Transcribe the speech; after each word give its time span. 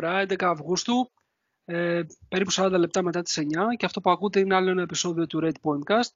Τετάρτη 0.00 0.32
αυτή 0.34 0.38
τη 0.38 0.46
φορά, 0.46 0.50
11 0.50 0.52
Αυγούστου, 0.52 1.10
ε, 1.64 2.02
περίπου 2.28 2.52
40 2.52 2.78
λεπτά 2.78 3.02
μετά 3.02 3.22
τις 3.22 3.38
9 3.38 3.76
και 3.76 3.86
αυτό 3.86 4.00
που 4.00 4.10
ακούτε 4.10 4.40
είναι 4.40 4.54
άλλο 4.54 4.70
ένα 4.70 4.82
επεισόδιο 4.82 5.26
του 5.26 5.40
Red 5.42 5.54
Pointcast. 5.62 6.12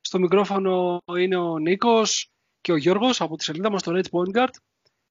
Στο 0.00 0.18
μικρόφωνο 0.18 1.02
είναι 1.18 1.36
ο 1.36 1.58
Νίκος 1.58 2.30
και 2.60 2.72
ο 2.72 2.76
Γιώργος 2.76 3.20
από 3.20 3.36
τη 3.36 3.44
σελίδα 3.44 3.70
μας 3.70 3.80
στο 3.80 3.92
Red 3.94 4.04
Pointcard 4.10 4.54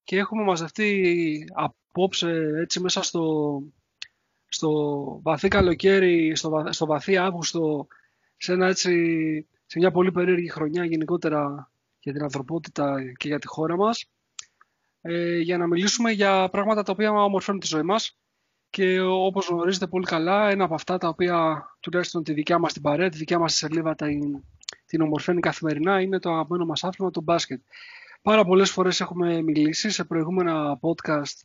και 0.03 0.17
έχουμε 0.17 0.43
μαζευτεί 0.43 1.45
απόψε 1.53 2.29
έτσι 2.61 2.79
μέσα 2.79 3.01
στο, 3.01 3.61
στο 4.47 4.71
βαθύ 5.23 5.47
καλοκαίρι, 5.47 6.35
στο, 6.35 6.63
στο 6.69 6.85
βαθύ 6.85 7.17
Αύγουστο 7.17 7.87
σε, 8.37 8.53
ένα, 8.53 8.67
έτσι, 8.67 9.47
σε 9.65 9.79
μια 9.79 9.91
πολύ 9.91 10.11
περίεργη 10.11 10.49
χρονιά 10.49 10.85
γενικότερα 10.85 11.71
για 11.99 12.13
την 12.13 12.23
ανθρωπότητα 12.23 13.13
και 13.17 13.27
για 13.27 13.39
τη 13.39 13.47
χώρα 13.47 13.77
μας 13.77 14.05
ε, 15.05 15.37
για 15.37 15.57
να 15.57 15.67
μιλήσουμε 15.67 16.11
για 16.11 16.49
πράγματα 16.49 16.83
τα 16.83 16.91
οποία 16.91 17.11
ομορφαίνουν 17.11 17.59
τη 17.59 17.67
ζωή 17.67 17.81
μας 17.81 18.17
και 18.69 19.01
όπως 19.01 19.47
γνωρίζετε 19.47 19.87
πολύ 19.87 20.05
καλά 20.05 20.49
ένα 20.49 20.63
από 20.63 20.73
αυτά 20.73 20.97
τα 20.97 21.07
οποία 21.07 21.65
τουλάχιστον 21.79 22.23
τη 22.23 22.33
δικιά 22.33 22.59
μας 22.59 22.73
την 22.73 22.81
παρέα, 22.81 23.09
τη 23.09 23.17
δικιά 23.17 23.39
μας 23.39 23.53
σελίδα 23.53 23.95
την, 23.95 24.43
την 24.85 25.01
ομορφαίνει 25.01 25.39
καθημερινά 25.39 26.01
είναι 26.01 26.19
το 26.19 26.31
αγαπημένο 26.31 26.65
μας 26.65 26.83
άθλημα, 26.83 27.11
το 27.11 27.21
μπάσκετ. 27.21 27.61
Πάρα 28.21 28.45
πολλές 28.45 28.71
φορές 28.71 29.01
έχουμε 29.01 29.41
μιλήσει 29.41 29.89
σε 29.89 30.03
προηγούμενα 30.03 30.79
podcast 30.81 31.41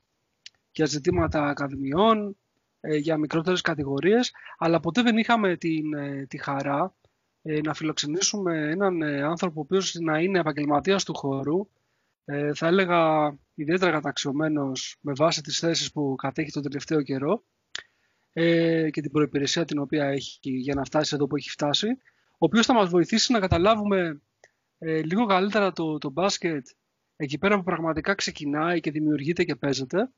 για 0.70 0.86
ζητήματα 0.86 1.48
ακαδημιών, 1.48 2.36
ε, 2.80 2.96
για 2.96 3.16
μικρότερες 3.16 3.60
κατηγορίες, 3.60 4.32
αλλά 4.58 4.80
ποτέ 4.80 5.02
δεν 5.02 5.16
είχαμε 5.16 5.56
την, 5.56 5.94
ε, 5.94 6.26
τη 6.28 6.38
χαρά 6.38 6.94
ε, 7.42 7.60
να 7.60 7.74
φιλοξενήσουμε 7.74 8.70
έναν 8.70 9.02
άνθρωπο 9.02 9.60
ο 9.60 9.62
οποίος 9.62 9.94
να 9.94 10.18
είναι 10.18 10.38
επαγγελματίας 10.38 11.04
του 11.04 11.14
χώρου, 11.14 11.68
θα 12.54 12.66
έλεγα 12.66 13.32
ιδιαίτερα 13.60 13.90
καταξιωμένος 13.90 14.96
με 15.00 15.12
βάση 15.16 15.42
τις 15.42 15.58
θέσεις 15.58 15.92
που 15.92 16.14
κατέχει 16.14 16.50
τον 16.50 16.62
τελευταίο 16.62 17.02
καιρό 17.02 17.44
και 18.90 19.00
την 19.00 19.10
προϋπηρεσία 19.10 19.64
την 19.64 19.78
οποία 19.78 20.04
έχει 20.04 20.38
για 20.50 20.74
να 20.74 20.84
φτάσει 20.84 21.14
εδώ 21.14 21.26
που 21.26 21.36
έχει 21.36 21.50
φτάσει, 21.50 21.88
ο 22.30 22.36
οποίος 22.38 22.66
θα 22.66 22.74
μας 22.74 22.88
βοηθήσει 22.88 23.32
να 23.32 23.38
καταλάβουμε 23.40 24.22
λίγο 25.04 25.26
καλύτερα 25.26 25.72
το, 25.72 25.98
το 25.98 26.10
μπάσκετ 26.10 26.66
εκεί 27.16 27.38
πέρα 27.38 27.56
που 27.56 27.62
πραγματικά 27.62 28.14
ξεκινάει 28.14 28.80
και 28.80 28.90
δημιουργείται 28.90 29.44
και 29.44 29.56
παίζεται 29.56 30.10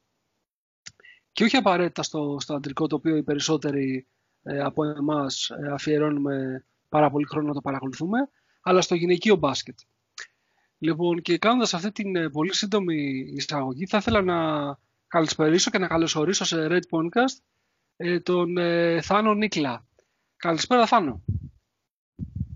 και 1.33 1.45
όχι 1.45 1.57
απαραίτητα 1.57 2.03
στο, 2.03 2.37
στο 2.41 2.55
αντρικό 2.55 2.87
το 2.87 2.97
οποίο 2.97 3.17
οι 3.17 3.23
περισσότεροι 3.23 4.07
ε, 4.43 4.61
από 4.61 4.85
εμάς 4.85 5.51
ε, 5.51 5.73
αφιερώνουμε 5.73 6.65
πάρα 6.89 7.11
πολύ 7.11 7.27
χρόνο 7.27 7.47
να 7.47 7.55
το 7.55 7.61
παρακολουθούμε, 7.61 8.19
αλλά 8.61 8.81
στο 8.81 8.95
γυναικείο 8.95 9.37
μπάσκετ. 9.37 9.79
Λοιπόν, 10.83 11.23
και 11.23 11.39
κάνοντας 11.39 11.75
αυτή 11.75 11.93
την 11.93 12.17
ε, 12.17 12.29
πολύ 12.29 12.55
σύντομη 12.55 13.25
εισαγωγή, 13.35 13.87
θα 13.87 13.97
ήθελα 13.97 14.23
να 14.23 14.37
καλησπερίσω 15.09 15.71
και 15.71 15.79
να 15.79 15.87
καλωσορίσω 15.87 16.45
σε 16.45 16.67
Red 16.71 16.83
Podcast 16.91 17.43
ε, 17.97 18.21
τον 18.21 18.57
ε, 18.57 19.01
Θάνο 19.01 19.35
Νίκλα. 19.35 19.87
Καλησπέρα 20.37 20.87
Θάνο. 20.87 21.25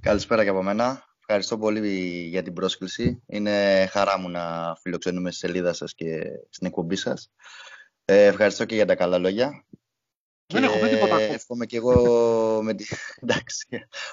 Καλησπέρα 0.01 0.43
και 0.43 0.49
από 0.49 0.63
μένα. 0.63 1.05
Ευχαριστώ 1.21 1.59
πολύ 1.59 1.89
για 2.29 2.43
την 2.43 2.53
πρόσκληση. 2.53 3.23
Είναι 3.27 3.87
χαρά 3.91 4.19
μου 4.19 4.29
να 4.29 4.75
φιλοξενούμε 4.81 5.31
στη 5.31 5.47
σελίδα 5.47 5.73
σας 5.73 5.95
και 5.95 6.23
στην 6.51 6.67
εκπομπή 6.67 6.97
σας. 6.97 7.31
Ε, 8.05 8.27
ευχαριστώ 8.27 8.65
και 8.65 8.75
για 8.75 8.87
τα 8.87 8.95
καλά 8.95 9.19
λόγια. 9.19 9.65
Δεν 10.55 10.65
έχω 10.65 10.79
πει 10.79 10.89
τίποτα 10.89 11.21
Εύχομαι 11.21 11.67
και 11.67 11.77
εγώ 11.77 12.63
με 12.63 12.75
τη... 12.75 12.85
Εντάξει, 13.23 13.67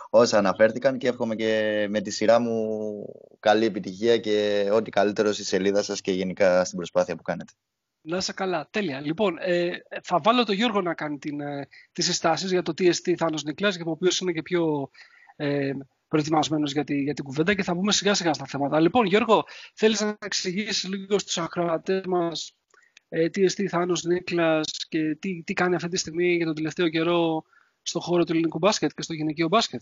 όσα 0.10 0.38
αναφέρθηκαν 0.38 0.98
και 0.98 1.08
εύχομαι 1.08 1.36
και 1.36 1.86
με 1.90 2.02
τη 2.02 2.10
σειρά 2.10 2.40
μου 2.40 3.06
καλή 3.40 3.66
επιτυχία 3.66 4.18
και 4.18 4.68
ό,τι 4.74 4.90
καλύτερο 4.90 5.32
στη 5.32 5.44
σελίδα 5.44 5.84
σας 5.84 6.02
και 6.02 6.12
γενικά 6.12 6.66
στην 6.66 6.78
προσπάθεια 6.78 7.16
που 7.16 7.22
κάνετε. 7.22 7.52
Να 8.02 8.18
είσαι 8.18 8.34
καλά. 8.34 8.68
Τέλεια. 8.70 9.00
Λοιπόν, 9.00 9.38
ε, 9.40 9.72
θα 10.04 10.20
βάλω 10.24 10.44
τον 10.44 10.56
Γιώργο 10.56 10.82
να 10.82 10.94
κάνει 10.94 11.18
την, 11.18 11.42
ε, 11.42 11.68
τις 11.92 12.06
συστάσεις 12.06 12.52
για 12.52 12.62
το 12.62 12.74
TST 12.78 13.16
Θάνος 13.18 13.44
Νικλάς, 13.44 13.76
για 13.76 13.86
το 13.86 13.92
οποίος 13.92 14.20
είναι 14.20 14.32
και 14.32 14.42
πιο 14.42 14.90
ε, 15.36 15.72
προετοιμασμένος 16.08 16.72
για, 16.72 16.84
τη, 16.84 17.02
για 17.02 17.14
την 17.14 17.24
κουβέντα 17.24 17.54
και 17.54 17.64
θα 17.64 17.74
μπούμε 17.74 17.92
σιγά 17.92 18.14
σιγά 18.14 18.34
στα 18.34 18.46
θέματα. 18.46 18.80
Λοιπόν, 18.80 19.06
Γιώργο, 19.06 19.44
θέλεις 19.74 20.02
να 20.02 20.18
εξηγήσεις 20.20 20.90
λίγο 20.90 21.20
στους 21.20 21.38
ακροατές 21.38 22.02
μας 22.06 22.56
ε, 23.14 23.30
τι 23.30 23.44
εστί 23.44 23.68
Θάνος 23.68 24.04
Νίκλας 24.04 24.86
και 24.90 25.16
τι, 25.16 25.44
τι 25.44 25.54
κάνει 25.54 25.76
αυτή 25.76 25.88
τη 25.88 25.98
στιγμή 25.98 26.36
για 26.36 26.46
τον 26.46 26.56
τελευταίο 26.56 26.90
καιρό 26.90 27.44
στον 27.82 28.02
χώρο 28.02 28.24
του 28.24 28.32
ελληνικού 28.32 28.58
μπάσκετ 28.58 28.92
και 28.96 29.02
στο 29.02 29.14
γυναικείο 29.14 29.48
μπάσκετ; 29.48 29.82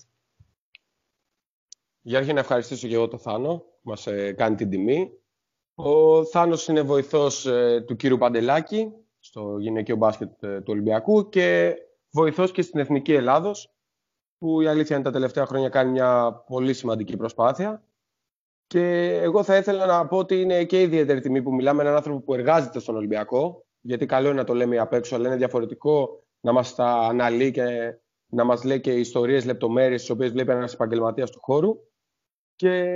Για 2.02 2.18
αρχή 2.18 2.34
να 2.34 2.40
ευχαριστήσω 2.40 2.88
και 2.88 2.96
εγώ 2.96 3.08
τον 3.08 3.20
Θάνο 3.20 3.58
που 3.58 3.90
μας 3.90 4.08
ε, 4.08 4.32
κάνει 4.32 4.56
την 4.56 4.70
τιμή. 4.70 5.12
Ο 5.76 6.26
Θάνος 6.26 6.68
είναι 6.68 6.82
βοηθός 6.82 7.46
ε, 7.46 7.84
του 7.88 7.96
κύριου 7.96 8.18
Παντελάκη 8.18 8.92
στο 9.20 9.58
γυναικείο 9.60 9.96
μπάσκετ 9.96 10.46
του 10.46 10.64
Ολυμπιακού 10.68 11.30
και 11.30 11.76
βοηθός 12.12 12.52
και 12.52 12.62
στην 12.62 12.80
Εθνική 12.80 13.14
Ελλάδος 13.14 13.74
που 14.38 14.62
η 14.62 14.68
αλήθεια 14.68 14.96
είναι 14.96 15.06
τα 15.06 15.12
τελευταία 15.12 15.46
χρόνια 15.46 15.70
κάνει 15.70 15.92
μια 15.92 16.32
πολύ 16.48 16.74
σημαντική 16.74 17.18
προσπάθεια. 17.18 17.84
Και 18.70 19.14
εγώ 19.22 19.44
θα 19.44 19.58
ήθελα 19.58 19.86
να 19.86 20.08
πω 20.08 20.18
ότι 20.18 20.42
είναι 20.42 20.64
και 20.64 20.82
ιδιαίτερη 20.82 21.20
τιμή 21.20 21.42
που 21.42 21.54
μιλάμε 21.54 21.78
με 21.78 21.84
έναν 21.84 21.96
άνθρωπο 21.96 22.20
που 22.20 22.34
εργάζεται 22.34 22.80
στον 22.80 22.96
Ολυμπιακό. 22.96 23.66
Γιατί 23.82 24.06
καλό 24.06 24.28
είναι 24.28 24.38
να 24.38 24.44
το 24.44 24.54
λέμε 24.54 24.78
απ' 24.78 24.94
έξω, 24.94 25.16
αλλά 25.16 25.28
είναι 25.28 25.38
διαφορετικό 25.38 26.24
να 26.40 26.52
μας 26.52 26.76
τα 26.76 26.86
αναλύει 26.86 27.52
και 27.52 27.64
να 28.32 28.44
μας 28.44 28.64
λέει 28.64 28.80
και 28.80 28.92
ιστορίες, 28.92 29.46
λεπτομέρειες, 29.46 30.02
τις 30.02 30.10
οποίες 30.10 30.32
βλέπει 30.32 30.52
ένας 30.52 30.74
επαγγελματίας 30.74 31.32
του 31.32 31.40
χώρου. 31.42 31.76
Και 32.56 32.96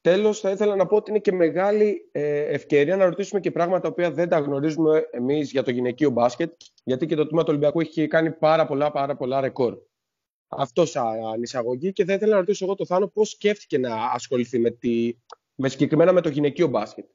τέλος, 0.00 0.40
θα 0.40 0.50
ήθελα 0.50 0.76
να 0.76 0.86
πω 0.86 0.96
ότι 0.96 1.10
είναι 1.10 1.20
και 1.20 1.32
μεγάλη 1.32 2.08
ε, 2.12 2.40
ευκαιρία 2.40 2.96
να 2.96 3.04
ρωτήσουμε 3.04 3.40
και 3.40 3.50
πράγματα 3.50 3.92
που 3.92 4.12
δεν 4.12 4.28
τα 4.28 4.38
γνωρίζουμε 4.38 5.08
εμείς 5.10 5.50
για 5.50 5.62
το 5.62 5.70
γυναικείο 5.70 6.10
μπάσκετ. 6.10 6.52
Γιατί 6.84 7.06
και 7.06 7.14
το 7.14 7.26
τμήμα 7.26 7.42
του 7.42 7.48
Ολυμπιακού 7.50 7.80
έχει 7.80 8.06
κάνει 8.06 8.30
πάρα 8.30 8.66
πολλά, 8.66 8.90
πάρα 8.90 9.16
πολλά 9.16 9.40
ρεκόρ. 9.40 9.78
Αυτός 10.56 10.90
σαν 10.90 11.42
εισαγωγή 11.42 11.92
και 11.92 12.04
θα 12.04 12.12
ήθελα 12.12 12.32
να 12.32 12.38
ρωτήσω 12.38 12.64
εγώ 12.64 12.74
το 12.74 12.86
Θάνο 12.86 13.06
πώς 13.06 13.30
σκέφτηκε 13.30 13.78
να 13.78 13.94
ασχοληθεί 14.04 14.58
με, 14.58 14.70
τη, 14.70 15.16
με 15.54 15.68
συγκεκριμένα 15.68 16.12
με 16.12 16.20
το 16.20 16.28
γυναικείο 16.28 16.66
μπάσκετ; 16.66 17.06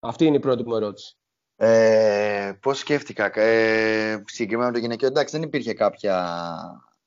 Αυτή 0.00 0.24
είναι 0.24 0.36
η 0.36 0.40
πρώτη 0.40 0.62
μου 0.62 0.74
ερώτηση. 0.74 1.16
Ε, 1.56 2.52
πώς 2.60 2.78
σκέφτηκα. 2.78 3.40
Ε, 3.40 4.22
συγκεκριμένα 4.26 4.68
με 4.68 4.74
το 4.74 4.80
γυναικείο, 4.80 5.08
εντάξει 5.08 5.36
δεν 5.36 5.46
υπήρχε 5.46 5.72
κάποια 5.72 6.38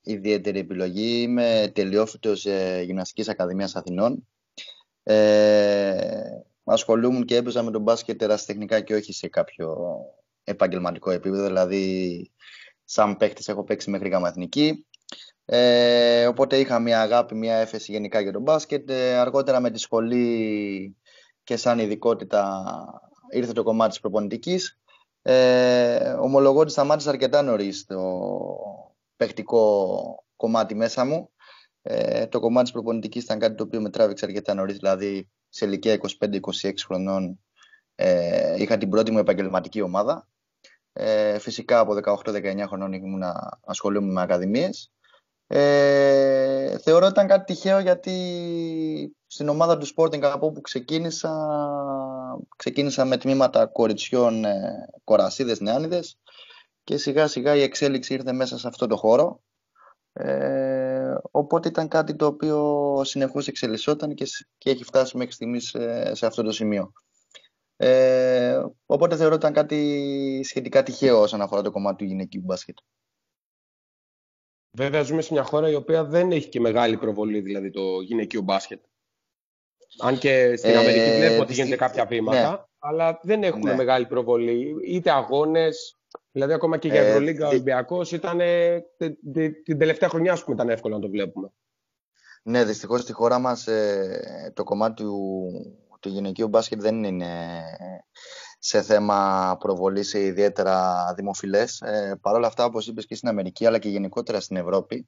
ιδιαίτερη 0.02 0.58
επιλογή. 0.58 1.22
Είμαι 1.22 1.70
τελειόφυτος 1.74 2.46
ε, 2.46 2.82
Γυμναστικής 2.84 3.28
Ακαδημίας 3.28 3.76
Αθηνών. 3.76 4.28
Ε, 5.02 6.22
ασχολούμουν 6.64 7.24
και 7.24 7.36
έπαιζα 7.36 7.62
με 7.62 7.70
τον 7.70 7.82
μπάσκετ 7.82 8.22
ερασιτεχνικά 8.22 8.80
και 8.80 8.94
όχι 8.94 9.12
σε 9.12 9.28
κάποιο 9.28 9.96
επαγγελματικό 10.44 11.10
επίπεδο. 11.10 11.46
Δηλαδή, 11.46 12.30
σαν 12.84 13.16
παίχτης 13.16 13.48
έχω 13.48 13.64
παίξει 13.64 13.90
μέχρι 13.90 14.08
γαμαθνική. 14.08 14.86
Ε, 15.44 16.26
οπότε 16.26 16.58
είχα 16.58 16.78
μια 16.78 17.00
αγάπη, 17.00 17.34
μια 17.34 17.56
έφεση 17.56 17.92
γενικά 17.92 18.20
για 18.20 18.32
τον 18.32 18.42
μπάσκετ. 18.42 18.90
Ε, 18.90 19.14
αργότερα 19.14 19.60
με 19.60 19.70
τη 19.70 19.78
σχολή 19.78 20.96
και 21.44 21.56
σαν 21.56 21.78
ειδικότητα 21.78 22.64
ήρθε 23.30 23.52
το 23.52 23.62
κομμάτι 23.62 23.90
της 23.90 24.00
προπονητικής. 24.00 24.80
Ε, 25.22 26.12
ομολογώ 26.12 26.60
ότι 26.60 26.70
σταμάτησα 26.70 27.10
αρκετά 27.10 27.42
νωρίς 27.42 27.84
το 27.84 27.98
παιχτικό 29.16 30.24
κομμάτι 30.36 30.74
μέσα 30.74 31.04
μου. 31.04 31.30
Ε, 31.82 32.26
το 32.26 32.40
κομμάτι 32.40 32.62
της 32.62 32.72
προπονητικής 32.72 33.22
ήταν 33.22 33.38
κάτι 33.38 33.54
το 33.54 33.62
οποίο 33.62 33.80
με 33.80 33.90
τράβηξε 33.90 34.24
αρκετά 34.24 34.54
νωρίς, 34.54 34.76
δηλαδή 34.76 35.28
σε 35.48 35.66
ηλικία 35.66 35.98
25-26 36.18 36.72
χρονών 36.86 37.40
ε, 37.94 38.62
είχα 38.62 38.78
την 38.78 38.88
πρώτη 38.88 39.10
μου 39.10 39.18
επαγγελματική 39.18 39.80
ομάδα. 39.80 40.28
Ε, 40.92 41.38
φυσικά 41.38 41.78
από 41.78 41.94
18-19 42.24 42.64
χρονών 42.66 42.92
ήμουν 42.92 43.22
ασχολούμαι 43.64 44.12
με 44.12 44.22
ακαδημίες. 44.22 44.92
Ε, 45.54 46.78
θεωρώ 46.78 47.04
ότι 47.04 47.12
ήταν 47.12 47.26
κάτι 47.26 47.52
τυχαίο 47.52 47.78
γιατί 47.78 49.16
στην 49.26 49.48
ομάδα 49.48 49.78
του 49.78 49.86
Sporting 49.96 50.22
από 50.22 50.46
όπου 50.46 50.60
ξεκίνησα, 50.60 51.30
ξεκίνησα 52.56 53.04
με 53.04 53.16
τμήματα 53.16 53.66
κοριτσιών, 53.66 54.44
ε, 54.44 54.88
κορασίδες, 55.04 55.60
νεάνιδες 55.60 56.18
και 56.84 56.96
σιγά 56.96 57.26
σιγά 57.26 57.54
η 57.54 57.62
εξέλιξη 57.62 58.14
ήρθε 58.14 58.32
μέσα 58.32 58.58
σε 58.58 58.68
αυτό 58.68 58.86
το 58.86 58.96
χώρο. 58.96 59.42
Ε, 60.12 61.14
οπότε 61.30 61.68
ήταν 61.68 61.88
κάτι 61.88 62.16
το 62.16 62.26
οποίο 62.26 63.00
συνεχώς 63.04 63.48
εξελισσόταν 63.48 64.14
και, 64.14 64.26
και 64.58 64.70
έχει 64.70 64.84
φτάσει 64.84 65.16
μέχρι 65.16 65.32
στιγμής 65.32 65.76
σε, 66.12 66.26
αυτό 66.26 66.42
το 66.42 66.52
σημείο. 66.52 66.92
Ε, 67.76 68.62
οπότε 68.86 69.16
θεωρώ 69.16 69.34
ότι 69.34 69.46
ήταν 69.46 69.52
κάτι 69.52 70.40
σχετικά 70.44 70.82
τυχαίο 70.82 71.20
όσον 71.20 71.40
αφορά 71.40 71.62
το 71.62 71.70
κομμάτι 71.70 71.96
του 71.96 72.04
γυναικείου 72.04 72.42
μπάσκετ. 72.44 72.76
Βέβαια, 74.76 75.02
ζούμε 75.02 75.22
σε 75.22 75.32
μια 75.32 75.42
χώρα 75.42 75.70
η 75.70 75.74
οποία 75.74 76.04
δεν 76.04 76.32
έχει 76.32 76.48
και 76.48 76.60
μεγάλη 76.60 76.96
προβολή, 76.96 77.40
δηλαδή 77.40 77.70
το 77.70 78.00
γυναικείο 78.00 78.40
μπάσκετ. 78.40 78.80
Αν 79.98 80.18
και 80.18 80.56
στην 80.56 80.76
Αμερική 80.76 81.10
ε, 81.10 81.16
βλέπω 81.16 81.42
ότι 81.42 81.52
γίνεται 81.52 81.76
κάποια 81.76 82.06
βήματα, 82.06 82.50
ναι. 82.50 82.56
αλλά 82.78 83.20
δεν 83.22 83.42
έχουν 83.42 83.60
ναι. 83.60 83.74
μεγάλη 83.74 84.06
προβολή. 84.06 84.74
Είτε 84.86 85.10
αγώνες, 85.10 85.98
δηλαδή 86.30 86.52
ακόμα 86.52 86.78
και 86.78 86.88
για 86.88 87.00
ε, 87.00 87.08
Ευρωλίγκα 87.08 87.46
ο 87.46 87.48
Ολυμπιακός 87.48 88.12
ήταν 88.12 88.40
την 89.64 89.78
τελευταία 89.78 90.08
χρονιά 90.08 90.38
που 90.44 90.52
ήταν 90.52 90.68
εύκολο 90.68 90.94
να 90.94 91.00
το 91.00 91.08
βλέπουμε. 91.08 91.52
Ναι, 92.42 92.64
δυστυχώς 92.64 93.00
στη 93.00 93.12
χώρα 93.12 93.38
μας 93.38 93.66
ε, 93.66 94.52
το 94.54 94.64
κομμάτι 94.64 95.02
του, 95.02 95.50
του 96.00 96.08
γυναικείου 96.08 96.48
μπάσκετ 96.48 96.80
δεν 96.80 97.04
είναι 97.04 97.62
σε 98.64 98.82
θέμα 98.82 99.56
προβολής 99.58 100.08
σε 100.08 100.20
ιδιαίτερα 100.24 101.04
δημοφιλές. 101.16 101.80
Ε, 101.80 102.18
Παρ' 102.20 102.34
όλα 102.34 102.46
αυτά, 102.46 102.64
όπως 102.64 102.86
είπες 102.86 103.06
και 103.06 103.14
στην 103.14 103.28
Αμερική, 103.28 103.66
αλλά 103.66 103.78
και 103.78 103.88
γενικότερα 103.88 104.40
στην 104.40 104.56
Ευρώπη, 104.56 105.06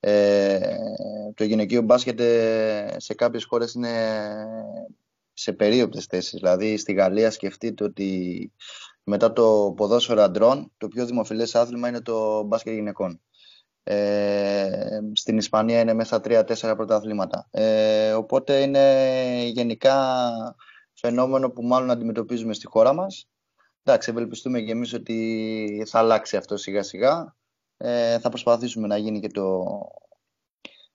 ε, 0.00 0.76
το 1.34 1.44
γυναικείο 1.44 1.82
μπάσκετ 1.82 2.20
ε, 2.20 2.94
σε 2.96 3.14
κάποιες 3.14 3.44
χώρες 3.44 3.72
είναι 3.72 3.90
σε 5.32 5.52
περίοπτες 5.52 6.04
θέσεις. 6.04 6.32
Δηλαδή, 6.32 6.76
στη 6.76 6.92
Γαλλία 6.92 7.30
σκεφτείτε 7.30 7.84
ότι 7.84 8.52
μετά 9.02 9.32
το 9.32 9.74
ποδόσφαιρο 9.76 10.22
αντρών, 10.22 10.72
το 10.76 10.88
πιο 10.88 11.06
δημοφιλές 11.06 11.54
άθλημα 11.54 11.88
είναι 11.88 12.00
το 12.00 12.42
μπάσκετ 12.42 12.74
γυναικών. 12.74 13.20
Ε, 13.82 14.98
στην 15.12 15.38
Ισπανία 15.38 15.80
είναι 15.80 15.94
μέσα 15.94 16.20
τρία-τέσσερα 16.20 16.76
πρώτα 16.76 16.96
αθλήματα. 16.96 17.48
Ε, 17.50 18.12
οπότε 18.12 18.60
είναι 18.60 19.44
γενικά 19.44 19.96
φαινόμενο 21.06 21.50
που 21.50 21.62
μάλλον 21.62 21.90
αντιμετωπίζουμε 21.90 22.54
στη 22.54 22.66
χώρα 22.66 22.92
μας. 22.92 23.28
Εντάξει, 23.82 24.10
ευελπιστούμε 24.10 24.60
και 24.60 24.72
εμείς 24.72 24.92
ότι 24.92 25.86
θα 25.88 25.98
αλλάξει 25.98 26.36
αυτό 26.36 26.56
σιγά 26.56 26.82
σιγά. 26.82 27.36
Ε, 27.76 28.18
θα 28.18 28.28
προσπαθήσουμε 28.28 28.86
να 28.86 28.96
γίνει 28.96 29.20
και 29.20 29.28
το, 29.28 29.64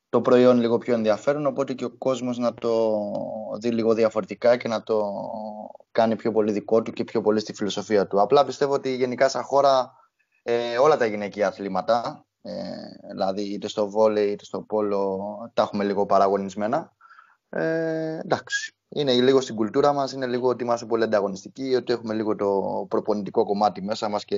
το 0.10 0.22
προϊόν 0.22 0.58
λίγο 0.58 0.78
πιο 0.78 0.94
ενδιαφέρον, 0.94 1.46
οπότε 1.46 1.74
και 1.74 1.86
ο 1.86 1.98
κόσμος 1.98 2.38
να 2.38 2.54
το 2.54 3.00
δει 3.60 3.72
λίγο 3.72 3.94
διαφορετικά 3.94 4.58
και 4.58 4.68
να 4.68 4.84
το 4.84 5.12
κάνει 5.92 6.16
πιο 6.16 6.32
πολύ 6.32 6.52
δικό 6.52 6.82
του 6.82 6.92
και 6.92 7.04
πιο 7.04 7.22
πολύ 7.22 7.40
στη 7.40 7.54
φιλοσοφία 7.54 8.08
του. 8.08 8.22
Απλά 8.22 8.46
πιστεύω 8.46 8.74
ότι 8.74 8.96
γενικά 8.96 9.30
σαν 9.30 9.44
χώρα 9.44 9.94
ε, 10.44 10.78
όλα 10.78 10.98
τα 10.98 11.06
γυναικεία 11.06 11.48
αθλήματα, 11.48 12.26
ε, 12.42 12.54
δηλαδή 13.10 13.42
είτε 13.42 13.68
στο 13.68 13.90
βόλεϊ 13.90 14.32
είτε 14.32 14.46
στο 14.46 14.62
πόλο, 14.62 15.20
τα 15.54 15.62
έχουμε 15.62 15.84
λίγο 15.84 16.06
παραγωνισμένα. 16.06 16.96
Ε, 17.50 18.20
εντάξει, 18.20 18.77
είναι 18.90 19.14
λίγο 19.14 19.42
στην 19.42 19.56
κουλτούρα 19.56 19.94
μας, 19.94 20.12
είναι 20.12 20.28
λίγο 20.28 20.48
ότι 20.48 20.64
είμαστε 20.64 20.86
πολύ 20.86 21.04
ανταγωνιστικοί, 21.04 21.76
ότι 21.76 21.94
έχουμε 21.94 22.14
λίγο 22.14 22.36
το 22.36 22.86
προπονητικό 22.90 23.46
κομμάτι 23.46 23.82
μέσα 23.82 24.10
μας 24.10 24.26
και 24.26 24.38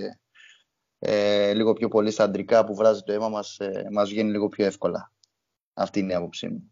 ε, 0.99 1.53
λίγο 1.53 1.73
πιο 1.73 1.87
πολύ 1.87 2.11
στα 2.11 2.23
αντρικά 2.23 2.65
που 2.65 2.75
βράζει 2.75 3.01
το 3.01 3.11
αίμα 3.11 3.29
μας, 3.29 3.57
ε, 3.59 3.87
μας 3.91 4.09
βγαίνει 4.09 4.31
λίγο 4.31 4.47
πιο 4.47 4.65
εύκολα. 4.65 5.11
Αυτή 5.73 5.99
είναι 5.99 6.11
η 6.11 6.15
άποψή 6.15 6.47
μου. 6.47 6.71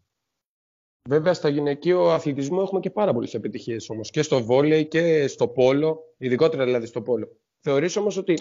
Βέβαια, 1.08 1.34
στο 1.34 1.48
γυναικείο 1.48 2.10
αθλητισμό 2.10 2.60
έχουμε 2.62 2.80
και 2.80 2.90
πάρα 2.90 3.12
πολλές 3.12 3.34
επιτυχίες 3.34 3.90
όμως. 3.90 4.10
Και 4.10 4.22
στο 4.22 4.44
βόλεϊ 4.44 4.86
και 4.86 5.26
στο 5.26 5.48
πόλο, 5.48 6.14
ειδικότερα 6.16 6.64
δηλαδή 6.64 6.86
στο 6.86 7.02
πόλο. 7.02 7.28
Θεωρείς 7.60 7.96
όμως 7.96 8.16
ότι 8.16 8.34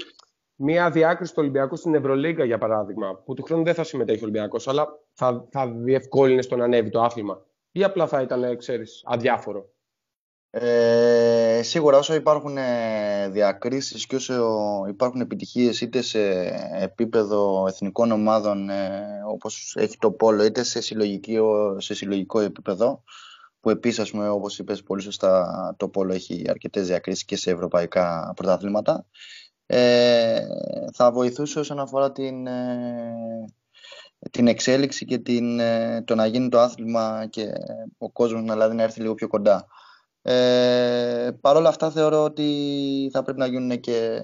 μία 0.56 0.92
διάκριση 0.92 1.34
του 1.34 1.40
Ολυμπιακού 1.42 1.76
στην 1.76 1.96
Ευρωλίγκα, 1.96 2.46
για 2.46 2.58
παράδειγμα, 2.58 3.16
που 3.26 3.34
του 3.34 3.44
χρόνου 3.44 3.64
δεν 3.64 3.74
θα 3.74 3.84
συμμετέχει 3.84 4.20
ο 4.20 4.24
Ολυμπιακός, 4.24 4.68
αλλά 4.68 4.88
θα, 5.14 5.48
θα 5.52 5.68
διευκόλυνε 5.68 6.42
στο 6.42 6.56
να 6.56 6.64
ανέβει 6.64 6.90
το 6.90 7.02
άθλημα, 7.02 7.46
ή 7.72 7.84
απλά 7.84 8.08
θα 8.08 8.22
ήταν, 8.22 8.58
ξέρεις, 8.58 9.02
αδιάφορο; 9.06 9.70
Ε, 10.50 11.60
σίγουρα 11.64 11.98
όσο 11.98 12.14
υπάρχουν 12.14 12.58
ε, 12.58 13.30
διακρίσεις 13.30 14.06
και 14.06 14.16
όσο 14.16 14.86
υπάρχουν 14.88 15.22
επιτυχίες 15.22 15.82
είτε 15.82 16.02
σε 16.02 16.20
επίπεδο 16.80 17.66
εθνικών 17.68 18.12
ομάδων 18.12 18.70
ε, 18.70 19.22
όπως 19.28 19.76
έχει 19.80 19.98
το 19.98 20.12
πόλο 20.12 20.44
είτε 20.44 20.64
σε, 20.64 20.82
σε 21.78 21.94
συλλογικό 21.94 22.40
επίπεδο 22.40 23.04
που 23.60 23.70
επίσης 23.70 24.00
ας 24.00 24.12
πούμε, 24.12 24.30
όπως 24.30 24.60
είπες 24.60 24.84
πολύ 24.84 25.02
σωστά 25.02 25.76
το 25.78 25.90
πόλο 25.90 26.14
έχει 26.14 26.46
αρκετές 26.50 26.88
διακρίσεις 26.88 27.26
και 27.26 27.36
σε 27.36 27.52
ευρωπαϊκά 27.52 28.34
πρωταθλήματα 28.36 29.06
ε, 29.66 30.40
θα 30.94 31.12
βοηθούσε 31.12 31.60
όσον 31.60 31.80
αφορά 31.80 32.12
την, 32.12 32.48
την 34.32 34.48
εξέλιξη 34.48 35.06
και 35.06 35.18
την, 35.18 35.60
το 36.06 36.16
να 36.16 36.26
γίνει 36.26 36.50
το 36.50 36.60
άθλημα 36.60 37.28
και 37.30 37.52
ο 37.98 38.12
κόσμος 38.12 38.42
δηλαδή, 38.42 38.76
να 38.76 38.84
έρθει 38.84 39.02
λίγο 39.02 39.14
πιο 39.14 39.28
κοντά. 39.28 39.68
Ε, 40.22 41.30
Παρ' 41.42 41.56
όλα 41.56 41.70
αυτά 41.70 41.92
θεωρώ 41.92 42.24
ότι 42.24 43.10
θα 43.14 43.24
πρέπει 43.24 43.40
να 43.40 43.46
γίνουν 43.46 43.80
και 43.80 44.22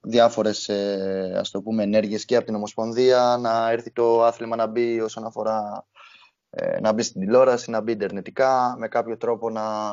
διάφορες 0.00 0.68
ε, 0.68 1.34
ας 1.38 1.50
το 1.50 1.62
πούμε 1.62 1.82
ενέργειες 1.82 2.24
και 2.24 2.36
από 2.36 2.44
την 2.44 2.54
Ομοσπονδία 2.54 3.38
να 3.40 3.70
έρθει 3.70 3.92
το 3.92 4.24
άθλημα 4.24 4.56
να 4.56 4.66
μπει 4.66 5.00
όσον 5.00 5.24
αφορά 5.24 5.86
ε, 6.50 6.80
να 6.80 6.92
μπει 6.92 7.02
στην 7.02 7.20
τηλεόραση, 7.20 7.70
να 7.70 7.80
μπει 7.80 7.92
ιντερνετικά 7.92 8.74
με 8.78 8.88
κάποιο 8.88 9.16
τρόπο 9.16 9.50
να, 9.50 9.92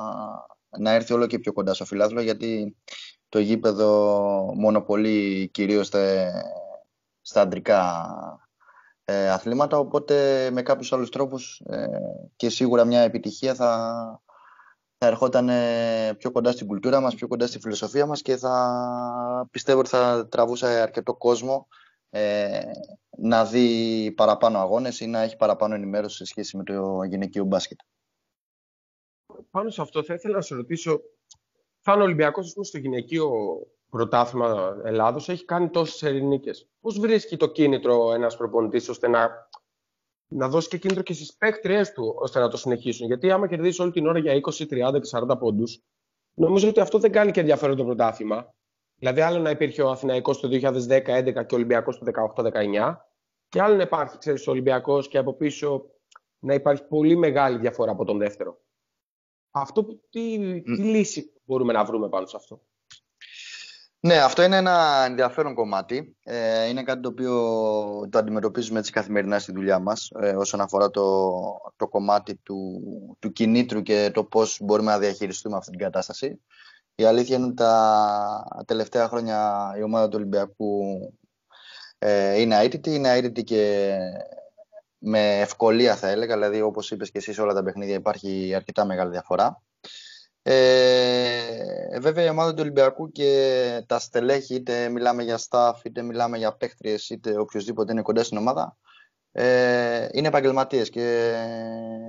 να 0.78 0.92
έρθει 0.92 1.14
όλο 1.14 1.28
και 1.28 1.40
πιο 1.40 1.54
κοντά 1.54 1.74
στο 1.74 1.86
φιλάθλο 1.86 2.22
γιατί 2.22 2.78
το 3.30 3.40
γήπεδο 3.40 3.92
μονοπολεί 4.56 5.50
κυρίως 5.54 5.88
στα, 5.88 6.32
στα 7.22 7.42
αντρικά 7.42 8.06
ε, 9.12 9.30
αθλήματα 9.30 9.78
οπότε 9.78 10.50
με 10.52 10.62
κάποιους 10.62 10.94
άλλους 10.94 11.10
τρόπους 11.10 11.62
ε, 11.66 11.88
και 12.36 12.50
σίγουρα 12.50 12.86
μια 12.86 13.02
επιτυχία 13.02 13.56
θα, 13.56 14.22
θα 14.98 15.08
ερχόταν 15.08 15.50
πιο 16.18 16.32
κοντά 16.32 16.52
στην 16.52 16.68
κουλτούρα 16.68 17.00
μας, 17.00 17.16
πιο 17.16 17.28
κοντά 17.28 17.48
στη 17.48 17.60
φιλοσοφία 17.60 18.06
μας 18.06 18.22
και 18.22 18.38
θα 18.38 19.48
πιστεύω 19.52 19.80
ότι 19.80 19.90
θα 19.90 20.28
τραβούσε 20.28 20.68
αρκετό 20.68 21.16
κόσμο 21.16 21.68
ε, 22.10 22.62
να 23.18 23.46
δει 23.46 24.12
παραπάνω 24.16 24.60
αγώνες 24.60 25.00
ή 25.00 25.08
να 25.08 25.20
έχει 25.20 25.36
παραπάνω 25.36 25.76
ενημέρωση 25.76 26.16
σε 26.16 26.26
σχέση 26.26 26.58
με 26.58 26.64
το 26.64 27.04
γυναικείο 27.04 27.44
μπάσκετ. 27.44 27.80
Πάνω 29.52 29.70
σε 29.70 29.82
αυτό 29.82 30.04
θα 30.04 30.14
ήθελα 30.14 30.36
να 30.36 30.42
σε 30.42 30.56
ρωτήσω, 30.56 31.02
θα 31.80 31.94
είναι 31.94 32.04
Ολυμπιακός 32.04 32.56
στο 32.62 32.78
γυναικείο 32.78 33.32
πρωτάθλημα 33.90 34.78
Ελλάδος, 34.84 35.30
έχει 35.30 35.46
κάνει 35.46 35.70
τόσες 35.70 36.04
ερηνίκες. 36.04 36.68
Πώς 36.82 37.00
βρίσκει 37.00 37.38
το 37.38 37.48
κίνητρο 37.48 38.14
ένας 38.14 38.38
προπονητής 38.38 38.90
ώστε 38.90 39.08
να 39.08 39.50
να 40.32 40.50
δώσει 40.50 40.68
και 40.68 40.78
κίνητρο 40.78 41.04
και 41.04 41.14
στις 41.14 41.36
παίκτριές 41.36 41.92
του 41.92 42.16
ώστε 42.20 42.40
να 42.40 42.48
το 42.48 42.58
συνεχίσουν; 42.58 43.08
Γιατί 43.08 43.32
άμα 43.32 43.48
κερδίσει 43.48 43.82
όλη 43.82 43.92
την 43.92 44.08
ώρα 44.08 44.20
για 44.20 44.34
20, 44.34 44.66
30 44.66 45.00
και 45.00 45.10
40 45.32 45.38
πόντους, 45.40 45.82
νομίζω 46.34 46.70
ότι 46.70 46.80
αυτό 46.80 46.98
δεν 46.98 47.12
κάνει 47.12 47.32
και 47.32 47.40
ενδιαφέρον 47.40 47.76
το 47.76 47.84
πρωτάθλημα. 47.84 48.54
Δηλαδή, 48.96 49.22
άλλο 49.22 49.40
να 49.40 49.50
υπήρχε 49.50 49.82
ο 49.82 49.90
Αθηναϊκός 49.90 50.40
το 50.40 50.48
2010-2011 50.48 51.46
και 51.46 51.54
ο 51.54 51.58
Ολυμπιακός 51.58 51.98
το 51.98 52.06
2018-19, 52.36 52.96
και 53.50 53.62
άλλο 53.62 53.76
να 53.76 53.82
υπάρχει, 53.84 54.18
ξέρεις, 54.18 54.48
ο 54.48 54.52
Ολυμπιακός 54.52 55.08
και 55.08 55.18
από 55.18 55.34
πίσω 55.34 55.86
να 56.40 56.54
υπάρχει 56.54 56.84
πολύ 56.84 57.16
μεγάλη 57.16 57.58
διαφορά 57.58 57.92
από 57.92 58.06
τον 58.06 58.18
δεύτερο. 58.18 58.62
Αυτό, 59.52 59.86
τι, 60.10 60.62
τι 60.62 60.84
λύση 60.84 61.34
μπορούμε 61.44 61.74
να 61.74 61.86
βρούμε 61.86 62.10
πάνω 62.10 62.26
σε 62.26 62.36
αυτό; 62.36 62.62
Ναι, 64.02 64.18
αυτό 64.18 64.44
είναι 64.44 64.58
ένα 64.58 65.04
ενδιαφέρον 65.06 65.54
κομμάτι. 65.54 66.16
Ε, 66.24 66.68
είναι 66.68 66.84
κάτι 66.84 67.02
το 67.02 67.10
οποίο 67.10 67.34
το 68.10 68.18
αντιμετωπίζουμε 68.18 68.80
έτσι 68.80 68.92
καθημερινά 68.92 69.40
στη 69.40 69.52
δουλειά 69.52 69.80
μας 69.80 70.12
ε, 70.22 70.36
όσον 70.36 70.62
αφορά 70.62 70.90
το, 70.90 71.32
το 71.76 71.88
κομμάτι 71.88 72.36
του, 72.36 72.82
του 73.20 73.32
κινήτρου 73.32 73.82
και 73.82 74.12
το 74.14 74.24
πώς 74.24 74.60
μπορούμε 74.62 74.92
να 74.92 75.00
διαχειριστούμε 75.00 75.58
αυτή 75.58 75.70
την 75.70 75.80
κατάσταση. 75.80 76.42
Η 76.96 77.04
αλήθεια 77.04 77.36
είναι 77.36 77.46
ότι 77.46 77.56
τα 77.56 78.64
τελευταία 78.66 79.08
χρόνια 79.08 79.72
η 79.78 79.84
ομάδα 79.84 80.08
του 80.08 80.16
Ολυμπιακού 80.18 80.84
ε, 81.98 82.40
είναι 82.42 82.58
αίτητη. 82.64 82.96
Είναι 82.96 83.12
αίτητη 83.12 83.44
και 83.44 83.94
με 84.98 85.40
ευκολία 85.40 85.96
θα 85.96 86.08
έλεγα. 86.08 86.34
Δηλαδή 86.34 86.62
όπως 86.62 86.92
είπες 86.92 87.12
και 87.12 87.18
εσύ 87.18 87.42
όλα 87.42 87.54
τα 87.54 87.64
παιχνίδια 87.64 87.96
υπάρχει 87.96 88.54
αρκετά 88.56 88.86
μεγάλη 88.86 89.12
διαφορά. 89.12 89.62
Ε, 90.42 92.00
βέβαια 92.00 92.26
η 92.26 92.30
ομάδα 92.30 92.52
του 92.54 92.60
Ολυμπιακού 92.62 93.12
και 93.12 93.84
τα 93.88 94.00
στελέχη, 94.00 94.56
είτε 94.56 94.90
μιλάμε 94.90 95.24
για 95.24 95.40
staff, 95.50 95.74
είτε 95.84 96.02
μιλάμε 96.02 96.38
για 96.38 96.54
παίχτριες, 96.54 97.10
είτε 97.10 97.40
οποιοδήποτε 97.40 97.92
είναι 97.92 98.02
κοντά 98.02 98.24
στην 98.24 98.38
ομάδα, 98.38 98.78
ε, 99.32 100.08
είναι 100.12 100.28
επαγγελματίες 100.28 100.90
και 100.90 101.34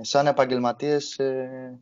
σαν 0.01 0.27
επαγγελματίες 0.27 1.17
ε, 1.17 1.79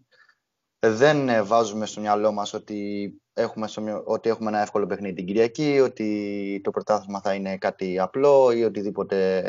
δεν 0.80 1.46
βάζουμε 1.46 1.86
στο 1.86 2.02
μυαλό 2.02 2.32
μας 2.32 2.54
ότι 2.54 3.14
έχουμε, 3.34 3.68
ότι 4.06 4.30
έχουμε 4.30 4.50
ένα 4.50 4.62
εύκολο 4.62 4.86
παιχνίδι 4.86 5.14
την 5.14 5.26
Κυριακή, 5.26 5.80
ότι 5.80 6.62
το 6.64 6.72
πρωτάθλημα 6.72 7.22
θα 7.22 7.34
είναι 7.34 7.58
κάτι 7.58 8.00
απλό 8.00 8.52
ή 8.52 8.64
οτιδήποτε 8.64 9.44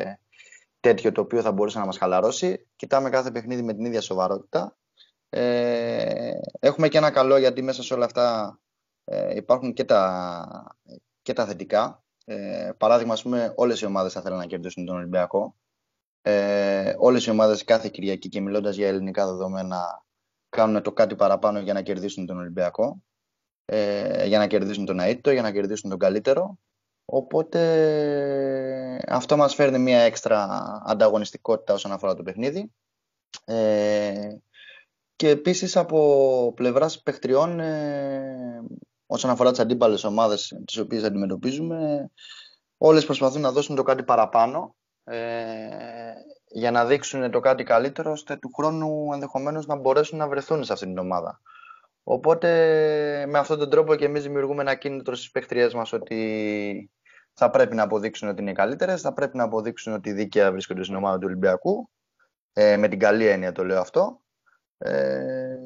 τέτοιο 0.81 1.13
το 1.13 1.21
οποίο 1.21 1.41
θα 1.41 1.53
μπορούσε 1.53 1.79
να 1.79 1.87
μας 1.87 1.99
χαλαρώσει. 1.99 2.67
Κοιτάμε 2.77 3.11
κάθε 3.11 3.31
παιχνίδι 3.31 3.63
με 3.63 3.75
την 3.75 3.85
ίδια 3.85 4.01
σοβαρότητα 4.01 4.77
ε, 5.31 6.33
έχουμε 6.59 6.89
και 6.89 6.99
ένα 6.99 7.11
καλό 7.11 7.37
γιατί 7.37 7.63
μέσα 7.63 7.83
σε 7.83 7.95
όλα 7.95 8.05
αυτά 8.05 8.59
ε, 9.05 9.37
υπάρχουν 9.37 9.73
και 9.73 9.85
τα, 9.85 10.77
και 11.23 11.33
τα 11.33 11.47
θετικά. 11.47 12.05
Ε, 12.25 12.71
παράδειγμα, 12.77 13.13
ας 13.13 13.23
πούμε, 13.23 13.53
όλες 13.57 13.81
οι 13.81 13.87
ομάδες 13.87 14.13
θα 14.13 14.21
θέλουν 14.21 14.39
να 14.39 14.47
κερδίσουν 14.47 14.85
τον 14.85 14.97
Ολυμπιακό. 14.97 15.57
Ε, 16.23 16.95
όλες 16.99 17.27
οι 17.27 17.31
ομάδες 17.31 17.65
κάθε 17.65 17.89
Κυριακή 17.89 18.29
και 18.29 18.41
μιλώντας 18.41 18.77
για 18.77 18.89
ελληνικά 18.89 19.27
δεδομένα 19.27 20.05
κάνουν 20.49 20.83
το 20.83 20.93
κάτι 20.93 21.15
παραπάνω 21.15 21.59
για 21.61 21.73
να 21.73 21.83
κερδίσουν 21.83 22.27
τον 22.27 22.39
Ολυμπιακό. 22.39 23.03
Ε, 23.65 24.27
για 24.27 24.39
να 24.39 24.47
κερδίσουν 24.47 24.85
τον 24.85 25.01
αίτητο, 25.01 25.31
για 25.31 25.43
να 25.43 25.53
κερδίσουν 25.53 25.91
τον 25.91 25.99
καλύτερο. 25.99 26.59
Οπότε 27.05 27.61
αυτό 29.09 29.37
μας 29.37 29.55
φέρνει 29.55 29.79
μια 29.79 30.01
έξτρα 30.01 30.49
ανταγωνιστικότητα 30.87 31.75
όσον 31.75 31.93
αφορά 31.93 32.15
το 32.15 32.23
παιχνίδι. 32.23 32.73
Ε, 33.45 34.37
και 35.21 35.29
επίσης 35.29 35.77
από 35.77 36.53
πλευράς 36.57 37.03
παιχτριών, 37.03 37.61
ε, 37.61 38.63
όσον 39.07 39.31
αφορά 39.31 39.51
τις 39.51 39.61
αντίπαλες 39.61 40.05
ομάδες 40.05 40.61
τις 40.65 40.79
οποίες 40.79 41.03
αντιμετωπίζουμε, 41.03 42.11
όλες 42.79 43.05
προσπαθούν 43.05 43.41
να 43.41 43.53
δώσουν 43.53 43.77
το 43.77 43.83
κάτι 43.83 44.03
παραπάνω 44.03 44.75
ε, 45.05 45.19
για 46.47 46.71
να 46.71 46.85
δείξουν 46.85 47.31
το 47.31 47.41
κάτι 47.41 47.63
καλύτερο, 47.63 48.11
ώστε 48.11 48.37
του 48.37 48.51
χρόνου 48.55 49.13
ενδεχομένως 49.13 49.67
να 49.67 49.77
μπορέσουν 49.77 50.19
να 50.19 50.29
βρεθούν 50.29 50.65
σε 50.65 50.73
αυτήν 50.73 50.89
την 50.89 50.99
ομάδα. 50.99 51.41
Οπότε 52.03 52.49
με 53.29 53.39
αυτόν 53.39 53.59
τον 53.59 53.71
τρόπο 53.71 53.95
και 53.95 54.05
εμείς 54.05 54.23
δημιουργούμε 54.23 54.61
ένα 54.61 54.75
κίνητρο 54.75 55.15
στις 55.15 55.31
παίχτριές 55.31 55.75
μας 55.75 55.93
ότι 55.93 56.91
θα 57.33 57.51
πρέπει 57.51 57.75
να 57.75 57.83
αποδείξουν 57.83 58.29
ότι 58.29 58.43
είναι 58.43 58.53
καλύτερες, 58.53 59.01
θα 59.01 59.13
πρέπει 59.13 59.37
να 59.37 59.45
αποδείξουν 59.45 59.93
ότι 59.93 60.13
δίκαια 60.13 60.53
βρίσκονται 60.53 60.83
στην 60.83 60.97
ομάδα 60.97 61.19
του 61.19 61.27
Ολυμπιακού. 61.27 61.91
Ε, 62.53 62.77
με 62.77 62.89
την 62.89 62.99
καλή 62.99 63.27
έννοια 63.27 63.53
το 63.53 63.65
λέω 63.65 63.81
αυτό. 63.81 64.20
Ε, 64.83 65.57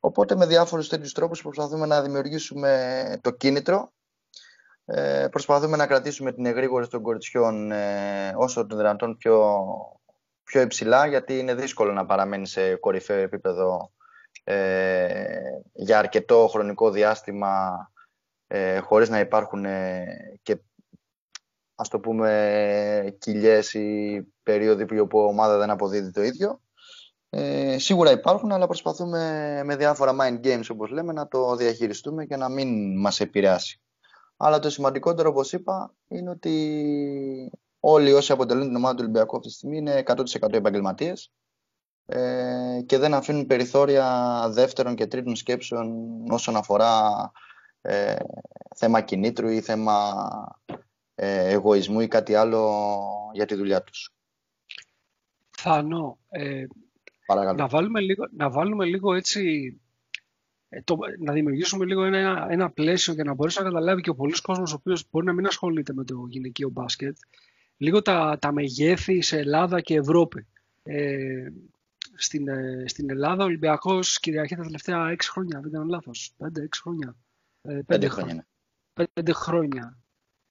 οπότε 0.00 0.36
με 0.36 0.46
διάφορους 0.46 0.88
τέτοιους 0.88 1.12
τρόπους 1.12 1.42
προσπαθούμε 1.42 1.86
να 1.86 2.02
δημιουργήσουμε 2.02 3.18
το 3.20 3.30
κίνητρο 3.30 3.92
ε, 4.84 5.28
προσπαθούμε 5.30 5.76
να 5.76 5.86
κρατήσουμε 5.86 6.32
την 6.32 6.46
εγρήγορη 6.46 6.88
των 6.88 7.02
κοριτσιών 7.02 7.72
ε, 7.72 8.32
όσο 8.36 8.66
το 8.66 8.76
δυνατόν 8.76 9.16
πιο, 9.16 9.64
πιο 10.44 10.60
υψηλά 10.60 11.06
γιατί 11.06 11.38
είναι 11.38 11.54
δύσκολο 11.54 11.92
να 11.92 12.06
παραμένει 12.06 12.46
σε 12.46 12.74
κορυφαίο 12.74 13.18
επίπεδο 13.18 13.92
ε, 14.44 15.40
για 15.72 15.98
αρκετό 15.98 16.48
χρονικό 16.50 16.90
διάστημα 16.90 17.92
ε, 18.46 18.78
χωρίς 18.78 19.08
να 19.08 19.18
υπάρχουν 19.18 19.64
ε, 19.64 20.06
και 20.42 20.60
ας 21.74 21.88
το 21.88 22.00
πούμε 22.00 23.16
κοιλιές 23.18 23.74
ή 23.74 24.22
περίοδοι 24.42 24.86
που 24.86 24.94
η 24.94 25.00
ομάδα 25.10 25.58
δεν 25.58 25.70
αποδίδει 25.70 26.10
το 26.10 26.22
ίδιο. 26.22 26.61
Ε, 27.34 27.78
σίγουρα 27.78 28.10
υπάρχουν, 28.10 28.52
αλλά 28.52 28.66
προσπαθούμε 28.66 29.60
με 29.64 29.76
διάφορα 29.76 30.16
mind 30.20 30.46
games, 30.46 30.66
όπως 30.70 30.90
λέμε, 30.90 31.12
να 31.12 31.28
το 31.28 31.56
διαχειριστούμε 31.56 32.26
και 32.26 32.36
να 32.36 32.48
μην 32.48 33.00
μας 33.00 33.20
επηρεάσει. 33.20 33.80
Αλλά 34.36 34.58
το 34.58 34.70
σημαντικότερο, 34.70 35.28
όπως 35.28 35.52
είπα, 35.52 35.94
είναι 36.08 36.30
ότι 36.30 37.52
όλοι 37.80 38.12
όσοι 38.12 38.32
αποτελούν 38.32 38.66
την 38.66 38.76
ομάδα 38.76 38.94
του 38.94 39.00
Ολυμπιακού 39.02 39.36
αυτή 39.36 39.48
τη 39.48 39.54
στιγμή 39.54 39.76
είναι 39.76 40.02
100% 40.06 40.52
επαγγελματίες 40.52 41.32
ε, 42.06 42.80
και 42.86 42.98
δεν 42.98 43.14
αφήνουν 43.14 43.46
περιθώρια 43.46 44.46
δεύτερων 44.50 44.94
και 44.94 45.06
τρίτων 45.06 45.36
σκέψεων 45.36 45.96
όσον 46.30 46.56
αφορά 46.56 47.30
ε, 47.80 48.16
θέμα 48.76 49.00
κινήτρου 49.00 49.48
ή 49.48 49.60
θέμα 49.60 50.14
ε, 51.14 51.50
εγωισμού 51.50 52.00
ή 52.00 52.08
κάτι 52.08 52.34
άλλο 52.34 53.00
για 53.32 53.46
τη 53.46 53.54
δουλειά 53.54 53.82
τους. 53.82 54.14
Θάνο, 55.50 56.18
ε, 56.28 56.64
να, 57.56 57.66
βάλουμε 57.66 58.00
λίγο, 58.00 58.28
να 58.36 58.50
βάλουμε 58.50 58.84
λίγο 58.84 59.14
έτσι 59.14 59.72
ε, 60.68 60.82
το, 60.82 60.98
να 61.18 61.32
δημιουργήσουμε 61.32 61.84
λίγο 61.84 62.04
ένα, 62.04 62.46
ένα 62.50 62.70
πλαίσιο 62.70 63.14
για 63.14 63.24
να 63.24 63.34
μπορέσει 63.34 63.58
να 63.58 63.64
καταλάβει 63.64 64.00
και 64.00 64.10
ο 64.10 64.14
πολλής 64.14 64.40
κόσμος 64.40 64.72
ο 64.72 64.76
οποίος 64.78 65.04
μπορεί 65.10 65.26
να 65.26 65.32
μην 65.32 65.46
ασχολείται 65.46 65.92
με 65.92 66.04
το 66.04 66.26
γυναικείο 66.28 66.68
μπάσκετ 66.68 67.16
λίγο 67.82 68.02
τα, 68.02 68.38
τα 68.40 68.52
μεγέθη 68.52 69.22
σε 69.22 69.38
Ελλάδα 69.38 69.80
και 69.80 69.94
Ευρώπη. 69.94 70.46
Ε, 70.82 71.48
στην, 72.14 72.48
ε, 72.48 72.84
στην 72.86 73.10
Ελλάδα 73.10 73.42
ο 73.42 73.46
Ολυμπιακός 73.46 74.20
κυριαρχεί 74.20 74.56
τα 74.56 74.62
τελευταία 74.62 75.12
6 75.12 75.16
χρόνια, 75.30 75.60
δεν 75.60 75.70
κάνω 75.72 75.84
λάθος, 75.84 76.34
5-6 76.38 76.48
χρόνια. 76.82 77.16
Ε, 77.62 77.80
5 77.86 78.08
χρόνια. 78.08 78.46
5 78.94 79.04
ναι. 79.24 79.32
χρόνια. 79.32 79.98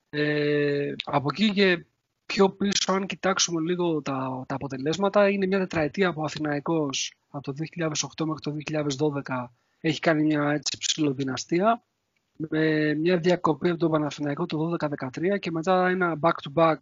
Ε, 0.10 0.94
από 1.04 1.28
εκεί 1.32 1.52
και 1.52 1.86
πιο 2.26 2.50
πίσω, 2.50 2.81
αν 2.94 3.06
κοιτάξουμε 3.06 3.62
λίγο 3.62 4.02
τα, 4.02 4.44
τα 4.48 4.56
αποτελέσματα, 4.56 5.30
είναι 5.30 5.46
μια 5.46 5.58
τετραετία 5.58 6.08
από 6.08 6.24
Αθηναϊκός 6.24 7.14
από 7.30 7.44
το 7.44 7.54
2008 7.76 8.26
μέχρι 8.26 8.42
το 8.42 8.56
2012 9.26 9.46
έχει 9.82 10.00
κάνει 10.00 10.24
μια 10.24 10.52
έτσι 10.52 10.78
ψηλοδυναστία 10.78 11.84
με 12.50 12.94
μια 12.94 13.18
διακοπή 13.18 13.70
από 13.70 13.80
τον 13.80 13.92
Παναθηναϊκό 13.92 14.46
το 14.46 14.76
12-13 14.80 15.40
και 15.40 15.52
μετά 15.52 15.88
ένα 15.88 16.20
back-to-back 16.22 16.80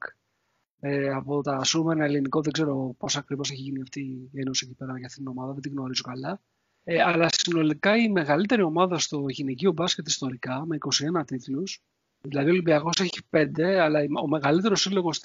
ε, 0.80 1.10
από 1.10 1.42
τα 1.42 1.62
ένα 1.92 2.06
ελληνικό. 2.06 2.42
Δεν 2.42 2.52
ξέρω 2.52 2.96
πώς 2.98 3.18
ακριβώς 3.18 3.52
έχει 3.52 3.62
γίνει 3.62 3.82
αυτή 3.82 4.00
η 4.32 4.40
ένωση 4.40 4.66
εκεί 4.66 4.76
πέρα 4.76 4.98
για 4.98 5.08
αυτήν 5.08 5.24
την 5.24 5.32
ομάδα, 5.32 5.54
δεν 5.54 5.62
την 5.62 5.72
γνωρίζω 5.72 6.04
καλά. 6.04 6.42
Ε, 6.84 7.02
αλλά 7.02 7.28
συνολικά 7.32 7.98
η 7.98 8.10
μεγαλύτερη 8.10 8.62
ομάδα 8.62 9.00
στο 9.00 9.26
γυναικείο 9.28 9.72
μπάσκετ 9.72 10.08
ιστορικά 10.08 10.66
με 10.66 10.78
21 11.20 11.26
τίτλους. 11.26 11.82
Δηλαδή 12.22 12.48
ο 12.48 12.52
Ολυμπιακός 12.52 13.00
έχει 13.00 13.20
5, 13.30 13.62
αλλά 13.62 14.00
ο 14.24 14.28
μεγαλύτερος 14.28 14.82
σύλλογος 14.82 15.20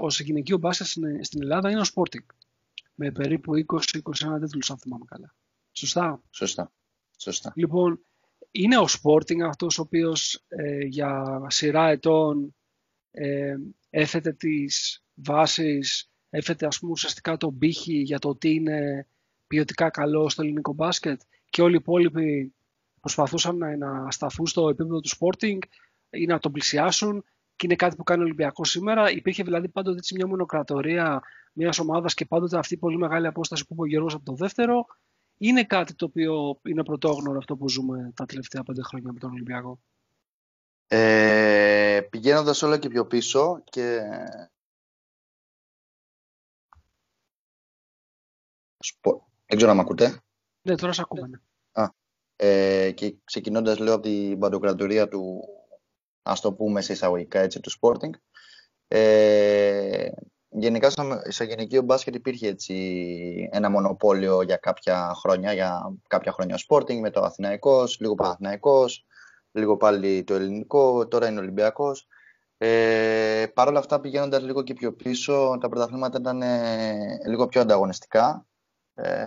ως 0.00 0.20
γυναικείο 0.20 0.58
μπάσκετ 0.58 0.86
στην, 0.86 1.24
στην 1.24 1.42
Ελλάδα 1.42 1.70
είναι 1.70 1.80
ο 1.80 1.84
Sporting. 1.94 2.26
Με 2.94 3.10
περίπου 3.10 3.52
20-21 3.66 3.78
τίτλους, 4.40 4.70
αν 4.70 4.78
θυμάμαι 4.78 5.04
καλά. 5.06 5.34
Σωστά; 5.72 6.22
Σωστά. 6.30 6.72
Σωστά. 7.16 7.52
Λοιπόν, 7.56 8.00
είναι 8.50 8.78
ο 8.78 8.84
Sporting 9.02 9.40
αυτός 9.40 9.78
ο 9.78 9.82
οποίος 9.82 10.44
ε, 10.48 10.84
για 10.84 11.42
σειρά 11.48 11.88
ετών 11.88 12.54
ε, 13.10 13.56
έθετε 13.90 14.32
τις 14.32 15.02
βάσεις, 15.14 16.10
έθετε 16.30 16.66
ας 16.66 16.78
πούμε 16.78 16.92
ουσιαστικά 16.92 17.36
τον 17.36 17.58
πύχη 17.58 17.96
για 17.96 18.18
το 18.18 18.28
ότι 18.28 18.54
είναι 18.54 19.06
ποιοτικά 19.46 19.90
καλό 19.90 20.28
στο 20.28 20.42
ελληνικό 20.42 20.72
μπάσκετ 20.72 21.20
και 21.48 21.62
όλοι 21.62 21.74
οι 21.74 21.78
υπόλοιποι 21.80 22.54
προσπαθούσαν 23.00 23.56
να, 23.56 23.76
να 23.76 24.10
σταθούν 24.10 24.46
στο 24.46 24.68
επίπεδο 24.68 25.00
του 25.00 25.10
Sporting 25.18 25.58
ή 26.10 26.24
να 26.26 26.38
τον 26.38 26.52
πλησιάσουν 26.52 27.24
και 27.56 27.66
είναι 27.66 27.76
κάτι 27.76 27.96
που 27.96 28.02
κάνει 28.02 28.20
ο 28.20 28.24
Ολυμπιακός 28.24 28.70
σήμερα. 28.70 29.10
Υπήρχε 29.10 29.42
δηλαδή 29.42 29.68
πάντοτε 29.68 29.96
έτσι 29.96 30.14
μια 30.14 30.26
μονοκρατορία 30.26 31.22
μιας 31.52 31.78
ομάδας 31.78 32.14
και 32.14 32.26
πάντοτε 32.26 32.58
αυτή 32.58 32.74
η 32.74 32.78
πολύ 32.78 32.96
μεγάλη 32.96 33.26
απόσταση 33.26 33.66
που 33.66 33.72
είπε 33.72 33.82
ο 33.82 33.86
Γιώργος 33.86 34.14
από 34.14 34.24
το 34.24 34.34
δεύτερο 34.34 34.86
είναι 35.36 35.64
κάτι 35.64 35.94
το 35.94 36.04
οποίο 36.04 36.60
είναι 36.62 36.84
πρωτόγνωρο 36.84 37.38
αυτό 37.38 37.56
που 37.56 37.68
ζούμε 37.68 38.12
τα 38.14 38.24
τελευταία 38.24 38.62
πέντε 38.62 38.82
χρόνια 38.82 39.12
με 39.12 39.18
τον 39.18 39.30
Ολυμπιακό; 39.30 39.80
Ε, 40.86 42.00
πηγαίνοντας 42.10 42.62
όλο 42.62 42.76
και 42.76 42.88
πιο 42.88 43.06
πίσω 43.06 43.62
και 43.64 44.00
δεν 49.46 49.56
ξέρω 49.56 49.70
αν 49.70 49.76
με 49.76 49.82
ακούτε. 49.82 50.20
Ναι, 50.62 50.74
τώρα 50.74 50.92
σε 50.92 51.00
ακούμε. 51.00 51.26
Ναι. 51.26 51.38
Α, 51.72 51.94
ε, 52.36 52.92
και 52.92 53.14
ξεκινώντας 53.24 53.78
λέω 53.78 53.94
από 53.94 54.02
την 54.02 54.38
παντοκρατορία 54.38 55.08
του, 55.08 55.40
ας 56.22 56.40
το 56.40 56.52
πούμε 56.52 56.80
σε 56.80 56.92
εισαγωγικά 56.92 57.40
έτσι, 57.40 57.60
του 57.60 57.70
Sporting, 57.80 58.10
ε, 58.88 60.08
γενικά 60.48 60.90
στο 61.28 61.44
γενικό 61.44 61.82
μπάσκετ 61.82 62.14
υπήρχε 62.14 62.48
έτσι 62.48 63.48
ένα 63.52 63.70
μονοπόλιο 63.70 64.42
για 64.42 64.56
κάποια 64.56 65.12
χρόνια, 65.14 65.52
για 65.52 65.96
κάποια 66.08 66.32
χρόνια 66.32 66.54
ο 66.54 66.58
Sporting 66.68 66.98
με 67.00 67.10
το 67.10 67.20
Αθηναϊκός, 67.22 68.00
λίγο 68.00 68.14
Παναθηναϊκός, 68.14 69.06
λίγο 69.52 69.76
πάλι 69.76 70.24
το 70.24 70.34
ελληνικό, 70.34 71.08
τώρα 71.08 71.28
είναι 71.28 71.40
Ολυμπιακός. 71.40 72.06
Ε, 72.58 73.46
Παρ' 73.54 73.68
όλα 73.68 73.78
αυτά 73.78 74.00
πηγαίνοντας 74.00 74.42
λίγο 74.42 74.62
και 74.62 74.74
πιο 74.74 74.92
πίσω, 74.92 75.58
τα 75.60 75.68
πρωταθλήματα 75.68 76.18
ήταν 76.20 76.42
ε, 76.42 77.18
λίγο 77.26 77.46
πιο 77.46 77.60
ανταγωνιστικά, 77.60 78.46
ε, 78.94 79.24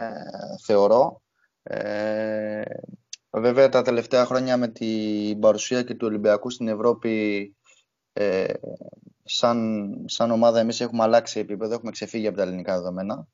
θεωρώ. 0.64 1.22
Ε, 1.64 2.62
βέβαια 3.40 3.70
τα 3.70 3.82
τελευταία 3.82 4.26
χρόνια 4.26 4.58
με 4.58 4.68
την 4.68 5.40
παρουσία 5.40 5.84
και 5.84 5.94
του 5.94 6.08
Ολυμπιακού 6.08 6.50
στην 6.50 6.68
Ευρώπη 6.68 7.56
ε, 8.14 8.54
σαν, 9.24 9.96
σαν 10.08 10.32
ομάδα 10.32 10.60
εμείς 10.60 10.82
έχουμε 10.82 11.04
αλλάξει 11.04 11.40
επίπεδο, 11.40 11.74
έχουμε 11.74 11.92
ξεφύγει 11.92 12.28
από 12.28 12.38
τα 12.38 12.44
ελληνικά 12.44 12.76
δεδομένα. 12.76 13.28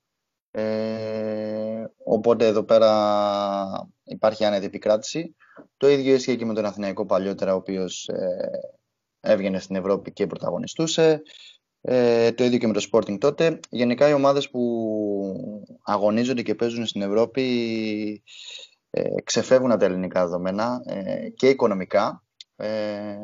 Ε, 0.51 1.85
οπότε 2.03 2.47
εδώ 2.47 2.63
πέρα 2.63 3.89
υπάρχει 4.03 4.45
άνετη 4.45 4.65
επικράτηση. 4.65 5.35
Το 5.77 5.89
ίδιο 5.89 6.13
ισχύει 6.13 6.37
και 6.37 6.45
με 6.45 6.53
τον 6.53 6.65
Αθηναϊκό 6.65 7.05
παλιότερα, 7.05 7.53
ο 7.53 7.57
οποίος 7.57 8.07
ε, 8.07 8.49
έβγαινε 9.19 9.59
στην 9.59 9.75
Ευρώπη 9.75 10.11
και 10.11 10.27
πρωταγωνιστούσε. 10.27 11.21
Ε, 11.81 12.31
το 12.31 12.43
ίδιο 12.43 12.57
και 12.57 12.67
με 12.67 12.73
το 12.73 12.87
Sporting 12.91 13.17
τότε. 13.19 13.59
Γενικά 13.69 14.09
οι 14.09 14.13
ομάδες 14.13 14.49
που 14.49 14.61
αγωνίζονται 15.83 16.41
και 16.41 16.55
παίζουν 16.55 16.85
στην 16.85 17.01
Ευρώπη 17.01 18.23
ε, 18.91 19.21
ξεφεύγουν 19.23 19.71
από 19.71 19.79
τα 19.79 19.85
ελληνικά 19.85 20.23
δεδομένα 20.23 20.81
ε, 20.85 21.29
και 21.29 21.49
οικονομικά 21.49 22.23
ε, 22.55 23.15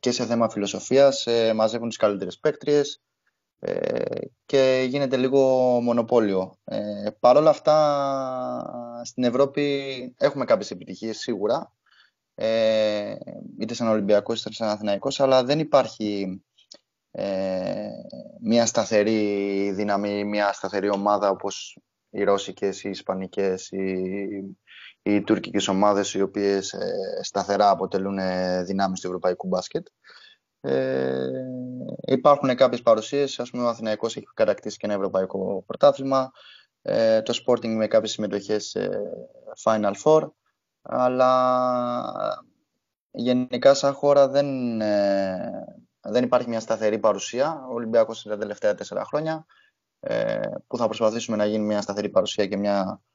και 0.00 0.10
σε 0.10 0.26
θέμα 0.26 0.48
φιλοσοφίας 0.48 1.26
ε, 1.26 1.52
μαζεύουν 1.54 1.88
τις 1.88 1.96
καλύτερες 1.96 2.38
παίκτριες 2.38 3.02
ε, 3.58 4.26
και 4.46 4.86
γίνεται 4.88 5.16
λίγο 5.16 5.40
μονοπόλιο. 5.82 6.58
Ε, 6.64 7.10
Παρ' 7.20 7.36
όλα 7.36 7.50
αυτά 7.50 9.00
στην 9.04 9.24
Ευρώπη 9.24 10.14
έχουμε 10.18 10.44
κάποιες 10.44 10.70
επιτυχίες 10.70 11.18
σίγουρα 11.18 11.72
ε, 12.34 13.14
είτε 13.58 13.74
σαν 13.74 13.88
Ολυμπιακός 13.88 14.40
είτε 14.40 14.52
σαν 14.52 14.68
Αθηναϊκός 14.68 15.20
αλλά 15.20 15.44
δεν 15.44 15.58
υπάρχει 15.58 16.42
ε, 17.10 17.88
μια 18.40 18.66
σταθερή 18.66 19.72
δύναμη, 19.72 20.24
μια 20.24 20.52
σταθερή 20.52 20.90
ομάδα 20.90 21.30
όπως 21.30 21.78
οι 22.10 22.22
Ρώσικες, 22.22 22.82
οι 22.84 22.88
Ισπανικές, 22.88 23.70
οι 23.70 24.56
οι 25.02 25.22
τουρκικές 25.22 25.68
ομάδες 25.68 26.14
οι 26.14 26.22
οποίες 26.22 26.72
ε, 26.72 27.20
σταθερά 27.22 27.70
αποτελούν 27.70 28.18
ε, 28.18 28.62
δυνάμεις 28.62 29.00
του 29.00 29.06
ευρωπαϊκού 29.06 29.46
μπάσκετ. 29.46 29.86
Ε, 30.60 31.28
υπάρχουν 32.06 32.54
κάποιες 32.54 32.82
παρουσίες, 32.82 33.38
ας 33.38 33.50
πούμε 33.50 33.62
ο 33.62 33.68
Αθηναϊκός 33.68 34.16
έχει 34.16 34.26
κατακτήσει 34.34 34.76
και 34.76 34.86
ένα 34.86 34.94
ευρωπαϊκό 34.94 35.64
πρωτάθλημα, 35.66 36.30
ε, 36.82 37.22
το 37.22 37.42
Sporting 37.44 37.74
με 37.74 37.86
κάποιες 37.86 38.10
συμμετοχές 38.10 38.64
σε 38.64 38.90
Final 39.64 39.92
Four, 40.04 40.30
αλλά 40.82 41.32
γενικά 43.10 43.74
σαν 43.74 43.92
χώρα 43.92 44.28
δεν, 44.28 44.80
ε, 44.80 45.64
δεν 46.00 46.24
υπάρχει 46.24 46.48
μια 46.48 46.60
σταθερή 46.60 46.98
παρουσία. 46.98 47.64
Ο 47.70 47.74
Ολυμπιακός 47.74 48.24
είναι 48.24 48.34
τα 48.34 48.40
τελευταία 48.40 48.74
τέσσερα 48.74 49.04
χρόνια, 49.04 49.46
ε, 50.00 50.40
που 50.66 50.76
θα 50.76 50.86
προσπαθήσουμε 50.86 51.36
να 51.36 51.44
γίνει 51.44 51.64
μια 51.64 51.80
σταθερή 51.80 52.08
παρουσία 52.08 52.46
και 52.46 52.56
μια 52.56 53.00
ε, 53.08 53.11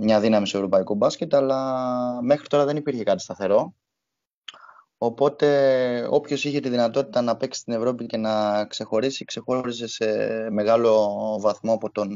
μια 0.00 0.20
δύναμη 0.20 0.46
στο 0.46 0.56
ευρωπαϊκό 0.56 0.94
μπάσκετ, 0.94 1.34
αλλά 1.34 2.22
μέχρι 2.22 2.46
τώρα 2.46 2.64
δεν 2.64 2.76
υπήρχε 2.76 3.02
κάτι 3.02 3.22
σταθερό. 3.22 3.74
Οπότε 5.02 6.06
όποιος 6.10 6.44
είχε 6.44 6.60
τη 6.60 6.68
δυνατότητα 6.68 7.20
να 7.20 7.36
παίξει 7.36 7.60
στην 7.60 7.72
Ευρώπη 7.72 8.06
και 8.06 8.16
να 8.16 8.64
ξεχωρίσει, 8.66 9.24
ξεχώριζε 9.24 9.86
σε 9.86 10.06
μεγάλο 10.50 11.38
βαθμό 11.40 11.72
από, 11.72 11.90
τον, 11.90 12.10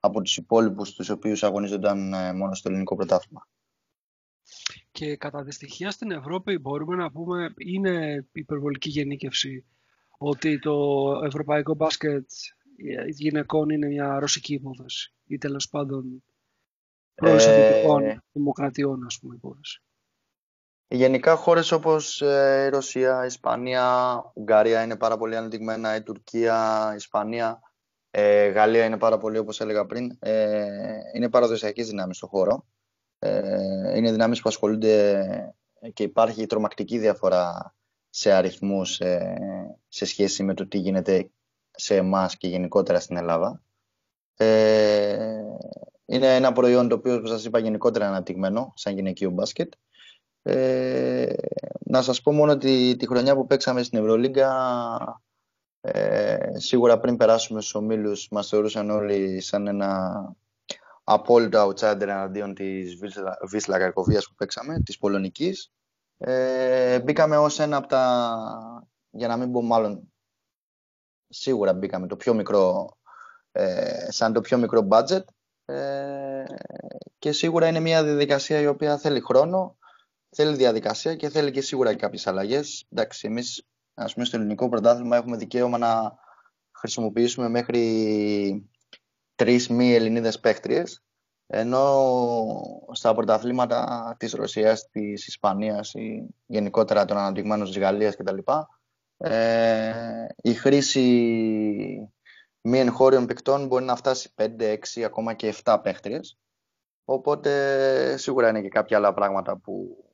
από 0.00 0.22
τους 0.22 0.36
υπόλοιπους 0.36 0.92
τους 0.92 1.08
οποίους 1.08 1.42
αγωνίζονταν 1.42 2.12
ε, 2.12 2.32
μόνο 2.32 2.54
στο 2.54 2.68
ελληνικό 2.68 2.96
πρωτάθλημα. 2.96 3.48
Και 4.90 5.16
κατά 5.16 5.44
τη 5.44 5.52
στοιχεία 5.52 5.90
στην 5.90 6.10
Ευρώπη 6.10 6.58
μπορούμε 6.58 6.96
να 6.96 7.10
πούμε 7.10 7.54
είναι 7.56 8.26
υπερβολική 8.32 8.88
γενίκευση 8.88 9.64
ότι 10.18 10.58
το 10.58 10.74
ευρωπαϊκό 11.24 11.74
μπάσκετ 11.74 12.30
γυναικών 13.08 13.70
είναι 13.70 13.86
μια 13.86 14.18
ρωσική 14.18 14.54
υπόθεση 14.54 15.12
ή 15.26 15.38
τέλος 15.38 15.68
πάντων 15.68 16.22
πρώην 17.14 18.04
ε... 18.04 18.22
δημοκρατιών 18.32 19.04
ας 19.06 19.18
πούμε 19.20 19.34
υπόθεση. 19.34 19.82
Γενικά 20.88 21.36
χώρες 21.36 21.72
όπως 21.72 22.22
ε, 22.22 22.64
η 22.66 22.68
Ρωσία, 22.68 23.22
η 23.22 23.26
Ισπανία, 23.26 24.14
η 24.34 24.40
Ουγγαρία 24.40 24.82
είναι 24.82 24.96
πάρα 24.96 25.16
πολύ 25.16 25.36
ανεπτυγμένα, 25.36 25.96
η 25.96 26.02
Τουρκία, 26.02 26.88
η 26.92 26.96
Ισπανία, 26.96 27.60
ε, 28.10 28.46
Γαλλία 28.46 28.84
είναι 28.84 28.98
πάρα 28.98 29.18
πολύ 29.18 29.38
όπως 29.38 29.60
έλεγα 29.60 29.86
πριν. 29.86 30.16
Ε, 30.20 30.98
είναι 31.14 31.28
παραδοσιακές 31.28 31.88
δυνάμεις 31.88 32.16
στο 32.16 32.26
χώρο. 32.26 32.66
Ε, 33.18 33.96
είναι 33.96 34.10
δυνάμεις 34.10 34.40
που 34.40 34.48
ασχολούνται 34.48 35.54
και 35.92 36.02
υπάρχει 36.02 36.46
τρομακτική 36.46 36.98
διαφορά 36.98 37.74
σε 38.10 38.32
αριθμούς 38.32 39.00
ε, 39.00 39.36
σε 39.88 40.04
σχέση 40.04 40.42
με 40.42 40.54
το 40.54 40.68
τι 40.68 40.78
γίνεται 40.78 41.30
σε 41.70 41.96
εμάς 41.96 42.36
και 42.36 42.48
γενικότερα 42.48 43.00
στην 43.00 43.16
Ελλάδα. 43.16 43.62
Ε, 44.36 45.42
είναι 46.06 46.34
ένα 46.36 46.52
προϊόν 46.52 46.88
το 46.88 46.94
οποίο, 46.94 47.14
όπως 47.14 47.30
σας 47.30 47.44
είπα, 47.44 47.58
γενικότερα 47.58 48.08
αναπτυγμένο, 48.08 48.72
σαν 48.76 48.94
γυναικείο 48.94 49.30
μπάσκετ. 49.30 49.72
Ε, 50.42 51.32
να 51.80 52.02
σας 52.02 52.22
πω 52.22 52.32
μόνο 52.32 52.52
ότι 52.52 52.96
τη 52.98 53.06
χρονιά 53.06 53.34
που 53.34 53.46
παίξαμε 53.46 53.82
στην 53.82 53.98
Ευρωλίγκα 53.98 54.52
ε, 55.84 56.58
σίγουρα 56.58 56.98
πριν 56.98 57.16
περάσουμε 57.16 57.60
στους 57.60 57.74
ομίλους 57.74 58.28
μας 58.30 58.48
θεωρούσαν 58.48 58.90
όλοι 58.90 59.40
σαν 59.40 59.66
ένα 59.66 60.12
απόλυτο 61.04 61.68
outsider 61.68 62.00
εναντίον 62.00 62.54
της 62.54 62.96
Βίσλα 63.48 63.78
Καρκοβίας 63.78 64.28
που 64.28 64.34
παίξαμε, 64.34 64.80
της 64.80 64.98
Πολωνικής. 64.98 65.72
Ε, 66.18 67.00
μπήκαμε 67.00 67.36
ως 67.36 67.58
ένα 67.58 67.76
από 67.76 67.86
τα, 67.86 68.34
για 69.10 69.28
να 69.28 69.36
μην 69.36 69.52
πω 69.52 69.62
μάλλον, 69.62 70.12
σίγουρα 71.28 71.72
μπήκαμε 71.72 72.06
το 72.06 72.16
πιο 72.16 72.34
μικρό, 72.34 72.96
ε, 73.52 74.06
σαν 74.10 74.32
το 74.32 74.40
πιο 74.40 74.58
μικρό 74.58 74.86
budget 74.90 75.24
ε, 75.64 76.44
και 77.18 77.32
σίγουρα 77.32 77.68
είναι 77.68 77.80
μια 77.80 78.04
διαδικασία 78.04 78.60
η 78.60 78.66
οποία 78.66 78.98
θέλει 78.98 79.20
χρόνο 79.20 79.76
θέλει 80.34 80.56
διαδικασία 80.56 81.16
και 81.16 81.28
θέλει 81.28 81.50
και 81.50 81.60
σίγουρα 81.60 81.90
και 81.90 81.98
κάποιες 81.98 82.26
αλλαγές. 82.26 82.86
Εντάξει, 82.88 83.26
εμείς 83.26 83.66
ας 83.94 84.12
πούμε 84.14 84.26
στο 84.26 84.36
ελληνικό 84.36 84.68
πρωτάθλημα 84.68 85.16
έχουμε 85.16 85.36
δικαίωμα 85.36 85.78
να 85.78 86.14
χρησιμοποιήσουμε 86.72 87.48
μέχρι 87.48 88.70
τρεις 89.34 89.68
μη 89.68 89.94
Ελληνίδες 89.94 90.40
παίχτριες 90.40 91.02
ενώ 91.46 92.06
στα 92.92 93.14
πρωταθλήματα 93.14 94.14
της 94.18 94.32
Ρωσίας, 94.32 94.88
της 94.90 95.26
Ισπανίας 95.26 95.94
ή 95.94 96.26
γενικότερα 96.46 97.04
των 97.04 97.16
αναπτυγμένων 97.16 97.66
της 97.66 97.78
Γαλλίας 97.78 98.16
κτλ. 98.16 98.38
Ε, 99.16 100.26
η 100.42 100.54
χρήση 100.54 102.11
μη 102.62 102.78
εγχώριων 102.78 103.26
παικτών 103.26 103.66
μπορεί 103.66 103.84
να 103.84 103.96
φτάσει 103.96 104.32
5, 104.36 104.76
6, 104.94 105.02
ακόμα 105.02 105.34
και 105.34 105.54
7 105.64 105.80
παίχτριες. 105.82 106.38
Οπότε 107.04 108.16
σίγουρα 108.16 108.48
είναι 108.48 108.62
και 108.62 108.68
κάποια 108.68 108.96
άλλα 108.96 109.14
πράγματα 109.14 109.56
που 109.56 110.04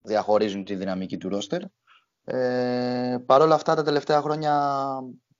διαχωρίζουν 0.00 0.64
τη 0.64 0.74
δυναμική 0.74 1.16
του 1.16 1.28
ρόστερ. 1.28 1.62
Ε, 2.24 3.16
Παρ' 3.26 3.42
όλα 3.42 3.54
αυτά 3.54 3.74
τα 3.74 3.82
τελευταία 3.82 4.20
χρόνια 4.20 4.84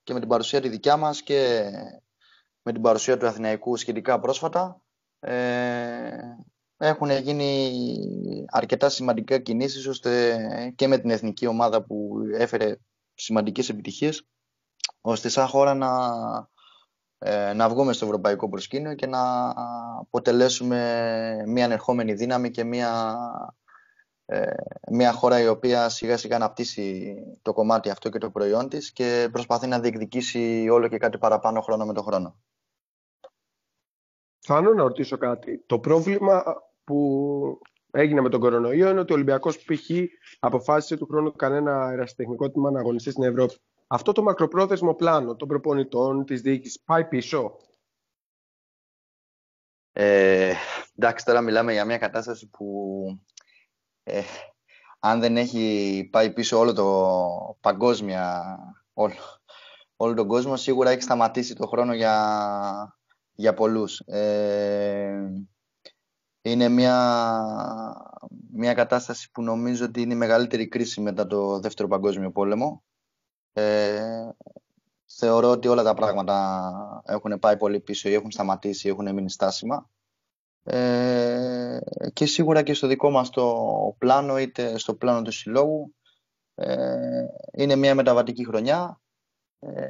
και 0.03 0.13
με 0.13 0.21
την 0.21 0.29
παρουσία 0.29 0.61
τη 0.61 0.69
δικιά 0.69 0.97
μας 0.97 1.23
και 1.23 1.71
με 2.63 2.73
την 2.73 2.83
παρουσία 2.83 3.17
του 3.17 3.27
Αθηναϊκού 3.27 3.77
σχετικά 3.77 4.21
πρόσφατα 4.21 4.83
ε, 5.21 6.11
έχουν 6.77 7.11
γίνει 7.11 7.73
αρκετά 8.47 8.89
σημαντικά 8.89 9.39
κινήσεις 9.39 9.87
ώστε 9.87 10.37
και 10.77 10.87
με 10.87 10.99
την 10.99 11.11
εθνική 11.11 11.47
ομάδα 11.47 11.83
που 11.83 12.19
έφερε 12.33 12.77
σημαντικές 13.15 13.69
επιτυχίες 13.69 14.27
ώστε 15.01 15.29
σαν 15.29 15.47
χώρα 15.47 15.75
να, 15.75 15.91
ε, 17.19 17.53
να 17.53 17.69
βγούμε 17.69 17.93
στο 17.93 18.05
ευρωπαϊκό 18.05 18.49
προσκήνιο 18.49 18.95
και 18.95 19.07
να 19.07 19.53
αποτελέσουμε 19.99 21.45
μια 21.47 21.65
ανερχόμενη 21.65 22.13
δύναμη 22.13 22.51
και 22.51 22.65
μια 22.65 23.17
ε, 24.31 24.55
μια 24.91 25.13
χώρα 25.13 25.41
η 25.41 25.49
οποία 25.49 25.89
σιγά 25.89 26.17
σιγά 26.17 26.37
αναπτύσσει 26.37 27.17
το 27.43 27.53
κομμάτι 27.53 27.91
αυτό 27.91 28.09
και 28.09 28.19
το 28.19 28.31
προϊόν 28.31 28.69
της 28.69 28.93
και 28.93 29.29
προσπαθεί 29.33 29.67
να 29.67 29.81
διεκδικήσει 29.81 30.69
όλο 30.71 30.89
και 30.89 30.99
κάτι 30.99 31.19
παραπάνω 31.19 31.61
χρόνο 31.61 31.87
με 31.87 31.93
το 31.93 32.03
χρόνο. 32.03 32.39
Θέλω 34.39 34.75
να 34.75 34.83
ρωτήσω 34.83 35.17
κάτι. 35.17 35.65
Το 35.67 35.79
πρόβλημα 35.79 36.43
που 36.85 37.59
έγινε 37.91 38.21
με 38.21 38.29
τον 38.29 38.41
κορονοϊό 38.41 38.91
είναι 38.91 39.01
ότι 39.01 39.13
ο 39.13 39.15
Ολυμπιακός 39.15 39.65
π.χ. 39.65 39.91
αποφάσισε 40.39 40.97
του 40.97 41.07
χρόνου 41.07 41.33
κανένα 41.33 41.85
αεραστεχνικό 41.85 42.51
τμήμα 42.51 42.71
να 42.71 42.81
αγωνιστεί 42.81 43.11
στην 43.11 43.25
Ευρώπη. 43.25 43.55
Αυτό 43.91 44.13
το 44.13 44.23
μακροπρόθεσμο 44.23 44.95
πλάνο 44.95 45.37
των 45.37 45.49
προπονητών, 45.49 46.25
της 46.25 46.41
διοίκησης, 46.41 46.81
πάει 46.81 47.05
πίσω. 47.05 47.57
Ε, 49.93 50.55
εντάξει, 50.97 51.25
τώρα 51.25 51.41
μιλάμε 51.41 51.73
για 51.73 51.85
μια 51.85 51.99
κατάσταση 51.99 52.49
που 52.49 52.97
ε, 54.03 54.23
αν 54.99 55.21
δεν 55.21 55.37
έχει 55.37 56.09
πάει 56.13 56.33
πίσω 56.33 56.59
όλο 56.59 56.73
το 56.73 57.59
παγκόσμια, 57.61 58.45
όλο, 58.93 59.15
όλο 59.97 60.15
τον 60.15 60.29
κόσμο, 60.29 60.57
σίγουρα 60.57 60.91
έχει 60.91 61.03
σταματήσει 61.03 61.55
το 61.55 61.67
χρόνο 61.67 61.95
για, 61.95 62.99
για 63.33 63.55
πολλούς. 63.55 63.99
Ε, 63.99 65.43
είναι 66.43 66.69
μια, 66.69 66.97
μια 68.53 68.75
κατάσταση 68.75 69.31
που 69.31 69.43
νομίζω 69.43 69.85
ότι 69.85 70.01
είναι 70.01 70.15
η 70.15 70.17
μεγαλύτερη 70.17 70.69
κρίση 70.69 71.01
μετά 71.01 71.27
το 71.27 71.61
Δεύτερο 71.61 71.89
Παγκόσμιο 71.89 72.31
Πόλεμο. 72.31 72.83
Ε, 73.59 74.29
θεωρώ 75.07 75.51
ότι 75.51 75.69
όλα 75.69 75.83
τα 75.83 75.95
πράγματα 75.95 77.03
έχουν 77.07 77.39
πάει 77.39 77.57
πολύ 77.57 77.81
πίσω 77.81 78.09
ή 78.09 78.15
έχουν 78.15 78.31
σταματήσει 78.31 78.87
ή 78.87 78.91
έχουν 78.91 79.15
μείνει 79.15 79.31
στάσιμα. 79.31 79.91
Ε, 80.63 81.79
και 82.13 82.27
σίγουρα 82.27 82.63
και 82.63 82.75
στο 82.75 82.87
δικό 82.87 83.11
μας 83.11 83.31
το 83.31 83.55
πλάνο 83.99 84.39
είτε 84.39 84.79
στο 84.79 84.95
πλάνο 84.95 85.23
του 85.23 85.31
συλλόγου 85.31 85.95
ε, 86.55 87.25
είναι 87.53 87.77
μια 87.77 87.95
μεταβατική 87.95 88.45
χρονιά 88.47 89.01
ε, 89.59 89.87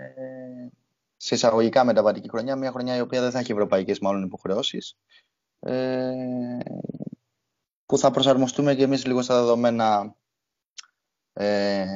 σε 1.17 1.35
εισαγωγικά 1.35 1.85
μεταβατική 1.85 2.29
χρονιά 2.29 2.57
μια 2.57 2.71
χρονιά 2.71 2.97
η 2.97 3.01
οποία 3.01 3.21
δεν 3.21 3.31
θα 3.31 3.39
έχει 3.39 3.53
ευρωπαϊκές 3.53 3.99
μάλλον 3.99 4.23
υποχρεώσεις 4.23 4.97
ε, 5.61 6.13
που 7.87 7.99
θα 7.99 8.11
προσαρμοστούμε 8.11 8.75
και 8.75 8.83
εμείς 8.83 9.07
λίγο 9.07 9.23
στα 9.23 9.35
δεδομένα 9.41 10.17
ε, 11.33 11.87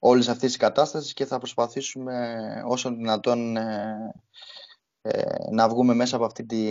όλης 0.00 0.28
αυτής 0.28 0.48
της 0.48 0.56
κατάστασης 0.56 1.12
και 1.12 1.24
θα 1.24 1.38
προσπαθήσουμε 1.38 2.36
όσο 2.66 2.90
δυνατόν 2.90 3.56
ε, 3.56 4.12
ε, 5.02 5.22
να 5.50 5.68
βγούμε 5.68 5.94
μέσα 5.94 6.16
από 6.16 6.24
αυτή 6.24 6.46
τη, 6.46 6.64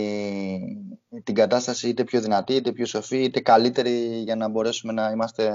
την 1.22 1.34
κατάσταση 1.34 1.88
είτε 1.88 2.04
πιο 2.04 2.20
δυνατή, 2.20 2.54
είτε 2.54 2.72
πιο 2.72 2.86
σοφή, 2.86 3.22
είτε 3.22 3.40
καλύτερη 3.40 4.22
για 4.24 4.36
να 4.36 4.48
μπορέσουμε 4.48 4.92
να 4.92 5.10
είμαστε 5.10 5.54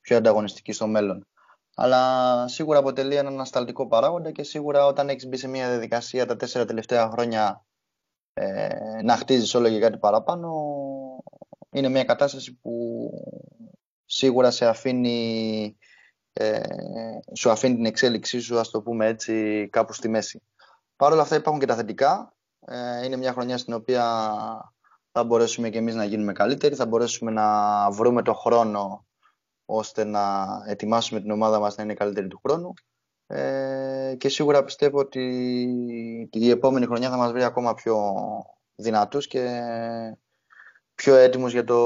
πιο 0.00 0.16
ανταγωνιστικοί 0.16 0.72
στο 0.72 0.86
μέλλον. 0.86 1.26
Αλλά 1.74 2.48
σίγουρα 2.48 2.78
αποτελεί 2.78 3.14
ένα 3.14 3.28
ανασταλτικό 3.28 3.86
παράγοντα 3.86 4.30
και 4.30 4.42
σίγουρα 4.42 4.86
όταν 4.86 5.08
έχεις 5.08 5.26
μπει 5.26 5.36
σε 5.36 5.48
μια 5.48 5.68
διαδικασία 5.68 6.26
τα 6.26 6.36
τέσσερα 6.36 6.64
τελευταία 6.64 7.10
χρόνια 7.10 7.64
ε, 8.34 9.02
να 9.02 9.16
χτίζεις 9.16 9.54
όλο 9.54 9.68
και 9.68 9.78
κάτι 9.78 9.98
παραπάνω, 9.98 10.52
είναι 11.70 11.88
μια 11.88 12.04
κατάσταση 12.04 12.58
που 12.58 13.10
σίγουρα 14.04 14.50
σε 14.50 14.66
αφήνει, 14.66 15.76
ε, 16.32 16.60
σου 17.34 17.50
αφήνει 17.50 17.74
την 17.74 17.84
εξέλιξή 17.84 18.40
σου, 18.40 18.58
ας 18.58 18.70
το 18.70 18.82
πούμε 18.82 19.06
έτσι, 19.06 19.68
κάπου 19.72 19.92
στη 19.92 20.08
μέση. 20.08 20.42
Παρ' 20.96 21.12
όλα 21.12 21.22
αυτά 21.22 21.36
υπάρχουν 21.36 21.60
και 21.60 21.66
τα 21.66 21.74
θετικά. 21.74 22.34
Ε, 22.60 23.04
είναι 23.04 23.16
μια 23.16 23.32
χρονιά 23.32 23.58
στην 23.58 23.74
οποία 23.74 24.04
θα 25.12 25.24
μπορέσουμε 25.24 25.70
και 25.70 25.78
εμείς 25.78 25.94
να 25.94 26.04
γίνουμε 26.04 26.32
καλύτεροι, 26.32 26.74
θα 26.74 26.86
μπορέσουμε 26.86 27.30
να 27.30 27.90
βρούμε 27.90 28.22
το 28.22 28.34
χρόνο 28.34 29.06
ώστε 29.64 30.04
να 30.04 30.46
ετοιμάσουμε 30.66 31.20
την 31.20 31.30
ομάδα 31.30 31.58
μας 31.58 31.76
να 31.76 31.82
είναι 31.82 31.94
καλύτερη 31.94 32.28
του 32.28 32.40
χρόνου. 32.44 32.72
Ε, 33.26 34.14
και 34.18 34.28
σίγουρα 34.28 34.64
πιστεύω 34.64 34.98
ότι 34.98 35.24
η 36.30 36.50
επόμενη 36.50 36.86
χρονιά 36.86 37.10
θα 37.10 37.16
μας 37.16 37.32
βρει 37.32 37.42
ακόμα 37.44 37.74
πιο 37.74 38.14
δυνατούς 38.74 39.26
και 39.26 39.60
πιο 40.94 41.14
έτοιμους 41.14 41.52
για 41.52 41.64
το 41.64 41.76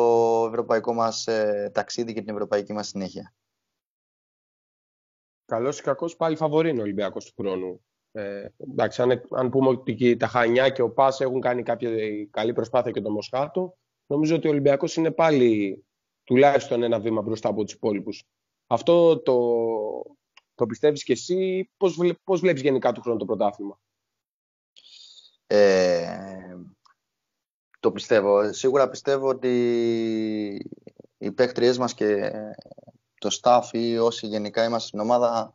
ευρωπαϊκό 0.48 0.94
μας 0.94 1.26
ε, 1.26 1.70
ταξίδι 1.74 2.12
και 2.12 2.20
την 2.20 2.35
ευρωπαϊκή 2.35 2.72
μας 2.72 2.88
συνέχεια. 2.88 3.35
Καλώς 5.46 5.78
ή 5.78 5.82
κακώς 5.82 6.16
πάλι 6.16 6.37
φαβορεί 6.37 6.78
ο 6.78 6.82
Ολυμπιακός 6.82 7.24
του 7.24 7.32
χρόνου 7.37 7.80
Ε, 8.12 8.48
εντάξει, 8.70 9.02
αν, 9.02 9.22
αν 9.30 9.50
πούμε 9.50 9.68
ότι 9.68 10.16
τα 10.16 10.26
Χανιά 10.26 10.70
και 10.70 10.82
ο 10.82 10.90
Πας 10.90 11.20
έχουν 11.20 11.40
κάνει 11.40 11.62
κάποια 11.62 11.90
καλή 12.30 12.52
προσπάθεια 12.52 12.90
και 12.90 13.00
το 13.00 13.11
Μοσχάτο, 13.11 13.76
νομίζω 14.06 14.37
ότι 14.37 14.46
ο 14.46 14.50
Ολυμπιακός 14.50 14.96
είναι 14.96 15.11
πάλι 15.11 15.85
τουλάχιστον 16.24 16.82
ένα 16.82 17.00
βήμα 17.00 17.22
μπροστά 17.22 17.48
από 17.48 17.64
τους 17.64 17.72
υπόλοιπους. 17.72 18.24
Αυτό 18.66 19.18
το, 19.18 19.38
το 20.54 20.66
πιστεύεις 20.66 21.04
και 21.04 21.12
εσύ, 21.12 21.70
πώς, 21.76 21.98
πώς 22.24 22.40
βλέπεις 22.40 22.62
γενικά 22.62 22.92
του 22.92 23.00
χρόνου 23.00 23.18
το 23.18 23.24
πρωτάθλημα; 23.24 23.80
Ε, 25.46 26.56
το 27.80 27.92
πιστεύω. 27.92 28.52
Σίγουρα 28.52 28.88
πιστεύω 28.88 29.28
ότι 29.28 29.50
οι 31.18 31.32
παίκτριές 31.32 31.78
μας 31.78 31.94
και 31.94 32.32
το 33.18 33.38
staff 33.42 33.62
ή 33.72 33.98
όσοι 33.98 34.26
γενικά 34.26 34.64
είμαστε 34.64 34.88
στην 34.88 35.00
ομάδα 35.00 35.55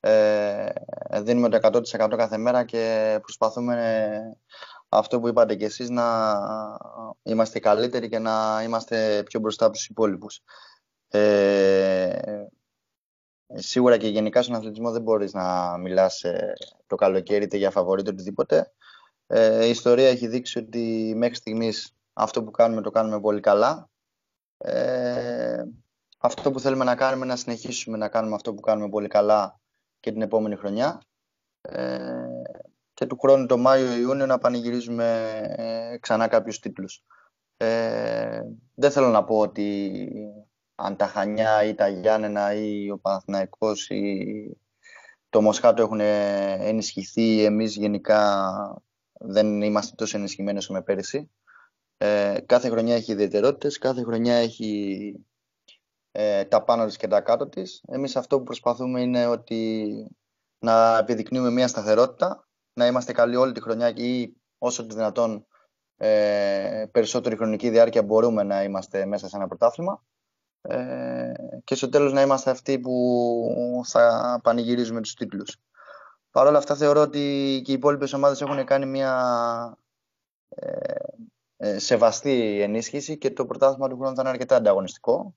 ε, 0.00 0.68
δίνουμε 1.20 1.48
το 1.48 1.58
100% 1.62 2.14
κάθε 2.16 2.36
μέρα 2.36 2.64
και 2.64 3.18
προσπαθούμε 3.20 4.36
αυτό 4.88 5.20
που 5.20 5.28
είπατε 5.28 5.54
και 5.54 5.64
εσείς 5.64 5.90
να 5.90 6.34
είμαστε 7.22 7.58
καλύτεροι 7.58 8.08
και 8.08 8.18
να 8.18 8.62
είμαστε 8.62 9.22
πιο 9.22 9.40
μπροστά 9.40 9.64
από 9.64 9.74
τους 9.74 9.86
υπόλοιπους. 9.88 10.40
Ε, 11.08 12.44
σίγουρα 13.54 13.96
και 13.96 14.08
γενικά 14.08 14.42
στον 14.42 14.54
αθλητισμό 14.54 14.90
δεν 14.90 15.02
μπορείς 15.02 15.32
να 15.32 15.76
μιλάς 15.78 16.22
ε, 16.22 16.52
το 16.86 16.96
καλοκαίρι 16.96 17.44
είτε 17.44 17.56
για 17.56 17.70
φαβορείτε 17.70 18.10
οτιδήποτε. 18.10 18.72
Ε, 19.26 19.66
η 19.66 19.70
ιστορία 19.70 20.08
έχει 20.08 20.26
δείξει 20.26 20.58
ότι 20.58 21.12
μέχρι 21.16 21.34
στιγμής 21.34 21.94
αυτό 22.12 22.44
που 22.44 22.50
κάνουμε 22.50 22.80
το 22.80 22.90
κάνουμε 22.90 23.20
πολύ 23.20 23.40
καλά. 23.40 23.88
Ε, 24.58 25.37
αυτό 26.18 26.50
που 26.50 26.60
θέλουμε 26.60 26.84
να 26.84 26.96
κάνουμε 26.96 27.24
είναι 27.24 27.32
να 27.32 27.36
συνεχίσουμε 27.36 27.96
να 27.96 28.08
κάνουμε 28.08 28.34
αυτό 28.34 28.54
που 28.54 28.60
κάνουμε 28.60 28.88
πολύ 28.88 29.08
καλά 29.08 29.60
και 30.00 30.12
την 30.12 30.22
επόμενη 30.22 30.56
χρονιά. 30.56 31.00
Ε, 31.60 32.26
και 32.94 33.06
του 33.06 33.18
χρόνου 33.18 33.46
το 33.46 33.56
Μάιο-Ιούνιο 33.56 34.26
να 34.26 34.38
πανηγυρίζουμε 34.38 35.40
ε, 35.56 35.98
ξανά 35.98 36.28
κάποιους 36.28 36.58
τίτλους. 36.58 37.04
Ε, 37.56 38.40
δεν 38.74 38.90
θέλω 38.90 39.08
να 39.08 39.24
πω 39.24 39.38
ότι 39.38 39.92
αν 40.74 40.96
τα 40.96 41.06
Χανιά 41.06 41.64
ή 41.64 41.74
τα 41.74 41.88
Γιάννενα 41.88 42.54
ή 42.54 42.90
ο 42.90 42.98
Παναθηναϊκός 42.98 43.88
ή 43.88 44.26
το 45.28 45.42
Μοσχάτο 45.42 45.82
έχουν 45.82 46.00
ενισχυθεί, 46.00 47.44
εμείς 47.44 47.76
γενικά 47.76 48.82
δεν 49.12 49.62
είμαστε 49.62 49.94
τόσο 49.94 50.16
ενισχυμένοι 50.18 50.58
όσο 50.58 50.72
με 50.72 50.82
πέρυσι. 50.82 51.30
Ε, 51.96 52.36
κάθε 52.46 52.68
χρονιά 52.68 52.94
έχει 52.94 53.12
ιδιαιτερότητες, 53.12 53.78
κάθε 53.78 54.02
χρονιά 54.02 54.34
έχει 54.34 55.12
ε, 56.20 56.44
τα 56.44 56.64
πάνω 56.64 56.86
της 56.86 56.96
και 56.96 57.06
τα 57.06 57.20
κάτω 57.20 57.48
της. 57.48 57.82
Εμείς 57.86 58.16
αυτό 58.16 58.38
που 58.38 58.44
προσπαθούμε 58.44 59.00
είναι 59.00 59.26
ότι 59.26 59.92
να 60.58 60.98
επιδεικνύουμε 60.98 61.50
μια 61.50 61.68
σταθερότητα, 61.68 62.48
να 62.72 62.86
είμαστε 62.86 63.12
καλοί 63.12 63.36
όλη 63.36 63.52
τη 63.52 63.60
χρονιά 63.60 63.88
ή 63.88 64.36
όσο 64.58 64.86
το 64.86 64.94
δυνατόν 64.94 65.46
ε, 65.96 66.84
περισσότερη 66.90 67.36
χρονική 67.36 67.70
διάρκεια 67.70 68.02
μπορούμε 68.02 68.42
να 68.42 68.62
είμαστε 68.62 69.06
μέσα 69.06 69.28
σε 69.28 69.36
ένα 69.36 69.46
πρωτάθλημα 69.46 70.04
ε, 70.60 71.32
και 71.64 71.74
στο 71.74 71.88
τέλος 71.88 72.12
να 72.12 72.20
είμαστε 72.20 72.50
αυτοί 72.50 72.78
που 72.78 73.80
θα 73.84 74.40
πανηγυρίζουμε 74.42 75.00
τους 75.00 75.14
τίτλους. 75.14 75.56
Παρ' 76.30 76.46
όλα 76.46 76.58
αυτά 76.58 76.74
θεωρώ 76.74 77.00
ότι 77.00 77.60
και 77.64 77.70
οι 77.70 77.74
υπόλοιπες 77.74 78.12
ομάδες 78.12 78.40
έχουν 78.40 78.64
κάνει 78.64 78.86
μια 78.86 79.78
ε, 80.48 80.94
ε, 81.56 81.78
σεβαστή 81.78 82.60
ενίσχυση 82.62 83.18
και 83.18 83.30
το 83.30 83.46
πρωτάθλημα 83.46 83.88
του 83.88 83.96
χρόνου 83.96 84.14
θα 84.14 84.20
είναι 84.20 84.30
αρκετά 84.30 84.56
ανταγωνιστικό. 84.56 85.34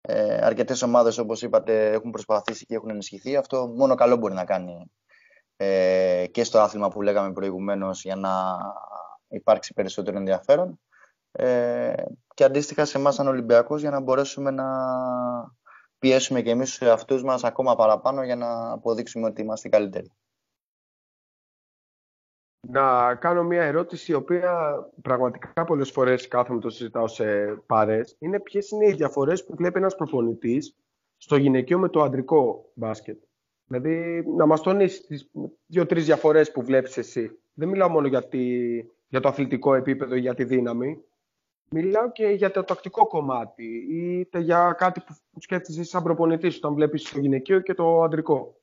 Ε, 0.00 0.38
Αρκετές 0.46 0.82
ομάδες, 0.82 1.18
όπως 1.18 1.42
είπατε, 1.42 1.90
έχουν 1.90 2.10
προσπαθήσει 2.10 2.66
και 2.66 2.74
έχουν 2.74 2.90
ενισχυθεί. 2.90 3.36
Αυτό 3.36 3.66
μόνο 3.66 3.94
καλό 3.94 4.16
μπορεί 4.16 4.34
να 4.34 4.44
κάνει 4.44 4.90
ε, 5.56 6.26
και 6.30 6.44
στο 6.44 6.58
άθλημα 6.58 6.88
που 6.88 7.02
λέγαμε 7.02 7.32
προηγουμένως 7.32 8.02
για 8.02 8.16
να 8.16 8.56
υπάρξει 9.28 9.74
περισσότερο 9.74 10.16
ενδιαφέρον. 10.16 10.80
Ε, 11.32 11.92
και 12.34 12.44
αντίστοιχα 12.44 12.84
σε 12.84 12.98
εμάς, 12.98 13.14
σαν 13.14 13.28
Ολυμπιακό, 13.28 13.76
για 13.76 13.90
να 13.90 14.00
μπορέσουμε 14.00 14.50
να 14.50 14.66
πιέσουμε 15.98 16.42
και 16.42 16.50
εμείς 16.50 16.78
του 16.78 16.84
εαυτού 16.84 17.24
μας 17.24 17.44
ακόμα 17.44 17.76
παραπάνω 17.76 18.22
για 18.22 18.36
να 18.36 18.72
αποδείξουμε 18.72 19.26
ότι 19.26 19.42
είμαστε 19.42 19.68
καλύτεροι 19.68 20.12
να 22.60 23.14
κάνω 23.14 23.42
μια 23.44 23.62
ερώτηση 23.62 24.12
η 24.12 24.14
οποία 24.14 24.52
πραγματικά 25.02 25.64
πολλές 25.64 25.90
φορές 25.90 26.28
κάθομαι 26.28 26.60
το 26.60 26.70
συζητάω 26.70 27.08
σε 27.08 27.46
παρές. 27.66 28.16
Είναι 28.18 28.40
ποιες 28.40 28.70
είναι 28.70 28.86
οι 28.88 28.92
διαφορές 28.92 29.44
που 29.44 29.54
βλέπει 29.56 29.78
ένας 29.78 29.94
προπονητής 29.94 30.76
στο 31.16 31.36
γυναικείο 31.36 31.78
με 31.78 31.88
το 31.88 32.02
αντρικό 32.02 32.70
μπάσκετ; 32.74 33.22
Δηλαδή 33.66 34.24
να 34.36 34.46
μας 34.46 34.60
τονίσεις 34.60 35.06
τις 35.06 35.30
δύο-τρεις 35.66 36.04
διαφορές 36.04 36.52
που 36.52 36.62
βλέπεις 36.62 36.96
εσύ. 36.96 37.38
Δεν 37.54 37.68
μιλάω 37.68 37.88
μόνο 37.88 38.06
για, 38.06 38.28
για 39.08 39.20
το 39.20 39.28
αθλητικό 39.28 39.74
επίπεδο 39.74 40.14
ή 40.14 40.20
για 40.20 40.34
τη 40.34 40.44
δύναμη. 40.44 41.02
Μιλάω 41.70 42.12
και 42.12 42.26
για 42.26 42.50
το 42.50 42.64
τακτικό 42.64 43.06
κομμάτι 43.06 43.86
ή 43.90 44.28
για 44.38 44.74
κάτι 44.78 45.00
που 45.00 45.40
σκέφτεσαι 45.40 45.84
σαν 45.84 46.02
προπονητής 46.02 46.56
όταν 46.56 46.74
βλέπεις 46.74 47.10
το 47.10 47.20
γυναικείο 47.20 47.60
και 47.60 47.74
το 47.74 48.02
αντρικό. 48.02 48.57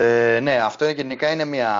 Ε, 0.00 0.40
ναι, 0.40 0.56
αυτό 0.56 0.88
γενικά 0.88 1.32
είναι 1.32 1.44
μια, 1.44 1.72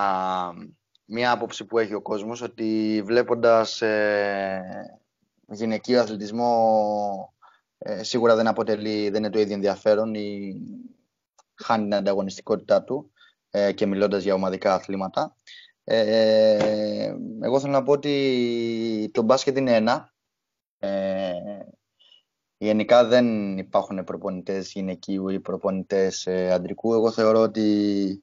μια 1.04 1.30
άποψη 1.30 1.64
που 1.64 1.78
έχει 1.78 1.94
ο 1.94 2.02
κόσμος 2.02 2.42
ότι 2.42 3.02
βλέποντας 3.04 3.82
ε, 3.82 5.00
γυναικείο 5.48 6.00
αθλητισμό 6.00 7.34
ε, 7.78 8.02
σίγουρα 8.02 8.34
δεν 8.36 8.46
αποτελεί, 8.46 9.10
δεν 9.10 9.22
είναι 9.22 9.30
το 9.30 9.38
ίδιο 9.38 9.54
ενδιαφέρον 9.54 10.14
ή 10.14 10.56
χάνει 11.54 11.82
την 11.82 11.94
ανταγωνιστικότητά 11.94 12.82
του 12.82 13.12
ε, 13.50 13.72
και 13.72 13.86
μιλώντας 13.86 14.22
για 14.22 14.34
ομαδικά 14.34 14.74
αθλήματα. 14.74 15.36
Ε, 15.84 17.14
εγώ 17.40 17.60
θέλω 17.60 17.72
να 17.72 17.82
πω 17.82 17.92
ότι 17.92 19.10
το 19.12 19.22
μπάσκετ 19.22 19.56
είναι 19.56 19.74
ένα. 19.74 20.12
Γενικά 22.58 23.04
δεν 23.04 23.58
υπάρχουν 23.58 24.04
προπονητές 24.04 24.72
γυναικείου 24.72 25.28
ή 25.28 25.40
προπονητές 25.40 26.26
ε, 26.26 26.50
αντρικού. 26.52 26.94
Εγώ 26.94 27.10
θεωρώ 27.10 27.40
ότι 27.40 28.22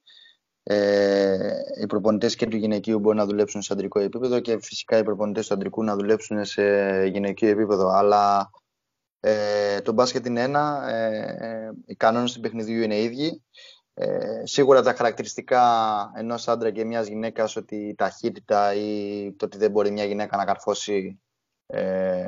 ε, 0.63 1.49
οι 1.81 1.85
προπονητές 1.85 2.35
και 2.35 2.47
του 2.47 2.57
γυναικείου 2.57 2.99
μπορούν 2.99 3.17
να 3.17 3.25
δουλέψουν 3.25 3.61
σε 3.61 3.73
αντρικό 3.73 3.99
επίπεδο 3.99 4.39
και 4.39 4.59
φυσικά 4.61 4.97
οι 4.97 5.03
προπονητές 5.03 5.47
του 5.47 5.53
αντρικού 5.53 5.83
να 5.83 5.95
δουλέψουν 5.95 6.45
σε 6.45 6.63
γυναικείο 7.05 7.49
επίπεδο. 7.49 7.87
Αλλά 7.87 8.49
ε, 9.19 9.81
το 9.81 9.91
μπάσκετ 9.91 10.25
είναι 10.25 10.41
ένα, 10.41 10.89
ε, 10.89 11.71
οι 11.85 11.95
κανόνες 11.95 12.33
του 12.33 12.39
παιχνιδιού 12.39 12.81
είναι 12.81 12.99
ίδιοι. 12.99 13.43
Ε, 13.93 14.41
σίγουρα 14.43 14.81
τα 14.81 14.93
χαρακτηριστικά 14.93 15.63
ενός 16.15 16.47
άντρα 16.47 16.71
και 16.71 16.85
μιας 16.85 17.07
γυναίκας 17.07 17.55
ότι 17.55 17.75
η 17.75 17.95
ταχύτητα 17.95 18.73
ή 18.73 19.33
το 19.37 19.45
ότι 19.45 19.57
δεν 19.57 19.71
μπορεί 19.71 19.91
μια 19.91 20.05
γυναίκα 20.05 20.37
να 20.37 20.45
καρφώσει 20.45 21.21
ε, 21.65 22.27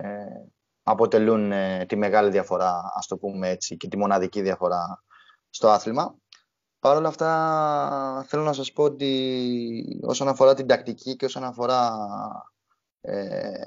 αποτελούν 0.89 1.51
ε, 1.51 1.85
τη 1.87 1.95
μεγάλη 1.95 2.29
διαφορά, 2.29 2.91
ας 2.93 3.07
το 3.07 3.17
πούμε 3.17 3.49
έτσι, 3.49 3.77
και 3.77 3.87
τη 3.87 3.97
μοναδική 3.97 4.41
διαφορά 4.41 5.03
στο 5.49 5.69
άθλημα. 5.69 6.15
Παρ' 6.79 6.97
όλα 6.97 7.07
αυτά 7.07 8.25
θέλω 8.27 8.43
να 8.43 8.53
σας 8.53 8.71
πω 8.71 8.83
ότι 8.83 9.99
όσον 10.01 10.27
αφορά 10.27 10.53
την 10.53 10.67
τακτική 10.67 11.15
και 11.15 11.25
όσον 11.25 11.43
αφορά 11.43 11.97
ε, 13.01 13.61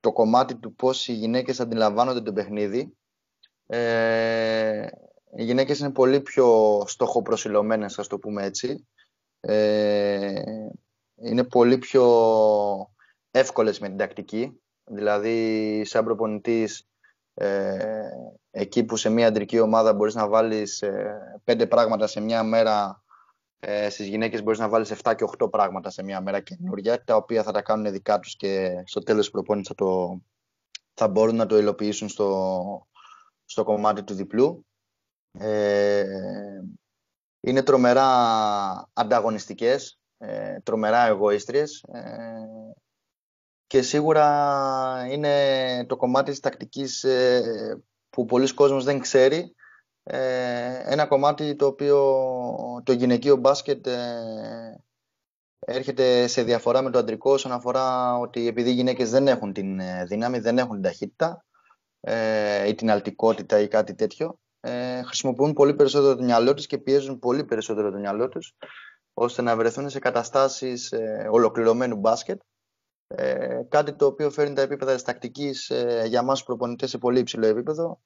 το 0.00 0.12
κομμάτι 0.12 0.56
του 0.56 0.74
πώς 0.74 1.08
οι 1.08 1.12
γυναίκες 1.12 1.60
αντιλαμβάνονται 1.60 2.20
το 2.20 2.32
παιχνίδι, 2.32 2.96
ε, 3.66 4.86
οι 5.36 5.44
γυναίκες 5.44 5.78
είναι 5.78 5.92
πολύ 5.92 6.20
πιο 6.20 6.80
στοχοπροσιλωμένες, 6.86 7.98
ας 7.98 8.06
το 8.06 8.18
πούμε 8.18 8.44
έτσι. 8.44 8.88
Ε, 9.40 10.42
είναι 11.14 11.44
πολύ 11.44 11.78
πιο 11.78 12.04
εύκολες 13.30 13.78
με 13.78 13.88
την 13.88 13.96
τακτική. 13.96 14.58
Δηλαδή, 14.84 15.82
σαν 15.84 16.04
προπονητής, 16.04 16.88
ε, 17.34 18.08
εκεί 18.50 18.84
που 18.84 18.96
σε 18.96 19.08
μια 19.08 19.26
αντρική 19.26 19.60
ομάδα 19.60 19.94
μπορείς 19.94 20.14
να 20.14 20.28
βάλεις 20.28 20.82
ε, 20.82 21.40
πέντε 21.44 21.66
πράγματα 21.66 22.06
σε 22.06 22.20
μια 22.20 22.42
μέρα, 22.42 23.02
ε, 23.58 23.90
στις 23.90 24.06
γυναίκες 24.06 24.42
μπορείς 24.42 24.58
να 24.58 24.68
βάλεις 24.68 24.90
7 24.90 25.14
και 25.14 25.24
8 25.24 25.50
πράγματα 25.50 25.90
σε 25.90 26.02
μια 26.02 26.20
μέρα 26.20 26.40
καινούργια, 26.40 27.04
τα 27.04 27.16
οποία 27.16 27.42
θα 27.42 27.52
τα 27.52 27.62
κάνουν 27.62 27.92
δικά 27.92 28.18
τους 28.18 28.36
και 28.36 28.82
στο 28.86 29.00
τέλος 29.00 29.20
της 29.20 29.30
προπόνησης 29.30 29.68
θα, 29.68 29.74
το, 29.74 30.20
θα 30.94 31.08
μπορούν 31.08 31.36
να 31.36 31.46
το 31.46 31.58
υλοποιήσουν 31.58 32.08
στο, 32.08 32.88
στο 33.44 33.64
κομμάτι 33.64 34.02
του 34.02 34.14
διπλού. 34.14 34.66
Ε, 35.38 36.04
είναι 37.40 37.62
τρομερά 37.62 38.08
ανταγωνιστικές, 38.92 39.98
ε, 40.18 40.60
τρομερά 40.60 41.06
εγωίστριες. 41.06 41.82
Ε, 41.82 42.74
και 43.66 43.82
σίγουρα 43.82 45.06
είναι 45.10 45.86
το 45.88 45.96
κομμάτι 45.96 46.30
της 46.30 46.40
τακτικής 46.40 47.04
ε, 47.04 47.82
που 48.10 48.24
πολλοί 48.24 48.54
κόσμος 48.54 48.84
δεν 48.84 48.98
ξέρει. 48.98 49.54
Ε, 50.02 50.92
ένα 50.92 51.06
κομμάτι 51.06 51.56
το 51.56 51.66
οποίο 51.66 51.98
το 52.84 52.92
γυναικείο 52.92 53.36
μπάσκετ 53.36 53.86
ε, 53.86 54.84
έρχεται 55.58 56.26
σε 56.26 56.42
διαφορά 56.42 56.82
με 56.82 56.90
το 56.90 56.98
αντρικό 56.98 57.32
όσον 57.32 57.52
αφορά 57.52 58.18
ότι 58.18 58.46
επειδή 58.46 58.70
οι 58.70 58.74
γυναίκες 58.74 59.10
δεν 59.10 59.28
έχουν 59.28 59.52
την 59.52 59.80
δύναμη, 60.06 60.38
δεν 60.38 60.58
έχουν 60.58 60.72
την 60.72 60.82
ταχύτητα 60.82 61.44
ή 62.66 62.74
την 62.74 62.90
αλτικότητα 62.90 63.60
ή 63.60 63.68
κάτι 63.68 63.94
τέτοιο, 63.94 64.38
ε, 64.66 65.02
χρησιμοποιούν 65.02 65.52
πολύ 65.52 65.74
περισσότερο 65.74 66.16
το 66.16 66.22
μυαλό 66.22 66.54
τους 66.54 66.66
και 66.66 66.78
πιέζουν 66.78 67.18
πολύ 67.18 67.44
περισσότερο 67.44 67.90
το 67.90 67.98
μυαλό 67.98 68.28
τους 68.28 68.54
ώστε 69.14 69.42
να 69.42 69.56
βρεθούν 69.56 69.90
σε 69.90 69.98
καταστάσεις 69.98 70.92
ε, 70.92 71.28
ολοκληρωμένου 71.30 71.96
μπάσκετ 71.96 72.40
ε, 73.16 73.62
κάτι 73.68 73.94
το 73.94 74.06
οποίο 74.06 74.30
φέρνει 74.30 74.54
τα 74.54 74.62
επίπεδα 74.62 74.94
της 74.94 75.02
τακτικής 75.02 75.70
ε, 75.70 76.04
για 76.06 76.22
μας 76.22 76.42
προπονητές 76.42 76.90
σε 76.90 76.98
πολύ 76.98 77.18
υψηλό 77.18 77.46
επίπεδο 77.46 78.00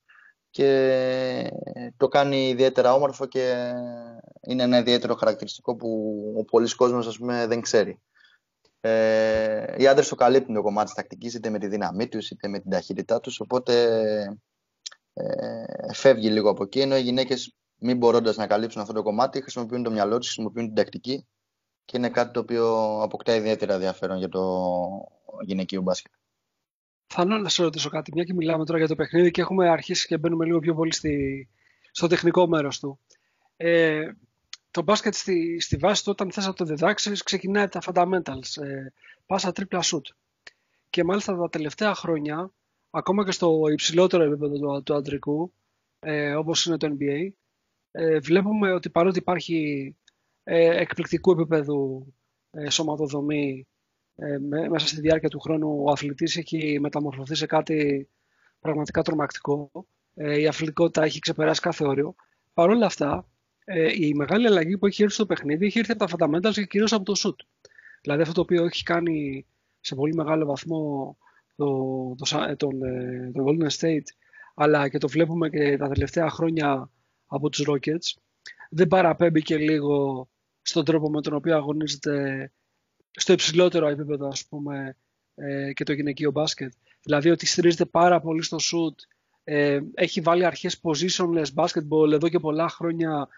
και 0.50 1.50
το 1.96 2.08
κάνει 2.08 2.48
ιδιαίτερα 2.48 2.94
όμορφο 2.94 3.26
και 3.26 3.72
είναι 4.48 4.62
ένα 4.62 4.78
ιδιαίτερο 4.78 5.14
χαρακτηριστικό 5.14 5.76
που 5.76 6.12
ο 6.38 6.44
πολλής 6.44 6.74
κόσμος 6.74 7.06
ας 7.06 7.18
πούμε, 7.18 7.46
δεν 7.46 7.60
ξέρει. 7.60 8.00
Ε, 8.80 9.74
οι 9.76 9.86
άντρες 9.86 10.08
το 10.08 10.14
καλύπτουν 10.14 10.54
το 10.54 10.62
κομμάτι 10.62 10.84
της 10.84 10.94
τακτικής 10.94 11.34
είτε 11.34 11.50
με 11.50 11.58
τη 11.58 11.66
δύναμή 11.66 12.08
τους 12.08 12.30
είτε 12.30 12.48
με 12.48 12.58
την 12.58 12.70
ταχύτητά 12.70 13.20
τους. 13.20 13.40
Οπότε 13.40 13.74
ε, 15.12 15.92
φεύγει 15.92 16.30
λίγο 16.30 16.50
από 16.50 16.62
εκεί. 16.62 16.80
Ενώ 16.80 16.96
οι 16.96 17.00
γυναίκες, 17.00 17.54
μην 17.78 17.96
μπορώντας 17.96 18.36
να 18.36 18.46
καλύψουν 18.46 18.80
αυτό 18.80 18.92
το 18.92 19.02
κομμάτι, 19.02 19.40
χρησιμοποιούν 19.40 19.82
το 19.82 19.90
μυαλό 19.90 20.18
τους, 20.18 20.26
χρησιμοποιούν 20.26 20.66
την 20.66 20.74
τακτική 20.74 21.26
και 21.88 21.96
είναι 21.96 22.10
κάτι 22.10 22.32
το 22.32 22.40
οποίο 22.40 22.98
αποκτά 23.02 23.34
ιδιαίτερα 23.34 23.74
ενδιαφέρον 23.74 24.18
για 24.18 24.28
το 24.28 24.42
γυναικείο 25.40 25.82
μπάσκετ. 25.82 26.12
Θα 27.06 27.24
να 27.24 27.48
σε 27.48 27.62
ρωτήσω 27.62 27.88
κάτι, 27.88 28.12
μια 28.14 28.24
και 28.24 28.34
μιλάμε 28.34 28.64
τώρα 28.64 28.78
για 28.78 28.88
το 28.88 28.94
παιχνίδι 28.94 29.30
και 29.30 29.40
έχουμε 29.40 29.68
αρχίσει 29.68 30.06
και 30.06 30.18
μπαίνουμε 30.18 30.44
λίγο 30.44 30.58
πιο 30.58 30.74
πολύ 30.74 30.92
στη, 30.92 31.48
στο 31.90 32.06
τεχνικό 32.06 32.46
μέρος 32.46 32.78
του. 32.78 33.00
Ε, 33.56 34.10
το 34.70 34.82
μπάσκετ 34.82 35.14
στη, 35.14 35.60
στη 35.60 35.76
βάση 35.76 36.04
του 36.04 36.10
όταν 36.10 36.32
θες 36.32 36.46
να 36.46 36.52
το 36.52 36.64
διδάξεις 36.64 37.22
ξεκινάει 37.22 37.68
τα 37.68 37.80
fundamentals, 37.84 38.62
ε, 38.62 38.92
πάσα 39.26 39.52
τρίπλα 39.52 39.82
shoot. 39.82 40.14
Και 40.90 41.04
μάλιστα 41.04 41.36
τα 41.36 41.48
τελευταία 41.48 41.94
χρόνια, 41.94 42.52
ακόμα 42.90 43.24
και 43.24 43.32
στο 43.32 43.60
υψηλότερο 43.72 44.22
επίπεδο 44.22 44.58
του, 44.58 44.82
του 44.82 44.94
αντρικού, 44.94 45.52
ε, 46.00 46.34
όπως 46.34 46.66
είναι 46.66 46.76
το 46.76 46.96
NBA, 46.98 47.28
ε, 47.90 48.18
βλέπουμε 48.18 48.72
ότι 48.72 48.90
παρότι 48.90 49.18
υπάρχει 49.18 49.92
ε, 50.50 50.80
εκπληκτικού 50.80 51.30
επίπεδου 51.30 52.12
ε, 52.50 52.70
σωματοδομή 52.70 53.66
ε, 54.16 54.38
μέσα 54.68 54.86
στη 54.86 55.00
διάρκεια 55.00 55.28
του 55.28 55.40
χρόνου 55.40 55.82
ο 55.84 55.90
αθλητής 55.90 56.36
έχει 56.36 56.78
μεταμορφωθεί 56.80 57.34
σε 57.34 57.46
κάτι 57.46 58.08
πραγματικά 58.60 59.02
τρομακτικό. 59.02 59.70
Ε, 60.14 60.40
η 60.40 60.46
αθλητικότητα 60.46 61.02
έχει 61.02 61.18
ξεπεράσει 61.18 61.60
κάθε 61.60 61.84
όριο. 61.84 62.14
Παρ' 62.54 62.70
όλα 62.70 62.86
αυτά, 62.86 63.28
ε, 63.64 63.92
η 64.06 64.14
μεγάλη 64.14 64.46
αλλαγή 64.46 64.78
που 64.78 64.86
έχει 64.86 65.02
έρθει 65.02 65.14
στο 65.14 65.26
παιχνίδι 65.26 65.66
έχει 65.66 65.78
έρθει 65.78 65.92
από 65.92 66.06
τα 66.06 66.26
fundamentals 66.26 66.52
και 66.52 66.64
κυρίως 66.64 66.92
από 66.92 67.04
το 67.04 67.12
shoot. 67.16 67.70
Δηλαδή 68.02 68.22
αυτό 68.22 68.34
το 68.34 68.40
οποίο 68.40 68.64
έχει 68.64 68.82
κάνει 68.82 69.46
σε 69.80 69.94
πολύ 69.94 70.14
μεγάλο 70.14 70.46
βαθμό 70.46 71.16
το, 71.56 71.66
το, 72.14 72.44
ε, 72.48 72.56
τον, 72.56 72.82
ε, 72.82 73.30
τον 73.34 73.44
Golden 73.48 73.70
State 73.78 74.08
αλλά 74.54 74.88
και 74.88 74.98
το 74.98 75.08
βλέπουμε 75.08 75.48
και 75.48 75.76
τα 75.76 75.88
τελευταία 75.88 76.30
χρόνια 76.30 76.90
από 77.26 77.48
τους 77.48 77.66
Rockets 77.68 78.20
δεν 78.70 78.88
παραπέμπει 78.88 79.42
και 79.42 79.56
λίγο 79.56 80.28
στον 80.68 80.84
τρόπο 80.84 81.10
με 81.10 81.20
τον 81.20 81.34
οποίο 81.34 81.56
αγωνίζεται 81.56 82.52
στο 83.10 83.32
υψηλότερο 83.32 83.88
επίπεδο 83.88 84.28
ας 84.28 84.46
πούμε 84.46 84.96
ε, 85.34 85.72
και 85.72 85.84
το 85.84 85.92
γυναικείο 85.92 86.30
μπάσκετ. 86.30 86.72
Δηλαδή 87.02 87.30
ότι 87.30 87.46
στηρίζεται 87.46 87.84
πάρα 87.84 88.20
πολύ 88.20 88.42
στο 88.42 88.56
shoot, 88.56 88.94
ε, 89.44 89.80
έχει 89.94 90.20
βάλει 90.20 90.44
αρχές 90.44 90.80
positionless 90.82 91.46
basketball 91.54 92.12
εδώ 92.12 92.28
και 92.28 92.38
πολλά 92.38 92.68
χρόνια 92.68 93.28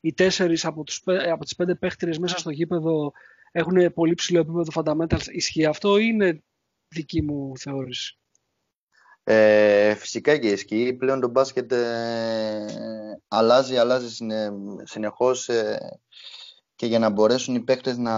οι 0.00 0.12
τέσσερις 0.12 0.64
από, 0.64 0.84
τους, 0.84 1.02
από 1.30 1.44
τις 1.44 1.54
πέντε 1.54 1.74
παίχτηρες 1.74 2.18
μέσα 2.18 2.38
στο 2.38 2.50
γήπεδο 2.50 3.12
έχουν 3.52 3.92
πολύ 3.92 4.14
ψηλό 4.14 4.40
επίπεδο 4.40 4.70
fundamentals. 4.74 5.26
Ισχύει 5.30 5.64
αυτό 5.64 5.98
ή 5.98 6.04
είναι 6.12 6.42
δική 6.88 7.22
μου 7.22 7.58
θεώρηση; 7.58 8.18
Ε, 9.24 9.94
φυσικά 9.94 10.36
και 10.36 10.48
ισχύει. 10.48 10.92
Πλέον 10.98 11.20
το 11.20 11.28
μπάσκετ 11.28 11.72
ε, 11.72 12.66
αλλάζει, 13.28 13.76
αλλάζει 13.76 14.26
συνεχώς 14.82 15.48
ε, 15.48 16.00
και 16.78 16.86
για 16.86 16.98
να 16.98 17.10
μπορέσουν 17.10 17.54
οι 17.54 17.60
παίχτες 17.60 17.96
να, 17.96 18.14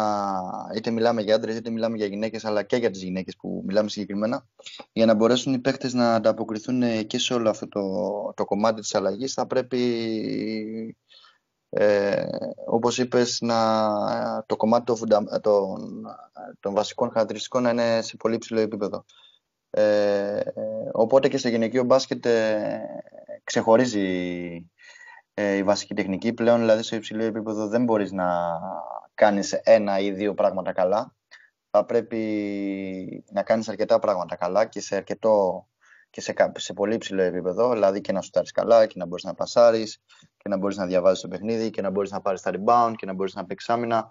είτε 0.75 0.91
μιλάμε 0.91 1.23
για 1.23 1.35
άντρες 1.35 1.57
είτε 1.57 1.71
μιλάμε 1.71 1.97
για 1.97 2.07
γυναίκες, 2.07 2.45
αλλά 2.45 2.63
και 2.63 2.77
για 2.77 2.91
τις 2.91 3.03
γυναίκες 3.03 3.37
που 3.37 3.63
μιλάμε 3.67 3.89
συγκεκριμένα, 3.89 4.47
για 4.93 5.07
να 5.07 5.15
μπορέσουν 5.15 5.53
οι 5.55 5.59
παίχτες 5.59 5.93
να 5.93 6.15
ανταποκριθούν 6.15 7.07
και 7.07 7.19
σε 7.19 7.35
όλο 7.35 7.51
αυτό 7.51 7.69
το, 7.69 7.83
το 8.37 8.45
κομμάτι 8.45 8.81
της 8.81 8.95
αλλαγής, 8.95 9.33
θα 9.33 9.47
πρέπει 9.47 9.79
ε, 11.69 12.25
όπως 12.67 12.99
είπες, 12.99 13.41
να, 13.41 14.45
το 14.47 14.57
κομμάτι 14.57 14.85
των, 14.85 15.27
των, 15.41 16.07
των 16.61 16.75
βασικών 16.75 17.11
χαρακτηριστικών 17.11 17.63
να 17.63 17.71
είναι 17.71 18.03
σε 18.03 18.17
πολύ 18.17 18.39
ψηλό 18.39 18.61
επίπεδο. 18.61 19.05
Ε, 19.71 20.41
οπότε 20.93 21.29
και 21.29 21.39
στο 21.39 21.49
γυναικείο 21.49 21.85
μπάσκετ 21.85 22.27
ε, 22.27 22.81
ξεχωρίζει 23.45 24.71
ε, 25.41 25.57
η 25.57 25.63
βασική 25.63 25.95
τεχνική. 25.95 26.33
Πλέον, 26.33 26.59
δηλαδή, 26.59 26.83
σε 26.83 26.97
υψηλό 26.97 27.23
επίπεδο 27.23 27.69
δεν 27.69 27.85
μπορείς 27.85 28.13
να 28.13 28.59
κάνεις 29.15 29.53
ένα 29.53 29.99
ή 29.99 30.11
δύο 30.11 30.35
πράγματα 30.35 30.73
καλά. 30.73 31.15
Θα 31.71 31.85
πρέπει 31.85 33.25
να 33.33 33.43
κάνεις 33.43 33.69
αρκετά 33.69 33.99
πράγματα 33.99 34.37
καλά 34.37 34.65
και 34.65 34.81
σε 34.81 34.97
αρκετό 34.97 35.67
και 36.11 36.21
σε, 36.21 36.35
σε 36.57 36.73
πολύ 36.73 36.95
υψηλό 36.95 37.23
επίπεδο, 37.23 37.73
δηλαδή 37.73 38.01
και 38.01 38.13
να 38.13 38.21
σου 38.21 38.31
καλά 38.55 38.87
και 38.87 38.95
να 38.97 39.07
μπορείς 39.07 39.25
να 39.25 39.35
πασάρεις 39.35 40.03
και 40.37 40.49
να 40.49 40.57
μπορείς 40.57 40.77
να 40.77 40.87
διαβάζεις 40.87 41.21
το 41.21 41.29
παιχνίδι 41.29 41.71
και 41.71 41.83
να 41.83 41.91
μπορείς 41.91 42.11
να 42.11 42.21
πάρεις 42.21 42.41
τα 42.41 42.51
rebound 42.55 42.93
και 42.97 43.07
να 43.07 43.13
μπορείς 43.13 43.35
να 43.35 43.45
παίξεις 43.45 43.69
άμυνα. 43.69 44.09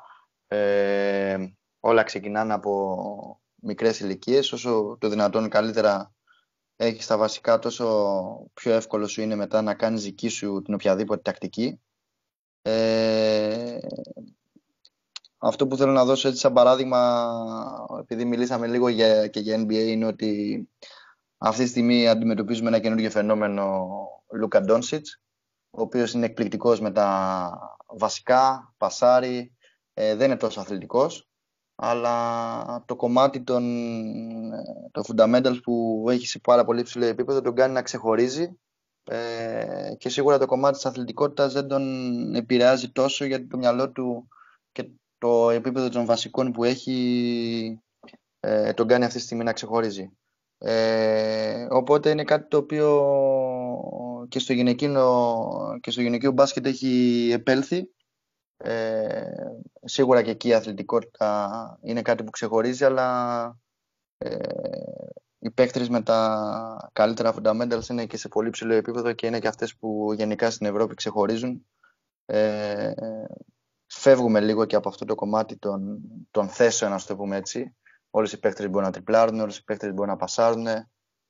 Ε, 0.47 1.37
όλα 1.79 2.03
ξεκινάνε 2.03 2.53
από 2.53 3.41
μικρές 3.55 3.99
ηλικίες, 3.99 4.51
όσο 4.51 4.97
το 4.99 5.09
δυνατόν 5.09 5.49
καλύτερα 5.49 6.13
έχεις 6.81 7.07
τα 7.07 7.17
βασικά, 7.17 7.59
τόσο 7.59 8.49
πιο 8.53 8.73
εύκολο 8.73 9.07
σου 9.07 9.21
είναι 9.21 9.35
μετά 9.35 9.61
να 9.61 9.73
κάνεις 9.73 10.03
δική 10.03 10.27
σου 10.27 10.61
την 10.61 10.73
οποιαδήποτε 10.73 11.21
τακτική. 11.21 11.79
Ε, 12.61 13.77
αυτό 15.37 15.67
που 15.67 15.77
θέλω 15.77 15.91
να 15.91 16.05
δώσω 16.05 16.27
έτσι 16.27 16.39
σαν 16.39 16.53
παράδειγμα, 16.53 17.31
επειδή 17.99 18.25
μιλήσαμε 18.25 18.67
λίγο 18.67 18.87
για, 18.87 19.27
και 19.27 19.39
για 19.39 19.61
NBA, 19.61 19.87
είναι 19.87 20.05
ότι 20.05 20.69
αυτή 21.37 21.63
τη 21.63 21.69
στιγμή 21.69 22.07
αντιμετωπίζουμε 22.07 22.67
ένα 22.67 22.79
καινούργιο 22.79 23.09
φαινόμενο 23.09 23.87
Λούκα 24.33 24.61
Ντόνσιτς, 24.61 25.21
ο 25.69 25.81
οποίος 25.81 26.13
είναι 26.13 26.25
εκπληκτικός 26.25 26.79
με 26.79 26.91
τα 26.91 27.51
βασικά, 27.87 28.73
πασάρι, 28.77 29.53
ε, 29.93 30.15
δεν 30.15 30.29
είναι 30.29 30.39
τόσο 30.39 30.59
αθλητικός, 30.59 31.28
αλλά 31.81 32.83
το 32.85 32.95
κομμάτι 32.95 33.41
των, 33.41 33.63
των 34.91 35.03
fundamentals 35.07 35.59
που 35.63 36.05
έχει 36.09 36.27
σε 36.27 36.39
πάρα 36.39 36.65
πολύ 36.65 36.83
ψηλό 36.83 37.05
επίπεδο 37.05 37.41
τον 37.41 37.55
κάνει 37.55 37.73
να 37.73 37.81
ξεχωρίζει 37.81 38.59
ε, 39.03 39.93
και 39.97 40.09
σίγουρα 40.09 40.37
το 40.37 40.45
κομμάτι 40.45 40.75
της 40.75 40.85
αθλητικότητας 40.85 41.53
δεν 41.53 41.67
τον 41.67 42.35
επηρεάζει 42.35 42.91
τόσο 42.91 43.25
γιατί 43.25 43.47
το 43.47 43.57
μυαλό 43.57 43.91
του 43.91 44.27
και 44.71 44.89
το 45.17 45.49
επίπεδο 45.49 45.89
των 45.89 46.05
βασικών 46.05 46.51
που 46.51 46.63
έχει 46.63 47.79
ε, 48.39 48.73
τον 48.73 48.87
κάνει 48.87 49.05
αυτή 49.05 49.17
τη 49.17 49.23
στιγμή 49.23 49.43
να 49.43 49.53
ξεχωρίζει. 49.53 50.11
Ε, 50.57 51.67
οπότε 51.69 52.09
είναι 52.09 52.23
κάτι 52.23 52.47
το 52.47 52.57
οποίο 52.57 52.87
και 54.29 54.39
στο 54.39 54.53
γυναικείο, 54.53 55.79
και 55.81 55.91
στο 55.91 56.01
γυναικείο 56.01 56.31
μπάσκετ 56.31 56.65
έχει 56.65 57.29
επέλθει. 57.33 57.89
Ε, 58.61 59.31
σίγουρα 59.83 60.21
και 60.21 60.31
εκεί 60.31 60.47
η 60.47 60.53
αθλητικότητα 60.53 61.79
είναι 61.81 62.01
κάτι 62.01 62.23
που 62.23 62.29
ξεχωρίζει, 62.29 62.85
αλλά 62.85 63.59
ε, 64.17 64.37
οι 65.39 65.51
παίκτρες 65.51 65.89
με 65.89 66.01
τα 66.01 66.89
καλύτερα 66.93 67.33
fundamentals 67.35 67.89
είναι 67.89 68.05
και 68.05 68.17
σε 68.17 68.27
πολύ 68.27 68.49
ψηλό 68.49 68.73
επίπεδο 68.73 69.13
και 69.13 69.27
είναι 69.27 69.39
και 69.39 69.47
αυτές 69.47 69.75
που 69.75 70.13
γενικά 70.13 70.49
στην 70.49 70.67
Ευρώπη 70.67 70.95
ξεχωρίζουν. 70.95 71.65
Ε, 72.25 72.91
φεύγουμε 73.85 74.39
λίγο 74.39 74.65
και 74.65 74.75
από 74.75 74.89
αυτό 74.89 75.05
το 75.05 75.15
κομμάτι 75.15 75.57
των, 75.57 75.99
των 76.31 76.49
θέσεων, 76.49 76.91
να 76.91 76.99
το 76.99 77.15
πούμε 77.15 77.35
έτσι, 77.35 77.75
Όλες 78.11 78.31
οι 78.31 78.39
παίχτε 78.39 78.67
μπορούν 78.67 78.87
να 78.87 78.91
τριπλάρουν, 78.91 79.39
όλες 79.39 79.57
οι 79.57 79.63
παίχτε 79.63 79.91
μπορούν 79.91 80.11
να 80.11 80.17
πασάρουν, 80.17 80.67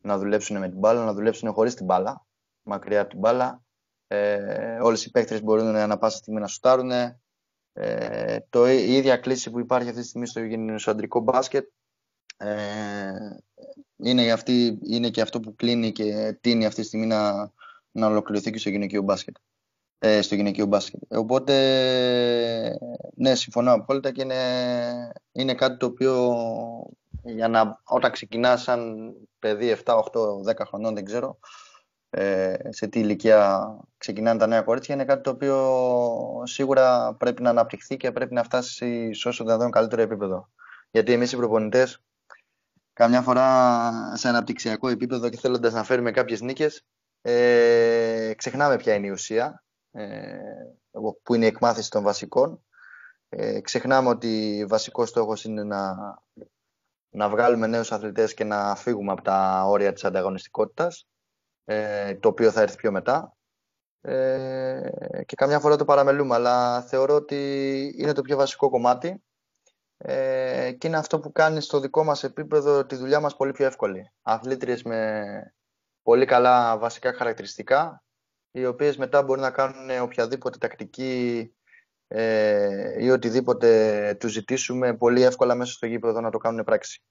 να 0.01 0.17
δουλέψουν 0.17 0.57
με 0.57 0.69
την 0.69 0.79
μπάλα, 0.79 1.03
να 1.03 1.13
δουλέψουν 1.13 1.53
χωρίς 1.53 1.73
την 1.73 1.85
μπάλα, 1.85 2.25
μακριά 2.61 3.01
από 3.01 3.09
την 3.09 3.19
μπάλα. 3.19 3.63
Ε, 4.11 4.79
Όλες 4.81 5.05
οι 5.05 5.11
παίχτε 5.11 5.41
μπορούν 5.41 5.75
ανα 5.75 5.97
πάσα 5.97 6.17
στιγμή 6.17 6.39
να 6.39 6.47
σουτάρουν. 6.47 6.91
Ε, 7.73 8.39
το, 8.49 8.69
η 8.69 8.93
ίδια 8.93 9.17
κλίση 9.17 9.51
που 9.51 9.59
υπάρχει 9.59 9.89
αυτή 9.89 10.01
τη 10.01 10.07
στιγμή 10.07 10.27
στο 10.27 10.39
γενικοαντρικό 10.39 11.19
μπάσκετ 11.19 11.67
ε, 12.37 13.11
είναι, 13.95 14.31
αυτή, 14.31 14.79
είναι 14.83 15.09
και 15.09 15.21
αυτό 15.21 15.39
που 15.39 15.55
κλείνει 15.55 15.91
και 15.91 16.37
τίνει 16.41 16.65
αυτή 16.65 16.81
τη 16.81 16.87
στιγμή 16.87 17.05
να, 17.05 17.51
να 17.91 18.07
ολοκληρωθεί 18.07 18.51
και 18.51 18.59
στο 18.59 18.69
γυναικείο 18.69 19.01
μπάσκετ 19.01 19.35
ε, 19.99 20.21
στο 20.21 20.35
γυναικείο 20.35 20.65
μπάσκετ. 20.65 21.01
Οπότε, 21.07 21.55
ναι, 23.15 23.35
συμφωνώ 23.35 23.73
απόλυτα 23.73 24.11
και 24.11 24.21
είναι, 24.21 25.11
είναι 25.31 25.53
κάτι 25.53 25.77
το 25.77 25.85
οποίο 25.85 26.35
για 27.23 27.47
να, 27.47 27.81
όταν 27.83 28.11
ξεκινά 28.11 28.57
σαν 28.57 29.11
παιδί 29.39 29.77
7, 29.85 29.93
8, 29.93 30.01
10 30.51 30.53
χρονών, 30.67 30.93
δεν 30.93 31.05
ξέρω, 31.05 31.39
ε, 31.39 31.68
σε 32.69 32.87
τι 32.87 32.99
ηλικία 32.99 33.69
ξεκινάνε 33.97 34.39
τα 34.39 34.47
νέα 34.47 34.61
κορίτσια, 34.61 34.95
είναι 34.95 35.05
κάτι 35.05 35.21
το 35.21 35.29
οποίο 35.29 36.43
σίγουρα 36.45 37.13
πρέπει 37.13 37.41
να 37.41 37.49
αναπτυχθεί 37.49 37.97
και 37.97 38.11
πρέπει 38.11 38.33
να 38.33 38.43
φτάσει 38.43 39.13
σε 39.13 39.27
όσο 39.27 39.43
δυνατόν 39.43 39.71
καλύτερο 39.71 40.01
επίπεδο. 40.01 40.49
Γιατί 40.91 41.13
εμείς 41.13 41.31
οι 41.31 41.35
προπονητές, 41.35 42.01
καμιά 42.93 43.21
φορά 43.21 43.91
σε 44.15 44.27
αναπτυξιακό 44.27 44.87
επίπεδο 44.87 45.29
και 45.29 45.37
θέλοντας 45.37 45.73
να 45.73 45.83
φέρουμε 45.83 46.11
κάποιες 46.11 46.41
νίκες, 46.41 46.83
Ε, 47.21 48.33
ξεχνάμε 48.35 48.75
ποια 48.75 48.93
είναι 48.93 49.07
η 49.07 49.09
ουσία, 49.09 49.63
ε, 49.91 50.37
που 51.23 51.35
είναι 51.35 51.45
η 51.45 51.47
εκμάθηση 51.47 51.89
των 51.89 52.03
βασικών. 52.03 52.63
Ε, 53.29 53.61
ξεχνάμε 53.61 54.09
ότι 54.09 54.65
βασικός 54.67 55.09
στόχος 55.09 55.43
είναι 55.43 55.63
να, 55.63 55.95
να 57.09 57.29
βγάλουμε 57.29 57.67
νέους 57.67 57.91
αθλητές 57.91 58.33
και 58.33 58.43
να 58.43 58.75
φύγουμε 58.75 59.11
από 59.11 59.21
τα 59.21 59.63
όρια 59.65 59.93
της 59.93 60.03
ανταγωνιστικότητας, 60.03 61.07
ε, 61.69 62.15
το 62.15 62.27
οποίο 62.27 62.51
θα 62.51 62.61
έρθει 62.61 62.75
πιο 62.75 62.91
μετά. 62.91 63.37
Ε, 64.01 64.89
και 65.25 65.35
καμιά 65.35 65.59
φορά 65.59 65.75
το 65.75 65.85
παραμελούμε, 65.85 66.35
αλλά 66.35 66.81
θεωρώ 66.81 67.15
ότι 67.15 67.93
είναι 67.97 68.13
το 68.13 68.21
πιο 68.21 68.37
βασικό 68.37 68.69
κομμάτι 68.69 69.23
ε, 69.97 70.71
και 70.77 70.87
είναι 70.87 70.97
αυτό 70.97 71.19
που 71.19 71.31
κάνει 71.31 71.61
στο 71.61 71.79
δικό 71.79 72.03
μας 72.03 72.23
επίπεδο 72.23 72.85
τη 72.85 72.95
δουλειά 72.95 73.19
μας 73.19 73.35
πολύ 73.35 73.51
πιο 73.51 73.65
εύκολη. 73.65 74.11
Αθλήτριες 74.21 74.83
με 74.83 75.53
πολύ 76.01 76.25
καλά 76.25 76.77
βασικά 76.77 77.13
χαρακτηριστικά, 77.13 78.03
οι 78.51 78.65
οποίες 78.65 78.97
μετά 78.97 79.23
μπορεί 79.23 79.41
να 79.41 79.51
κάνουν 79.51 80.01
οποιαδήποτε 80.01 80.57
τακτική 80.57 81.53
ε, 82.07 83.03
ή 83.03 83.09
οτιδήποτε 83.09 84.15
τους 84.19 84.31
ζητήσουμε 84.31 84.97
πολύ 84.97 85.21
εύκολα 85.21 85.55
μέσα 85.55 85.71
στο 85.71 85.85
γήπεδο 85.85 86.21
να 86.21 86.29
το 86.29 86.37
κάνουν 86.37 86.63
πράξη. 86.63 87.03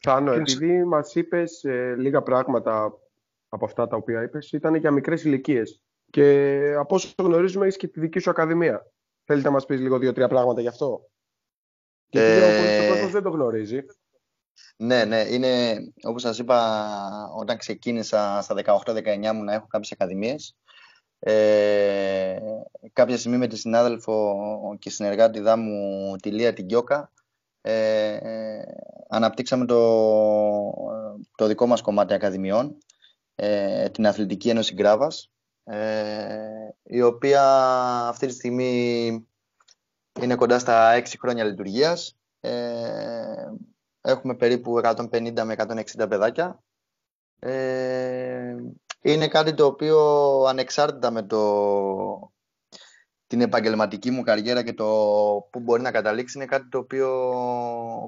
Θάνο, 0.00 0.32
επειδή 0.32 0.84
μας 0.84 1.14
είπες 1.14 1.64
ε, 1.64 1.94
λίγα 1.98 2.22
πράγματα 2.22 2.92
από 3.48 3.64
αυτά 3.64 3.86
τα 3.86 3.96
οποία 3.96 4.22
είπες, 4.22 4.52
ήταν 4.52 4.74
για 4.74 4.90
μικρές 4.90 5.24
ηλικίες. 5.24 5.82
Και 6.10 6.56
από 6.78 6.94
όσο 6.94 7.14
γνωρίζουμε, 7.18 7.64
έχεις 7.64 7.76
και 7.76 7.88
τη 7.88 8.00
δική 8.00 8.18
σου 8.18 8.30
ακαδημία. 8.30 8.92
Θέλετε 9.24 9.46
να 9.46 9.52
μας 9.54 9.66
πεις 9.66 9.80
λίγο 9.80 9.98
δύο-τρία 9.98 10.28
πράγματα 10.28 10.60
γι' 10.60 10.68
αυτό; 10.68 11.10
Γιατί 12.06 12.28
ε... 12.28 12.86
ο 12.86 12.92
κόσμος 12.92 13.10
δεν 13.10 13.22
το 13.22 13.30
γνωρίζει. 13.30 13.80
Ναι, 14.76 15.04
ναι. 15.04 15.20
Είναι, 15.20 15.76
όπως 16.02 16.22
σας 16.22 16.38
είπα, 16.38 16.78
όταν 17.36 17.56
ξεκίνησα 17.56 18.38
στα 18.42 18.82
18-19 18.84 19.32
μου 19.34 19.44
να 19.44 19.52
έχω 19.52 19.66
κάποιες 19.66 19.92
ακαδημίες, 19.92 20.56
ε, 21.18 22.38
κάποια 22.92 23.18
στιγμή 23.18 23.36
με 23.36 23.46
τη 23.46 23.56
συνάδελφο 23.56 24.36
και 24.78 24.90
συνεργάτη 24.90 25.40
μου, 25.40 26.16
τη 26.16 26.30
Λία 26.30 26.52
την 26.52 26.66
Κιώκα, 26.66 27.12
ε, 27.60 28.18
αναπτύξαμε 29.08 29.66
το, 29.66 29.80
το 31.36 31.46
δικό 31.46 31.66
μας 31.66 31.80
κομμάτι 31.80 32.14
ακαδημιών, 32.14 32.76
ε, 33.34 33.88
την 33.88 34.06
Αθλητική 34.06 34.48
Ένωση 34.48 34.74
Γκράβας, 34.74 35.30
ε, 35.64 36.68
η 36.82 37.02
οποία 37.02 37.42
αυτή 38.08 38.26
τη 38.26 38.32
στιγμή 38.32 39.26
είναι 40.20 40.34
κοντά 40.34 40.58
στα 40.58 40.94
6 40.94 41.16
χρόνια 41.20 41.44
λειτουργίας. 41.44 42.18
Ε, 42.40 43.52
έχουμε 44.00 44.34
περίπου 44.34 44.78
150 44.78 45.44
με 45.44 45.52
160 45.52 46.08
παιδάκια. 46.08 46.62
Ε, 47.38 48.56
είναι 49.00 49.28
κάτι 49.28 49.54
το 49.54 49.66
οποίο 49.66 49.98
ανεξάρτητα 50.48 51.10
με 51.10 51.22
το, 51.22 52.32
την 53.30 53.40
επαγγελματική 53.40 54.10
μου 54.10 54.22
καριέρα 54.22 54.62
και 54.62 54.72
το 54.72 54.86
που 55.50 55.60
μπορεί 55.60 55.82
να 55.82 55.90
καταλήξει 55.90 56.38
είναι 56.38 56.46
κάτι 56.46 56.68
το 56.68 56.78
οποίο 56.78 57.10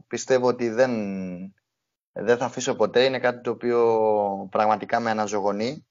πιστεύω 0.06 0.46
ότι 0.46 0.68
δεν, 0.68 0.92
δεν 2.12 2.36
θα 2.36 2.44
αφήσω 2.44 2.74
ποτέ. 2.74 3.04
Είναι 3.04 3.18
κάτι 3.18 3.40
το 3.40 3.50
οποίο 3.50 4.48
πραγματικά 4.50 5.00
με 5.00 5.10
αναζωογονεί. 5.10 5.86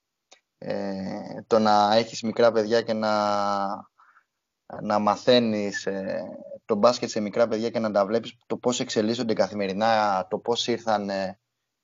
Ε, 0.57 1.41
το 1.47 1.59
να 1.59 1.95
έχεις 1.95 2.21
μικρά 2.21 2.51
παιδιά 2.51 2.81
και 2.81 2.93
να, 2.93 3.09
να 4.81 4.99
μαθαίνεις 4.99 5.85
ε, 5.85 6.23
το 6.65 6.75
μπάσκετ 6.75 7.09
σε 7.09 7.19
μικρά 7.19 7.47
παιδιά 7.47 7.69
και 7.69 7.79
να 7.79 7.91
τα 7.91 8.05
βλέπεις 8.05 8.37
το 8.45 8.57
πώς 8.57 8.79
εξελίσσονται 8.79 9.33
καθημερινά, 9.33 10.27
το 10.29 10.37
πώς 10.37 10.67
ήρθαν 10.67 11.09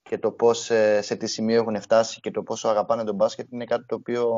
και 0.02 0.18
το 0.18 0.32
πώς 0.32 0.70
ε, 0.70 1.02
σε 1.02 1.16
τι 1.16 1.28
σημείο 1.28 1.62
έχουν 1.62 1.82
φτάσει 1.82 2.20
και 2.20 2.32
το 2.32 2.44
πόσο 2.44 2.68
αγαπάνε 2.68 3.04
τον 3.04 3.16
μπάσκετ 3.16 3.52
είναι 3.52 3.66
κάτι 3.66 3.86
το 3.86 3.96
οποίο 3.96 4.32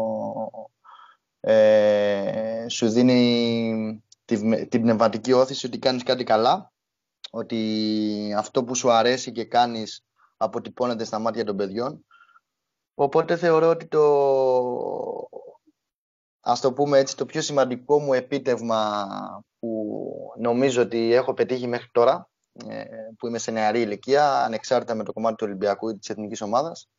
ε, 1.40 2.66
σου 2.70 2.90
δίνει 2.90 4.04
την, 4.26 4.70
την 4.70 4.82
πνευματική 4.82 5.34
όθηση 5.34 5.66
ότι 5.66 5.80
κάνεις 5.80 6.04
κάτι 6.04 6.24
καλά, 6.24 6.72
ότι 7.32 8.34
αυτό 8.38 8.64
που 8.64 8.76
σου 8.76 8.92
αρέσει 8.92 9.32
και 9.32 9.46
κάνεις 9.46 10.06
αποτυπώνεται 10.38 11.04
στα 11.04 11.20
μάτια 11.20 11.46
των 11.46 11.56
παιδιών. 11.56 12.06
Οπότε 12.94 13.36
θεωρώ 13.36 13.70
ότι 13.70 13.88
το, 13.88 14.04
ας 16.40 16.60
το 16.60 16.74
πούμε 16.74 16.98
έτσι, 16.98 17.18
το 17.18 17.26
πιο 17.26 17.42
σημαντικό 17.42 18.00
μου 18.00 18.14
επίτευγμα 18.14 19.08
που 19.60 19.98
νομίζω 20.38 20.82
ότι 20.82 21.14
έχω 21.14 21.34
πετύχει 21.34 21.68
μέχρι 21.68 21.88
τώρα, 21.92 22.30
ε, 22.68 22.84
που 23.18 23.28
είμαι 23.28 23.38
σε 23.38 23.52
νεαρή 23.52 23.82
ηλικία, 23.82 24.44
ανεξάρτητα 24.44 24.96
με 24.96 25.04
το 25.04 25.14
κομμάτι 25.14 25.36
του 25.36 25.46
Ολυμπιακού 25.48 25.90
ή 25.90 25.98
της 25.98 26.10
εθνικής 26.10 26.42
ομάδας, 26.42 26.90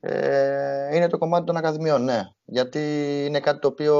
ε, 0.00 0.96
είναι 0.96 1.08
το 1.08 1.18
κομμάτι 1.18 1.46
των 1.46 1.56
ακαδημιών, 1.56 2.04
ναι. 2.04 2.22
Γιατί 2.44 2.78
είναι 3.26 3.40
κάτι 3.40 3.58
το 3.58 3.68
οποίο 3.68 3.96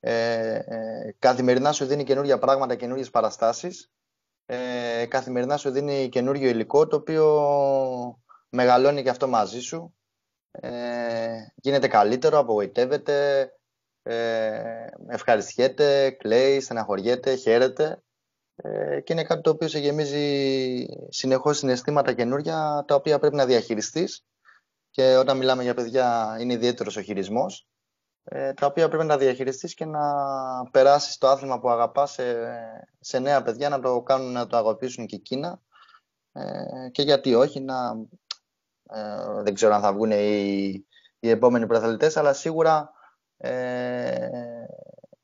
ε, 0.00 0.54
ε, 0.54 1.14
καθημερινά 1.18 1.72
σου 1.72 1.84
δίνει 1.84 2.04
καινούργια 2.04 2.38
πράγματα, 2.38 2.74
καινούργιες 2.74 3.10
παραστάσεις. 3.10 3.90
Ε, 4.46 5.06
καθημερινά 5.06 5.56
σου 5.56 5.70
δίνει 5.70 6.08
καινούργιο 6.08 6.48
υλικό, 6.48 6.86
το 6.86 6.96
οποίο 6.96 8.18
μεγαλώνει 8.48 9.02
και 9.02 9.10
αυτό 9.10 9.28
μαζί 9.28 9.60
σου. 9.60 9.94
Ε, 10.50 11.46
γίνεται 11.54 11.88
καλύτερο, 11.88 12.38
απογοητεύεται, 12.38 13.48
ε, 14.02 14.86
ευχαριστιέται, 15.08 16.10
κλαίει, 16.10 16.60
στεναχωριέται, 16.60 17.34
χαίρεται 17.34 18.02
ε, 18.56 19.00
και 19.00 19.12
είναι 19.12 19.24
κάτι 19.24 19.40
το 19.40 19.50
οποίο 19.50 19.68
σε 19.68 19.78
γεμίζει 19.78 20.86
συνεχώς 21.08 21.58
συναισθήματα 21.58 22.12
καινούργια 22.12 22.84
τα 22.86 22.94
οποία 22.94 23.18
πρέπει 23.18 23.34
να 23.34 23.46
διαχειριστείς 23.46 24.24
και 24.94 25.16
όταν 25.16 25.36
μιλάμε 25.36 25.62
για 25.62 25.74
παιδιά 25.74 26.36
είναι 26.40 26.52
ιδιαίτερος 26.52 26.96
ο 26.96 27.00
χειρισμός, 27.02 27.68
ε, 28.24 28.52
τα 28.52 28.66
οποία 28.66 28.88
πρέπει 28.88 29.04
να 29.04 29.16
διαχειριστείς 29.16 29.74
και 29.74 29.84
να 29.84 30.00
περάσεις 30.70 31.18
το 31.18 31.28
άθλημα 31.28 31.60
που 31.60 31.70
αγαπάς 31.70 32.12
σε, 32.12 32.34
σε 33.00 33.18
νέα 33.18 33.42
παιδιά 33.42 33.68
να 33.68 33.80
το 33.80 34.02
κάνουν 34.02 34.32
να 34.32 34.46
το 34.46 34.56
αγαπήσουν 34.56 35.06
και 35.06 35.16
εκείνα. 35.16 35.60
Ε, 36.32 36.88
και 36.90 37.02
γιατί 37.02 37.34
όχι 37.34 37.60
να 37.60 37.74
ε, 38.90 39.42
δεν 39.42 39.54
ξέρω 39.54 39.74
αν 39.74 39.80
θα 39.80 39.92
βγουν 39.92 40.10
οι, 40.10 40.86
οι 41.18 41.28
επόμενοι 41.28 41.66
πρωταθλητές 41.66 42.16
αλλά 42.16 42.32
σίγουρα 42.32 42.90
ε, 43.36 44.28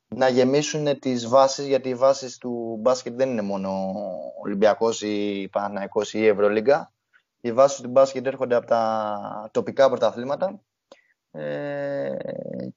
να 0.07 0.27
γεμίσουν 0.27 0.99
τις 0.99 1.27
βάσεις 1.27 1.65
γιατί 1.65 1.89
οι 1.89 1.95
βάσεις 1.95 2.37
του 2.37 2.77
μπάσκετ 2.79 3.15
δεν 3.15 3.29
είναι 3.29 3.41
μόνο 3.41 3.93
Ολυμπιακός 4.43 5.01
ή 5.01 5.47
Παναθηναϊκός 5.51 6.13
ή 6.13 6.27
Ευρωλίγκα 6.27 6.93
οι 7.41 7.53
βάσεις 7.53 7.81
του 7.81 7.89
μπάσκετ 7.89 8.27
έρχονται 8.27 8.55
από 8.55 8.65
τα 8.65 9.49
τοπικά 9.51 9.89
πρωταθλήματα. 9.89 10.61
Ε, 11.31 12.15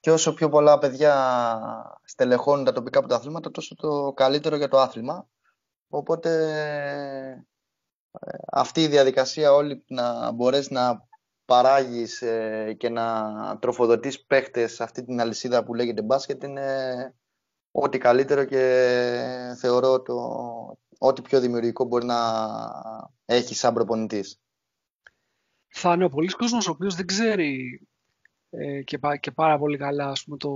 και 0.00 0.10
όσο 0.10 0.34
πιο 0.34 0.48
πολλά 0.48 0.78
παιδιά 0.78 1.14
στελεχώνουν 2.04 2.64
τα 2.64 2.72
τοπικά 2.72 2.98
πρωταθλήματα 2.98 3.50
τόσο 3.50 3.74
το 3.74 4.12
καλύτερο 4.12 4.56
για 4.56 4.68
το 4.68 4.78
άθλημα. 4.78 5.28
Οπότε 5.88 6.30
ε, 7.30 7.46
αυτή 8.52 8.82
η 8.82 8.86
διαδικασία 8.86 9.52
όλη 9.52 9.84
να 9.86 10.32
μπορέσεις 10.32 10.70
να 10.70 11.06
παράγεις 11.44 12.22
ε, 12.22 12.74
και 12.78 12.88
να 12.88 13.58
τροφοδοτείς 13.58 14.24
παίχτες 14.24 14.80
αυτή 14.80 15.04
την 15.04 15.20
αλυσίδα 15.20 15.64
που 15.64 15.74
λέγεται 15.74 16.02
μπάσκετ 16.02 16.42
είναι 16.42 17.14
ό,τι 17.70 17.98
καλύτερο 17.98 18.44
και 18.44 19.54
θεωρώ 19.58 20.02
το 20.02 20.14
ό,τι 20.98 21.22
πιο 21.22 21.40
δημιουργικό 21.40 21.84
μπορεί 21.84 22.04
να 22.04 22.18
έχει 23.24 23.54
σαν 23.54 23.74
προπονητής 23.74 24.43
θα 25.76 25.92
είναι 25.92 26.04
ο 26.04 26.08
πολλής 26.08 26.34
κόσμος 26.34 26.68
ο 26.68 26.70
οποίος 26.70 26.94
δεν 26.94 27.06
ξέρει 27.06 27.80
ε, 28.50 28.82
και, 28.82 28.98
και, 29.20 29.30
πάρα 29.30 29.58
πολύ 29.58 29.76
καλά 29.76 30.08
ας 30.08 30.24
πούμε, 30.24 30.36
το, 30.36 30.50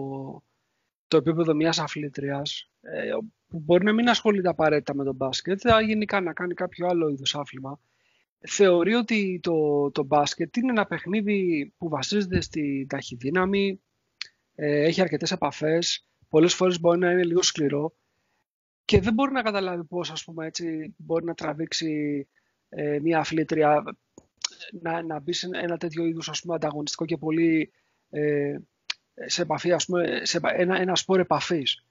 το 1.09 1.17
επίπεδο 1.17 1.55
μιας 1.55 1.79
αθλήτριας, 1.79 2.71
ε, 2.81 3.11
που 3.49 3.59
μπορεί 3.59 3.85
να 3.85 3.93
μην 3.93 4.09
ασχολείται 4.09 4.49
απαραίτητα 4.49 4.95
με 4.95 5.05
τον 5.05 5.15
μπάσκετ, 5.15 5.59
θα 5.63 5.81
γενικά 5.81 6.21
να 6.21 6.33
κάνει 6.33 6.55
κάποιο 6.55 6.87
άλλο 6.87 7.09
είδου 7.09 7.23
άθλημα. 7.33 7.81
Θεωρεί 8.49 8.95
ότι 8.95 9.41
το, 9.43 9.91
το 9.91 10.05
μπάσκετ 10.05 10.57
είναι 10.57 10.71
ένα 10.71 10.87
παιχνίδι 10.87 11.73
που 11.79 11.89
βασίζεται 11.89 12.41
στη 12.41 12.87
ταχυδύναμη, 12.89 13.81
ε, 14.55 14.83
έχει 14.85 15.01
αρκετές 15.01 15.31
επαφές, 15.31 16.07
πολλές 16.29 16.55
φορές 16.55 16.81
μπορεί 16.81 16.99
να 16.99 17.11
είναι 17.11 17.25
λίγο 17.25 17.43
σκληρό 17.43 17.97
και 18.85 19.01
δεν 19.01 19.15
μπορεί 19.15 19.33
να 19.33 19.43
καταλάβει 19.43 19.85
πώς 19.85 20.11
ας 20.11 20.25
πούμε, 20.25 20.47
έτσι, 20.47 20.95
μπορεί 20.97 21.25
να 21.25 21.35
τραβήξει 21.35 22.29
ε, 22.69 22.99
μια 23.01 23.19
αθλήτρια 23.19 23.85
να, 24.81 25.03
να 25.03 25.21
μπεις 25.21 25.39
σε 25.39 25.49
ένα 25.53 25.77
τέτοιο 25.77 26.05
είδους 26.05 26.45
ανταγωνιστικό 26.49 27.05
και 27.05 27.17
πολύ 27.17 27.73
ε, 28.11 28.57
σε 29.27 29.43
επαφή, 29.43 29.73
ας 29.73 29.85
πούμε, 29.85 30.21
σε 30.23 30.41
ένα, 30.43 30.81
ένα 30.81 30.97
σπορ 30.97 31.21
επαφής. 31.21 31.85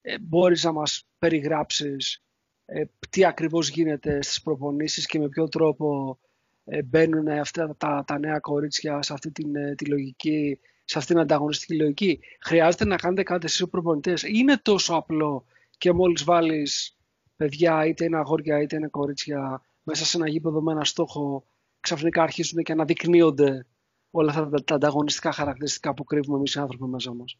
Ε, 0.00 0.18
μπορείς 0.18 0.64
να 0.64 0.72
μας 0.72 1.06
περιγράψεις 1.18 2.22
ε, 2.64 2.84
τι 3.10 3.24
ακριβώς 3.24 3.68
γίνεται 3.68 4.22
στις 4.22 4.42
προπονήσεις 4.42 5.06
και 5.06 5.18
με 5.18 5.28
ποιο 5.28 5.48
τρόπο 5.48 6.18
ε, 6.64 6.82
μπαίνουν 6.82 7.28
αυτά 7.28 7.74
τα, 7.78 8.04
τα 8.06 8.18
νέα 8.18 8.38
κορίτσια 8.38 9.02
σε 9.02 9.12
αυτή 9.12 9.30
την, 9.30 9.56
ε, 9.56 9.74
τη 9.74 9.84
λογική, 9.84 10.58
σε 10.84 10.98
αυτήν 10.98 11.14
την 11.14 11.24
ανταγωνιστική 11.24 11.76
λογική. 11.76 12.20
Χρειάζεται 12.40 12.84
να 12.84 12.96
κάνετε 12.96 13.22
κάτι 13.22 13.46
εσείς 13.46 13.58
οι 13.58 13.66
προπονητές. 13.66 14.22
Είναι 14.22 14.56
τόσο 14.62 14.94
απλό 14.94 15.44
και 15.78 15.92
μόλις 15.92 16.24
βάλεις 16.24 16.96
παιδιά, 17.36 17.86
είτε 17.86 18.04
είναι 18.04 18.16
αγόρια 18.16 18.62
είτε 18.62 18.76
είναι 18.76 18.88
κορίτσια, 18.88 19.62
μέσα 19.82 20.04
σε 20.04 20.16
ένα 20.16 20.28
γήπεδο 20.28 20.60
με 20.60 20.72
ένα 20.72 20.84
στόχο, 20.84 21.44
ξαφνικά 21.82 22.22
αρχίζουν 22.22 22.62
και 22.62 22.72
αναδεικνύονται 22.72 23.66
όλα 24.10 24.30
αυτά 24.30 24.62
τα, 24.64 24.74
ανταγωνιστικά 24.74 25.32
χαρακτηριστικά 25.32 25.94
που 25.94 26.04
κρύβουμε 26.04 26.36
εμείς 26.36 26.54
οι 26.54 26.58
άνθρωποι 26.58 26.84
μέσα 26.84 27.14
μας. 27.14 27.38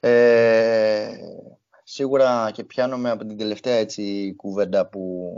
Ε, 0.00 1.16
σίγουρα 1.84 2.50
και 2.50 2.64
πιάνομαι 2.64 3.10
από 3.10 3.24
την 3.24 3.36
τελευταία 3.36 3.74
έτσι, 3.74 4.34
κουβέντα 4.36 4.86
που 4.86 5.32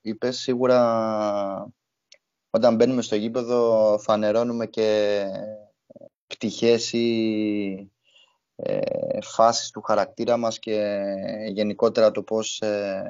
είπες, 0.00 0.38
σίγουρα 0.38 1.72
όταν 2.50 2.74
μπαίνουμε 2.74 3.02
στο 3.02 3.16
γήπεδο 3.16 3.98
φανερώνουμε 4.00 4.66
και 4.66 5.20
πτυχές 6.26 6.92
ή 6.92 7.90
ε, 8.56 9.20
φάσεις 9.20 9.70
του 9.70 9.82
χαρακτήρα 9.82 10.36
μας 10.36 10.58
και 10.58 11.02
γενικότερα 11.48 12.10
το 12.10 12.22
πώς 12.22 12.60
ε, 12.60 13.02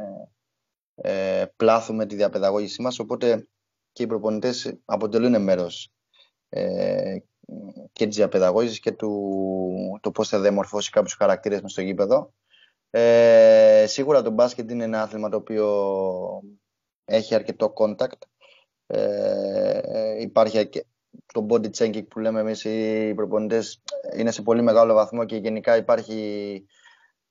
ε, 0.95 1.45
πλάθουμε 1.57 2.07
τη 2.07 2.15
διαπαιδαγώγησή 2.15 2.83
μας, 2.83 2.99
οπότε 2.99 3.49
και 3.93 4.03
οι 4.03 4.07
προπονητές 4.07 4.79
αποτελούν 4.85 5.43
μέρος 5.43 5.93
ε, 6.49 7.17
και 7.93 8.07
της 8.07 8.17
διαπαιδαγώγησης 8.17 8.81
και 8.81 8.93
του 8.93 9.99
το 10.01 10.11
πώς 10.11 10.29
θα 10.29 10.41
διαμορφώσει 10.41 10.91
κάποιους 10.91 11.15
χαρακτήρες 11.15 11.61
μες 11.61 11.73
στο 11.73 11.81
γήπεδο. 11.81 12.33
Ε, 12.91 13.85
σίγουρα 13.87 14.23
το 14.23 14.31
μπάσκετ 14.31 14.71
είναι 14.71 14.85
ένα 14.85 15.03
άθλημα 15.03 15.29
το 15.29 15.37
οποίο 15.37 15.69
έχει 17.05 17.35
αρκετό 17.35 17.73
contact. 17.77 18.19
Ε, 18.87 20.21
υπάρχει 20.21 20.69
και 20.69 20.85
το 21.33 21.47
body 21.51 21.71
checking 21.71 22.09
που 22.09 22.19
λέμε 22.19 22.41
εμείς 22.41 22.65
οι 22.65 23.13
προπονητές 23.15 23.83
είναι 24.17 24.31
σε 24.31 24.43
πολύ 24.43 24.63
μεγάλο 24.63 24.95
βαθμό 24.95 25.25
και 25.25 25.37
γενικά 25.37 25.77
υπάρχει 25.77 26.65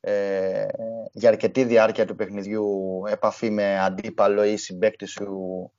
ε, 0.05 0.65
για 1.11 1.29
αρκετή 1.29 1.63
διάρκεια 1.63 2.05
του 2.05 2.15
παιχνιδιού 2.15 3.01
επαφή 3.09 3.49
με 3.49 3.79
αντίπαλο 3.79 4.43
ή 4.43 4.57
συμπέκτη 4.57 5.05
σου 5.05 5.71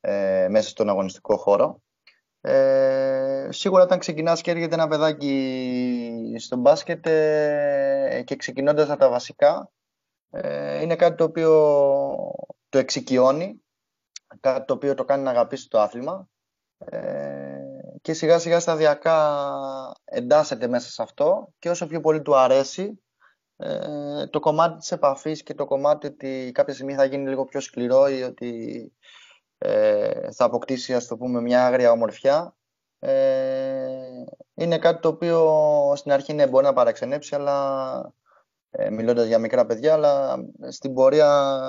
ε, 0.00 0.46
μέσα 0.50 0.68
στον 0.68 0.88
αγωνιστικό 0.88 1.36
χώρο. 1.36 1.82
Ε, 2.40 3.48
σίγουρα 3.50 3.82
όταν 3.82 3.98
ξεκινάς 3.98 4.40
και 4.40 4.50
έρχεται 4.50 4.74
ένα 4.74 4.88
παιδάκι 4.88 6.34
στο 6.38 6.56
μπάσκετ 6.56 7.06
ε, 7.06 8.22
και 8.26 8.36
ξεκινώντας 8.36 8.90
από 8.90 8.98
τα 8.98 9.08
βασικά 9.08 9.70
ε, 10.30 10.82
είναι 10.82 10.96
κάτι 10.96 11.16
το 11.16 11.24
οποίο 11.24 11.50
το 12.68 12.78
εξοικειώνει, 12.78 13.62
κάτι 14.40 14.64
το 14.64 14.74
οποίο 14.74 14.94
το 14.94 15.04
κάνει 15.04 15.22
να 15.22 15.30
αγαπήσεις 15.30 15.68
το 15.68 15.80
άθλημα 15.80 16.28
ε, 16.78 17.58
και 18.02 18.12
σιγά 18.12 18.38
σιγά 18.38 18.60
σταδιακά 18.60 19.42
εντάσσεται 20.04 20.68
μέσα 20.68 20.90
σε 20.90 21.02
αυτό 21.02 21.52
και 21.58 21.70
όσο 21.70 21.86
πιο 21.86 22.00
πολύ 22.00 22.22
του 22.22 22.36
αρέσει 22.36 23.00
ε, 23.56 24.26
το 24.26 24.40
κομμάτι 24.40 24.78
της 24.78 24.92
επαφής 24.92 25.42
και 25.42 25.54
το 25.54 25.64
κομμάτι 25.64 26.06
ότι 26.06 26.50
κάποια 26.54 26.74
στιγμή 26.74 26.94
θα 26.94 27.04
γίνει 27.04 27.28
λίγο 27.28 27.44
πιο 27.44 27.60
σκληρό 27.60 28.08
ή 28.08 28.22
ότι 28.22 28.92
ε, 29.58 30.32
θα 30.32 30.44
αποκτήσει 30.44 30.94
ας 30.94 31.06
το 31.06 31.16
πούμε 31.16 31.40
μια 31.40 31.66
άγρια 31.66 31.90
ομορφιά 31.90 32.56
ε, 32.98 34.24
είναι 34.54 34.78
κάτι 34.78 35.00
το 35.00 35.08
οποίο 35.08 35.92
στην 35.96 36.12
αρχή 36.12 36.32
ναι, 36.32 36.46
μπορεί 36.46 36.64
να 36.64 36.72
παραξενέψει 36.72 37.34
αλλά 37.34 38.14
ε, 38.70 38.90
μιλώντας 38.90 39.26
για 39.26 39.38
μικρά 39.38 39.66
παιδιά 39.66 39.92
αλλά 39.92 40.36
στην 40.68 40.94
πορεία 40.94 41.60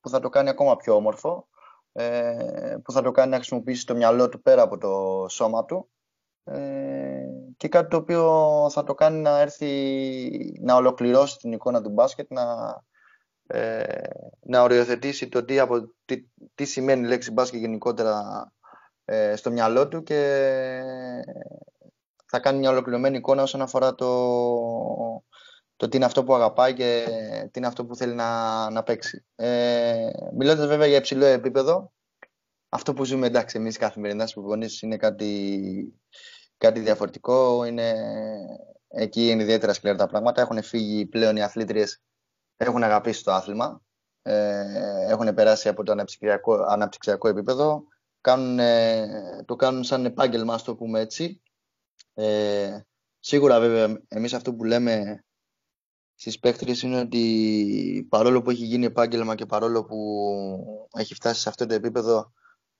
που 0.00 0.08
θα 0.08 0.20
το 0.20 0.28
κάνει 0.28 0.48
ακόμα 0.48 0.76
πιο 0.76 0.94
όμορφο 0.94 1.48
ε, 1.92 2.76
που 2.84 2.92
θα 2.92 3.02
το 3.02 3.10
κάνει 3.10 3.30
να 3.30 3.36
χρησιμοποιήσει 3.36 3.86
το 3.86 3.94
μυαλό 3.94 4.28
του 4.28 4.42
πέρα 4.42 4.62
από 4.62 4.78
το 4.78 5.26
σώμα 5.28 5.64
του 5.64 5.90
ε, 6.44 7.21
και 7.62 7.68
κάτι 7.68 7.88
το 7.88 7.96
οποίο 7.96 8.22
θα 8.70 8.84
το 8.84 8.94
κάνει 8.94 9.20
να 9.20 9.40
έρθει 9.40 10.58
να 10.60 10.74
ολοκληρώσει 10.74 11.36
την 11.36 11.52
εικόνα 11.52 11.82
του 11.82 11.90
μπάσκετ, 11.90 12.30
να, 12.30 12.44
ε, 13.46 14.08
να 14.40 14.62
οριοθετήσει 14.62 15.28
το 15.28 15.44
τι, 15.44 15.58
από, 15.58 15.94
τι, 16.04 16.24
τι 16.54 16.64
σημαίνει 16.64 17.06
η 17.06 17.08
λέξη 17.08 17.30
μπάσκετ 17.30 17.60
γενικότερα 17.60 18.52
ε, 19.04 19.36
στο 19.36 19.50
μυαλό 19.50 19.88
του 19.88 20.02
και 20.02 20.20
θα 22.26 22.40
κάνει 22.40 22.58
μια 22.58 22.70
ολοκληρωμένη 22.70 23.16
εικόνα 23.16 23.42
όσον 23.42 23.62
αφορά 23.62 23.94
το, 23.94 24.08
το 25.76 25.88
τι 25.88 25.96
είναι 25.96 26.06
αυτό 26.06 26.24
που 26.24 26.34
αγαπάει 26.34 26.74
και 26.74 27.06
τι 27.42 27.58
είναι 27.58 27.66
αυτό 27.66 27.84
που 27.84 27.96
θέλει 27.96 28.14
να, 28.14 28.70
να 28.70 28.82
παίξει. 28.82 29.24
Ε, 29.34 30.10
μιλώντας 30.36 30.66
βέβαια 30.66 30.86
για 30.86 30.96
υψηλό 30.96 31.24
επίπεδο, 31.24 31.92
αυτό 32.68 32.92
που 32.92 33.04
ζούμε 33.04 33.26
εντάξει 33.26 33.58
εμείς 33.58 33.76
καθημερινά 33.76 34.22
στις 34.22 34.34
προπονήσεις 34.34 34.82
είναι 34.82 34.96
κάτι, 34.96 35.94
κάτι 36.62 36.80
διαφορετικό. 36.80 37.64
Είναι, 37.64 37.94
εκεί 38.88 39.28
είναι 39.28 39.42
ιδιαίτερα 39.42 39.72
σκληρά 39.72 39.96
τα 39.96 40.06
πράγματα. 40.06 40.40
Έχουν 40.40 40.62
φύγει 40.62 41.06
πλέον 41.06 41.36
οι 41.36 41.42
αθλήτριες, 41.42 42.02
έχουν 42.56 42.82
αγαπήσει 42.82 43.24
το 43.24 43.32
άθλημα. 43.32 43.82
Ε, 44.22 44.64
έχουν 45.08 45.34
περάσει 45.34 45.68
από 45.68 45.82
το 45.82 45.92
αναπτυξιακό, 45.92 46.54
αναπτυξιακό 46.54 47.28
επίπεδο. 47.28 47.84
Κάνουν, 48.20 48.58
το 49.44 49.56
κάνουν 49.56 49.84
σαν 49.84 50.04
επάγγελμα, 50.04 50.54
ας 50.54 50.62
το 50.62 50.74
πούμε 50.74 51.00
έτσι. 51.00 51.42
Ε, 52.14 52.80
σίγουρα 53.18 53.60
βέβαια 53.60 54.00
εμείς 54.08 54.34
αυτό 54.34 54.54
που 54.54 54.64
λέμε 54.64 55.24
στις 56.14 56.38
παίκτριες 56.38 56.82
είναι 56.82 57.00
ότι 57.00 58.06
παρόλο 58.08 58.42
που 58.42 58.50
έχει 58.50 58.64
γίνει 58.64 58.84
επάγγελμα 58.84 59.34
και 59.34 59.46
παρόλο 59.46 59.84
που 59.84 59.98
έχει 60.98 61.14
φτάσει 61.14 61.40
σε 61.40 61.48
αυτό 61.48 61.66
το 61.66 61.74
επίπεδο 61.74 62.32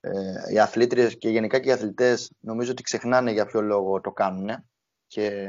ε, 0.05 0.53
οι 0.53 0.59
αθλήτριες 0.59 1.17
και 1.17 1.29
γενικά 1.29 1.59
και 1.59 1.69
οι 1.69 1.71
αθλητές 1.71 2.31
νομίζω 2.39 2.71
ότι 2.71 2.83
ξεχνάνε 2.83 3.31
για 3.31 3.45
ποιο 3.45 3.61
λόγο 3.61 4.01
το 4.01 4.11
κάνουν 4.11 4.49
και 5.07 5.47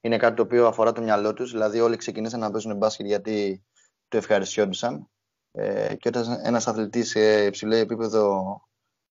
είναι 0.00 0.16
κάτι 0.16 0.36
το 0.36 0.42
οποίο 0.42 0.66
αφορά 0.66 0.92
το 0.92 1.02
μυαλό 1.02 1.32
τους 1.32 1.50
δηλαδή 1.50 1.80
όλοι 1.80 1.96
ξεκινήσαν 1.96 2.40
να 2.40 2.50
παίζουν 2.50 2.76
μπάσκετ 2.76 3.06
γιατί 3.06 3.64
το 4.08 4.16
ευχαριστιόντουσαν 4.16 5.08
ε, 5.52 5.94
και 5.94 6.08
όταν 6.08 6.40
ένας 6.42 6.66
αθλητής 6.66 7.08
σε 7.08 7.44
υψηλό 7.44 7.74
επίπεδο 7.74 8.42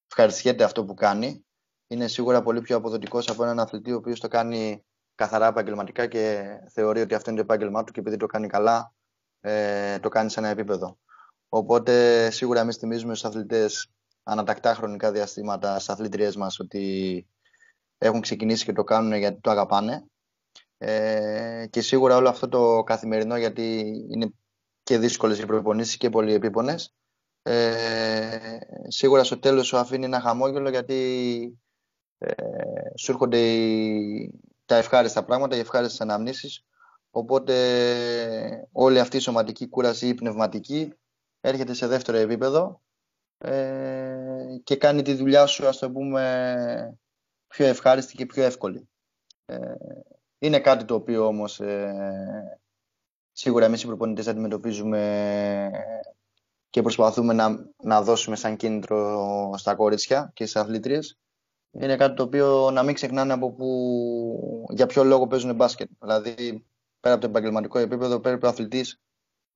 ευχαριστιέται 0.08 0.64
αυτό 0.64 0.86
που 0.86 0.94
κάνει 0.94 1.46
είναι 1.88 2.08
σίγουρα 2.08 2.42
πολύ 2.42 2.62
πιο 2.62 2.76
αποδοτικός 2.76 3.28
από 3.28 3.44
έναν 3.44 3.60
αθλητή 3.60 3.92
ο 3.92 3.96
οποίος 3.96 4.20
το 4.20 4.28
κάνει 4.28 4.86
καθαρά 5.16 5.48
επαγγελματικά 5.48 6.08
και 6.08 6.46
θεωρεί 6.70 7.02
ότι 7.02 7.16
αυτό 7.16 7.30
είναι 7.30 7.40
το 7.40 7.46
επάγγελμά 7.46 7.84
του 7.84 7.92
και 7.92 8.00
επειδή 8.00 8.18
το 8.18 8.26
κάνει 8.26 8.48
καλά 8.48 8.94
ε, 9.40 10.00
το 10.00 10.10
κάνει 10.10 10.30
σε 10.30 10.40
ένα 10.40 10.50
επίπεδο. 10.50 10.98
Οπότε 11.50 12.30
σίγουρα 12.30 12.60
εμείς 12.60 12.78
θυμίζουμε 12.78 13.16
στους 13.16 13.30
αθλητές 13.30 13.95
ανατακτά 14.26 14.74
χρονικά 14.74 15.12
διαστήματα 15.12 15.80
στι 15.80 15.92
αθλητριές 15.92 16.36
μας 16.36 16.60
ότι 16.60 17.26
έχουν 17.98 18.22
ξεκινήσει 18.22 18.66
και 18.66 18.74
το 18.74 18.84
κάνουν 18.84 19.14
γιατί 19.14 19.40
το 19.42 19.52
αγαπάνε. 19.52 20.06
Ε, 20.78 21.66
και 21.70 21.82
σίγουρα 21.82 22.16
όλο 22.16 22.30
αυτό 22.30 22.48
το 22.48 22.84
καθημερινό 22.84 23.38
γιατί 23.38 23.80
είναι 24.10 24.30
και 24.84 24.98
δύσκολες 24.98 25.40
οι 25.40 25.46
προπονήσεις 25.46 25.98
και 25.98 26.10
πολύ 26.10 26.34
επίπονες 26.34 26.94
ε, 27.48 28.58
σίγουρα 28.88 29.24
στο 29.24 29.40
τέλος 29.40 29.68
σου 29.68 29.78
αφήνει 29.78 30.06
ένα 30.06 30.20
χαμόγελο 30.20 30.70
γιατί 30.70 31.60
ε, 32.18 32.34
σου 32.96 33.12
έρχονται 33.12 33.38
οι, 33.38 34.40
τα 34.66 34.76
ευχάριστα 34.76 35.26
πράγματα, 35.26 35.56
οι 35.56 35.60
ευχάριστες 35.60 36.02
αναμνήσεις. 36.02 36.66
Οπότε 37.10 38.68
όλη 38.72 39.00
αυτή 39.00 39.18
η 39.18 39.20
σωματική 39.20 39.68
κούραση 39.68 40.08
ή 40.08 40.14
πνευματική 40.14 40.94
έρχεται 41.42 41.74
σε 41.74 41.88
δεύτερο 41.88 42.18
επίπεδο 42.18 42.82
ε, 43.46 44.60
και 44.64 44.76
κάνει 44.76 45.02
τη 45.02 45.14
δουλειά 45.14 45.46
σου, 45.46 45.68
ας 45.68 45.78
το 45.78 45.92
πούμε, 45.92 46.98
πιο 47.48 47.66
ευχάριστη 47.66 48.16
και 48.16 48.26
πιο 48.26 48.44
εύκολη. 48.44 48.90
Ε, 49.46 49.58
είναι 50.40 50.60
κάτι 50.60 50.86
το 50.86 50.96
οποίο 50.96 51.28
όμως 51.28 51.60
ε, 51.60 52.60
σίγουρα 53.32 53.66
εμείς 53.66 53.84
οι 53.84 53.86
προπονητές 53.86 54.28
αντιμετωπίζουμε 54.28 55.72
και 56.70 56.82
προσπαθούμε 56.82 57.34
να, 57.34 57.72
να 57.84 58.02
δώσουμε 58.02 58.36
σαν 58.36 58.56
κίνητρο 58.56 59.54
στα 59.58 59.76
κορίτσια 59.76 60.32
και 60.34 60.46
στις 60.46 60.62
αθλήτριες 60.62 61.18
είναι 61.80 61.96
κάτι 61.96 62.16
το 62.16 62.24
οποίο 62.24 62.72
να 62.72 62.84
μην 62.84 62.94
ξεχνάνε 62.94 63.34
από 63.34 63.52
που, 63.52 64.66
για 64.70 64.86
ποιο 64.86 65.04
λόγο 65.04 65.28
παίζουν 65.28 65.56
μπάσκετ. 65.56 65.90
Δηλαδή, 66.00 66.66
πέρα 67.00 67.14
από 67.16 67.24
το 67.24 67.30
επαγγελματικό 67.30 67.80
επίπεδο, 67.80 68.20
πρέπει 68.20 68.46
ο 68.46 68.50
αθλητής 68.50 69.00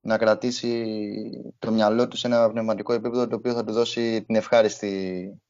να 0.02 0.18
κρατήσει 0.18 1.54
το 1.60 1.72
μυαλό 1.72 2.08
του 2.08 2.18
σε 2.18 2.28
ένα 2.28 2.50
πνευματικό 2.50 2.94
επίπεδο 2.94 3.28
το 3.28 3.36
οποίο 3.36 3.54
θα 3.54 3.64
του 3.64 3.74
δώσει 3.74 4.24
την 4.24 4.36
ευχάριστη 4.36 5.42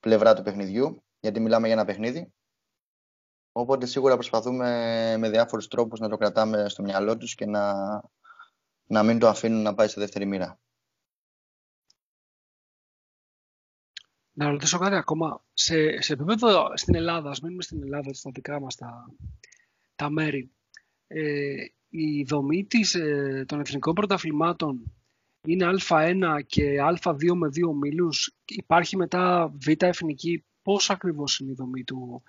πλευρά 0.00 0.34
του 0.34 0.42
παιχνιδιού, 0.42 1.04
γιατί 1.20 1.40
μιλάμε 1.40 1.66
για 1.66 1.76
ένα 1.76 1.84
παιχνίδι. 1.84 2.32
Οπότε 3.52 3.86
σίγουρα 3.86 4.14
προσπαθούμε 4.14 4.68
με 5.18 5.30
διάφορους 5.30 5.68
τρόπους 5.68 6.00
να 6.00 6.08
το 6.08 6.16
κρατάμε 6.16 6.68
στο 6.68 6.82
μυαλό 6.82 7.16
τους 7.16 7.34
και 7.34 7.46
να, 7.46 7.74
να 8.86 9.02
μην 9.02 9.18
το 9.18 9.28
αφήνουν 9.28 9.62
να 9.62 9.74
πάει 9.74 9.88
σε 9.88 10.00
δεύτερη 10.00 10.26
μοίρα. 10.26 10.60
Να 14.32 14.50
ρωτήσω 14.50 14.78
κάτι 14.78 14.94
ακόμα. 14.94 15.44
Σε, 15.52 16.00
σε 16.00 16.12
επίπεδο 16.12 16.76
στην 16.76 16.94
Ελλάδα, 16.94 17.30
ας 17.30 17.40
μείνουμε 17.40 17.62
στην 17.62 17.82
Ελλάδα, 17.82 18.14
στα 18.14 18.30
δικά 18.34 18.60
μας 18.60 18.74
τα, 18.74 19.14
τα 19.94 20.10
μέρη, 20.10 20.52
ε, 21.06 21.64
η 21.90 22.22
δομή 22.22 22.64
της, 22.64 22.94
ε, 22.94 23.44
των 23.48 23.60
εθνικών 23.60 23.94
πρωταθλημάτων 23.94 24.92
είναι 25.46 25.70
α1 25.88 26.40
και 26.46 26.76
α2 27.02 27.34
με 27.34 27.48
δύο 27.48 27.68
ομίλους. 27.68 28.36
Υπάρχει 28.44 28.96
μετά 28.96 29.52
β 29.54 29.68
εθνική. 29.78 30.44
Πώς 30.62 30.90
ακριβώς 30.90 31.38
είναι 31.38 31.50
η 31.50 31.54
δομή 31.54 31.84
του, 31.84 32.22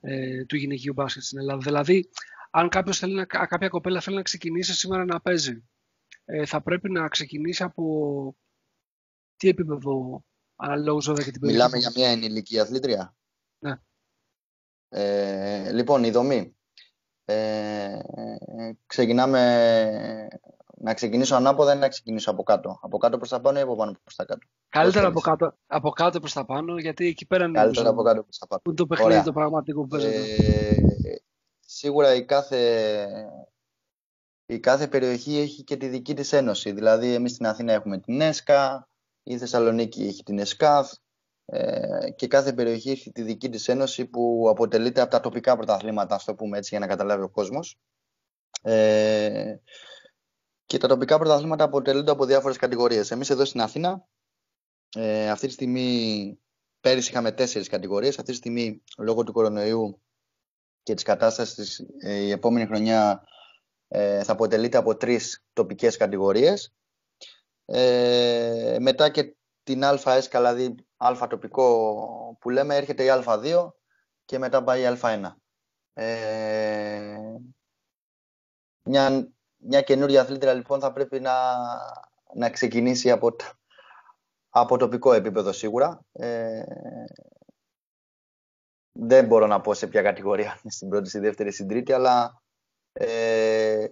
ε, 0.00 0.44
του 0.44 0.56
γυναικείου 0.56 0.92
μπάσκετ 0.92 1.22
στην 1.22 1.38
Ελλάδα; 1.38 1.58
Δηλαδή, 1.58 2.08
αν 2.50 2.68
κάποιος 2.68 2.98
θέλει 2.98 3.14
να, 3.14 3.24
κάποια 3.24 3.68
κοπέλα 3.68 4.00
θέλει 4.00 4.16
να 4.16 4.22
ξεκινήσει 4.22 4.74
σήμερα 4.74 5.04
να 5.04 5.20
παίζει, 5.20 5.64
ε, 6.24 6.46
θα 6.46 6.62
πρέπει 6.62 6.90
να 6.90 7.08
ξεκινήσει 7.08 7.62
από 7.62 8.36
τι 9.36 9.48
επίπεδο 9.48 10.22
Αναλόγω 10.60 11.00
βέβαια 11.00 11.24
και 11.24 11.30
την 11.30 11.40
Μιλάμε 11.44 11.78
για 11.78 11.92
μια 11.94 12.08
ενηλική 12.08 12.58
αθλήτρια. 12.58 13.16
Ε, 14.90 15.72
λοιπόν, 15.72 16.04
η 16.04 16.10
δομή. 16.10 16.57
Ε, 17.30 17.98
ξεκινάμε 18.86 19.40
να 20.80 20.94
ξεκινήσω 20.94 21.34
ανάποδα 21.34 21.74
ή 21.74 21.78
να 21.78 21.88
ξεκινήσω 21.88 22.30
από 22.30 22.42
κάτω. 22.42 22.78
Από 22.82 22.98
κάτω 22.98 23.16
προς 23.16 23.28
τα 23.28 23.40
πάνω 23.40 23.58
ή 23.58 23.62
από 23.62 23.76
πάνω 23.76 23.96
προς 24.02 24.14
τα 24.14 24.24
κάτω. 24.24 24.46
Καλύτερα 24.68 25.06
από 25.06 25.20
κάτω, 25.20 25.54
από 25.66 25.90
κάτω 25.90 26.20
προς 26.20 26.32
τα 26.32 26.44
πάνω, 26.44 26.78
γιατί 26.78 27.06
εκεί 27.06 27.26
πέρα 27.26 27.44
είναι 27.44 27.58
Καλύτερα 27.58 27.88
από 27.88 28.02
κάτω 28.02 28.22
προς 28.22 28.38
τα 28.38 28.46
πάνω. 28.46 28.60
Που 28.64 28.74
το 28.74 28.86
παιχνίδι 28.86 29.22
το 29.22 29.32
πραγματικό 29.32 29.80
που 29.80 29.86
παίζεται. 29.86 30.16
Ε, 30.46 31.16
σίγουρα 31.60 32.14
η 32.14 32.24
κάθε, 32.24 32.60
η 34.46 34.58
κάθε 34.58 34.88
περιοχή 34.88 35.38
έχει 35.38 35.64
και 35.64 35.76
τη 35.76 35.86
δική 35.86 36.14
της 36.14 36.32
ένωση. 36.32 36.72
Δηλαδή, 36.72 37.14
εμείς 37.14 37.32
στην 37.32 37.46
Αθήνα 37.46 37.72
έχουμε 37.72 37.98
την 37.98 38.20
ΕΣΚΑ, 38.20 38.88
η 39.22 39.38
Θεσσαλονίκη 39.38 40.02
έχει 40.02 40.22
την 40.22 40.38
ΕΣΚΑΘ 40.38 40.92
ε, 41.50 42.10
και 42.16 42.26
κάθε 42.26 42.52
περιοχή 42.52 42.90
έχει 42.90 43.12
τη 43.12 43.22
δική 43.22 43.48
της 43.48 43.68
ένωση 43.68 44.06
που 44.06 44.46
αποτελείται 44.48 45.00
από 45.00 45.10
τα 45.10 45.20
τοπικά 45.20 45.56
πρωταθλήματα, 45.56 46.14
ας 46.14 46.24
το 46.24 46.34
πούμε 46.34 46.58
έτσι, 46.58 46.68
για 46.70 46.78
να 46.78 46.86
καταλάβει 46.86 47.22
ο 47.22 47.28
κόσμος. 47.28 47.78
Ε, 48.62 49.56
και 50.64 50.78
τα 50.78 50.88
τοπικά 50.88 51.18
πρωταθλήματα 51.18 51.64
αποτελούνται 51.64 52.10
από 52.10 52.24
διάφορες 52.24 52.56
κατηγορίες. 52.56 53.10
Εμείς 53.10 53.30
εδώ 53.30 53.44
στην 53.44 53.60
Αθήνα, 53.60 54.04
ε, 54.94 55.30
αυτή 55.30 55.46
τη 55.46 55.52
στιγμή, 55.52 56.38
πέρυσι 56.80 57.10
είχαμε 57.10 57.32
τέσσερις 57.32 57.68
κατηγορίες. 57.68 58.18
Αυτή 58.18 58.30
τη 58.30 58.36
στιγμή, 58.36 58.82
λόγω 58.98 59.24
του 59.24 59.32
κορονοϊού 59.32 60.02
και 60.82 60.94
της 60.94 61.02
κατάστασης, 61.02 61.86
ε, 61.98 62.14
η 62.14 62.30
επόμενη 62.30 62.66
χρονιά 62.66 63.22
ε, 63.88 64.22
θα 64.22 64.32
αποτελείται 64.32 64.76
από 64.78 64.96
τρεις 64.96 65.44
τοπικές 65.52 65.96
κατηγορίες. 65.96 66.74
Ε, 67.64 68.76
μετά 68.80 69.10
και 69.10 69.36
την 69.62 69.84
ΑΕΣ, 69.84 70.28
δηλαδή 70.28 70.74
Α 70.98 71.26
τοπικό 71.28 72.36
που 72.40 72.50
λέμε, 72.50 72.76
έρχεται 72.76 73.04
η 73.04 73.08
Α2 73.10 73.70
και 74.24 74.38
μετά 74.38 74.64
πάει 74.64 74.82
η 74.82 74.98
Α1. 75.00 75.32
Ε, 75.92 77.16
μια, 78.82 79.28
μια 79.56 79.82
καινούργια 79.82 80.20
αθλήτρια 80.20 80.54
λοιπόν 80.54 80.80
θα 80.80 80.92
πρέπει 80.92 81.20
να, 81.20 81.32
να 82.34 82.50
ξεκινήσει 82.50 83.10
από, 83.10 83.36
από 84.48 84.76
τοπικό 84.76 85.12
επίπεδο 85.12 85.52
σίγουρα. 85.52 86.04
Ε, 86.12 86.62
δεν 88.92 89.26
μπορώ 89.26 89.46
να 89.46 89.60
πω 89.60 89.74
σε 89.74 89.86
ποια 89.86 90.02
κατηγορία 90.02 90.58
είναι 90.62 90.72
στην 90.72 90.88
πρώτη, 90.88 91.08
στη 91.08 91.18
δεύτερη, 91.18 91.52
στην 91.52 91.68
τρίτη, 91.68 91.92
αλλά 91.92 92.42
ε, 92.92 93.86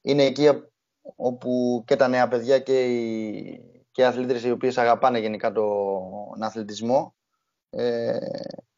είναι 0.00 0.22
εκεί 0.22 0.48
όπου 1.16 1.82
και 1.86 1.96
τα 1.96 2.08
νέα 2.08 2.28
παιδιά 2.28 2.58
και 2.58 2.84
οι, 2.84 3.79
και 3.90 4.02
οι 4.02 4.04
αθλήτρες 4.04 4.44
οι 4.44 4.50
οποίες 4.50 4.78
αγαπάνε 4.78 5.18
γενικά 5.18 5.52
τον 5.52 6.42
αθλητισμό 6.42 7.14
ε, 7.70 8.18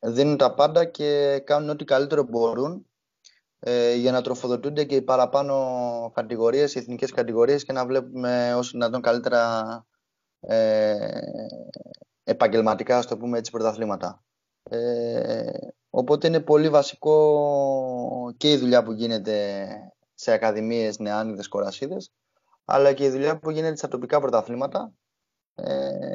δίνουν 0.00 0.36
τα 0.36 0.54
πάντα 0.54 0.84
και 0.84 1.38
κάνουν 1.46 1.68
ό,τι 1.68 1.84
καλύτερο 1.84 2.22
μπορούν 2.22 2.86
ε, 3.58 3.94
για 3.94 4.12
να 4.12 4.22
τροφοδοτούνται 4.22 4.84
και 4.84 4.94
οι 4.94 5.02
παραπάνω 5.02 6.10
κατηγορίες, 6.14 6.74
οι 6.74 6.78
εθνικές 6.78 7.10
κατηγορίες 7.12 7.64
και 7.64 7.72
να 7.72 7.86
βλέπουμε 7.86 8.54
όσο 8.54 8.70
δυνατόν 8.72 9.00
καλύτερα 9.00 9.86
ε, 10.40 11.20
επαγγελματικά, 12.24 12.98
ας 12.98 13.06
το 13.06 13.16
πούμε 13.16 13.38
έτσι, 13.38 13.50
πρωταθλήματα. 13.50 14.22
Ε, 14.62 15.50
οπότε 15.90 16.26
είναι 16.26 16.40
πολύ 16.40 16.68
βασικό 16.68 18.34
και 18.36 18.50
η 18.50 18.56
δουλειά 18.56 18.82
που 18.82 18.92
γίνεται 18.92 19.66
σε 20.14 20.32
ακαδημίες, 20.32 20.98
νεάνιδες, 20.98 21.48
κορασίδες, 21.48 22.12
αλλά 22.64 22.92
και 22.92 23.04
η 23.04 23.10
δουλειά 23.10 23.38
που 23.38 23.50
γίνεται 23.50 23.76
στα 23.76 23.88
τοπικά 23.88 24.20
πρωταθλήματα, 24.20 24.92
ε, 25.55 26.14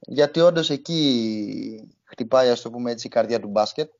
γιατί 0.00 0.40
όντως 0.40 0.70
εκεί 0.70 1.98
χτυπάει, 2.04 2.48
ας 2.48 2.60
το 2.60 2.70
πούμε 2.70 2.90
έτσι, 2.90 3.06
η 3.06 3.10
καρδιά 3.10 3.40
του 3.40 3.48
μπάσκετ. 3.48 3.90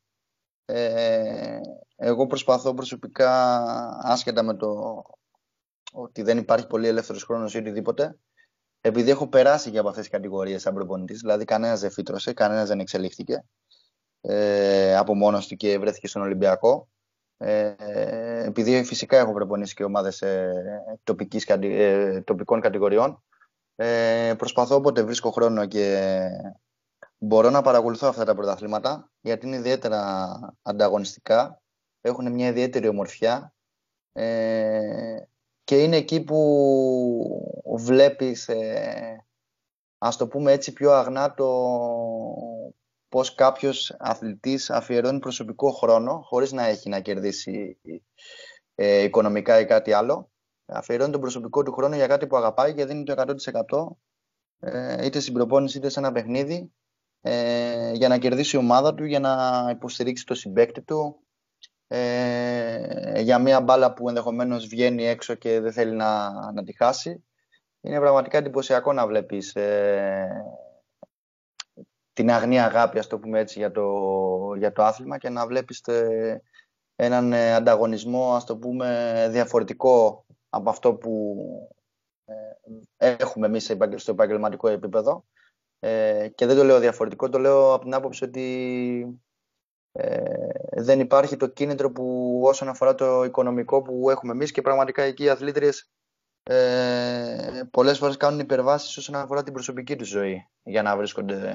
Ε, 0.64 1.60
εγώ 1.96 2.26
προσπαθώ 2.26 2.74
προσωπικά, 2.74 3.54
άσχετα 4.02 4.42
με 4.42 4.54
το 4.54 5.02
ότι 5.92 6.22
δεν 6.22 6.38
υπάρχει 6.38 6.66
πολύ 6.66 6.88
ελεύθερος 6.88 7.24
χρόνος 7.24 7.54
ή 7.54 7.58
οτιδήποτε, 7.58 8.18
επειδή 8.80 9.10
έχω 9.10 9.28
περάσει 9.28 9.70
και 9.70 9.78
από 9.78 9.88
αυτές 9.88 10.02
τις 10.02 10.12
κατηγορίες 10.12 10.62
σαν 10.62 10.74
προπονητής, 10.74 11.20
δηλαδή 11.20 11.44
κανένας 11.44 11.80
δεν 11.80 11.90
φύτρωσε, 11.90 12.32
κανένας 12.32 12.68
δεν 12.68 12.80
εξελίχθηκε 12.80 13.44
ε, 14.20 14.96
από 14.96 15.14
μόνος 15.14 15.46
του 15.46 15.56
και 15.56 15.78
βρέθηκε 15.78 16.06
στον 16.06 16.22
Ολυμπιακό. 16.22 16.88
Ε, 17.36 17.74
επειδή 18.44 18.84
φυσικά 18.84 19.18
έχω 19.18 19.32
προπονήσει 19.32 19.74
και 19.74 19.84
ομάδες 19.84 20.22
ε, 20.22 20.52
τοπικής, 21.04 21.46
ε, 21.46 22.22
τοπικών 22.26 22.60
κατηγοριών, 22.60 23.22
ε, 23.76 24.34
προσπαθώ 24.38 24.74
όποτε 24.74 25.02
βρίσκω 25.02 25.30
χρόνο 25.30 25.66
και 25.66 26.26
μπορώ 27.18 27.50
να 27.50 27.62
παρακολουθώ 27.62 28.08
αυτά 28.08 28.24
τα 28.24 28.34
πρωταθλήματα, 28.34 29.10
γιατί 29.20 29.46
είναι 29.46 29.56
ιδιαίτερα 29.56 30.38
ανταγωνιστικά, 30.62 31.62
έχουν 32.00 32.32
μια 32.32 32.48
ιδιαίτερη 32.48 32.88
ομορφιά 32.88 33.54
ε, 34.12 35.22
και 35.64 35.82
είναι 35.82 35.96
εκεί 35.96 36.24
που 36.24 37.74
βλέπεις, 37.76 38.48
ε, 38.48 39.26
ας 39.98 40.16
το 40.16 40.28
πούμε 40.28 40.52
έτσι 40.52 40.72
πιο 40.72 40.92
αγνά, 40.92 41.34
το 41.34 41.48
πώς 43.08 43.34
κάποιος 43.34 43.94
αθλητής 43.98 44.70
αφιερώνει 44.70 45.18
προσωπικό 45.18 45.70
χρόνο 45.70 46.20
χωρίς 46.20 46.52
να 46.52 46.66
έχει 46.66 46.88
να 46.88 47.00
κερδίσει 47.00 47.78
ε, 48.74 49.02
οικονομικά 49.02 49.60
ή 49.60 49.64
κάτι 49.64 49.92
άλλο. 49.92 50.30
Αφιερώνει 50.66 51.12
τον 51.12 51.20
προσωπικό 51.20 51.62
του 51.62 51.72
χρόνο 51.72 51.94
για 51.96 52.06
κάτι 52.06 52.26
που 52.26 52.36
αγαπάει 52.36 52.74
και 52.74 52.84
δίνει 52.84 53.04
το 53.04 53.14
100% 54.60 54.68
ε, 54.68 55.04
είτε 55.06 55.20
στην 55.20 55.32
προπόνηση 55.32 55.78
είτε 55.78 55.88
σε 55.88 55.98
ένα 55.98 56.12
παιχνίδι 56.12 56.72
ε, 57.20 57.92
για 57.92 58.08
να 58.08 58.18
κερδίσει 58.18 58.56
η 58.56 58.58
ομάδα 58.58 58.94
του, 58.94 59.04
για 59.04 59.20
να 59.20 59.66
υποστηρίξει 59.70 60.24
το 60.26 60.34
συμπέκτη 60.34 60.82
του 60.82 61.24
ε, 61.86 63.20
για 63.20 63.38
μια 63.38 63.60
μπάλα 63.60 63.92
που 63.92 64.08
ενδεχομένως 64.08 64.66
βγαίνει 64.66 65.06
έξω 65.06 65.34
και 65.34 65.60
δεν 65.60 65.72
θέλει 65.72 65.92
να, 65.92 66.30
να 66.52 66.62
τη 66.64 66.76
χάσει. 66.76 67.24
Είναι 67.80 67.98
πραγματικά 67.98 68.38
εντυπωσιακό 68.38 68.92
να 68.92 69.06
βλέπεις 69.06 69.54
ε, 69.54 70.28
την 72.12 72.30
αγνή 72.30 72.60
αγάπη, 72.60 72.98
ας 72.98 73.06
το 73.06 73.18
πούμε 73.18 73.38
έτσι, 73.38 73.58
για 73.58 73.70
το, 73.70 73.84
για 74.56 74.72
το 74.72 74.82
άθλημα 74.82 75.18
και 75.18 75.28
να 75.28 75.46
βλέπεις 75.46 75.80
ε, 75.80 76.42
έναν 76.96 77.32
ε, 77.32 77.54
ανταγωνισμό, 77.54 78.34
ας 78.34 78.44
το 78.44 78.56
πούμε, 78.56 79.28
διαφορετικό 79.30 80.23
από 80.54 80.70
αυτό 80.70 80.94
που 80.94 81.36
ε, 82.96 83.16
έχουμε 83.16 83.46
εμείς 83.46 83.76
στο 83.94 84.10
επαγγελματικό 84.10 84.68
επίπεδο. 84.68 85.24
και 86.34 86.46
δεν 86.46 86.56
το 86.56 86.64
λέω 86.64 86.78
διαφορετικό, 86.78 87.28
το 87.28 87.38
λέω 87.38 87.72
από 87.72 87.84
την 87.84 87.94
άποψη 87.94 88.24
ότι 88.24 89.20
δεν 90.76 91.00
υπάρχει 91.00 91.36
το 91.36 91.46
κίνητρο 91.46 91.90
που 91.90 92.40
όσον 92.44 92.68
αφορά 92.68 92.94
το 92.94 93.24
οικονομικό 93.24 93.82
που 93.82 94.10
έχουμε 94.10 94.32
εμείς 94.32 94.50
και 94.50 94.62
πραγματικά 94.62 95.02
εκεί 95.02 95.24
οι 95.24 95.28
αθλήτριες 95.28 95.90
ε, 96.46 97.62
πολλές 97.70 97.98
φορές 97.98 98.16
κάνουν 98.16 98.40
υπερβάσεις 98.40 98.96
όσον 98.96 99.14
αφορά 99.14 99.42
την 99.42 99.52
προσωπική 99.52 99.96
τους 99.96 100.08
ζωή 100.08 100.48
για 100.62 100.82
να 100.82 100.96
βρίσκονται 100.96 101.54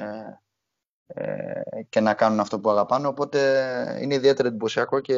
ε, 1.08 1.62
και 1.90 2.00
να 2.00 2.14
κάνουν 2.14 2.40
αυτό 2.40 2.60
που 2.60 2.70
αγαπάνε. 2.70 3.08
Οπότε 3.08 4.00
είναι 4.02 4.14
ιδιαίτερα 4.14 4.48
εντυπωσιακό 4.48 5.00
και 5.00 5.16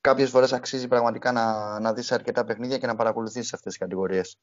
κάποιες 0.00 0.30
φορές 0.30 0.52
αξίζει 0.52 0.88
πραγματικά 0.88 1.32
να, 1.32 1.78
να 1.80 1.92
δεις 1.92 2.12
αρκετά 2.12 2.44
παιχνίδια 2.44 2.78
και 2.78 2.86
να 2.86 2.96
παρακολουθήσεις 2.96 3.52
αυτές 3.52 3.72
τις 3.72 3.78
κατηγορίες. 3.78 4.40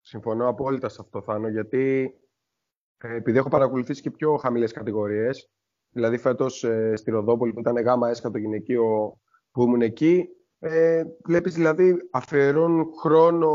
Συμφωνώ 0.00 0.48
απόλυτα 0.48 0.88
σε 0.88 0.98
αυτό, 1.00 1.22
Θάνο, 1.22 1.48
γιατί 1.48 2.14
ε, 2.98 3.14
επειδή 3.14 3.38
έχω 3.38 3.48
παρακολουθήσει 3.48 4.02
και 4.02 4.10
πιο 4.10 4.36
χαμηλές 4.36 4.72
κατηγορίες, 4.72 5.50
δηλαδή 5.90 6.18
φέτος 6.18 6.64
ε, 6.64 6.96
στη 6.96 7.10
Ροδόπολη 7.10 7.52
που 7.52 7.60
ήταν 7.60 7.76
γάμα 7.76 8.08
έσκα 8.08 8.30
το 8.30 8.38
γυναικείο 8.38 9.18
που 9.50 9.62
ήμουν 9.62 9.82
εκεί, 9.82 10.28
ε, 10.58 11.04
βλέπεις 11.24 11.54
δηλαδή 11.54 11.96
αφιερώνουν 12.12 12.92
χρόνο 13.00 13.48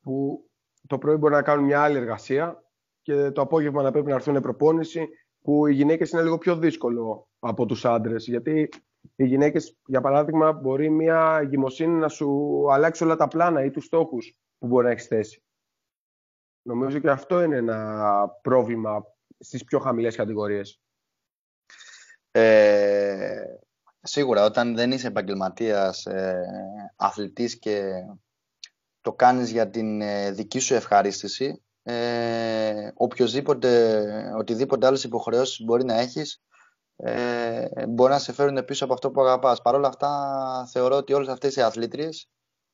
που 0.00 0.44
το 0.86 0.98
πρωί 0.98 1.16
μπορεί 1.16 1.34
να 1.34 1.42
κάνουν 1.42 1.64
μια 1.64 1.82
άλλη 1.82 1.96
εργασία 1.96 2.64
και 3.02 3.30
το 3.30 3.40
απόγευμα 3.40 3.82
να 3.82 3.90
πρέπει 3.90 4.08
να 4.08 4.14
έρθουν 4.14 4.40
προπόνηση, 4.40 5.08
που 5.42 5.66
οι 5.66 5.74
γυναίκες 5.74 6.10
είναι 6.10 6.22
λίγο 6.22 6.38
πιο 6.38 6.56
δύσκολο 6.56 7.28
από 7.48 7.66
τους 7.66 7.84
άντρες, 7.84 8.26
γιατί 8.26 8.68
οι 9.16 9.26
γυναίκες, 9.26 9.76
για 9.86 10.00
παράδειγμα, 10.00 10.52
μπορεί 10.52 10.90
μια 10.90 11.38
εγκυμοσύνη 11.42 11.98
να 11.98 12.08
σου 12.08 12.64
αλλάξει 12.72 13.04
όλα 13.04 13.16
τα 13.16 13.28
πλάνα 13.28 13.64
ή 13.64 13.70
τους 13.70 13.84
στόχους 13.84 14.36
που 14.58 14.66
μπορεί 14.66 14.84
να 14.84 14.90
έχεις 14.90 15.06
θέσει. 15.06 15.42
Νομίζω 16.62 16.98
και 16.98 17.10
αυτό 17.10 17.42
είναι 17.42 17.56
ένα 17.56 18.28
πρόβλημα 18.42 19.04
στις 19.38 19.64
πιο 19.64 19.78
χαμηλές 19.78 20.16
κατηγορίες. 20.16 20.80
Ε, 22.30 23.44
σίγουρα, 24.00 24.44
όταν 24.44 24.74
δεν 24.74 24.92
είσαι 24.92 25.06
επαγγελματίας 25.06 26.06
ε, 26.06 26.44
αθλητής 26.96 27.58
και 27.58 27.92
το 29.00 29.12
κάνεις 29.12 29.50
για 29.50 29.70
την 29.70 30.00
ε, 30.00 30.30
δική 30.30 30.58
σου 30.58 30.74
ευχαρίστηση, 30.74 31.62
ε, 31.82 32.90
οποιοδήποτε, 32.94 34.00
οτιδήποτε 34.38 34.86
άλλες 34.86 35.04
υποχρεώσεις 35.04 35.64
μπορεί 35.64 35.84
να 35.84 35.94
έχεις 35.94 36.42
ε, 36.96 37.86
μπορεί 37.88 38.12
να 38.12 38.18
σε 38.18 38.32
φέρουν 38.32 38.64
πίσω 38.64 38.84
από 38.84 38.92
αυτό 38.92 39.10
που 39.10 39.20
αγαπάς. 39.20 39.62
Παρ' 39.62 39.74
όλα 39.74 39.88
αυτά 39.88 40.68
θεωρώ 40.72 40.96
ότι 40.96 41.12
όλες 41.12 41.28
αυτές 41.28 41.56
οι 41.56 41.62
αθλήτριες 41.62 42.28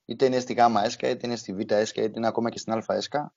είτε 0.04 0.24
είναι 0.24 0.40
στη 0.40 0.52
ΓΑΜΑ 0.52 0.84
ΕΣΚΑ, 0.84 1.08
είτε 1.08 1.26
είναι 1.26 1.36
στη 1.36 1.52
ΒΙΤΑ 1.52 1.76
ΕΣΚΑ, 1.76 2.02
είτε 2.02 2.12
είναι 2.16 2.26
ακόμα 2.26 2.50
και 2.50 2.58
στην 2.58 2.82
ΑΕΣΚΑ 2.86 3.34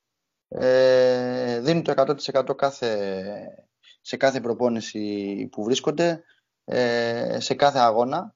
ε, 0.47 1.59
δίνουν 1.59 1.83
το 1.83 1.93
100% 2.31 2.55
κάθε, 2.55 3.67
σε 4.01 4.17
κάθε 4.17 4.41
προπόνηση 4.41 5.47
που 5.51 5.63
βρίσκονται, 5.63 6.23
ε, 6.65 7.39
σε 7.39 7.53
κάθε 7.53 7.79
αγώνα 7.79 8.36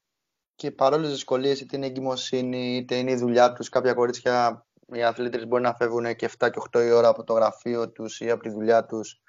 και 0.56 0.72
παρόλες 0.72 1.08
τι 1.08 1.14
δυσκολίες, 1.14 1.62
είτε 1.62 1.76
είναι 1.76 1.86
η 1.86 1.89
εγκυμοσύνη, 1.89 2.76
είτε 2.76 2.95
είναι 2.95 3.12
η 3.12 3.16
δουλειά 3.16 3.54
τους, 3.54 3.70
κάποια 3.70 3.93
κορίτσια, 3.93 4.66
οι 4.93 5.04
αθλήτρε 5.04 5.45
μπορεί 5.45 5.64
να 5.64 5.74
φεύγουν 5.74 6.16
και 6.16 6.30
7 6.38 6.50
και 6.50 6.60
8 6.78 6.86
η 6.86 6.91
ώρα 6.91 7.08
από 7.08 7.24
το 7.24 7.34
γραφείο 7.34 7.89
τους 7.89 8.20
ή 8.20 8.30
από 8.30 8.43
τη 8.43 8.50
δουλειά 8.50 8.86
τους 8.86 9.22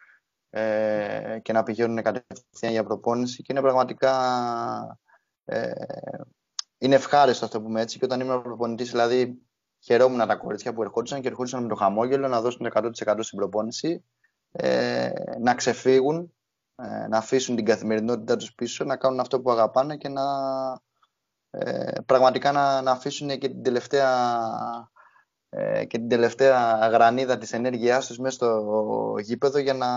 ε, 0.51 1.39
και 1.43 1.53
να 1.53 1.63
πηγαίνουν 1.63 2.03
κατευθείαν 2.03 2.73
για 2.73 2.85
προπόνηση. 2.85 3.43
Και 3.43 3.53
είναι 3.53 3.61
πραγματικά. 3.61 4.99
Ε, 5.45 5.71
είναι 6.79 6.95
ευχάριστο, 6.95 7.49
το 7.49 7.63
πούμε 7.63 7.81
έτσι. 7.81 7.99
Και 7.99 8.05
όταν 8.05 8.21
ήμουν 8.21 8.43
προπονητής, 8.43 8.91
δηλαδή, 8.91 9.43
χαιρόμουν 9.81 10.27
τα 10.27 10.37
κορίτσια 10.37 10.75
που 10.75 10.83
ερχόντουσαν 10.83 11.21
και 11.21 11.29
ερχόντουσαν 11.29 11.63
με 11.63 11.69
το 11.69 11.75
χαμόγελο 11.75 12.29
να 12.29 12.41
δώσουν 12.41 12.71
το 12.71 12.91
100% 13.07 13.19
στην 13.21 13.39
προπόνηση, 13.39 14.05
ε, 14.53 15.11
να 15.41 15.55
ξεφύγουν, 15.55 16.35
ε, 16.75 17.07
να 17.09 17.19
αφήσουν 17.19 17.57
την 17.57 17.65
καθημερινότητά 17.65 18.37
τους 18.37 18.55
πίσω, 18.55 18.85
να 18.85 18.97
κάνουν 18.97 19.21
αυτό 19.21 19.41
που 19.41 19.51
αγαπάνε 19.51 19.97
και 19.97 20.09
να 20.09 20.23
ε, 21.51 22.01
πραγματικά 22.07 22.53
να, 22.53 22.83
να 22.83 22.91
αφήσουν 22.91 23.29
και 23.29 23.49
την 23.49 23.63
τελευταία 23.63 24.09
ε, 24.47 25.00
και 25.87 25.99
την 25.99 26.09
τελευταία 26.09 26.89
γρανίδα 26.89 27.39
της 27.39 27.53
ενέργειάς 27.53 28.07
τους 28.07 28.19
μέσα 28.19 28.35
στο 28.35 29.15
γήπεδο 29.21 29.59
για 29.59 29.75
να 29.75 29.89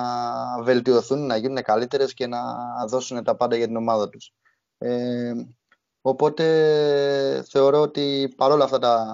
βελτιωθούν, 0.63 1.25
να 1.25 1.37
γίνουν 1.37 1.63
καλύτερες 1.63 2.13
και 2.13 2.27
να 2.27 2.39
δώσουν 2.87 3.23
τα 3.23 3.35
πάντα 3.35 3.55
για 3.55 3.67
την 3.67 3.75
ομάδα 3.75 4.09
τους. 4.09 4.33
Ε, 4.77 5.33
οπότε 6.01 6.43
θεωρώ 7.49 7.81
ότι 7.81 8.33
παρόλα 8.37 8.63
αυτά 8.63 8.79
τα 8.79 9.05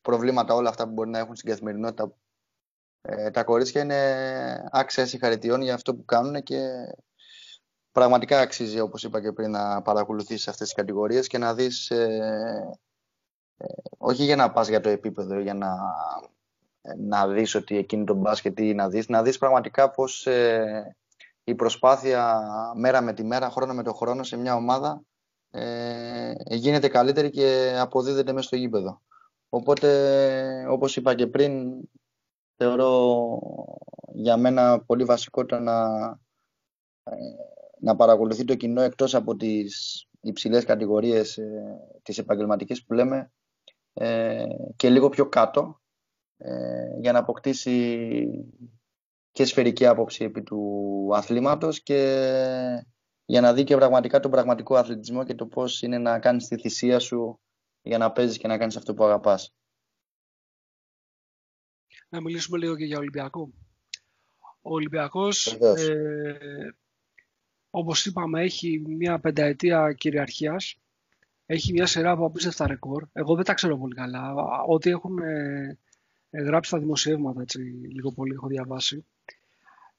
προβλήματα, 0.00 0.54
όλα 0.54 0.68
αυτά 0.68 0.84
που 0.84 0.92
μπορεί 0.92 1.10
να 1.10 1.18
έχουν 1.18 1.36
στην 1.36 1.50
καθημερινότητα, 1.50 2.12
ε, 3.02 3.30
τα 3.30 3.44
κορίτσια 3.44 3.82
είναι 3.82 4.68
άξιας 4.70 5.08
συγχαρητιών 5.08 5.62
για 5.62 5.74
αυτό 5.74 5.94
που 5.94 6.04
κάνουν 6.04 6.42
και 6.42 6.58
πραγματικά 7.92 8.40
αξίζει, 8.40 8.80
όπως 8.80 9.04
είπα 9.04 9.20
και 9.20 9.32
πριν, 9.32 9.50
να 9.50 9.82
παρακολουθήσεις 9.82 10.48
αυτές 10.48 10.66
τις 10.66 10.76
κατηγορίες 10.76 11.26
και 11.26 11.38
να 11.38 11.54
δεις, 11.54 11.90
ε, 11.90 12.02
ε, 12.02 12.78
όχι 13.98 14.24
για 14.24 14.36
να 14.36 14.52
πας 14.52 14.68
για 14.68 14.80
το 14.80 14.88
επίπεδο, 14.88 15.38
για 15.38 15.54
να, 15.54 15.76
να 16.96 17.28
δεις 17.28 17.54
ότι 17.54 17.76
εκείνη 17.76 18.04
το 18.04 18.14
μπάσκετ 18.14 18.58
ή 18.58 18.74
να 18.74 18.88
δεις, 18.88 19.08
να 19.08 19.22
δεις 19.22 19.38
πραγματικά 19.38 19.90
πως 19.90 20.26
ε, 20.26 20.96
η 21.44 21.54
προσπάθεια 21.54 22.42
μέρα 22.76 23.00
με 23.00 23.12
τη 23.12 23.24
μέρα, 23.24 23.50
χρόνο 23.50 23.74
με 23.74 23.82
το 23.82 23.92
χρόνο 23.92 24.22
σε 24.22 24.36
μια 24.36 24.54
ομάδα 24.54 25.02
ε, 25.50 26.32
γίνεται 26.48 26.88
καλύτερη 26.88 27.30
και 27.30 27.76
αποδίδεται 27.78 28.32
μέσα 28.32 28.46
στο 28.46 28.56
γήπεδο. 28.56 29.00
Οπότε, 29.48 30.66
όπως 30.68 30.96
είπα 30.96 31.14
και 31.14 31.26
πριν, 31.26 31.80
θεωρώ 32.56 33.38
για 34.12 34.36
μένα 34.36 34.80
πολύ 34.80 35.04
βασικό 35.04 35.44
το 35.44 35.58
να, 35.58 35.88
να 37.78 37.96
παρακολουθεί 37.96 38.44
το 38.44 38.54
κοινό 38.54 38.80
εκτός 38.80 39.14
από 39.14 39.36
τις 39.36 40.06
υψηλές 40.20 40.64
κατηγορίες 40.64 41.36
ε, 41.36 41.78
τις 42.02 42.18
επαγγελματικές 42.18 42.84
που 42.84 42.92
λέμε 42.92 43.32
ε, 43.92 44.44
και 44.76 44.90
λίγο 44.90 45.08
πιο 45.08 45.28
κάτω 45.28 45.80
ε, 46.36 46.98
για 47.00 47.12
να 47.12 47.18
αποκτήσει 47.18 48.26
και 49.30 49.44
σφαιρική 49.44 49.86
άποψη 49.86 50.24
επί 50.24 50.42
του 50.42 51.10
αθλήματος 51.12 51.82
και 51.82 51.98
για 53.24 53.40
να 53.40 53.52
δει 53.52 53.64
και 53.64 53.76
πραγματικά 53.76 54.20
τον 54.20 54.30
πραγματικό 54.30 54.76
αθλητισμό 54.76 55.24
και 55.24 55.34
το 55.34 55.46
πώς 55.46 55.82
είναι 55.82 55.98
να 55.98 56.18
κάνεις 56.18 56.48
τη 56.48 56.58
θυσία 56.58 56.98
σου 56.98 57.40
για 57.82 57.98
να 57.98 58.12
παίζεις 58.12 58.38
και 58.38 58.48
να 58.48 58.58
κάνεις 58.58 58.76
αυτό 58.76 58.94
που 58.94 59.04
αγαπάς. 59.04 59.54
Να 62.08 62.20
μιλήσουμε 62.20 62.58
λίγο 62.58 62.76
και 62.76 62.84
για 62.84 62.98
Ολυμπιακό. 62.98 63.52
Ο 64.62 64.74
Ολυμπιακός 64.74 65.58
όπως 67.74 68.06
είπαμε, 68.06 68.42
έχει 68.42 68.82
μια 68.86 69.20
πενταετία 69.20 69.92
κυριαρχίας. 69.92 70.81
Έχει 71.46 71.72
μια 71.72 71.86
σειρά 71.86 72.10
από 72.10 72.26
απίστευτα 72.26 72.66
ρεκόρ. 72.66 73.04
Εγώ 73.12 73.34
δεν 73.34 73.44
τα 73.44 73.54
ξέρω 73.54 73.78
πολύ 73.78 73.94
καλά. 73.94 74.34
Ό,τι 74.66 74.90
έχουν 74.90 75.18
ε, 75.18 75.78
ε, 76.30 76.42
γράψει 76.42 76.70
τα 76.70 76.78
δημοσιεύματα, 76.78 77.40
έτσι, 77.40 77.58
λίγο 77.92 78.12
πολύ 78.12 78.32
έχω 78.34 78.46
διαβάσει. 78.46 79.06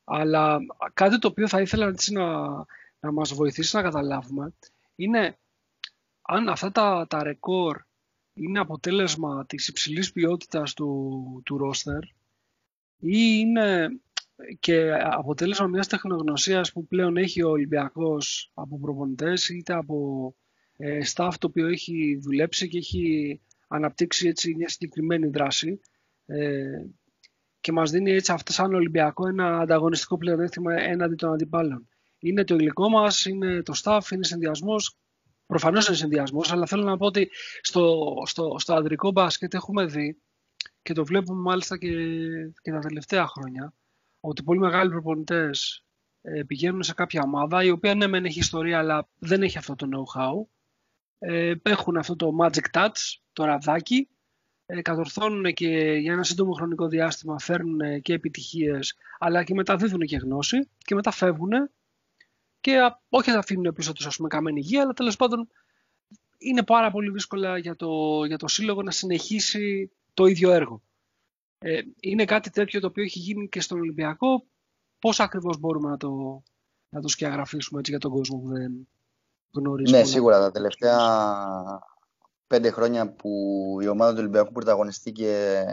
Αλλά 0.04 0.60
κάτι 0.94 1.20
το 1.20 1.28
οποίο 1.28 1.48
θα 1.48 1.62
ήθελα 1.62 1.88
έτσι, 1.88 2.14
να, 2.14 2.50
να 3.00 3.12
μας 3.12 3.34
βοηθήσει 3.34 3.76
να 3.76 3.82
καταλάβουμε 3.82 4.54
είναι 4.96 5.38
αν 6.22 6.50
αυτά 6.50 6.72
τα, 6.72 7.06
τα 7.10 7.24
ρεκόρ 7.24 7.82
είναι 8.34 8.60
αποτέλεσμα 8.60 9.46
της 9.46 9.68
υψηλής 9.68 10.12
ποιότητας 10.12 10.74
του, 10.74 11.42
του 11.46 11.58
ρόστερ 11.58 12.04
ή 12.98 13.40
είναι 13.40 14.00
και 14.60 14.92
αποτέλεσμα 14.94 15.68
μιας 15.68 15.88
τεχνογνωσίας 15.88 16.72
που 16.72 16.88
πλέον 16.88 17.18
έχει 17.18 17.44
ο 17.44 17.50
Ολυμπιακός 17.50 18.52
από 18.54 18.80
προπονητές 18.80 19.50
είτε 19.50 19.74
από 19.74 20.28
ε, 20.28 20.43
staff 21.16 21.32
το 21.40 21.48
οποίο 21.48 21.68
έχει 21.68 22.20
δουλέψει 22.22 22.68
και 22.68 22.78
έχει 22.78 23.42
αναπτύξει 23.68 24.28
έτσι 24.28 24.56
μια 24.56 24.70
συγκεκριμένη 24.70 25.28
δράση 25.28 25.80
ε, 26.26 26.86
και 27.60 27.72
μας 27.72 27.92
δίνει 27.92 28.12
έτσι 28.12 28.32
αυτό 28.32 28.52
σαν 28.52 28.74
Ολυμπιακό 28.74 29.28
ένα 29.28 29.60
ανταγωνιστικό 29.60 30.18
πλεονέκτημα 30.18 30.74
έναντι 30.74 31.16
των 31.16 31.34
αντιπάλων. 31.34 31.88
Είναι 32.20 32.44
το 32.44 32.56
υλικό 32.56 32.90
μας, 32.90 33.26
είναι 33.26 33.62
το 33.62 33.74
staff, 33.84 34.12
είναι 34.12 34.24
συνδυασμός. 34.24 34.98
Προφανώς 35.46 35.88
είναι 35.88 35.96
συνδυασμός, 35.96 36.52
αλλά 36.52 36.66
θέλω 36.66 36.84
να 36.84 36.98
πω 36.98 37.06
ότι 37.06 37.30
στο, 37.62 38.14
στο, 38.26 38.56
στο 38.58 38.74
ανδρικό 38.74 39.12
μπάσκετ 39.12 39.54
έχουμε 39.54 39.86
δει 39.86 40.22
και 40.82 40.94
το 40.94 41.06
βλέπουμε 41.06 41.42
μάλιστα 41.42 41.78
και, 41.78 41.90
και 42.62 42.72
τα 42.72 42.80
τελευταία 42.80 43.28
χρόνια 43.28 43.74
ότι 44.20 44.44
πολύ 44.44 44.60
μεγάλοι 44.60 44.90
προπονητές 44.90 45.86
ε, 46.22 46.44
πηγαίνουν 46.44 46.84
σε 46.84 46.94
κάποια 46.94 47.22
ομάδα 47.26 47.64
η 47.64 47.70
οποία 47.70 47.96
ναι 47.96 48.08
μεν 48.08 48.26
έχει 48.26 48.40
ιστορία 48.40 48.78
αλλά 48.78 49.10
δεν 49.20 49.42
έχει 49.42 49.58
αυτό 49.58 49.76
το 49.76 49.88
know-how 49.92 50.53
ε, 51.26 51.54
έχουν 51.64 51.98
αυτό 51.98 52.16
το 52.16 52.30
magic 52.42 52.80
touch, 52.80 53.18
το 53.34 53.44
ραβδάκι 53.44 54.08
ε, 54.66 54.82
κατορθώνουν 54.82 55.54
και 55.54 55.68
για 56.02 56.14
ένα 56.14 56.24
σύντομο 56.24 56.54
χρονικό 56.54 56.88
διάστημα 56.88 57.40
φέρνουν 57.40 58.02
και 58.02 58.14
επιτυχίες 58.14 58.96
αλλά 59.20 59.44
και 59.44 59.54
μεταδίδουν 59.54 60.00
και 60.00 60.18
γνώση 60.18 60.70
και 60.78 60.96
μετά 60.96 61.12
φεύγουν 61.12 61.70
και 62.60 62.78
όχι 63.10 63.32
θα 63.32 63.38
αφήνουν 63.38 63.74
πίσω 63.74 63.94
τους 63.94 64.06
ας 64.06 64.16
πούμε 64.16 64.28
καμένη 64.28 64.60
υγεία 64.60 64.82
αλλά 64.82 64.94
τέλος 64.94 65.16
πάντων 65.16 65.50
είναι 66.44 66.64
πάρα 66.64 66.92
πολύ 66.92 67.12
δύσκολα 67.12 67.58
για 67.58 67.76
το, 67.76 68.24
για 68.26 68.38
το 68.38 68.48
σύλλογο 68.48 68.82
να 68.82 68.92
συνεχίσει 68.92 69.92
το 70.14 70.26
ίδιο 70.26 70.52
έργο. 70.52 70.82
Ε, 71.60 71.82
είναι 72.00 72.26
κάτι 72.26 72.50
τέτοιο 72.50 72.80
το 72.80 72.88
οποίο 72.88 73.04
έχει 73.04 73.20
γίνει 73.20 73.50
και 73.50 73.62
στον 73.62 73.80
Ολυμπιακό. 73.80 74.46
Πώς 75.00 75.20
ακριβώς 75.20 75.60
μπορούμε 75.60 75.90
να 75.90 75.98
το, 75.98 76.44
να 76.90 77.02
το 77.02 77.08
σκιαγραφίσουμε 77.08 77.80
έτσι 77.80 77.92
για 77.92 78.00
τον 78.00 78.12
κόσμο 78.12 78.40
που 78.40 78.48
δεν 78.48 78.88
γνωρίζει. 79.54 79.92
Ναι, 79.92 80.04
σίγουρα 80.04 80.40
τα 80.40 80.52
τελευταία 80.52 81.00
πέντε 82.48 82.72
χρόνια 82.72 83.14
που 83.14 83.30
η 83.82 83.88
ομάδα 83.88 84.12
του 84.12 84.20
Ολυμπιακού 84.20 84.52
πρωταγωνιστεί 84.52 85.14
ε, 85.26 85.66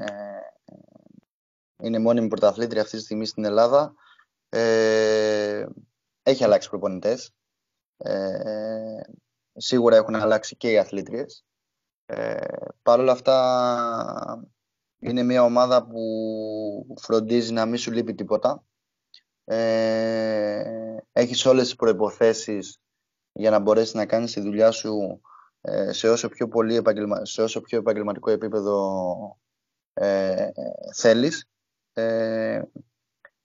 είναι 1.82 1.98
μόνιμη 1.98 2.28
πρωταθλήτρια 2.28 2.82
αυτή 2.82 2.96
τη 2.96 3.02
στιγμή 3.02 3.26
στην 3.26 3.44
Ελλάδα 3.44 3.94
ε, 4.48 5.66
έχει 6.22 6.44
αλλάξει 6.44 6.68
προπονητές. 6.68 7.34
Ε, 7.96 9.00
σίγουρα 9.52 9.96
έχουν 9.96 10.14
αλλάξει 10.14 10.56
και 10.56 10.70
οι 10.70 10.78
αθλήτριες. 10.78 11.44
Ε, 12.06 12.46
Παρ' 12.82 13.00
όλα 13.00 13.12
αυτά 13.12 14.46
είναι 14.98 15.22
μια 15.22 15.42
ομάδα 15.42 15.86
που 15.86 16.96
φροντίζει 17.00 17.52
να 17.52 17.66
μην 17.66 17.78
σου 17.78 17.92
λείπει 17.92 18.14
τίποτα. 18.14 18.64
Ε, 19.44 20.96
έχεις 21.12 21.46
όλες 21.46 21.64
τις 21.64 21.74
προϋποθέσεις 21.74 22.80
για 23.32 23.50
να 23.50 23.58
μπορέσεις 23.58 23.94
να 23.94 24.06
κάνεις 24.06 24.32
τη 24.32 24.40
δουλειά 24.40 24.70
σου 24.70 25.20
ε, 25.60 25.92
σε, 25.92 26.08
όσο 26.08 26.28
πιο 26.28 26.48
πολύ 26.48 26.76
επαγγελμα... 26.76 27.24
σε 27.24 27.42
όσο 27.42 27.60
πιο 27.60 27.78
επαγγελματικό 27.78 28.30
επίπεδο 28.30 29.38
ε, 29.92 30.48
θέλεις. 30.96 31.48
Ε, 31.92 32.62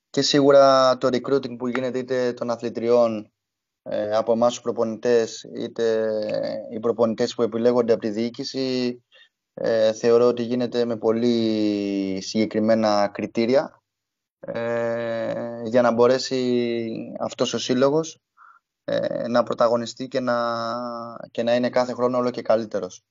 και 0.09 0.21
σίγουρα 0.21 0.97
το 0.97 1.07
recruiting 1.07 1.57
που 1.57 1.67
γίνεται 1.67 1.97
είτε 1.97 2.33
των 2.33 2.49
αθλητριών 2.49 3.31
ε, 3.83 4.15
από 4.15 4.31
εμάς 4.31 4.53
τους 4.53 4.61
προπονητές 4.61 5.43
είτε 5.55 6.09
οι 6.71 6.79
προπονητές 6.79 7.35
που 7.35 7.41
επιλέγονται 7.41 7.93
από 7.93 8.01
τη 8.01 8.09
διοίκηση 8.09 9.03
ε, 9.53 9.93
θεωρώ 9.93 10.27
ότι 10.27 10.43
γίνεται 10.43 10.85
με 10.85 10.97
πολύ 10.97 12.17
συγκεκριμένα 12.21 13.09
κριτήρια 13.13 13.83
ε, 14.39 15.61
για 15.63 15.81
να 15.81 15.91
μπορέσει 15.91 16.87
αυτός 17.19 17.53
ο 17.53 17.57
σύλλογος 17.57 18.21
ε, 18.85 19.27
να 19.27 19.43
πρωταγωνιστεί 19.43 20.07
και 20.07 20.19
να, 20.19 20.35
και 21.31 21.43
να 21.43 21.55
είναι 21.55 21.69
κάθε 21.69 21.93
χρόνο 21.93 22.17
όλο 22.17 22.29
και 22.29 22.41
καλύτερος. 22.41 23.03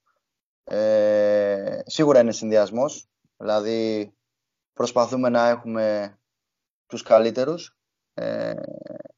Ε, 0.64 1.80
σίγουρα 1.84 2.20
είναι 2.20 2.32
συνδυασμός, 2.32 3.08
δηλαδή 3.36 4.12
προσπαθούμε 4.72 5.28
να 5.28 5.48
έχουμε 5.48 6.18
τους 6.86 7.02
καλύτερους, 7.02 7.76
ε, 8.14 8.54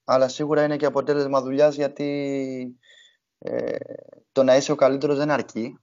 αλλά 0.05 0.29
σίγουρα 0.29 0.65
είναι 0.65 0.77
και 0.77 0.87
αποτέλεσμα 0.87 1.43
δουλειάς 1.43 1.75
γιατί 1.75 2.79
το 4.33 4.43
να 4.43 4.57
είσαι 4.57 4.73
ο 4.73 4.75
καλύτερος 4.75 5.17
δεν 5.17 5.31
αρκεί. 5.31 5.81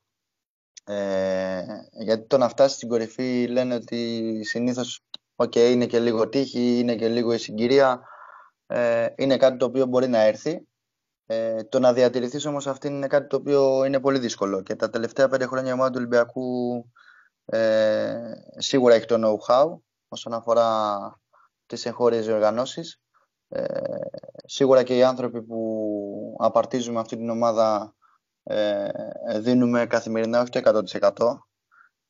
Ε, 0.86 1.64
γιατί 1.92 2.28
το 2.28 2.38
να 2.38 2.50
φτάσεις 2.50 2.76
στην 2.76 2.90
κορυφή 2.90 3.48
λένε 3.48 3.76
ότι 3.76 4.42
συνήθως 4.44 5.04
okay, 5.36 5.72
είναι 5.72 5.86
και 5.86 6.00
λίγο 6.00 6.30
τύχη, 6.30 6.80
είναι 6.80 6.96
και 6.96 7.08
λίγο 7.08 7.34
η 7.34 7.38
συγκυρία, 7.38 8.02
ε, 8.68 9.08
είναι 9.16 9.38
κάτι 9.38 9.58
το 9.58 9.66
οποίο 9.66 9.86
μπορεί 9.86 10.08
να 10.08 10.22
έρθει. 10.22 10.68
Ε, 11.26 11.64
το 11.64 11.80
να 11.80 11.94
διατηρηθείς 11.94 12.46
όμως 12.46 12.68
αυτή 12.68 12.88
είναι 12.88 13.08
κάτι 13.08 13.28
το 13.28 13.36
οποίο 13.36 13.86
είναι 13.86 14.00
πολύ 14.00 14.20
δύσκολο. 14.20 14.62
Και 14.62 14.76
τα 14.76 14.90
τελευταία 14.90 15.28
πέντε 15.28 15.46
χρόνια 15.46 15.70
η 15.70 15.74
ομάδα 15.74 15.90
του 15.90 15.98
Ολυμπιακού 15.98 16.44
ε, 17.46 18.32
σίγουρα 18.58 18.94
έχει 18.94 19.06
το 19.06 19.16
know-how 19.20 19.78
όσον 20.08 20.34
αφορά 20.34 20.98
τις 21.66 21.86
εγχώριες 21.86 22.26
διοργανώσεις. 22.26 23.02
Ε, 23.48 23.64
σίγουρα 24.46 24.84
και 24.84 24.98
οι 24.98 25.04
άνθρωποι 25.04 25.44
που 25.44 26.36
απαρτίζουμε 26.40 27.00
αυτή 27.00 27.18
την 27.18 27.30
ομάδα 27.30 27.96
ε, 28.44 28.90
δίνουμε 29.40 29.86
καθημερινά 29.86 30.42
όχι 30.42 30.50
το 30.50 30.84
100%. 31.00 31.38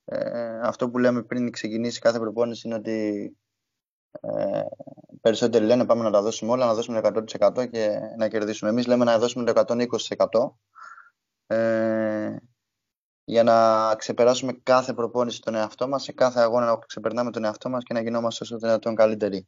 Ε, 0.06 0.60
αυτό 0.60 0.90
που 0.90 0.98
λέμε 0.98 1.24
πριν 1.24 1.52
ξεκινήσει 1.52 2.00
κάθε 2.00 2.20
προπόνηση 2.20 2.68
είναι 2.68 2.76
ότι 2.76 3.38
ε, 4.22 4.62
περισσότεροι 5.22 5.66
λένε 5.66 5.86
πάμε 5.86 6.04
να 6.04 6.12
τα 6.12 6.22
δώσουμε 6.22 6.52
όλα, 6.52 6.66
να 6.66 6.74
δώσουμε 6.74 7.02
το 7.02 7.24
100% 7.60 7.70
και 7.70 8.00
να 8.18 8.28
κερδίσουμε. 8.28 8.70
Εμείς 8.70 8.88
λέμε 8.88 9.06
να 9.06 9.20
δώσουμε 9.20 9.54
το 9.54 9.64
120% 11.48 11.56
ε, 11.56 12.36
για 13.24 13.44
να 13.44 13.96
ξεπεράσουμε 13.96 14.54
κάθε 14.64 14.94
προπόνηση 14.94 15.42
τον 15.42 15.56
εαυτό 15.56 15.88
μας, 15.88 16.04
σε 16.04 16.12
κάθε 16.12 16.40
αγώνα 16.40 16.66
να 16.66 16.78
ξεπερνάμε 16.78 17.32
τον 17.32 17.44
εαυτό 17.44 17.70
μας 17.70 17.84
και 17.84 17.94
να 17.94 18.02
γινόμαστε 18.02 18.44
όσο 18.44 18.58
δυνατόν 18.58 18.96
καλύτεροι. 18.96 19.48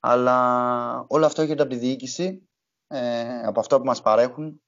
Αλλά 0.00 1.04
όλο 1.08 1.26
αυτό 1.26 1.42
έρχεται 1.42 1.62
από 1.62 1.70
τη 1.70 1.76
διοίκηση, 1.76 2.48
ε, 2.86 3.40
από 3.42 3.60
αυτό 3.60 3.78
που 3.78 3.84
μας 3.84 4.02
παρέχουν. 4.02 4.62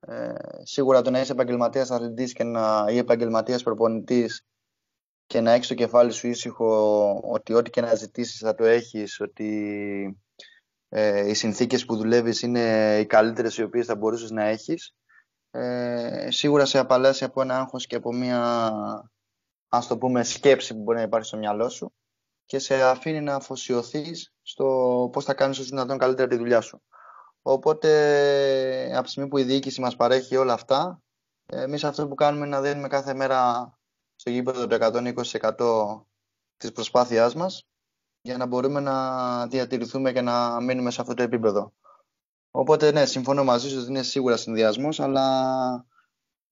Ε, 0.00 0.34
σίγουρα 0.62 1.02
το 1.02 1.10
να 1.10 1.20
είσαι 1.20 1.32
επαγγελματίας 1.32 1.90
αθλητής 1.90 2.32
και 2.32 2.44
να, 2.44 2.86
ή 2.88 2.98
επαγγελματίας 2.98 3.62
προπονητής 3.62 4.46
και 5.32 5.40
να 5.40 5.52
έχεις 5.52 5.68
το 5.68 5.74
κεφάλι 5.74 6.12
σου 6.12 6.26
ήσυχο 6.28 7.20
ότι 7.24 7.54
ό,τι 7.54 7.70
και 7.70 7.80
να 7.80 7.94
ζητήσεις 7.94 8.38
θα 8.38 8.54
το 8.54 8.64
έχεις, 8.64 9.20
ότι 9.20 10.20
ε, 10.88 11.28
οι 11.28 11.34
συνθήκες 11.34 11.84
που 11.84 11.96
δουλεύεις 11.96 12.42
είναι 12.42 12.98
οι 13.00 13.06
καλύτερες 13.06 13.56
οι 13.56 13.62
οποίες 13.62 13.86
θα 13.86 13.96
μπορούσες 13.96 14.30
να 14.30 14.44
έχεις, 14.44 14.94
ε, 15.50 16.28
σίγουρα 16.30 16.64
σε 16.64 16.78
απαλλάσσει 16.78 17.24
από 17.24 17.42
ένα 17.42 17.58
άγχος 17.58 17.86
και 17.86 17.96
από 17.96 18.12
μια 18.12 18.60
ας 19.68 19.86
το 19.86 19.98
πούμε 19.98 20.24
σκέψη 20.24 20.74
που 20.74 20.82
μπορεί 20.82 20.98
να 20.98 21.04
υπάρχει 21.04 21.26
στο 21.26 21.36
μυαλό 21.36 21.68
σου 21.68 21.92
και 22.44 22.58
σε 22.58 22.82
αφήνει 22.82 23.20
να 23.20 23.34
αφοσιωθείς 23.34 24.34
στο 24.42 25.08
πώς 25.12 25.24
θα 25.24 25.34
κάνεις 25.34 25.58
όσο 25.58 25.68
δυνατόν 25.68 25.98
καλύτερα 25.98 26.28
τη 26.28 26.36
δουλειά 26.36 26.60
σου. 26.60 26.82
Οπότε, 27.42 27.90
από 28.94 29.04
τη 29.04 29.10
στιγμή 29.10 29.28
που 29.28 29.38
η 29.38 29.42
διοίκηση 29.42 29.80
μας 29.80 29.96
παρέχει 29.96 30.36
όλα 30.36 30.52
αυτά, 30.52 31.02
εμείς 31.46 31.84
αυτό 31.84 32.08
που 32.08 32.14
κάνουμε 32.14 32.46
είναι 32.46 32.56
να 32.56 32.62
δίνουμε 32.62 32.88
κάθε 32.88 33.14
μέρα 33.14 33.70
στο 34.22 34.30
γήπεδο 34.30 34.66
το 34.66 34.76
120% 34.80 36.06
της 36.56 36.72
προσπάθειάς 36.72 37.34
μας 37.34 37.68
για 38.20 38.36
να 38.36 38.46
μπορούμε 38.46 38.80
να 38.80 39.46
διατηρηθούμε 39.46 40.12
και 40.12 40.20
να 40.20 40.60
μείνουμε 40.60 40.90
σε 40.90 41.00
αυτό 41.00 41.14
το 41.14 41.22
επίπεδο. 41.22 41.72
Οπότε, 42.50 42.90
ναι, 42.90 43.06
συμφωνώ 43.06 43.44
μαζί 43.44 43.68
σου 43.68 43.78
ότι 43.78 43.88
είναι 43.88 44.02
σίγουρα 44.02 44.36
συνδυασμός, 44.36 45.00
αλλά 45.00 45.86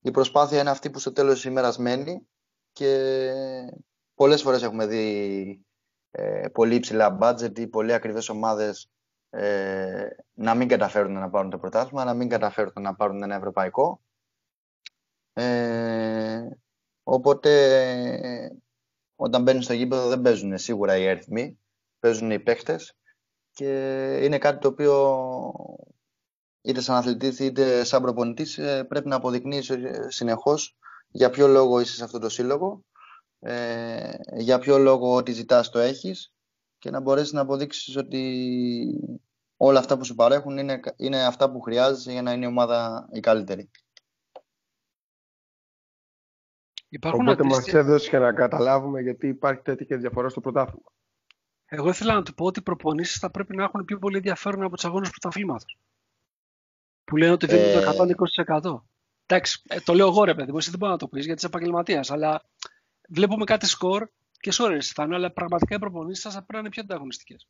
η 0.00 0.10
προσπάθεια 0.10 0.60
είναι 0.60 0.70
αυτή 0.70 0.90
που 0.90 0.98
στο 0.98 1.12
τέλος 1.12 1.34
της 1.34 1.44
ημέρας 1.44 1.78
μένει 1.78 2.28
και 2.72 3.32
πολλές 4.14 4.42
φορές 4.42 4.62
έχουμε 4.62 4.86
δει 4.86 5.64
ε, 6.10 6.48
πολύ 6.48 6.74
υψηλά 6.74 7.18
budget 7.20 7.58
ή 7.58 7.66
πολύ 7.66 7.92
ακριβές 7.92 8.28
ομάδες 8.28 8.90
ε, 9.30 10.08
να 10.32 10.54
μην 10.54 10.68
καταφέρουν 10.68 11.12
να 11.12 11.30
πάρουν 11.30 11.50
το 11.50 11.58
πρωτάθλημα, 11.58 12.04
να 12.04 12.14
μην 12.14 12.28
καταφέρουν 12.28 12.82
να 12.82 12.94
πάρουν 12.94 13.22
ένα 13.22 13.34
ευρωπαϊκό. 13.34 14.00
Ε, 15.32 16.09
οπότε 17.10 18.52
όταν 19.14 19.42
μπαίνουν 19.42 19.62
στο 19.62 19.72
γήπεδο 19.72 20.08
δεν 20.08 20.20
παίζουν 20.20 20.58
σίγουρα 20.58 20.96
οι 20.96 21.08
αριθμοί, 21.08 21.58
παίζουν 21.98 22.30
οι 22.30 22.40
παίχτες 22.40 22.96
και 23.52 23.68
είναι 24.22 24.38
κάτι 24.38 24.58
το 24.58 24.68
οποίο 24.68 24.94
είτε 26.62 26.80
σαν 26.80 26.96
αθλητής 26.96 27.38
είτε 27.38 27.84
σαν 27.84 28.02
προπονητής 28.02 28.58
ε, 28.58 28.84
πρέπει 28.84 29.08
να 29.08 29.16
αποδεικνύεις 29.16 29.70
ε, 29.70 30.06
συνεχώς 30.08 30.76
για 31.08 31.30
ποιο 31.30 31.46
λόγο 31.46 31.80
είσαι 31.80 31.94
σε 31.94 32.04
αυτό 32.04 32.18
το 32.18 32.28
σύλλογο, 32.28 32.84
ε, 33.38 34.12
για 34.36 34.58
ποιο 34.58 34.78
λόγο 34.78 35.14
ό,τι 35.14 35.32
ζητάς 35.32 35.70
το 35.70 35.78
έχεις 35.78 36.32
και 36.78 36.90
να 36.90 37.00
μπορέσεις 37.00 37.32
να 37.32 37.40
αποδείξεις 37.40 37.96
ότι 37.96 38.22
όλα 39.56 39.78
αυτά 39.78 39.98
που 39.98 40.04
σου 40.04 40.14
παρέχουν 40.14 40.58
είναι, 40.58 40.80
είναι 40.96 41.24
αυτά 41.24 41.50
που 41.50 41.60
χρειάζεσαι 41.60 42.12
για 42.12 42.22
να 42.22 42.32
είναι 42.32 42.44
η 42.44 42.48
ομάδα 42.48 43.08
η 43.12 43.20
καλύτερη. 43.20 43.70
Υπάρχουν 46.92 47.28
Οπότε 47.28 47.44
μας 47.44 47.66
έδωσε 47.66 48.10
και 48.10 48.18
να 48.18 48.32
καταλάβουμε 48.32 49.00
γιατί 49.00 49.28
υπάρχει 49.28 49.62
τέτοια 49.62 49.96
διαφορά 49.96 50.28
στο 50.28 50.40
πρωτάθλημα. 50.40 50.92
Εγώ 51.66 51.88
ήθελα 51.88 52.14
να 52.14 52.22
του 52.22 52.34
πω 52.34 52.44
ότι 52.44 52.58
οι 52.58 52.62
προπονήσεις 52.62 53.18
θα 53.18 53.30
πρέπει 53.30 53.56
να 53.56 53.64
έχουν 53.64 53.84
πιο 53.84 53.98
πολύ 53.98 54.16
ενδιαφέρον 54.16 54.62
από 54.62 54.74
τους 54.74 54.84
αγώνες 54.84 55.10
πρωταθλήματος. 55.10 55.78
Που 57.04 57.16
λένε 57.16 57.32
ότι 57.32 57.46
δίνουν 57.46 57.64
ε... 57.64 57.80
το 57.80 58.04
120%. 58.72 58.82
Εντάξει, 59.26 59.62
ε, 59.68 59.80
το 59.80 59.94
λέω 59.94 60.06
εγώ 60.06 60.24
ρε 60.24 60.34
παιδί 60.34 60.52
μου, 60.52 60.58
εσύ 60.58 60.70
δεν 60.70 60.78
μπορείς 60.78 60.94
να 60.94 61.00
το 61.00 61.08
πεις 61.08 61.24
γιατί 61.24 61.38
είσαι 61.38 61.46
επαγγελματίας. 61.46 62.10
Αλλά 62.10 62.44
βλέπουμε 63.08 63.44
κάτι 63.44 63.66
σκορ 63.66 64.08
και 64.40 64.52
sorry, 64.54 64.76
Στεφάνο, 64.80 65.16
αλλά 65.16 65.32
πραγματικά 65.32 65.74
οι 65.74 65.78
προπονήσεις 65.78 66.22
σας 66.22 66.32
θα 66.34 66.38
πρέπει 66.38 66.52
να 66.52 66.58
είναι 66.58 66.68
πιο 66.68 66.82
ανταγωνιστικές. 66.82 67.48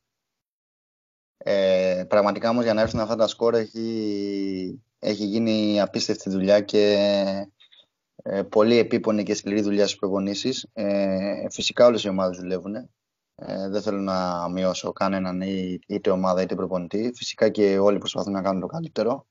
Ε, 1.37 2.05
πραγματικά 2.09 2.49
όμως 2.51 2.65
για 2.65 2.75
να 2.75 2.81
έρθουν 2.81 3.01
αυτά 3.01 3.17
τα 3.17 3.27
σκορ 3.27 3.55
έχει, 3.55 4.83
έχει 4.99 5.25
γίνει 5.25 5.81
απίστευτη 5.81 6.31
δουλειά 6.31 6.61
και 6.61 6.97
ε, 8.23 8.43
πολύ 8.43 8.77
επίπονη 8.77 9.23
και 9.23 9.35
σκληρή 9.35 9.61
δουλειά 9.61 9.87
στι 9.87 9.97
προπονήσεις. 9.99 10.69
Ε, 10.73 11.49
φυσικά 11.51 11.87
όλες 11.87 12.05
οι 12.05 12.09
ομάδες 12.09 12.37
δουλεύουν. 12.39 12.75
Ε, 13.35 13.69
δεν 13.69 13.83
θέλω 13.83 14.01
να 14.01 14.49
μειώσω 14.49 14.93
κανέναν 14.93 15.41
είτε 15.87 16.11
ομάδα 16.11 16.43
είτε 16.43 16.55
προπονητή. 16.55 17.13
Φυσικά 17.15 17.49
και 17.49 17.79
όλοι 17.79 17.99
προσπαθούν 17.99 18.33
να 18.33 18.43
κάνουν 18.43 18.61
το 18.61 18.67
καλύτερο. 18.67 19.27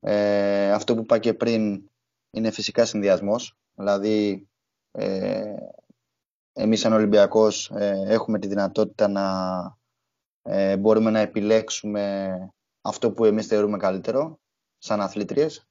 Ε, 0.00 0.72
αυτό 0.72 0.94
που 0.94 1.00
είπα 1.00 1.18
και 1.18 1.34
πριν 1.34 1.90
είναι 2.30 2.50
φυσικά 2.50 2.84
συνδυασμός. 2.84 3.56
Δηλαδή, 3.74 4.48
ε, 4.90 5.54
εμείς 6.52 6.80
σαν 6.80 6.92
Ολυμπιακός 6.92 7.70
ε, 7.70 8.04
έχουμε 8.06 8.38
τη 8.38 8.46
δυνατότητα 8.46 9.08
να 9.08 9.26
ε, 10.42 10.76
μπορούμε 10.76 11.10
να 11.10 11.18
επιλέξουμε 11.20 12.36
αυτό 12.80 13.12
που 13.12 13.24
εμείς 13.24 13.46
θεωρούμε 13.46 13.76
καλύτερο, 13.76 14.40
σαν 14.78 15.00
αθλήτριες. 15.00 15.66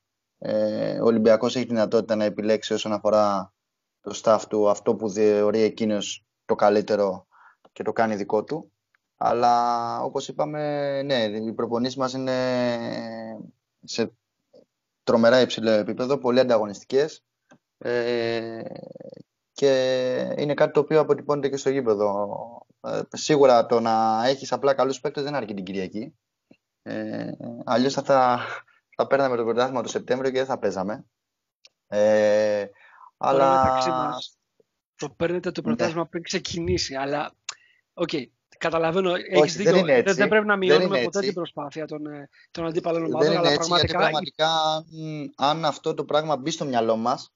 Ε, 0.46 1.00
ο 1.02 1.06
Ολυμπιακός 1.06 1.56
έχει 1.56 1.66
τη 1.66 1.74
δυνατότητα 1.74 2.16
να 2.16 2.24
επιλέξει 2.24 2.74
όσον 2.74 2.94
αφορά 2.94 3.54
το 4.02 4.20
staff 4.24 4.42
του 4.50 4.70
αυτό 4.70 4.96
που 4.96 5.10
θεωρεί 5.10 5.62
εκείνος 5.62 6.26
το 6.46 6.56
καλύτερο 6.56 7.28
και 7.72 7.84
το 7.84 7.92
κάνει 7.94 8.16
δικό 8.16 8.44
του. 8.44 8.72
Αλλά 9.18 10.02
όπως 10.02 10.28
είπαμε, 10.28 11.02
ναι, 11.02 11.24
οι 11.24 11.54
προπονήσεις 11.54 11.98
μας 11.98 12.14
είναι 12.14 12.38
σε 13.84 14.14
τρομερά 15.04 15.42
υψηλό 15.42 15.70
επίπεδο, 15.72 16.18
πολύ 16.18 16.40
ανταγωνιστικές 16.40 17.24
ε, 17.78 18.62
και 19.52 19.72
είναι 20.38 20.54
κάτι 20.54 20.72
το 20.72 20.80
οποίο 20.80 21.00
αποτυπώνεται 21.00 21.50
και 21.50 21.58
στο 21.58 21.70
γήπεδο. 21.70 22.28
Ε, 22.82 23.02
σίγουρα 23.10 23.66
το 23.66 23.80
να 23.80 24.26
έχεις 24.28 24.52
απλά 24.52 24.74
καλούς 24.74 25.00
παίκτες 25.00 25.24
δεν 25.24 25.36
αρκεί 25.36 25.54
την 25.54 25.64
Κυριακή. 25.64 26.16
Ε, 26.82 27.32
αλλιώς 27.66 27.94
θα, 27.94 28.02
θα, 28.02 28.40
θα 28.96 29.08
παίρναμε 29.08 29.36
το 29.36 29.44
πρωτάθλημα 29.44 29.82
το 29.82 29.90
Σεπτέμβριο 29.90 30.32
και 30.32 30.38
δεν 30.38 30.48
θα 30.48 30.60
παίζαμε. 30.60 31.06
Ε, 31.88 32.66
αλλά... 33.18 33.80
το 34.96 35.10
παίρνετε 35.10 35.52
το 35.52 35.62
πρωτάθλημα 35.62 36.08
πριν 36.08 36.24
ξεκινήσει, 36.24 36.96
αλλά 36.96 37.36
OK, 37.94 38.10
okay, 38.12 38.26
Καταλαβαίνω, 38.58 39.14
έχεις 39.30 39.56
δίκιο. 39.56 39.84
Δεν, 39.84 40.04
δεν, 40.16 40.28
πρέπει 40.28 40.46
να 40.46 40.56
μειώνουμε 40.56 41.02
ποτέ 41.04 41.20
την 41.20 41.34
προσπάθεια 41.34 41.86
των, 41.86 42.06
ε, 42.06 42.30
των 42.52 42.66
αντίπαλων 42.66 43.06
ομάδων. 43.06 43.32
Δεν 43.32 43.40
είναι 43.40 43.48
έτσι, 43.48 43.70
πραγματικά... 43.70 43.98
γιατί 43.98 43.98
πραγματικά 43.98 44.50
αν 45.36 45.66
αυτό 45.66 45.94
το 45.94 46.06
πράγμα 46.06 46.38
μπει 46.38 46.52
στο 46.52 46.66
μυαλό 46.66 46.96
μας, 46.96 47.34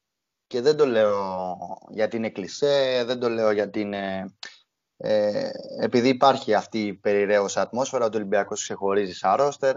και 0.48 0.62
δεν 0.62 0.78
το 0.78 0.86
λέω 0.86 1.58
γιατί 1.90 2.18
είναι 2.18 2.30
κλισέ, 2.30 3.04
δεν 3.06 3.20
το 3.20 3.30
λέω 3.30 3.52
γιατί 3.52 3.80
είναι. 3.80 4.34
Ε, 4.98 5.50
επειδή 5.82 6.10
υπάρχει 6.10 6.54
αυτή 6.54 6.86
η 6.86 6.94
περιραίωσα 6.94 7.62
ατμόσφαιρα, 7.62 8.06
ο 8.06 8.10
Ολυμπιακός 8.14 8.62
ξεχωρίζει 8.62 9.14
σαν 9.14 9.36
ρόστερ. 9.36 9.76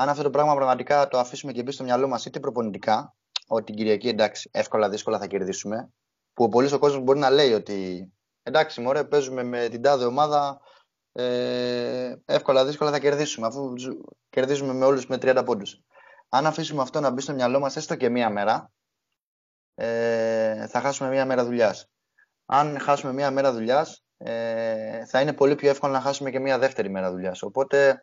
Αν 0.00 0.08
αυτό 0.08 0.22
το 0.22 0.30
πράγμα 0.30 0.54
πραγματικά 0.54 1.08
το 1.08 1.18
αφήσουμε 1.18 1.52
και 1.52 1.62
μπει 1.62 1.72
στο 1.72 1.84
μυαλό 1.84 2.08
μας 2.08 2.24
είτε 2.24 2.40
προπονητικά, 2.40 3.14
ότι 3.46 3.64
την 3.64 3.74
Κυριακή 3.74 4.08
εντάξει, 4.08 4.50
εύκολα 4.52 4.88
δύσκολα 4.88 5.18
θα 5.18 5.26
κερδίσουμε, 5.26 5.92
που 6.32 6.44
ο 6.44 6.48
πολλή 6.48 6.72
ο 6.72 6.78
κόσμος 6.78 7.02
μπορεί 7.02 7.18
να 7.18 7.30
λέει 7.30 7.52
ότι 7.52 8.08
εντάξει, 8.42 8.80
μωρέ, 8.80 9.04
παίζουμε 9.04 9.42
με 9.42 9.68
την 9.68 9.82
τάδε 9.82 10.04
ομάδα, 10.04 10.60
ε, 11.12 12.14
εύκολα 12.24 12.64
δύσκολα 12.64 12.90
θα 12.90 12.98
κερδίσουμε, 12.98 13.46
αφού 13.46 13.72
κερδίζουμε 14.30 14.72
με 14.72 14.84
όλους 14.84 15.06
με 15.06 15.16
30 15.16 15.42
πόντους. 15.44 15.80
Αν 16.28 16.46
αφήσουμε 16.46 16.82
αυτό 16.82 17.00
να 17.00 17.10
μπει 17.10 17.20
στο 17.20 17.32
μυαλό 17.32 17.60
μας 17.60 17.76
έστω 17.76 17.94
και 17.94 18.08
μία 18.08 18.30
μέρα, 18.30 18.70
ε, 19.74 20.66
θα 20.66 20.80
χάσουμε 20.80 21.08
μία 21.08 21.26
μέρα 21.26 21.44
δουλειάς. 21.44 21.88
Αν 22.46 22.78
χάσουμε 22.80 23.12
μία 23.12 23.30
μέρα 23.30 23.52
δουλειάς, 23.52 24.04
ε, 24.16 25.06
θα 25.06 25.20
είναι 25.20 25.32
πολύ 25.32 25.54
πιο 25.54 25.68
εύκολο 25.68 25.92
να 25.92 26.00
χάσουμε 26.00 26.30
και 26.30 26.38
μία 26.38 26.58
δεύτερη 26.58 26.90
μέρα 26.90 27.10
δουλειάς. 27.10 27.42
Οπότε 27.42 28.02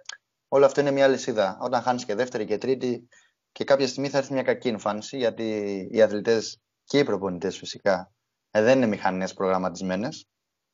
όλο 0.56 0.66
αυτό 0.66 0.82
είναι 0.82 0.92
μία 0.92 1.08
λυσίδα. 1.08 1.58
Όταν 1.62 1.82
χάνεις 1.82 2.06
και 2.06 2.16
δεύτερη 2.16 2.46
και 2.46 2.58
τρίτη, 2.58 3.08
και 3.52 3.64
κάποια 3.64 3.88
στιγμή 3.88 4.10
θα 4.10 4.18
έρθει 4.18 4.34
μια 4.34 4.44
κακή 4.44 4.68
εμφάνιση, 4.68 5.18
γιατί 5.18 5.44
οι 5.92 6.02
αθλητές 6.02 6.62
και 6.84 6.98
οι 6.98 7.04
προπονητές 7.04 7.58
φυσικά 7.58 8.12
ε, 8.52 8.62
δεν 8.62 8.78
είναι 8.78 8.88
μηχανές 8.88 9.34
προγραμματισμένες. 9.34 10.28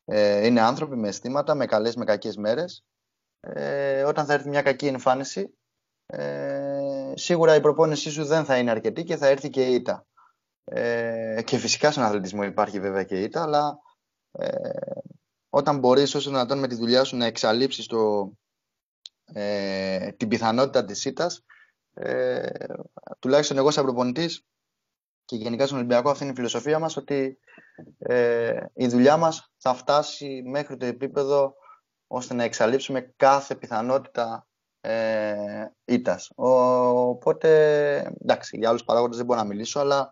Ε, 0.06 0.46
είναι 0.46 0.62
άνθρωποι 0.62 0.96
με 0.96 1.08
αισθήματα, 1.08 1.56
με 1.56 1.66
καλές, 1.66 1.96
με 1.96 2.06
κακές 2.06 2.38
μέρες 2.38 2.84
ε, 3.40 4.04
όταν 4.04 4.26
θα 4.26 4.34
έρθει 4.34 4.50
μια 4.50 4.62
κακή 4.62 4.88
εμφάνιση, 4.88 5.58
ε, 6.06 7.14
σίγουρα 7.16 7.56
η 7.56 7.62
προπόνησή 7.62 8.12
σου 8.12 8.26
δεν 8.26 8.46
θα 8.46 8.58
είναι 8.58 8.72
αρκετή 8.72 9.04
και 9.04 9.18
θα 9.18 9.28
έρθει 9.28 9.50
και 9.50 9.68
η 9.68 9.74
ήττα. 9.74 10.06
Ε, 10.64 11.42
και 11.46 11.58
φυσικά 11.58 11.92
στον 11.92 12.04
αθλητισμό 12.04 12.44
υπάρχει 12.44 12.80
βέβαια 12.80 13.04
και 13.04 13.20
η 13.20 13.24
ήττα, 13.24 13.42
αλλά 13.42 13.78
ε, 14.32 14.70
όταν 15.50 15.80
μπορείς 15.80 16.16
όσο 16.16 16.30
δυνατόν 16.30 16.60
με 16.60 16.68
τη 16.68 16.76
δουλειά 16.76 17.04
σου 17.04 17.18
να 17.18 17.26
εξαλείψεις 17.26 17.86
το, 17.86 18.32
ε, 19.34 20.12
την 20.12 20.28
πιθανότητα 20.28 20.86
της 20.86 21.06
ήττας, 21.06 21.46
ε, 21.94 22.50
τουλάχιστον 23.20 23.58
εγώ 23.58 23.72
σαν 23.72 23.84
προπονητής 23.84 24.46
και 25.26 25.36
γενικά 25.36 25.66
στον 25.66 25.78
Ολυμπιακό 25.78 26.10
αυτή 26.10 26.24
είναι 26.24 26.32
η 26.32 26.36
φιλοσοφία 26.36 26.80
μας 26.80 26.98
ότι 26.98 27.40
ε, 27.98 28.66
η 28.74 28.88
δουλειά 28.88 29.18
μας 29.18 29.52
θα 29.58 29.74
φτάσει 29.74 30.44
μέχρι 30.46 30.78
το 30.78 30.86
επίπεδο 30.86 31.56
ώστε 32.08 32.34
να 32.34 32.44
εξαλείψουμε 32.44 33.14
κάθε 33.16 33.56
πιθανότητα 33.56 34.48
ε, 34.82 35.66
ήττας. 35.86 36.32
Οπότε, 36.36 37.50
εντάξει, 38.22 38.58
για 38.58 38.70
άλλους 38.70 38.84
παράγοντες 38.84 39.18
δεν 39.18 39.26
μπορώ 39.26 39.40
να 39.40 39.46
μιλήσω, 39.46 39.80
αλλά 39.80 40.12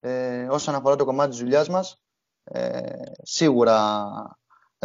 ε, 0.00 0.46
όσον 0.50 0.74
αφορά 0.74 0.96
το 0.96 1.04
κομμάτι 1.04 1.30
της 1.30 1.38
δουλειάς 1.38 1.68
μας, 1.68 2.02
ε, 2.44 2.80
σίγουρα 3.22 4.04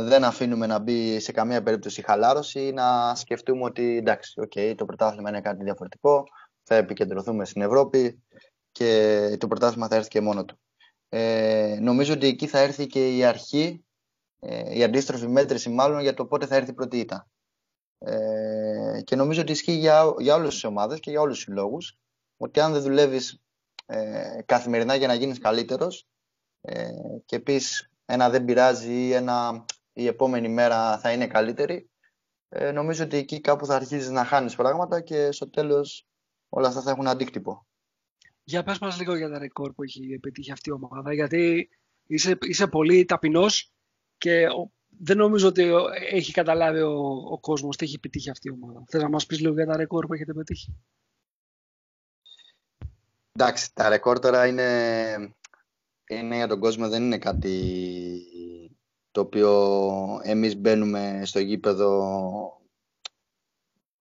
δεν 0.01 0.23
αφήνουμε 0.23 0.67
να 0.67 0.79
μπει 0.79 1.19
σε 1.19 1.31
καμία 1.31 1.63
περίπτωση 1.63 2.01
χαλάρωση 2.01 2.67
ή 2.67 2.71
να 2.71 3.15
σκεφτούμε 3.15 3.63
ότι 3.63 3.97
εντάξει, 3.97 4.33
okay, 4.45 4.73
το 4.77 4.85
πρωτάθλημα 4.85 5.29
είναι 5.29 5.41
κάτι 5.41 5.63
διαφορετικό, 5.63 6.23
θα 6.63 6.75
επικεντρωθούμε 6.75 7.45
στην 7.45 7.61
Ευρώπη 7.61 8.23
και 8.71 9.35
το 9.39 9.47
πρωτάθλημα 9.47 9.87
θα 9.87 9.95
έρθει 9.95 10.09
και 10.09 10.21
μόνο 10.21 10.45
του. 10.45 10.59
Ε, 11.09 11.77
νομίζω 11.81 12.13
ότι 12.13 12.27
εκεί 12.27 12.47
θα 12.47 12.59
έρθει 12.59 12.87
και 12.87 13.15
η 13.15 13.23
αρχή, 13.23 13.85
ε, 14.39 14.77
η 14.77 14.83
αντίστροφη 14.83 15.27
μέτρηση 15.27 15.69
μάλλον 15.69 16.01
για 16.01 16.13
το 16.13 16.25
πότε 16.25 16.45
θα 16.45 16.55
έρθει 16.55 16.69
η 16.69 16.73
πρώτη 16.73 16.97
ήττα. 16.97 17.27
Ε, 17.99 19.01
και 19.03 19.15
νομίζω 19.15 19.41
ότι 19.41 19.51
ισχύει 19.51 19.71
για, 19.71 20.13
για 20.19 20.35
όλες 20.35 20.53
τις 20.53 20.63
ομάδες 20.63 20.99
και 20.99 21.09
για 21.09 21.21
όλους 21.21 21.35
τους 21.35 21.43
συλλόγους 21.43 21.97
ότι 22.37 22.59
αν 22.59 22.73
δεν 22.73 22.81
δουλεύεις 22.81 23.41
ε, 23.85 24.41
καθημερινά 24.45 24.95
για 24.95 25.07
να 25.07 25.13
γίνεις 25.13 25.39
καλύτερος 25.39 26.07
ε, 26.61 26.89
και 27.25 27.39
πεις 27.39 27.89
ένα 28.05 28.29
δεν 28.29 28.45
πειράζει 28.45 28.93
ή 28.93 29.13
ένα 29.13 29.65
η 29.93 30.07
επόμενη 30.07 30.49
μέρα 30.49 30.99
θα 30.99 31.11
είναι 31.11 31.27
καλύτερη 31.27 31.89
ε, 32.49 32.71
νομίζω 32.71 33.03
ότι 33.03 33.17
εκεί 33.17 33.41
κάπου 33.41 33.65
θα 33.65 33.75
αρχίσεις 33.75 34.09
να 34.09 34.25
χάνεις 34.25 34.55
πράγματα 34.55 35.01
και 35.01 35.31
στο 35.31 35.49
τέλος 35.49 36.07
όλα 36.49 36.67
αυτά 36.67 36.81
θα 36.81 36.91
έχουν 36.91 37.07
αντίκτυπο. 37.07 37.67
Για 38.43 38.63
πες 38.63 38.79
μας 38.79 38.97
λίγο 38.97 39.15
για 39.15 39.29
τα 39.29 39.39
ρεκόρ 39.39 39.73
που 39.73 39.83
έχει 39.83 40.19
πετύχει 40.19 40.51
αυτή 40.51 40.69
η 40.69 40.71
ομάδα, 40.71 41.13
γιατί 41.13 41.69
είσαι, 42.03 42.37
είσαι 42.41 42.67
πολύ 42.67 43.05
ταπεινός 43.05 43.73
και 44.17 44.47
δεν 44.87 45.17
νομίζω 45.17 45.47
ότι 45.47 45.71
έχει 46.11 46.31
καταλάβει 46.31 46.79
ο, 46.79 46.97
ο 47.31 47.39
κόσμος 47.39 47.77
τι 47.77 47.85
έχει 47.85 47.95
επιτύχει 47.95 48.29
αυτή 48.29 48.47
η 48.47 48.51
ομάδα. 48.51 48.83
Θες 48.87 49.01
να 49.01 49.09
μας 49.09 49.25
πεις 49.25 49.39
λίγο 49.39 49.53
για 49.53 49.65
τα 49.65 49.77
ρεκόρ 49.77 50.05
που 50.05 50.13
έχετε 50.13 50.33
πετύχει; 50.33 50.75
Εντάξει, 53.31 53.73
τα 53.73 53.89
ρεκόρ 53.89 54.19
τώρα 54.19 54.47
είναι, 54.47 55.35
είναι 56.07 56.35
για 56.35 56.47
τον 56.47 56.59
κόσμο, 56.59 56.89
δεν 56.89 57.03
είναι 57.03 57.17
κάτι 57.17 57.49
το 59.11 59.21
οποίο 59.21 60.19
εμείς 60.23 60.57
μπαίνουμε 60.57 61.21
στο 61.25 61.39
γήπεδο 61.39 62.61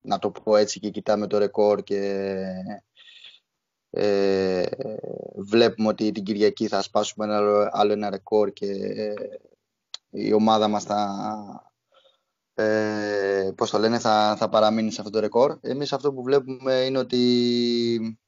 να 0.00 0.18
το 0.18 0.30
πω 0.30 0.56
έτσι 0.56 0.80
και 0.80 0.90
κοιτάμε 0.90 1.26
το 1.26 1.38
ρεκόρ 1.38 1.82
και 1.82 2.32
ε, 3.90 4.66
βλέπουμε 5.36 5.88
ότι 5.88 6.12
την 6.12 6.24
Κυριακή 6.24 6.68
θα 6.68 6.82
σπάσουμε 6.82 7.24
ένα 7.24 7.68
άλλο 7.72 7.92
ένα 7.92 8.10
ρεκόρ 8.10 8.52
και 8.52 8.66
η 10.10 10.32
ομάδα 10.32 10.68
μας 10.68 10.84
θα, 10.84 11.72
ε, 12.54 13.50
πώς 13.56 13.70
το 13.70 13.78
λένε, 13.78 13.98
θα, 13.98 14.36
θα 14.38 14.48
παραμείνει 14.48 14.92
σε 14.92 15.00
αυτό 15.00 15.12
το 15.12 15.20
ρεκόρ. 15.20 15.58
Εμείς 15.60 15.92
αυτό 15.92 16.12
που 16.12 16.22
βλέπουμε 16.22 16.74
είναι 16.74 16.98
ότι 16.98 18.18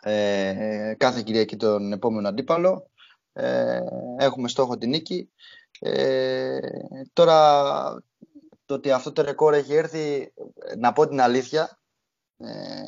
ε, 0.00 0.94
κάθε 0.96 1.22
Κυριακή 1.22 1.56
τον 1.56 1.92
επόμενο 1.92 2.28
αντίπαλο 2.28 2.90
ε, 3.32 3.80
έχουμε 4.18 4.48
στόχο 4.48 4.78
την 4.78 4.88
νίκη. 4.88 5.30
Ε, 5.78 6.58
τώρα 7.12 8.02
το 8.64 8.74
ότι 8.74 8.90
αυτό 8.90 9.12
το 9.12 9.22
ρεκόρ 9.22 9.54
έχει 9.54 9.74
έρθει, 9.74 10.32
να 10.78 10.92
πω 10.92 11.08
την 11.08 11.20
αλήθεια, 11.20 11.80
ε, 12.36 12.82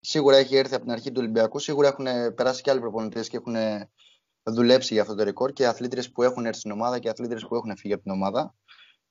σίγουρα 0.00 0.36
έχει 0.36 0.56
έρθει 0.56 0.74
από 0.74 0.82
την 0.82 0.92
αρχή 0.92 1.08
του 1.08 1.20
Ολυμπιακού, 1.20 1.58
σίγουρα 1.58 1.88
έχουν 1.88 2.34
περάσει 2.34 2.62
και 2.62 2.70
άλλοι 2.70 2.80
προπονητές 2.80 3.28
και 3.28 3.36
έχουν 3.36 3.56
δουλέψει 4.42 4.92
για 4.92 5.02
αυτό 5.02 5.14
το 5.14 5.22
ρεκόρ 5.24 5.52
και 5.52 5.66
αθλήτρες 5.66 6.10
που 6.10 6.22
έχουν 6.22 6.46
έρθει 6.46 6.58
στην 6.58 6.70
ομάδα 6.70 6.98
και 6.98 7.08
αθλήτρες 7.08 7.46
που 7.46 7.54
έχουν 7.54 7.76
φύγει 7.76 7.94
από 7.94 8.02
την 8.02 8.12
ομάδα. 8.12 8.54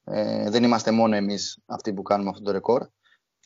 Ε, 0.03 0.49
δεν 0.49 0.63
είμαστε 0.63 0.91
μόνο 0.91 1.15
εμείς 1.15 1.59
αυτοί 1.65 1.93
που 1.93 2.01
κάνουμε 2.01 2.29
αυτό 2.29 2.43
το 2.43 2.51
ρεκόρ. 2.51 2.88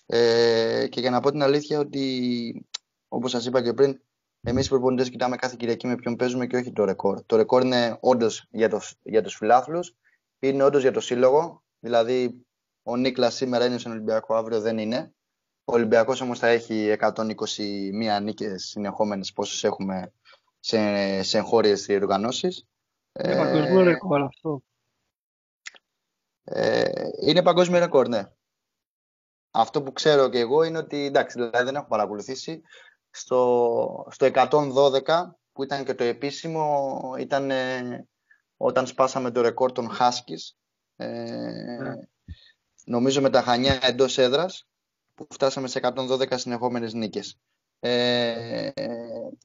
Ε, 0.06 0.88
και 0.90 1.00
για 1.00 1.10
να 1.10 1.20
πω 1.20 1.32
την 1.32 1.42
αλήθεια 1.42 1.80
ότι, 1.80 2.68
όπως 3.08 3.32
σας 3.32 3.46
είπα 3.46 3.62
και 3.62 3.74
πριν, 3.74 4.02
εμείς 4.48 4.66
οι 4.66 4.70
προπονητές 4.70 5.10
κοιτάμε 5.10 5.36
κάθε 5.36 5.56
Κυριακή 5.60 5.88
με 5.88 5.96
ποιον 5.96 6.16
παίζουμε 6.16 6.48
και 6.48 6.58
όχι 6.58 6.72
το 6.72 6.84
ρεκόρ. 6.84 7.24
Το 7.26 7.36
ρεκόρ 7.36 7.64
είναι 7.64 7.98
όντως 8.00 8.48
για, 8.52 8.70
το, 8.70 8.82
για 9.04 9.22
τους 9.24 9.36
φιλάθλους, 9.36 9.96
είναι 10.40 10.64
όντως 10.64 10.82
για 10.82 10.92
το 10.92 11.00
σύλλογο. 11.00 11.64
Δηλαδή, 11.80 12.46
ο 12.84 12.96
Νίκλας 12.96 13.36
σήμερα 13.36 13.66
είναι 13.66 13.78
στον 13.78 13.92
Ολυμπιακό, 13.92 14.36
αύριο 14.36 14.62
δεν 14.62 14.78
είναι. 14.78 15.14
Ο 15.66 15.74
Ολυμπιακός 15.74 16.22
όμως 16.22 16.40
θα 16.40 16.48
έχει 16.48 16.96
121 17.00 18.22
νίκες 18.22 18.64
συνεχόμενες 18.64 19.32
πόσες 19.32 19.64
έχουμε 19.64 20.14
σε, 20.60 21.22
σε 21.24 21.38
εγχώριες 21.38 21.86
διοργανώσεις. 21.86 22.66
Είναι 23.24 23.36
παγκόσμιο 23.36 23.82
ρεκόρ 23.82 24.22
αυτό. 24.22 24.62
Ε, 26.44 26.92
είναι 27.22 27.42
παγκόσμιο 27.42 27.80
ρεκόρ, 27.80 28.08
ναι. 28.08 28.24
Αυτό 29.52 29.84
που 29.84 29.94
ξέρω 29.94 30.30
και 30.30 30.40
εγώ 30.40 30.64
είναι 30.64 30.78
ότι, 30.78 31.06
εντάξει, 31.06 31.38
δηλαδή 31.38 31.66
δεν 31.66 31.76
έχω 31.76 31.88
παρακολουθήσει, 31.88 32.62
στο, 33.16 34.08
στο 34.10 34.30
112 34.34 35.02
που 35.52 35.64
ήταν 35.64 35.86
και 35.86 35.94
το 35.94 36.04
επίσημο, 36.04 37.00
ήταν 37.20 37.52
ε, 37.52 38.08
όταν 38.58 38.88
σπάσαμε 38.88 39.32
το 39.32 39.42
ρεκόρ 39.42 39.72
των 39.72 39.90
Huskies. 40.00 40.56
Ε, 40.96 41.06
ναι. 41.06 41.94
Νομίζω 42.86 43.22
με 43.22 43.30
τα 43.30 43.42
Χανιά 43.42 43.80
εντός 43.82 44.18
έδρας, 44.18 44.68
που 45.14 45.28
φτάσαμε 45.30 45.68
σε 45.68 45.80
112 45.82 46.34
συνεχόμενες 46.36 46.94
νίκες. 46.94 47.40
Ε, 47.80 48.70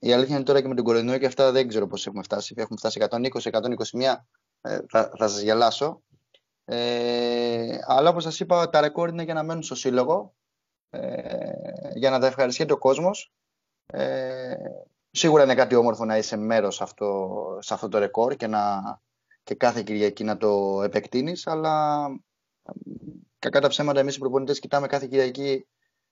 η 0.00 0.12
αλήθεια 0.12 0.34
είναι 0.34 0.44
τώρα 0.44 0.60
και 0.60 0.68
με 0.68 0.74
τον 0.74 0.84
κορονοϊό 0.84 1.18
και 1.18 1.26
αυτά 1.26 1.50
δεν 1.50 1.68
ξέρω 1.68 1.86
πώς 1.86 2.06
έχουμε 2.06 2.22
φτάσει. 2.22 2.54
Έχουμε 2.56 2.78
φτάσει 2.78 3.06
120, 3.10 3.50
121, 3.50 4.26
ε, 4.60 4.78
θα, 4.88 5.10
θα 5.18 5.28
σας 5.28 5.40
γελάσω. 5.40 6.02
Ε, 6.64 7.78
αλλά 7.86 8.10
όπως 8.10 8.22
σας 8.22 8.40
είπα, 8.40 8.68
τα 8.68 8.80
ρεκόρ 8.80 9.08
είναι 9.08 9.22
για 9.22 9.34
να 9.34 9.42
μένουν 9.42 9.62
στο 9.62 9.74
σύλλογο, 9.74 10.34
ε, 10.90 11.08
για 11.94 12.10
να 12.10 12.18
τα 12.18 12.26
ευχαριστεί 12.26 12.72
ο 12.72 12.78
κόσμος. 12.78 13.32
Ε, 13.90 14.54
σίγουρα 15.10 15.42
είναι 15.42 15.54
κάτι 15.54 15.74
όμορφο 15.74 16.04
να 16.04 16.16
είσαι 16.18 16.36
μέρος 16.36 16.80
αυτό, 16.80 17.38
σε 17.60 17.74
αυτό 17.74 17.88
το 17.88 17.98
ρεκόρ 17.98 18.34
και, 18.36 18.46
να, 18.46 18.80
και 19.42 19.54
κάθε 19.54 19.82
Κυριακή 19.82 20.24
να 20.24 20.36
το 20.36 20.82
επεκτείνεις, 20.82 21.46
αλλά 21.46 22.06
κακά 23.38 23.60
τα 23.60 23.68
ψέματα 23.68 24.00
εμείς 24.00 24.16
οι 24.16 24.18
προπονητές 24.18 24.58
κοιτάμε 24.58 24.86
κάθε 24.86 25.06
Κυριακή 25.06 25.66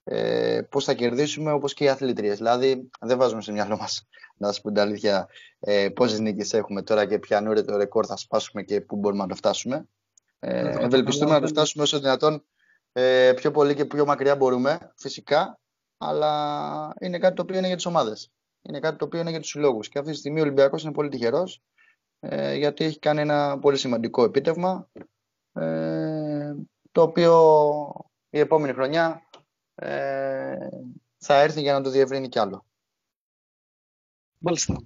ε, 0.04 0.60
πώς 0.70 0.84
θα 0.84 0.94
κερδίσουμε 0.94 1.52
όπως 1.52 1.74
και 1.74 1.84
οι 1.84 1.88
αθλήτριες. 1.88 2.36
Δηλαδή 2.36 2.90
δεν 3.00 3.18
βάζουμε 3.18 3.42
σε 3.42 3.52
μυαλό 3.52 3.76
μας 3.76 4.06
να 4.36 4.46
σας 4.46 4.60
πούμε 4.60 4.74
την 4.74 4.82
αλήθεια 4.82 5.28
ε, 5.60 5.88
πόσες 5.88 6.18
νίκες 6.18 6.52
έχουμε 6.52 6.82
τώρα 6.82 7.06
και 7.06 7.18
ποια 7.18 7.42
το 7.64 7.76
ρεκόρ 7.76 8.04
θα 8.08 8.16
σπάσουμε 8.16 8.62
και 8.62 8.80
πού 8.80 8.96
μπορούμε 8.96 9.22
να 9.22 9.28
το 9.28 9.34
φτάσουμε. 9.34 9.88
Ε, 10.38 10.84
ευελπιστούμε 10.84 11.30
να 11.30 11.40
το 11.40 11.46
φτάσουμε 11.46 11.82
όσο 11.82 12.00
δυνατόν 12.00 12.44
ε, 12.92 13.32
πιο 13.36 13.50
πολύ 13.50 13.74
και 13.74 13.84
πιο 13.84 14.04
μακριά 14.04 14.36
μπορούμε 14.36 14.92
φυσικά 14.96 15.58
αλλά 15.98 16.94
είναι 17.00 17.18
κάτι 17.18 17.34
το 17.34 17.42
οποίο 17.42 17.58
είναι 17.58 17.66
για 17.66 17.76
τις 17.76 17.86
ομάδες. 17.86 18.30
Είναι 18.62 18.80
κάτι 18.80 18.96
το 18.96 19.04
οποίο 19.04 19.20
είναι 19.20 19.30
για 19.30 19.40
τους 19.40 19.50
συλλόγους. 19.50 19.88
Και 19.88 19.98
αυτή 19.98 20.10
τη 20.10 20.16
στιγμή 20.16 20.38
ο 20.38 20.42
Ολυμπιακός 20.42 20.82
είναι 20.82 20.92
πολύ 20.92 21.08
τυχερός 21.08 21.62
ε, 22.20 22.54
γιατί 22.54 22.84
έχει 22.84 22.98
κάνει 22.98 23.20
ένα 23.20 23.58
πολύ 23.58 23.76
σημαντικό 23.76 24.24
επίτευγμα 24.24 24.88
ε, 25.52 26.54
το 26.92 27.02
οποίο 27.02 27.34
η 28.30 28.38
επόμενη 28.38 28.72
χρονιά 28.72 29.22
ε, 29.74 30.56
θα 31.18 31.40
έρθει 31.40 31.60
για 31.60 31.72
να 31.72 31.82
το 31.82 31.90
διευρύνει 31.90 32.28
κι 32.28 32.38
άλλο. 32.38 32.66
Μάλιστα. 34.38 34.76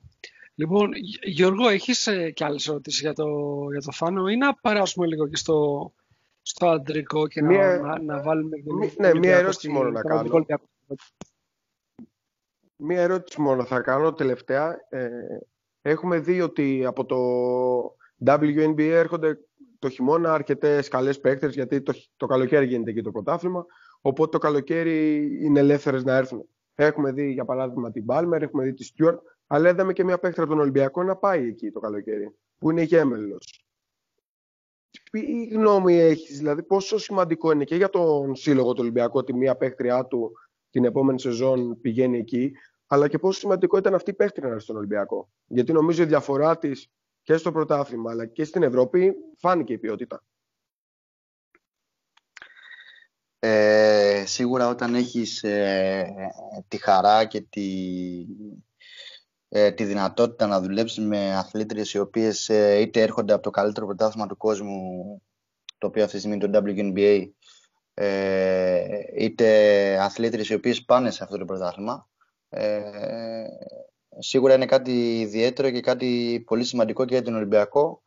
Λοιπόν, 0.54 0.90
Γιώργο, 1.22 1.68
έχεις 1.68 2.06
ε, 2.06 2.30
κι 2.30 2.44
άλλες 2.44 2.68
ερωτήσεις 2.68 3.00
για 3.00 3.14
το, 3.14 3.26
για 3.70 3.80
το 3.80 3.90
Φάνο 3.90 4.28
ή 4.28 4.36
να 4.36 4.54
περάσουμε 4.54 5.06
λίγο 5.06 5.28
και 5.28 5.36
στο, 5.36 5.92
στο 6.42 6.66
αντρικό 6.66 7.28
και 7.28 7.40
να, 7.40 7.80
να, 7.80 8.02
να, 8.02 8.22
βάλουμε... 8.22 8.56
ναι, 8.98 9.14
μία 9.14 9.36
ερώτηση 9.36 9.68
μόνο 9.68 9.90
να 9.90 10.02
κάνω. 10.02 10.44
Μία 12.76 13.00
ερώτηση 13.00 13.40
μόνο 13.40 13.64
θα 13.64 13.80
κάνω 13.80 14.12
τελευταία. 14.12 14.86
Ε, 14.88 15.08
έχουμε 15.82 16.18
δει 16.18 16.40
ότι 16.40 16.84
από 16.84 17.04
το 17.04 17.16
WNBA 18.26 18.78
έρχονται 18.78 19.38
το 19.78 19.88
χειμώνα 19.88 20.32
αρκετές 20.32 20.88
καλές 20.88 21.20
παίκτες, 21.20 21.54
γιατί 21.54 21.82
το, 21.82 21.94
το 22.16 22.26
καλοκαίρι 22.26 22.66
γίνεται 22.66 22.90
εκεί 22.90 23.02
το 23.02 23.10
πρωτάθλημα. 23.10 23.66
Οπότε 24.00 24.30
το 24.30 24.38
καλοκαίρι 24.38 25.30
είναι 25.44 25.60
ελεύθερες 25.60 26.04
να 26.04 26.16
έρθουν. 26.16 26.48
Έχουμε 26.74 27.12
δει 27.12 27.32
για 27.32 27.44
παράδειγμα 27.44 27.90
την 27.90 28.04
Μπάλμερ, 28.04 28.42
έχουμε 28.42 28.64
δει 28.64 28.72
τη 28.74 28.84
Στιούαρτ, 28.84 29.20
αλλά 29.46 29.68
είδαμε 29.68 29.92
και 29.92 30.04
μια 30.04 30.18
παίκτρα 30.18 30.42
από 30.42 30.52
τον 30.52 30.60
Ολυμπιακό 30.60 31.02
να 31.02 31.16
πάει 31.16 31.46
εκεί 31.46 31.70
το 31.70 31.80
καλοκαίρι, 31.80 32.34
που 32.58 32.70
είναι 32.70 32.82
γέμελος. 32.82 33.66
τι 35.10 35.44
γνώμη 35.44 35.98
έχεις, 35.98 36.36
δηλαδή 36.36 36.62
πόσο 36.62 36.98
σημαντικό 36.98 37.52
είναι 37.52 37.64
και 37.64 37.76
για 37.76 37.88
τον 37.88 38.34
σύλλογο 38.34 38.72
του 38.72 38.80
Ολυμπιακού 38.80 39.18
ότι 39.18 39.34
μία 39.34 39.56
παίχτριά 39.56 40.06
του 40.06 40.32
την 40.72 40.84
επόμενη 40.84 41.20
σεζόν 41.20 41.80
πηγαίνει 41.80 42.18
εκεί, 42.18 42.52
αλλά 42.86 43.08
και 43.08 43.18
πόσο 43.18 43.38
σημαντικό 43.38 43.78
ήταν 43.78 43.94
αυτή 43.94 44.10
η 44.10 44.14
παίχτρια 44.14 44.58
στον 44.58 44.76
Ολυμπιακό. 44.76 45.30
Γιατί 45.46 45.72
νομίζω 45.72 46.02
η 46.02 46.06
διαφορά 46.06 46.58
της 46.58 46.90
και 47.22 47.36
στο 47.36 47.52
πρωτάθλημα 47.52 48.10
αλλά 48.10 48.26
και 48.26 48.44
στην 48.44 48.62
Ευρώπη 48.62 49.14
φάνηκε 49.38 49.72
η 49.72 49.78
ποιότητα. 49.78 50.24
Ε, 53.38 54.22
σίγουρα 54.26 54.68
όταν 54.68 54.94
έχεις 54.94 55.42
ε, 55.42 56.14
τη 56.68 56.76
χαρά 56.76 57.24
και 57.24 57.40
τη, 57.40 57.68
ε, 59.48 59.72
τη 59.72 59.84
δυνατότητα 59.84 60.46
να 60.46 60.60
δουλέψεις 60.60 61.04
με 61.04 61.36
αθλήτριες 61.36 61.92
οι 61.92 61.98
οποίες 61.98 62.48
ε, 62.48 62.80
είτε 62.80 63.00
έρχονται 63.00 63.32
από 63.32 63.42
το 63.42 63.50
καλύτερο 63.50 63.86
πρωτάθλημα 63.86 64.26
του 64.26 64.36
κόσμου 64.36 65.22
το 65.78 65.86
οποίο 65.86 66.04
αυτή 66.04 66.14
τη 66.14 66.22
στιγμή 66.22 66.36
είναι 66.36 66.60
το 66.60 66.62
WNBA 66.66 67.30
ε, 67.94 68.84
είτε 69.16 69.98
αθλήτριες 70.00 70.48
οι 70.48 70.54
οποίες 70.54 70.84
πάνε 70.84 71.10
σε 71.10 71.24
αυτό 71.24 71.38
το 71.38 71.44
πρωτάθλημα 71.44 72.08
ε, 72.48 72.82
σίγουρα 74.18 74.54
είναι 74.54 74.66
κάτι 74.66 75.20
ιδιαίτερο 75.20 75.70
και 75.70 75.80
κάτι 75.80 76.42
πολύ 76.46 76.64
σημαντικό 76.64 77.04
και 77.04 77.14
για 77.14 77.22
τον 77.22 77.34
Ολυμπιακό 77.34 78.02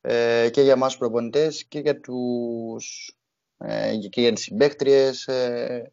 ε, 0.00 0.48
και 0.52 0.60
για 0.60 0.72
εμάς 0.72 0.96
προπονητές 0.96 1.64
και 1.64 1.78
για, 1.78 2.00
τους, 2.00 3.16
ε, 3.58 3.96
και 3.96 4.20
για 4.20 4.32
τις 4.32 4.42
συμπαίκτριες 4.42 5.26
ε, 5.26 5.92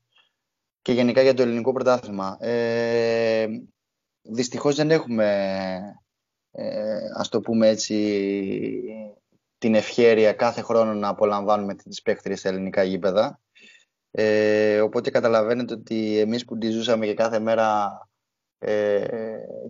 και 0.81 0.91
γενικά 0.91 1.21
για 1.21 1.33
το 1.33 1.41
ελληνικό 1.41 1.71
πρωτάθλημα. 1.71 2.37
Ε, 2.39 3.47
δυστυχώς 4.21 4.75
δεν 4.75 4.91
έχουμε, 4.91 5.25
ε, 6.51 6.99
ας 7.15 7.29
το 7.29 7.39
πούμε 7.39 7.67
έτσι, 7.67 7.95
την 9.61 9.75
ευχέρεια 9.75 10.33
κάθε 10.33 10.61
χρόνο 10.61 10.93
να 10.93 11.07
απολαμβάνουμε 11.07 11.75
τις 11.75 12.01
παίκτριες 12.01 12.39
στα 12.39 12.49
ελληνικά 12.49 12.83
γήπεδα. 12.83 13.39
Ε, 14.11 14.81
οπότε 14.81 15.09
καταλαβαίνετε 15.09 15.73
ότι 15.73 16.19
εμείς 16.19 16.45
που 16.45 16.57
τη 16.57 16.69
ζούσαμε 16.69 17.05
και 17.05 17.13
κάθε 17.13 17.39
μέρα 17.39 17.89
ε, 18.57 19.05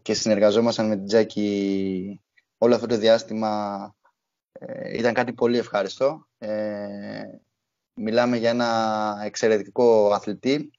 και 0.01 0.13
συνεργαζόμασταν 0.13 0.87
με 0.87 0.95
την 0.95 1.05
Τζάκη 1.05 2.21
όλο 2.57 2.75
αυτό 2.75 2.87
το 2.87 2.97
διάστημα 2.97 3.95
ε, 4.51 4.97
ήταν 4.97 5.13
κάτι 5.13 5.33
πολύ 5.33 5.57
ευχάριστο. 5.57 6.27
Ε, 6.37 7.23
μιλάμε 7.93 8.37
για 8.37 8.49
ένα 8.49 9.21
εξαιρετικό 9.23 10.11
αθλητή, 10.13 10.71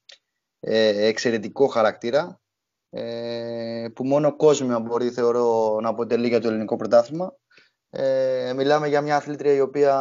ε, 0.61 1.07
εξαιρετικό 1.07 1.67
χαρακτήρα 1.67 2.41
ε, 2.91 3.87
που 3.95 4.07
μόνο 4.07 4.37
κόσμο 4.37 4.79
μπορεί 4.79 5.11
θεωρώ 5.11 5.79
να 5.83 5.89
αποτελεί 5.89 6.29
για 6.29 6.41
το 6.41 6.49
ελληνικό 6.49 6.77
πρωτάθλημα. 6.77 7.37
Ε, 7.95 8.53
μιλάμε 8.57 8.89
για 8.89 9.01
μια 9.01 9.17
αθλήτρια 9.17 9.53
η 9.53 9.61
οποία 9.61 9.95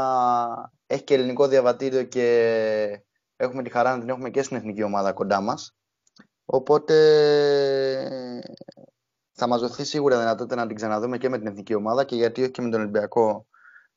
έχει 0.87 1.03
και 1.03 1.13
ελληνικό 1.13 1.47
διαβατήριο 1.47 2.03
και 2.03 3.03
έχουμε 3.35 3.63
τη 3.63 3.69
χαρά 3.69 3.93
να 3.93 3.99
την 3.99 4.09
έχουμε 4.09 4.29
και 4.29 4.41
στην 4.41 4.57
εθνική 4.57 4.83
ομάδα 4.83 5.13
κοντά 5.13 5.41
μας. 5.41 5.75
Οπότε 6.45 6.95
θα 9.31 9.47
μας 9.47 9.61
δοθεί 9.61 9.83
σίγουρα 9.83 10.19
δυνατότητα 10.19 10.55
να 10.55 10.67
την 10.67 10.75
ξαναδούμε 10.75 11.17
και 11.17 11.29
με 11.29 11.37
την 11.37 11.47
εθνική 11.47 11.73
ομάδα 11.73 12.03
και 12.03 12.15
γιατί 12.15 12.41
όχι 12.41 12.51
και 12.51 12.61
με 12.61 12.69
τον 12.69 12.79
Ολυμπιακό 12.79 13.47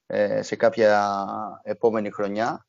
ε, 0.06 0.42
σε 0.42 0.56
κάποια 0.56 1.18
επόμενη 1.62 2.10
χρονιά. 2.10 2.66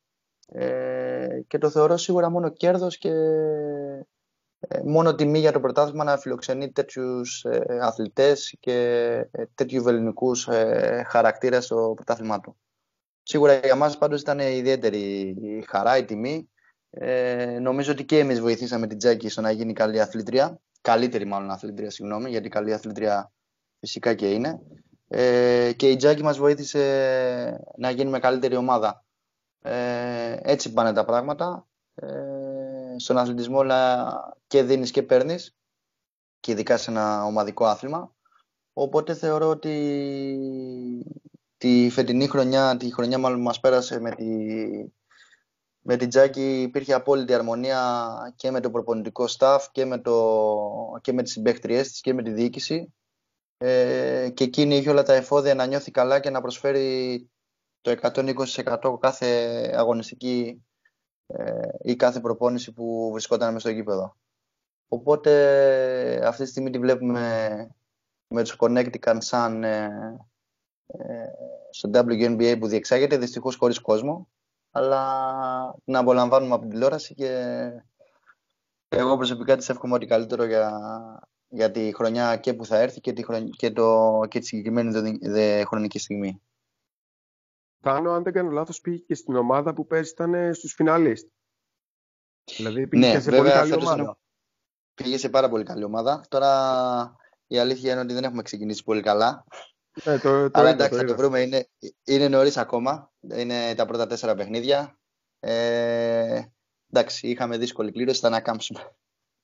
Ε, 0.47 1.39
και 1.47 1.57
το 1.57 1.69
θεωρώ 1.69 1.97
σίγουρα 1.97 2.29
μόνο 2.29 2.49
κέρδος 2.49 2.97
και 2.97 3.09
ε, 3.09 4.07
μόνο 4.85 5.15
τιμή 5.15 5.39
για 5.39 5.51
το 5.51 5.59
πρωτάθλημα 5.59 6.03
να 6.03 6.17
φιλοξενεί 6.17 6.71
τέτοιους 6.71 7.43
ε, 7.43 7.77
αθλητές 7.81 8.55
και 8.59 8.73
ε, 9.31 9.43
τέτοιου 9.55 9.87
ελληνικούς 9.87 10.47
ε, 10.47 11.05
χαρακτήρες 11.07 11.65
στο 11.65 11.91
πρωτάθλημά 11.95 12.39
του. 12.39 12.57
Σίγουρα 13.23 13.53
για 13.53 13.75
μας 13.75 13.97
πάντως 13.97 14.21
ήταν 14.21 14.39
ιδιαίτερη 14.39 14.99
η 15.41 15.65
χαρά, 15.67 15.97
η 15.97 16.05
τιμή. 16.05 16.49
Ε, 16.89 17.59
νομίζω 17.59 17.91
ότι 17.91 18.05
και 18.05 18.19
εμείς 18.19 18.39
βοηθήσαμε 18.39 18.87
την 18.87 18.97
Τζάκη 18.97 19.29
στο 19.29 19.41
να 19.41 19.51
γίνει 19.51 19.73
καλή 19.73 20.01
αθλήτρια. 20.01 20.59
Καλύτερη 20.81 21.25
μάλλον 21.25 21.51
αθλήτρια, 21.51 21.89
συγγνώμη, 21.89 22.29
γιατί 22.29 22.49
καλή 22.49 22.73
αθλήτρια 22.73 23.31
φυσικά 23.79 24.13
και 24.13 24.31
είναι. 24.31 24.59
Ε, 25.07 25.71
και 25.75 25.89
η 25.89 25.95
Τζάκη 25.95 26.23
μας 26.23 26.37
βοήθησε 26.37 27.63
να 27.77 27.89
γίνουμε 27.89 28.19
καλύτερη 28.19 28.55
ομάδα. 28.55 29.05
Ε, 29.61 30.37
έτσι 30.41 30.73
πάνε 30.73 30.93
τα 30.93 31.05
πράγματα. 31.05 31.67
Ε, 31.95 32.07
στον 32.97 33.17
αθλητισμό 33.17 33.61
και 34.47 34.63
δίνεις 34.63 34.91
και 34.91 35.03
παίρνεις 35.03 35.55
και 36.39 36.51
ειδικά 36.51 36.77
σε 36.77 36.91
ένα 36.91 37.25
ομαδικό 37.25 37.65
άθλημα. 37.65 38.15
Οπότε 38.73 39.13
θεωρώ 39.13 39.47
ότι 39.49 39.73
τη 41.57 41.89
φετινή 41.91 42.27
χρονιά, 42.27 42.77
τη 42.77 42.93
χρονιά 42.93 43.17
μάλλον 43.17 43.37
που 43.37 43.43
μας 43.43 43.59
πέρασε 43.59 43.99
με, 43.99 44.11
τη, 44.11 44.25
με 45.79 45.95
την 45.97 46.09
Τζάκη 46.09 46.61
υπήρχε 46.61 46.93
απόλυτη 46.93 47.33
αρμονία 47.33 48.33
και 48.35 48.51
με 48.51 48.59
το 48.59 48.71
προπονητικό 48.71 49.25
staff 49.37 49.59
και 49.71 49.85
με, 49.85 49.97
το, 49.97 50.99
και 51.01 51.13
με 51.13 51.23
τις 51.23 51.31
συμπαίχτριές 51.31 51.91
της 51.91 52.01
και 52.01 52.13
με 52.13 52.23
τη 52.23 52.31
διοίκηση 52.31 52.93
ε, 53.57 54.29
και 54.33 54.43
εκείνη 54.43 54.75
είχε 54.75 54.89
όλα 54.89 55.03
τα 55.03 55.13
εφόδια 55.13 55.55
να 55.55 55.65
νιώθει 55.65 55.91
καλά 55.91 56.19
και 56.19 56.29
να 56.29 56.41
προσφέρει 56.41 57.29
το 57.81 57.95
120% 58.01 58.99
κάθε 58.99 59.25
αγωνιστική 59.75 60.64
ε, 61.27 61.69
ή 61.81 61.95
κάθε 61.95 62.19
προπόνηση 62.19 62.71
που 62.71 63.09
βρισκόταν 63.11 63.47
μέσα 63.53 63.59
στο 63.59 63.69
γήπεδο. 63.69 64.15
Οπότε 64.87 66.27
αυτή 66.27 66.43
τη 66.43 66.49
στιγμή 66.49 66.69
τη 66.69 66.79
βλέπουμε 66.79 67.67
με 68.27 68.43
τους 68.43 68.55
Connecticut 68.59 69.17
σαν 69.17 69.63
ε, 69.63 69.89
ε, 70.87 71.25
στο 71.69 71.89
WNBA 71.93 72.55
που 72.59 72.67
διεξάγεται 72.67 73.17
δυστυχώς 73.17 73.55
χωρίς 73.55 73.79
κόσμο 73.79 74.27
αλλά 74.71 75.01
να 75.83 75.99
απολαμβάνουμε 75.99 76.53
από 76.53 76.61
την 76.61 76.71
τηλεόραση 76.71 77.13
και 77.13 77.69
εγώ 78.89 79.17
προσωπικά 79.17 79.55
της 79.55 79.69
εύχομαι 79.69 79.93
ότι 79.93 80.05
καλύτερο 80.05 80.43
για, 80.43 80.79
για 81.47 81.71
τη 81.71 81.91
χρονιά 81.95 82.37
και 82.37 82.53
που 82.53 82.65
θα 82.65 82.77
έρθει 82.77 82.99
και 82.99 83.13
τη, 83.13 83.23
και 83.57 83.71
το, 83.71 84.19
και 84.27 84.39
τη 84.39 84.45
συγκεκριμένη 84.45 85.17
δε, 85.21 85.63
χρονική 85.65 85.99
στιγμή. 85.99 86.41
Πάνω, 87.85 88.11
αν 88.11 88.23
δεν 88.23 88.33
κάνω 88.33 88.49
λάθος, 88.49 88.81
πήγε 88.81 88.97
και 88.97 89.15
στην 89.15 89.35
ομάδα 89.35 89.73
που 89.73 89.87
πέρυσι 89.87 90.11
ήταν 90.11 90.53
στους 90.53 90.73
φιναλίστ. 90.73 91.27
Δηλαδή 92.55 92.87
πήγε 92.87 93.07
ναι, 93.07 93.19
σε 93.19 93.31
βέβαια, 93.31 93.39
πολύ 93.39 93.51
καλή 93.51 93.73
ομάδα. 93.73 94.17
Πήγε 94.93 95.17
σε 95.17 95.29
πάρα 95.29 95.49
πολύ 95.49 95.63
καλή 95.63 95.83
ομάδα. 95.83 96.21
Τώρα 96.27 97.15
η 97.47 97.57
αλήθεια 97.57 97.91
είναι 97.91 98.01
ότι 98.01 98.13
δεν 98.13 98.23
έχουμε 98.23 98.41
ξεκινήσει 98.41 98.83
πολύ 98.83 99.01
καλά. 99.01 99.45
Ναι, 100.03 100.17
το, 100.19 100.49
το 100.49 100.59
Αλλά 100.59 100.69
εντάξει, 100.69 100.97
θα 100.97 101.05
το 101.05 101.15
βρούμε. 101.15 101.41
Είναι, 101.41 101.69
είναι 102.03 102.27
νωρίς 102.27 102.57
ακόμα. 102.57 103.11
Είναι 103.19 103.75
τα 103.75 103.85
πρώτα 103.85 104.07
τέσσερα 104.07 104.35
παιχνίδια. 104.35 104.99
Ε, 105.39 106.41
εντάξει, 106.91 107.27
είχαμε 107.27 107.57
δύσκολη 107.57 107.91
κλήρωση, 107.91 108.19
θα 108.19 108.27
ανακάμψουμε. 108.27 108.95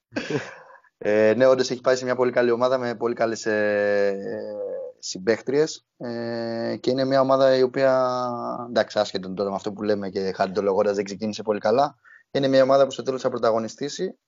ε, 0.97 1.33
ναι, 1.37 1.45
όντως 1.45 1.69
έχει 1.69 1.81
πάει 1.81 1.95
σε 1.95 2.03
μια 2.03 2.15
πολύ 2.15 2.31
καλή 2.31 2.51
ομάδα 2.51 2.77
με 2.77 2.95
πολύ 2.95 3.13
καλές 3.15 3.45
ε, 3.45 4.17
συμπαίχτριε. 5.01 5.63
Ε, 5.97 6.77
και 6.79 6.89
είναι 6.89 7.05
μια 7.05 7.21
ομάδα 7.21 7.55
η 7.55 7.61
οποία, 7.61 8.29
εντάξει, 8.69 8.99
άσχετο 8.99 9.33
τώρα 9.33 9.49
με 9.49 9.55
αυτό 9.55 9.71
που 9.71 9.83
λέμε 9.83 10.09
και 10.09 10.31
χαριτολογώντα 10.35 10.93
δεν 10.93 11.03
ξεκίνησε 11.03 11.43
πολύ 11.43 11.59
καλά. 11.59 11.95
Είναι 12.31 12.47
μια 12.47 12.63
ομάδα 12.63 12.85
που 12.85 12.91
στο 12.91 13.03
τέλος 13.03 13.21
θα 13.21 13.29
πρωταγωνιστήσει. 13.29 14.19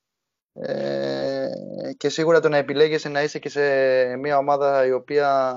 Ε, 0.53 1.49
και 1.97 2.09
σίγουρα 2.09 2.39
το 2.39 2.49
να 2.49 2.57
επιλέγεσαι 2.57 3.09
να 3.09 3.23
είσαι 3.23 3.39
και 3.39 3.49
σε 3.49 3.61
μια 4.15 4.37
ομάδα 4.37 4.85
η 4.85 4.91
οποία 4.91 5.53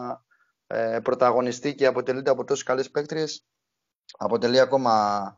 ε, 0.66 0.98
πρωταγωνιστεί 1.02 1.74
και 1.74 1.86
αποτελείται 1.86 2.30
από 2.30 2.44
τόσες 2.44 2.64
καλές 2.64 2.90
παίκτριες 2.90 3.46
αποτελεί 4.18 4.60
ακόμα 4.60 5.34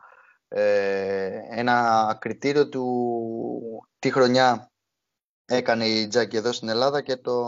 ε, 0.48 1.40
ένα 1.50 2.16
κριτήριο 2.20 2.68
του 2.68 2.86
τι 3.98 4.10
χρονιά 4.10 4.70
έκανε 5.44 5.86
η 5.86 6.08
Τζάκη 6.08 6.36
εδώ 6.36 6.52
στην 6.52 6.68
Ελλάδα 6.68 7.00
και 7.00 7.16
το 7.16 7.44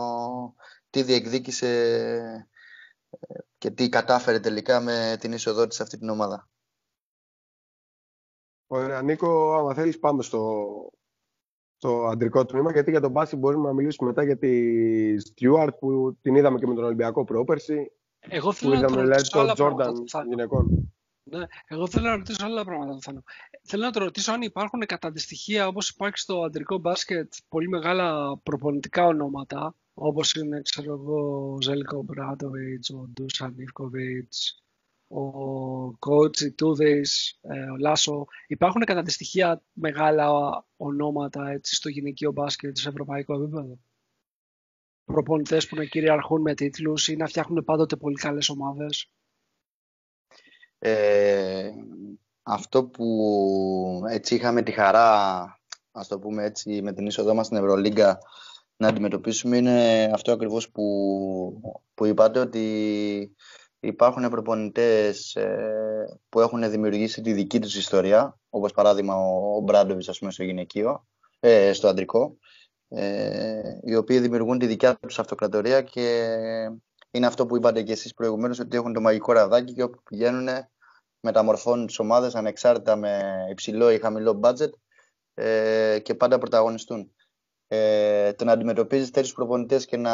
τι 0.91 1.03
διεκδίκησε 1.03 1.67
ε, 3.09 3.39
και 3.57 3.71
τι 3.71 3.89
κατάφερε 3.89 4.39
τελικά 4.39 4.79
με 4.79 5.17
την 5.19 5.31
είσοδό 5.31 5.67
της 5.67 5.75
σε 5.75 5.83
αυτή 5.83 5.97
την 5.97 6.09
ομάδα. 6.09 6.49
Ωραία, 8.67 9.01
Νίκο, 9.01 9.53
άμα 9.53 9.73
θέλεις 9.73 9.99
πάμε 9.99 10.23
στο, 10.23 10.65
στο 11.77 12.05
αντρικό 12.05 12.45
τμήμα, 12.45 12.71
γιατί 12.71 12.91
για 12.91 13.01
τον 13.01 13.11
Μπάση 13.11 13.35
μπορούμε 13.35 13.67
να 13.67 13.73
μιλήσουμε 13.73 14.09
μετά 14.09 14.23
για 14.23 14.37
τη 14.37 15.19
Στιούαρτ 15.19 15.75
που 15.75 16.17
την 16.21 16.35
είδαμε 16.35 16.59
και 16.59 16.67
με 16.67 16.73
τον 16.75 16.83
Ολυμπιακό 16.83 17.23
πρόπερση. 17.23 17.91
Εγώ 18.19 18.51
θέλω 18.53 18.75
να 18.75 18.87
το 18.87 19.01
ρωτήσω 19.01 19.39
άλλα 19.39 19.53
Τζόρνταν 19.53 20.03
γυναικών. 20.27 20.93
Ναι, 21.31 21.45
εγώ 21.67 21.87
θέλω 21.87 22.07
να 22.07 22.15
ρωτήσω 22.15 22.45
άλλα 22.45 22.63
πράγματα. 22.63 22.97
Θέλω. 23.01 23.23
θέλω 23.63 23.83
να 23.83 23.91
το 23.91 23.99
ρωτήσω 23.99 24.31
αν 24.31 24.41
υπάρχουν 24.41 24.79
κατά 24.79 25.07
αντιστοιχεία 25.07 25.67
όπως 25.67 25.89
υπάρχει 25.89 26.17
στο 26.17 26.41
αντρικό 26.43 26.77
μπάσκετ 26.77 27.33
πολύ 27.49 27.67
μεγάλα 27.69 28.37
προπονητικά 28.37 29.05
ονόματα 29.05 29.75
όπως 29.93 30.33
είναι 30.33 30.61
ξέρω 30.61 30.93
εγώ, 30.93 31.51
ο 31.53 31.61
Ζέλικο 31.61 32.03
Μπράντοβιτς, 32.03 32.89
ο 32.89 33.09
Ντούσαν 33.13 33.55
Ιβκοβιτς, 33.57 34.63
ο 35.07 35.91
Κότσι 35.91 36.51
Τούδης, 36.51 37.39
ε, 37.41 37.63
ο 37.63 37.75
Λάσο. 37.77 38.25
Υπάρχουν 38.47 38.81
κατά 38.81 39.09
στοιχεία 39.09 39.63
μεγάλα 39.73 40.29
ονόματα 40.77 41.49
έτσι, 41.49 41.75
στο 41.75 41.89
γυναικείο 41.89 42.31
μπάσκετ 42.31 42.77
σε 42.77 42.89
ευρωπαϊκό 42.89 43.41
επίπεδο; 43.41 43.79
Προπονητές 45.05 45.67
που 45.67 45.75
να 45.75 45.85
κυριαρχούν 45.85 46.41
με 46.41 46.53
τίτλους 46.53 47.07
ή 47.07 47.15
να 47.15 47.27
φτιάχνουν 47.27 47.63
πάντοτε 47.63 47.95
πολύ 47.95 48.15
καλές 48.15 48.49
ομάδες; 48.49 49.11
Ε, 50.83 51.71
αυτό 52.43 52.85
που 52.85 54.03
έτσι 54.09 54.35
είχαμε 54.35 54.61
τη 54.61 54.71
χαρά, 54.71 55.41
ας 55.91 56.07
το 56.07 56.19
πούμε 56.19 56.43
έτσι, 56.43 56.81
με 56.81 56.93
την 56.93 57.05
είσοδό 57.05 57.33
μας 57.33 57.45
στην 57.45 57.57
Ευρωλίγκα 57.57 58.19
να 58.75 58.87
αντιμετωπίσουμε 58.87 59.57
είναι 59.57 60.09
αυτό 60.13 60.31
ακριβώς 60.31 60.69
που, 60.69 60.83
που 61.93 62.05
είπατε, 62.05 62.39
ότι 62.39 63.35
υπάρχουν 63.79 64.29
προπονητές 64.29 65.35
ε, 65.35 66.19
που 66.29 66.39
έχουν 66.39 66.69
δημιουργήσει 66.69 67.21
τη 67.21 67.33
δική 67.33 67.59
τους 67.59 67.75
ιστορία, 67.75 68.39
όπως 68.49 68.71
παράδειγμα 68.73 69.15
ο, 69.15 69.55
ο 69.55 69.59
Μπράντοβιτς, 69.59 70.09
ας 70.09 70.19
πούμε, 70.19 70.31
στο 70.31 70.43
γυναικείο, 70.43 71.07
ε, 71.39 71.73
στο 71.73 71.87
αντρικό, 71.87 72.37
ε, 72.87 73.61
οι 73.83 73.95
οποίοι 73.95 74.19
δημιουργούν 74.19 74.59
τη 74.59 74.65
δικιά 74.65 74.95
τους 74.95 75.19
αυτοκρατορία 75.19 75.81
και 75.81 76.37
είναι 77.11 77.25
αυτό 77.25 77.45
που 77.45 77.55
είπατε 77.55 77.81
και 77.81 77.91
εσείς 77.91 78.13
προηγουμένως, 78.13 78.59
ότι 78.59 78.77
έχουν 78.77 78.93
το 78.93 79.01
μαγικό 79.01 79.31
ραδάκι 79.31 79.73
και 79.73 79.83
όπου 79.83 80.03
πηγαίνουν 80.03 80.47
μεταμορφώνουν 81.19 81.85
τις 81.85 81.99
ομάδες 81.99 82.35
ανεξάρτητα 82.35 82.95
με 82.95 83.21
υψηλό 83.49 83.91
ή 83.91 83.99
χαμηλό 83.99 84.39
budget 84.43 84.69
ε, 85.33 85.99
και 85.99 86.15
πάντα 86.15 86.37
πρωταγωνιστούν. 86.37 87.11
Ε, 87.67 88.33
το 88.33 88.45
να 88.45 88.51
αντιμετωπίζεις 88.51 89.11
τέτοιους 89.11 89.33
προπονητές 89.33 89.85
και 89.85 89.97
να 89.97 90.13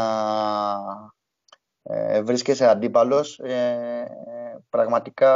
ε, 1.84 2.22
βρίσκεσαι 2.22 2.68
αντίπαλος 2.68 3.40
ε, 3.40 4.08
πραγματικά 4.70 5.34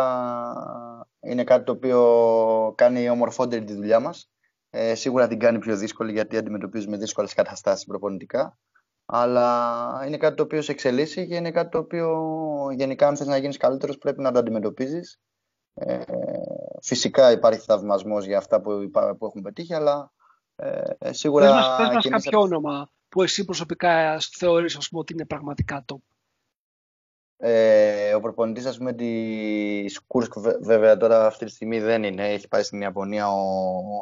είναι 1.20 1.44
κάτι 1.44 1.64
το 1.64 1.72
οποίο 1.72 2.74
κάνει 2.78 3.10
ομορφότερη 3.10 3.64
τη 3.64 3.74
δουλειά 3.74 4.00
μας. 4.00 4.30
Ε, 4.70 4.96
σίγουρα 4.96 5.28
την 5.28 5.40
κάνει 5.40 5.60
πιο 5.60 5.76
δύσκολη 5.76 6.12
γιατί 6.12 6.38
αντιμετωπίζουμε 6.38 6.98
δύσκολες 6.98 7.34
καταστάσεις 7.34 7.86
προπονητικά 7.86 8.58
αλλά 9.14 10.04
είναι 10.08 10.18
κάτι 10.18 10.36
το 10.36 10.44
οποίο 10.44 10.62
σε 10.62 10.72
εξελίσσει 10.72 11.28
και 11.28 11.36
είναι 11.36 11.52
κάτι 11.52 11.70
το 11.70 11.78
οποίο 11.78 12.28
γενικά 12.76 13.08
αν 13.08 13.18
θες 13.18 13.28
να 13.28 13.38
γίνεις 13.38 13.58
καλύτερος 13.58 13.98
πρέπει 13.98 14.22
να 14.22 14.32
το 14.32 14.40
αντιμετωπίζεις 14.40 15.20
ε, 15.74 16.02
φυσικά 16.82 17.32
υπάρχει 17.32 17.66
θαυμασμός 17.66 18.26
για 18.26 18.38
αυτά 18.38 18.62
που, 18.62 18.90
που 19.18 19.26
έχουν 19.26 19.42
πετύχει, 19.42 19.74
αλλά 19.74 20.12
ε, 20.56 21.14
σίγουρα. 21.14 21.46
Πες 21.46 21.54
μας, 21.54 21.78
πες 21.78 22.10
μας 22.10 22.24
κάποιο 22.24 22.40
όνομα 22.40 22.92
που 23.10 23.24
εσύ 23.24 23.46
προσωπικά 23.46 24.18
θεωρείς 24.38 24.76
ας 24.76 24.90
πούμε, 24.90 25.02
ότι 25.02 25.14
είναι 25.14 25.26
πραγματικά 25.26 25.86
top. 25.94 26.00
Ε, 27.44 28.14
ο 28.14 28.20
προπονητής 28.20 28.66
ας 28.66 28.78
πούμε 28.78 28.94
της 28.94 30.02
Κούρσκ 30.08 30.34
βέβαια 30.62 30.98
τώρα 30.98 31.26
αυτή 31.26 31.46
τη 31.46 31.52
στιγμή 31.52 31.80
δεν 31.80 32.04
είναι 32.04 32.32
έχει 32.32 32.48
πάει 32.48 32.64
στην 32.64 32.82
Ιαπωνία 32.82 33.28
ο, 33.32 33.40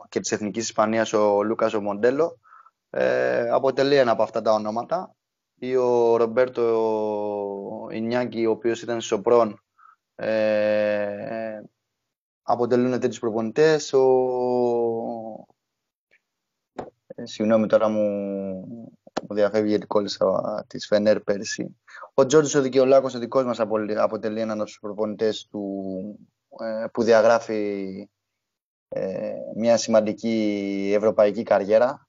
και 0.10 0.20
της 0.20 0.32
Εθνικής 0.32 0.64
Ισπανίας 0.64 1.14
ο 1.14 1.44
Λούκας 1.44 1.74
ο 1.74 1.82
Μοντέλο 1.82 2.40
ε, 2.90 3.50
αποτελεί 3.50 3.96
ένα 3.96 4.12
από 4.12 4.24
αυτά 4.24 4.42
τα 4.42 4.54
ονόματα 4.54 5.16
ή 5.56 5.76
ο 5.76 6.18
Ρομπέρτο 6.18 7.88
Ινιάκη 7.92 8.46
ο 8.46 8.52
οποίος 8.52 8.82
ήταν 8.82 9.02
Σοπρόν 9.02 9.64
ε, 10.16 11.62
αποτελούν 12.42 12.92
τέτοιους 12.92 13.20
προπονητές. 13.20 13.94
Ο... 13.94 15.46
Ε, 17.06 17.26
συγγνώμη 17.26 17.68
τώρα 17.68 17.90
μου, 17.90 18.02
μου 19.28 19.36
διαφεύγει 19.36 19.70
γιατί 19.70 19.86
κόλλησα 19.86 20.66
της 20.68 20.88
Φενέρ 20.88 21.20
πέρσι. 21.20 21.78
Ο 22.14 22.26
Τζόρτζος 22.26 22.56
ο 22.56 22.62
Δικαιολάκος, 22.62 23.14
ο 23.14 23.20
δικός 23.20 23.44
μας 23.44 23.60
αποτελεί 23.60 24.42
έναν 24.42 24.58
από 24.58 24.66
τους 24.66 24.80
προπονητές 24.80 25.48
του, 25.52 25.84
ε, 26.60 26.86
που 26.94 27.04
διαγράφει 27.04 28.10
ε, 28.88 29.34
μια 29.56 29.78
σημαντική 29.78 30.92
ευρωπαϊκή 30.96 31.44
καριέρα 31.44 32.09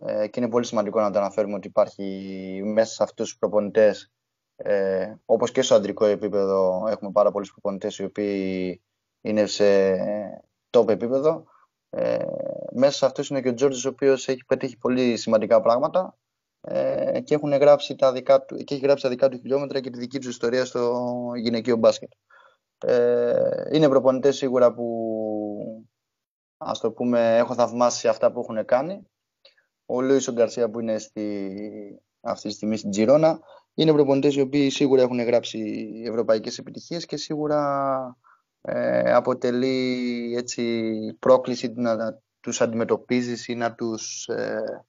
ε, 0.00 0.28
και 0.28 0.40
είναι 0.40 0.48
πολύ 0.48 0.66
σημαντικό 0.66 1.00
να 1.00 1.10
το 1.10 1.18
αναφέρουμε 1.18 1.54
ότι 1.54 1.66
υπάρχει 1.66 2.60
μέσα 2.64 2.94
σε 2.94 3.02
αυτούς 3.02 3.28
τους 3.28 3.38
προπονητές 3.38 4.12
ε, 4.56 5.14
όπως 5.24 5.52
και 5.52 5.62
στο 5.62 5.74
αντρικό 5.74 6.04
επίπεδο 6.04 6.84
έχουμε 6.88 7.10
πάρα 7.10 7.30
πολλούς 7.30 7.50
προπονητές 7.50 7.98
οι 7.98 8.04
οποίοι 8.04 8.82
είναι 9.20 9.46
σε 9.46 9.64
top 10.70 10.88
επίπεδο. 10.88 11.44
Ε, 11.90 12.24
μέσα 12.72 12.96
σε 12.96 13.06
αυτούς 13.06 13.28
είναι 13.28 13.40
και 13.40 13.48
ο 13.48 13.54
Τζόρτζης 13.54 13.84
ο 13.84 13.88
οποίος 13.88 14.28
έχει 14.28 14.44
πετύχει 14.44 14.76
πολύ 14.76 15.16
σημαντικά 15.16 15.60
πράγματα 15.60 16.16
ε, 16.60 17.20
και, 17.20 17.34
έχουν 17.34 17.52
γράψει 17.52 17.94
τα 17.96 18.12
δικά 18.12 18.44
του, 18.44 18.56
και 18.56 18.74
έχει 18.74 18.82
γράψει 18.84 19.02
τα 19.02 19.08
δικά 19.08 19.28
του 19.28 19.38
χιλιόμετρα 19.38 19.80
και 19.80 19.90
τη 19.90 19.98
δική 19.98 20.18
τους 20.18 20.28
ιστορία 20.28 20.64
στο 20.64 21.04
γυναικείο 21.36 21.76
μπάσκετ. 21.76 22.10
Ε, 22.78 23.68
είναι 23.72 23.88
προπονητές 23.88 24.36
σίγουρα 24.36 24.74
που 24.74 25.86
ας 26.56 26.80
το 26.80 26.92
πούμε 26.92 27.36
έχω 27.36 27.54
θαυμάσει 27.54 28.08
αυτά 28.08 28.32
που 28.32 28.40
έχουν 28.40 28.64
κάνει. 28.64 29.06
Ο 29.86 30.00
Λούισο 30.00 30.32
Γκαρσία 30.32 30.70
που 30.70 30.80
είναι 30.80 30.98
στη, 30.98 31.50
αυτή 32.20 32.48
τη 32.48 32.54
στιγμή 32.54 32.76
στην 32.76 32.90
Τζιρόνα 32.90 33.40
είναι 33.74 33.92
προπονητές 33.92 34.34
οι 34.34 34.40
οποίοι 34.40 34.70
σίγουρα 34.70 35.02
έχουν 35.02 35.20
γράψει 35.20 35.90
ευρωπαϊκές 36.04 36.58
επιτυχίες 36.58 37.06
και 37.06 37.16
σίγουρα 37.16 38.18
ε, 38.60 39.12
αποτελεί 39.12 40.34
έτσι 40.36 40.92
πρόκληση 41.18 41.72
να 41.76 42.20
τους 42.40 42.60
αντιμετωπίζεις 42.60 43.48
ή 43.48 43.54
να 43.54 43.74
τους 43.74 44.28
ε, 44.28 44.86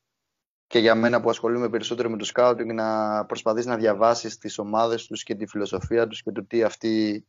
και 0.67 0.79
για 0.79 0.95
μένα 0.95 1.21
που 1.21 1.29
ασχολούμαι 1.29 1.69
περισσότερο 1.69 2.09
με 2.09 2.17
το 2.17 2.31
scouting 2.35 2.73
να 2.73 3.25
προσπαθείς 3.25 3.65
να 3.65 3.77
διαβάσεις 3.77 4.37
τις 4.37 4.57
ομάδες 4.57 5.05
τους 5.05 5.23
και 5.23 5.35
τη 5.35 5.47
φιλοσοφία 5.47 6.07
τους 6.07 6.21
και 6.21 6.31
το 6.31 6.45
τι 6.45 6.63
αυτοί 6.63 7.25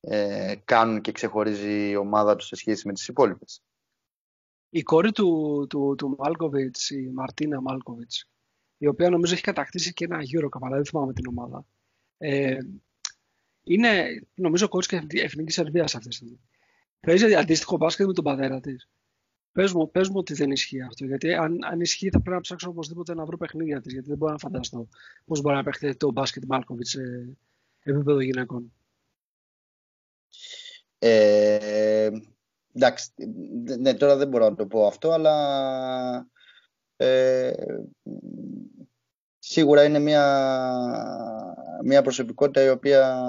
ε, 0.00 0.54
κάνουν 0.64 1.00
και 1.00 1.12
ξεχωρίζει 1.12 1.90
η 1.90 1.96
ομάδα 1.96 2.36
τους 2.36 2.46
σε 2.46 2.56
σχέση 2.56 2.86
με 2.86 2.92
τις 2.92 3.08
υπόλοιπες. 3.08 3.62
Η 4.70 4.82
κόρη 4.82 5.12
του, 5.12 5.66
του, 5.68 5.94
του 5.98 6.16
Μάλκοβιτς, 6.18 6.90
η 6.90 7.10
Μαρτίνα 7.14 7.60
Μάλκοβιτς, 7.60 8.28
η 8.78 8.86
οποία 8.86 9.10
νομίζω 9.10 9.32
έχει 9.32 9.42
κατακτήσει 9.42 9.92
και 9.92 10.04
ένα 10.04 10.18
Euro 10.18 10.48
αλλά 10.60 10.76
δεν 10.76 10.84
θυμάμαι 10.84 11.12
την 11.12 11.26
ομάδα. 11.26 11.66
Ε, 12.18 12.58
είναι, 13.62 14.22
νομίζω, 14.34 14.68
coach 14.70 14.86
και 14.86 15.02
εθνικής 15.10 15.54
Σερβίας 15.54 15.94
αυτή 15.94 16.08
τη 16.08 16.14
στιγμή. 16.14 16.40
Παίζει 17.00 17.34
αντίστοιχο 17.34 17.76
μπάσκετ 17.76 18.06
με 18.06 18.12
τον 18.12 18.24
πατέρα 18.24 18.60
της. 18.60 18.88
Πες 19.52 19.72
μου, 19.72 19.90
πες 19.90 20.08
μου 20.08 20.16
ότι 20.18 20.34
δεν 20.34 20.50
ισχύει 20.50 20.82
αυτό. 20.82 21.04
Γιατί 21.04 21.34
αν, 21.34 21.64
αν 21.64 21.80
ισχύει, 21.80 22.10
θα 22.10 22.20
πρέπει 22.20 22.36
να 22.36 22.40
ψάξω 22.40 22.68
οπωσδήποτε 22.70 23.14
να 23.14 23.24
βρω 23.24 23.36
παιχνίδια 23.36 23.80
της. 23.80 23.92
Γιατί 23.92 24.08
δεν 24.08 24.16
μπορώ 24.16 24.32
να 24.32 24.38
φανταστώ 24.38 24.88
πώς 25.24 25.40
μπορεί 25.40 25.56
να 25.56 25.62
παίχνει 25.62 25.94
το 25.94 26.10
μπάσκετ 26.10 26.44
Μάλκοβιτς 26.44 26.90
σε 26.90 27.36
επίπεδο 27.82 28.20
γυναικών. 28.20 28.72
Ε, 30.98 32.10
εντάξει, 32.74 33.10
ναι, 33.78 33.94
τώρα 33.94 34.16
δεν 34.16 34.28
μπορώ 34.28 34.48
να 34.48 34.54
το 34.54 34.66
πω 34.66 34.86
αυτό, 34.86 35.10
αλλά 35.10 35.36
ε, 36.96 37.52
σίγουρα 39.38 39.84
είναι 39.84 39.98
μια, 39.98 40.24
μια 41.84 42.02
προσωπικότητα 42.02 42.64
η 42.64 42.68
οποία 42.68 43.22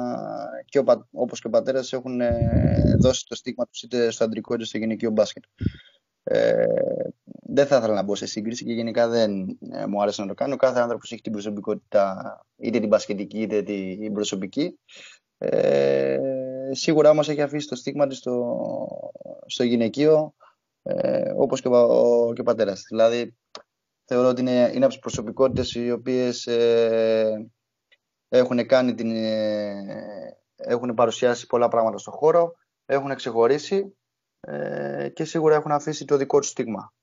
και 0.66 0.80
ο, 0.80 0.84
όπως 1.12 1.42
και 1.42 1.48
ο 1.48 1.50
πατέρας 1.50 1.94
έχουν 1.94 2.22
ε, 2.22 2.96
δώσει 3.00 3.26
το 3.26 3.36
στίγμα 3.36 3.68
τους 3.68 3.82
είτε 3.82 4.12
στο 4.12 4.24
αντρικό 4.24 4.54
είτε 4.54 4.66
στο 4.66 4.78
γυναικείο 4.78 5.12
μπάσκετ. 5.12 5.44
Ε, 6.24 6.66
δεν 7.54 7.66
θα 7.66 7.78
ήθελα 7.78 7.94
να 7.94 8.04
μπω 8.04 8.16
σε 8.16 8.26
σύγκριση 8.26 8.66
και 8.66 8.74
γενικά 8.74 9.08
δεν 9.08 9.58
ε, 9.72 9.86
μου 9.86 10.02
άρεσε 10.02 10.22
να 10.22 10.28
το 10.28 10.34
κάνω. 10.34 10.56
Κάθε 10.56 10.80
άνθρωπος 10.80 11.12
έχει 11.12 11.22
την 11.22 11.32
προσωπικότητα 11.32 12.38
είτε 12.56 12.80
την 12.80 12.88
μπασκετική 12.88 13.42
είτε 13.42 13.62
την 13.62 14.14
προσωπική. 14.14 14.80
Ε, 15.38 16.18
σίγουρα 16.72 17.10
όμως 17.10 17.30
έχει 17.30 17.42
αφήσει 17.42 17.68
το 17.68 17.76
στίγμα 17.76 18.08
της 18.08 18.18
στο, 18.18 18.58
στο 19.46 19.64
γυναικείο 19.64 20.34
ε, 20.84 21.32
όπως 21.36 21.62
και 21.62 21.68
ο, 21.68 22.34
και 22.34 22.42
ο 22.42 22.44
πατέρας. 22.44 22.84
Δηλαδή 22.88 23.38
θεωρώ 24.06 24.28
ότι 24.28 24.42
είναι, 24.42 24.72
είναι 24.74 24.86
από 24.86 24.94
τις 24.94 25.00
προσωπικότητες 25.00 25.76
οι 25.76 25.92
οποίες 25.92 26.48
ε, 26.48 27.52
έχουν, 28.28 28.66
κάνει 28.66 28.94
την, 28.94 29.12
ε, 29.16 30.38
έχουν 30.56 30.94
παρουσιάσει 30.94 31.48
πολλά 31.48 31.68
πράγματα 31.68 31.98
στον 31.98 32.14
χώρο, 32.14 32.56
έχουν 32.86 33.16
ξεχωρίσει 33.16 33.96
ε, 34.40 35.10
και 35.14 35.24
σίγουρα 35.24 35.56
έχουν 35.56 35.72
αφήσει 35.72 36.06
το 36.06 36.18
δικό 36.18 36.40
τους 36.40 36.50
στίγμα. 36.50 36.94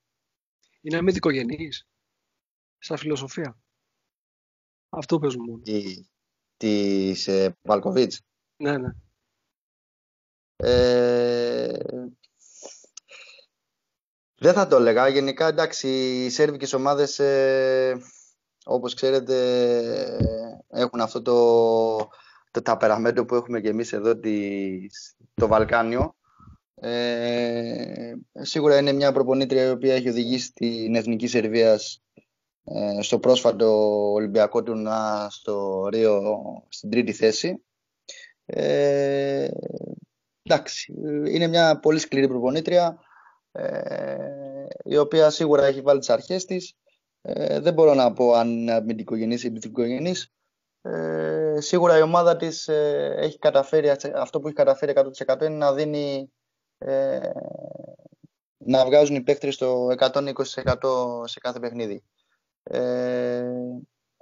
Είναι 0.81 1.03
μη 1.03 1.12
δικογενής, 1.12 1.89
στα 2.78 2.97
φιλοσοφία. 2.97 3.59
Αυτό 4.89 5.19
πες 5.19 5.36
μου 5.36 5.45
μόνο. 5.45 5.62
Τι, 5.62 6.07
της 6.57 7.28
ε, 7.28 7.57
Βαλκοβίτς. 7.62 8.20
Ναι, 8.57 8.78
ναι. 8.78 8.89
Ε, 10.63 11.79
δεν 14.39 14.53
θα 14.53 14.67
το 14.67 14.77
έλεγα. 14.77 15.09
Γενικά, 15.09 15.47
εντάξει, 15.47 15.89
οι 15.89 16.31
σέρβικες 16.31 16.73
ομάδες, 16.73 17.19
ε, 17.19 17.97
όπως 18.65 18.95
ξέρετε, 18.95 19.37
έχουν 20.69 21.01
αυτό 21.01 21.23
το, 21.23 21.97
το 22.51 22.63
ταπεραμέντο 22.63 23.25
που 23.25 23.35
έχουμε 23.35 23.61
και 23.61 23.69
εμείς 23.69 23.93
εδώ, 23.93 24.21
το 25.35 25.47
Βαλκάνιο. 25.47 26.17
Ε, 26.81 28.13
σίγουρα 28.33 28.79
είναι 28.79 28.93
μια 28.93 29.13
προπονήτρια 29.13 29.65
η 29.65 29.71
οποία 29.71 29.95
έχει 29.95 30.09
οδηγήσει 30.09 30.53
την 30.53 30.95
Εθνική 30.95 31.27
Σερβίας 31.27 32.03
ε, 32.65 33.03
στο 33.03 33.19
πρόσφατο 33.19 33.67
Ολυμπιακό 34.13 34.63
του 34.63 34.87
στο 35.29 35.87
Ρίο 35.91 36.23
στην 36.69 36.91
τρίτη 36.91 37.13
θέση. 37.13 37.63
Ε, 38.47 39.49
εντάξει, 40.51 40.95
είναι 41.27 41.47
μια 41.47 41.79
πολύ 41.81 41.99
σκληρή 41.99 42.29
προπονήτρια 42.29 42.99
ε, 43.53 44.16
η 44.85 44.97
οποία 44.97 45.31
σίγουρα 45.31 45.65
έχει 45.65 45.81
βάλει 45.81 45.99
τις 45.99 46.11
αρχές 46.11 46.45
της. 46.45 46.77
Ε, 47.23 47.61
δεν 47.61 47.73
μπορώ 47.75 47.95
να 47.95 48.12
πω 48.12 48.33
αν 48.33 48.49
είναι 48.49 48.73
αμυντικογενής 48.73 49.45
ή 49.45 49.47
επιθυμικογενής. 49.47 50.33
Ε, 50.83 51.61
σίγουρα 51.61 51.99
η 51.99 52.03
ομάδα 52.03 52.37
της 52.37 52.69
ε, 52.69 53.15
έχει 53.19 53.39
καταφέρει, 53.39 53.91
αυτό 54.15 54.41
που 54.41 54.47
έχει 54.47 54.57
καταφέρει 54.57 54.93
100% 55.27 55.41
είναι 55.41 55.49
να 55.49 55.73
δίνει 55.73 56.33
ε, 56.79 57.31
να 58.59 58.85
βγάζουν 58.85 59.16
οι 59.16 59.23
παίκτες 59.23 59.55
στο 59.55 59.87
120% 59.99 60.33
σε 61.25 61.41
κάθε 61.41 61.61
παιχνίδι. 61.61 62.05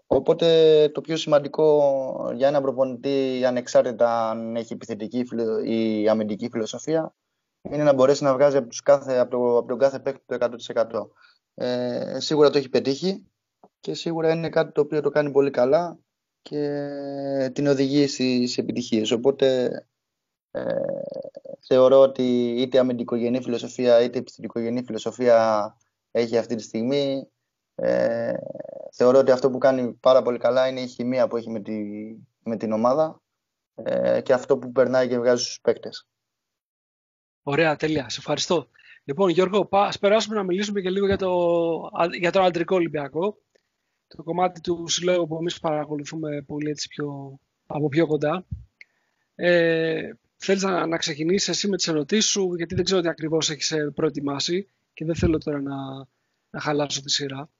Ε, 0.07 0.17
οπότε 0.17 0.89
το 0.95 1.01
πιο 1.01 1.17
σημαντικό 1.17 2.31
για 2.35 2.49
ένα 2.49 2.61
προπονητή, 2.61 3.45
ανεξάρτητα 3.47 4.31
αν 4.31 4.57
έχει 4.57 4.73
επιθετική 4.73 5.25
ή 5.65 6.09
αμυντική 6.09 6.49
φιλοσοφία, 6.53 7.15
είναι 7.63 7.83
να 7.83 7.93
μπορέσει 7.93 8.25
να 8.25 8.33
βγάζει 8.33 8.57
από, 8.57 8.69
τους 8.69 8.81
κάθε, 8.81 9.19
από, 9.19 9.31
το, 9.31 9.57
από 9.57 9.69
τον 9.69 9.79
κάθε 9.79 9.99
παίκτη 9.99 10.23
το 10.27 10.37
100%. 10.75 11.09
Ε, 11.55 12.21
σίγουρα 12.21 12.51
το 12.51 12.59
έχει 12.59 12.69
πετύχει 12.69 13.31
και 13.81 13.95
σίγουρα 13.95 14.33
είναι 14.33 14.49
κάτι 14.49 14.73
το 14.73 14.81
οποίο 14.81 15.01
το 15.01 15.11
κάνει 15.11 15.31
πολύ 15.31 15.51
καλά 15.51 15.99
και 16.43 17.51
την 17.53 17.67
οδηγεί 17.67 18.07
στις 18.07 18.59
επιτυχίες. 18.59 19.11
Οπότε 19.11 19.71
ε, 20.51 20.63
θεωρώ 21.61 21.99
ότι 22.01 22.55
είτε 22.61 22.79
αμυντικογενή 22.79 23.43
φιλοσοφία 23.43 24.03
είτε 24.03 24.19
επιθετικογενή 24.19 24.83
φιλοσοφία 24.83 25.77
έχει 26.11 26.39
αυτή 26.39 26.55
τη 26.55 26.63
στιγμή. 26.63 27.29
Ε, 27.79 28.35
θεωρώ 28.93 29.19
ότι 29.19 29.31
αυτό 29.31 29.51
που 29.51 29.59
κάνει 29.59 29.93
πάρα 29.93 30.23
πολύ 30.23 30.39
καλά 30.39 30.69
είναι 30.69 30.81
η 30.81 30.87
χημεία 30.87 31.29
που 31.29 31.37
έχει 31.37 31.51
με, 31.51 31.61
τη, 31.61 31.73
με 32.43 32.57
την 32.57 32.73
ομάδα 32.73 33.23
ε, 33.75 34.21
και 34.21 34.33
αυτό 34.33 34.59
που 34.59 34.73
περνάει 34.73 35.09
και 35.09 35.19
βγάζει 35.19 35.43
στους 35.43 35.61
παίκτες. 35.61 36.09
Ωραία, 37.43 37.77
τέλεια. 37.77 38.09
Σε 38.09 38.19
ευχαριστώ. 38.19 38.69
Λοιπόν, 39.05 39.31
Γιώργο, 39.31 39.69
ας 39.71 39.99
περάσουμε 39.99 40.37
να 40.37 40.43
μιλήσουμε 40.43 40.81
και 40.81 40.91
λίγο 40.91 41.07
για, 41.07 41.17
το, 41.17 41.31
για 42.19 42.33
τον 42.33 42.45
Αντρικό 42.45 42.75
Ολυμπιακό. 42.75 43.39
Το 44.07 44.23
κομμάτι 44.23 44.61
του 44.61 44.89
συλλόγου 44.89 45.27
που 45.27 45.37
εμείς 45.37 45.59
παρακολουθούμε 45.59 46.43
πολύ 46.43 46.71
έτσι 46.71 46.89
πιο, 46.89 47.39
από 47.67 47.89
πιο 47.89 48.07
κοντά. 48.07 48.47
Ε, 49.35 50.11
θέλεις 50.37 50.63
να, 50.63 50.87
να 50.87 50.97
ξεκινήσεις 50.97 51.49
εσύ 51.49 51.69
με 51.69 51.77
τις 51.77 51.89
ερωτήσεις 51.89 52.31
σου, 52.31 52.55
γιατί 52.57 52.75
δεν 52.75 52.85
ξέρω 52.85 53.01
τι 53.01 53.09
ακριβώς 53.09 53.51
έχεις 53.51 53.71
ε, 53.71 53.91
προετοιμάσει 53.95 54.71
και 54.95 55.05
δεν 55.05 55.15
θέλω 55.15 55.39
τώρα 55.39 55.61
να, 55.61 55.77
να 56.51 56.61
χαλάσω 56.61 57.03
τη 57.03 57.11
σειρά. 57.11 57.51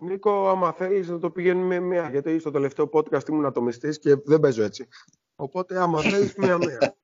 Νίκο, 0.00 0.48
άμα 0.48 0.72
θέλεις 0.72 1.08
να 1.08 1.18
το 1.18 1.30
πηγαίνουμε 1.30 1.80
μία, 1.80 2.08
γιατί 2.10 2.38
στο 2.38 2.50
τελευταίο 2.50 2.90
podcast 2.92 3.28
ήμουν 3.28 3.46
ατομιστής 3.46 3.98
και 3.98 4.16
δεν 4.24 4.40
παίζω 4.40 4.62
έτσι. 4.62 4.88
Οπότε 5.34 5.78
άμα 5.80 6.00
θέλεις 6.10 6.34
μία-μία. 6.34 6.98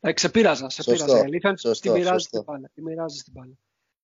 Ε, 0.00 0.12
ξεπείραζα, 0.12 0.68
σε 0.68 0.82
πείραζα. 0.82 1.18
Η 1.18 1.20
αλήθεια 1.20 1.54
τη 1.80 1.90
μοιράζει 1.90 2.26
την 2.26 2.42
μπάλα. 2.42 2.70
Τη 2.74 2.82
μοιράζει 2.82 3.22
την 3.22 3.32
μπάλα. 3.32 3.52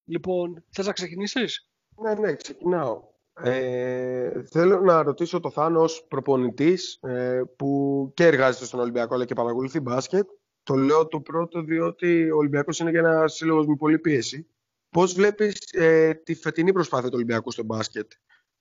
Λοιπόν, 0.05 0.65
θες 0.71 0.87
να 0.87 0.93
ξεκινήσεις; 0.93 1.71
Ναι, 2.03 2.15
ναι, 2.15 2.35
ξεκινάω. 2.35 3.03
Ε, 3.43 4.43
θέλω 4.43 4.81
να 4.81 5.03
ρωτήσω 5.03 5.41
το 5.41 5.51
Θάνο 5.51 5.81
ως 5.81 6.07
προπονητής 6.09 6.99
ε, 7.03 7.43
που 7.57 8.11
και 8.15 8.27
εργάζεται 8.27 8.65
στον 8.65 8.81
Ολυμπιακό 8.81 9.15
αλλά 9.15 9.25
και 9.25 9.35
παρακολουθεί 9.35 9.81
μπάσκετ. 9.81 10.29
Το 10.63 10.75
λέω 10.75 11.07
το 11.07 11.21
πρώτο 11.21 11.63
διότι 11.63 12.31
ο 12.31 12.37
Ολυμπιακός 12.37 12.79
είναι 12.79 12.91
και 12.91 12.99
ένας 12.99 13.35
σύλλογος 13.35 13.67
με 13.67 13.77
πολλή 13.77 13.99
πίεση. 13.99 14.47
Πώς 14.97 15.13
βλέπεις 15.13 15.73
ε, 15.73 16.15
τη 16.15 16.35
φετινή 16.35 16.73
προσπάθεια 16.73 17.09
του 17.09 17.15
Ολυμπιακού 17.15 17.51
στο 17.51 17.63
μπάσκετ; 17.63 18.13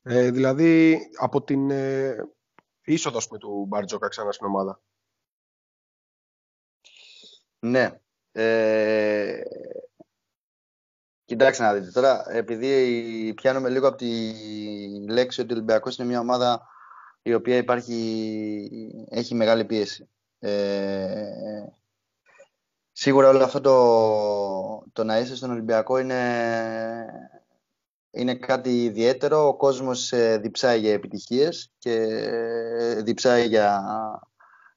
Ε, 0.01 0.31
δηλαδή 0.31 0.99
από 1.17 1.43
την 1.43 1.69
ε, 1.71 2.15
είσοδο 2.83 3.37
του 3.39 3.65
Μπαρτζόκα 3.67 4.07
ξανά 4.07 4.31
στην 4.31 4.45
ομάδα. 4.45 4.81
Ναι. 7.59 8.01
Ε, 8.31 9.41
κοιτάξτε 11.25 11.63
να 11.63 11.73
δείτε 11.73 11.91
τώρα, 11.91 12.31
επειδή 12.31 13.33
πιάνουμε 13.35 13.69
λίγο 13.69 13.87
από 13.87 13.97
τη 13.97 14.33
λέξη 15.09 15.41
ότι 15.41 15.53
ο 15.53 15.55
Ολυμπιακός 15.55 15.97
είναι 15.97 16.07
μια 16.07 16.19
ομάδα 16.19 16.67
η 17.21 17.33
οποία 17.33 17.57
υπάρχει, 17.57 19.05
έχει 19.09 19.35
μεγάλη 19.35 19.65
πίεση. 19.65 20.09
Ε, 20.39 21.65
σίγουρα 22.97 23.29
όλο 23.29 23.43
αυτό 23.43 23.61
το, 23.61 24.85
το 24.93 25.03
να 25.03 25.19
είσαι 25.19 25.35
στον 25.35 25.51
Ολυμπιακό 25.51 25.97
είναι, 25.97 26.21
είναι 28.11 28.35
κάτι 28.35 28.83
ιδιαίτερο. 28.83 29.47
Ο 29.47 29.55
κόσμος 29.55 30.11
ε, 30.11 30.37
διψάει 30.37 30.79
για 30.79 30.93
επιτυχίες 30.93 31.71
και 31.77 32.07
διψάει 33.03 33.47
για, 33.47 33.83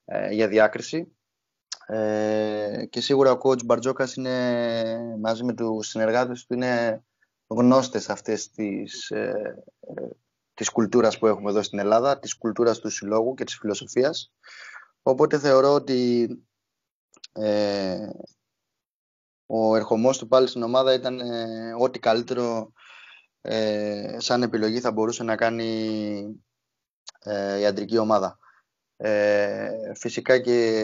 ε, 0.05 0.33
για 0.33 0.49
διάκριση. 0.49 1.17
Ε, 1.87 2.85
και 2.91 3.01
σίγουρα 3.01 3.31
ο 3.31 3.39
coach 3.43 3.65
Μπαρτζόκας 3.65 4.15
είναι 4.15 5.17
μαζί 5.21 5.45
με 5.45 5.55
τους 5.55 5.89
συνεργάτες 5.89 6.47
του 6.47 6.55
είναι 6.55 7.05
γνώστες 7.47 8.09
αυτές 8.09 8.51
της, 8.51 9.11
ε, 9.11 9.65
της 10.55 10.71
κουλτούρας 10.71 11.19
που 11.19 11.27
έχουμε 11.27 11.51
εδώ 11.51 11.63
στην 11.63 11.79
Ελλάδα, 11.79 12.19
της 12.19 12.35
κουλτούρας 12.35 12.79
του 12.79 12.91
συλλόγου 12.91 13.35
και 13.35 13.45
της 13.45 13.59
φιλοσοφίας. 13.59 14.33
Οπότε 15.03 15.39
θεωρώ 15.39 15.75
ότι 15.75 16.29
ε, 17.33 18.09
ο 19.47 19.77
ερχομός 19.77 20.19
του 20.19 20.29
πάλι 20.29 20.47
στην 20.47 20.63
ομάδα 20.63 20.93
ήταν 20.93 21.21
ε, 21.21 21.75
ό,τι 21.79 21.99
καλύτερο 21.99 22.73
ε, 23.41 24.17
σαν 24.19 24.43
επιλογή 24.43 24.81
θα 24.81 24.93
μπορούσε 24.93 25.23
να 25.23 25.37
κάνει 25.37 26.43
ε, 27.19 27.59
η 27.59 27.67
αντρική 27.67 27.99
ομάδα. 27.99 28.39
Ε, 28.97 29.95
φυσικά 29.95 30.39
και 30.39 30.81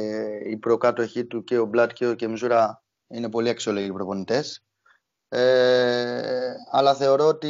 οι 0.47 0.57
προκάτοχοι 0.57 1.25
του 1.27 1.45
και 1.45 1.59
ο 1.59 1.65
Μπλάτ 1.65 1.93
και 1.93 2.07
ο 2.07 2.15
Κεμζούρα 2.15 2.83
είναι 3.09 3.31
πολύ 3.31 3.49
αξιόλογοι 3.49 3.93
προπονητές. 3.93 4.65
Ε, 5.29 6.55
αλλά 6.71 6.95
θεωρώ 6.95 7.27
ότι 7.27 7.49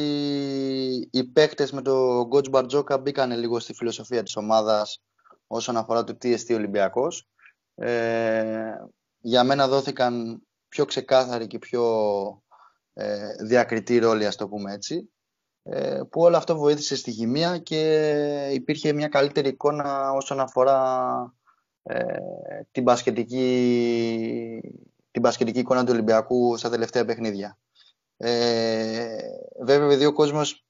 οι 1.11 1.25
παίκτες 1.25 1.73
με 1.73 1.83
το 1.83 2.21
Coach 2.33 2.51
Μπαρτζόκα 2.51 2.99
μπήκαν 2.99 3.31
λίγο 3.31 3.59
στη 3.59 3.75
φιλοσοφία 3.75 4.23
της 4.23 4.37
ομάδας 4.37 5.03
όσον 5.47 5.77
αφορά 5.77 6.05
το 6.05 6.17
τι 6.17 6.33
εστί 6.33 6.55
Ολυμπιακός. 6.55 7.29
Ε, 7.75 8.75
για 9.21 9.45
μένα 9.45 9.69
δόθηκαν 9.69 10.43
πιο 10.69 10.85
ξεκάθαροι 10.85 11.47
και 11.47 11.59
πιο 11.59 11.85
ε, 12.93 13.35
διακριτή 13.45 13.99
ρόλοι, 13.99 14.27
ας 14.27 14.37
το 14.37 14.49
πούμε 14.49 14.73
έτσι. 14.73 15.09
Ε, 15.63 16.01
που 16.11 16.21
όλο 16.21 16.37
αυτό 16.37 16.57
βοήθησε 16.57 16.97
στη 16.97 17.11
χημεία 17.11 17.59
και 17.59 18.51
υπήρχε 18.53 18.93
μια 18.93 19.09
καλύτερη 19.09 19.49
εικόνα 19.49 20.13
όσον 20.13 20.41
αφορά 20.41 21.35
ε, 21.83 22.17
την, 22.71 22.83
μπασκετική, 22.83 24.61
την 25.11 25.23
μπασκετική 25.23 25.59
εικόνα 25.59 25.85
του 25.85 25.93
Ολυμπιακού 25.93 26.57
στα 26.57 26.71
τελευταία 26.71 27.05
παιχνίδια. 27.05 27.59
Ε, 28.17 29.17
βέβαια, 29.65 29.87
επειδή 29.87 30.05
ο 30.05 30.13
κόσμος 30.13 30.67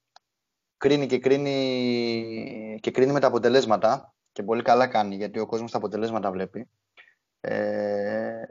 κρίνει 0.77 1.07
και 1.07 1.19
κρίνει, 1.19 2.79
και 2.81 2.91
κρίνει 2.91 3.13
με 3.13 3.21
τα 3.21 3.27
αποτελέσματα 3.27 4.15
και 4.33 4.43
πολύ 4.43 4.63
καλά 4.63 4.87
κάνει 4.87 5.15
γιατί 5.15 5.39
ο 5.39 5.47
κόσμος 5.47 5.71
τα 5.71 5.77
αποτελέσματα 5.77 6.31
βλέπει 6.31 6.69
ε, 7.47 8.47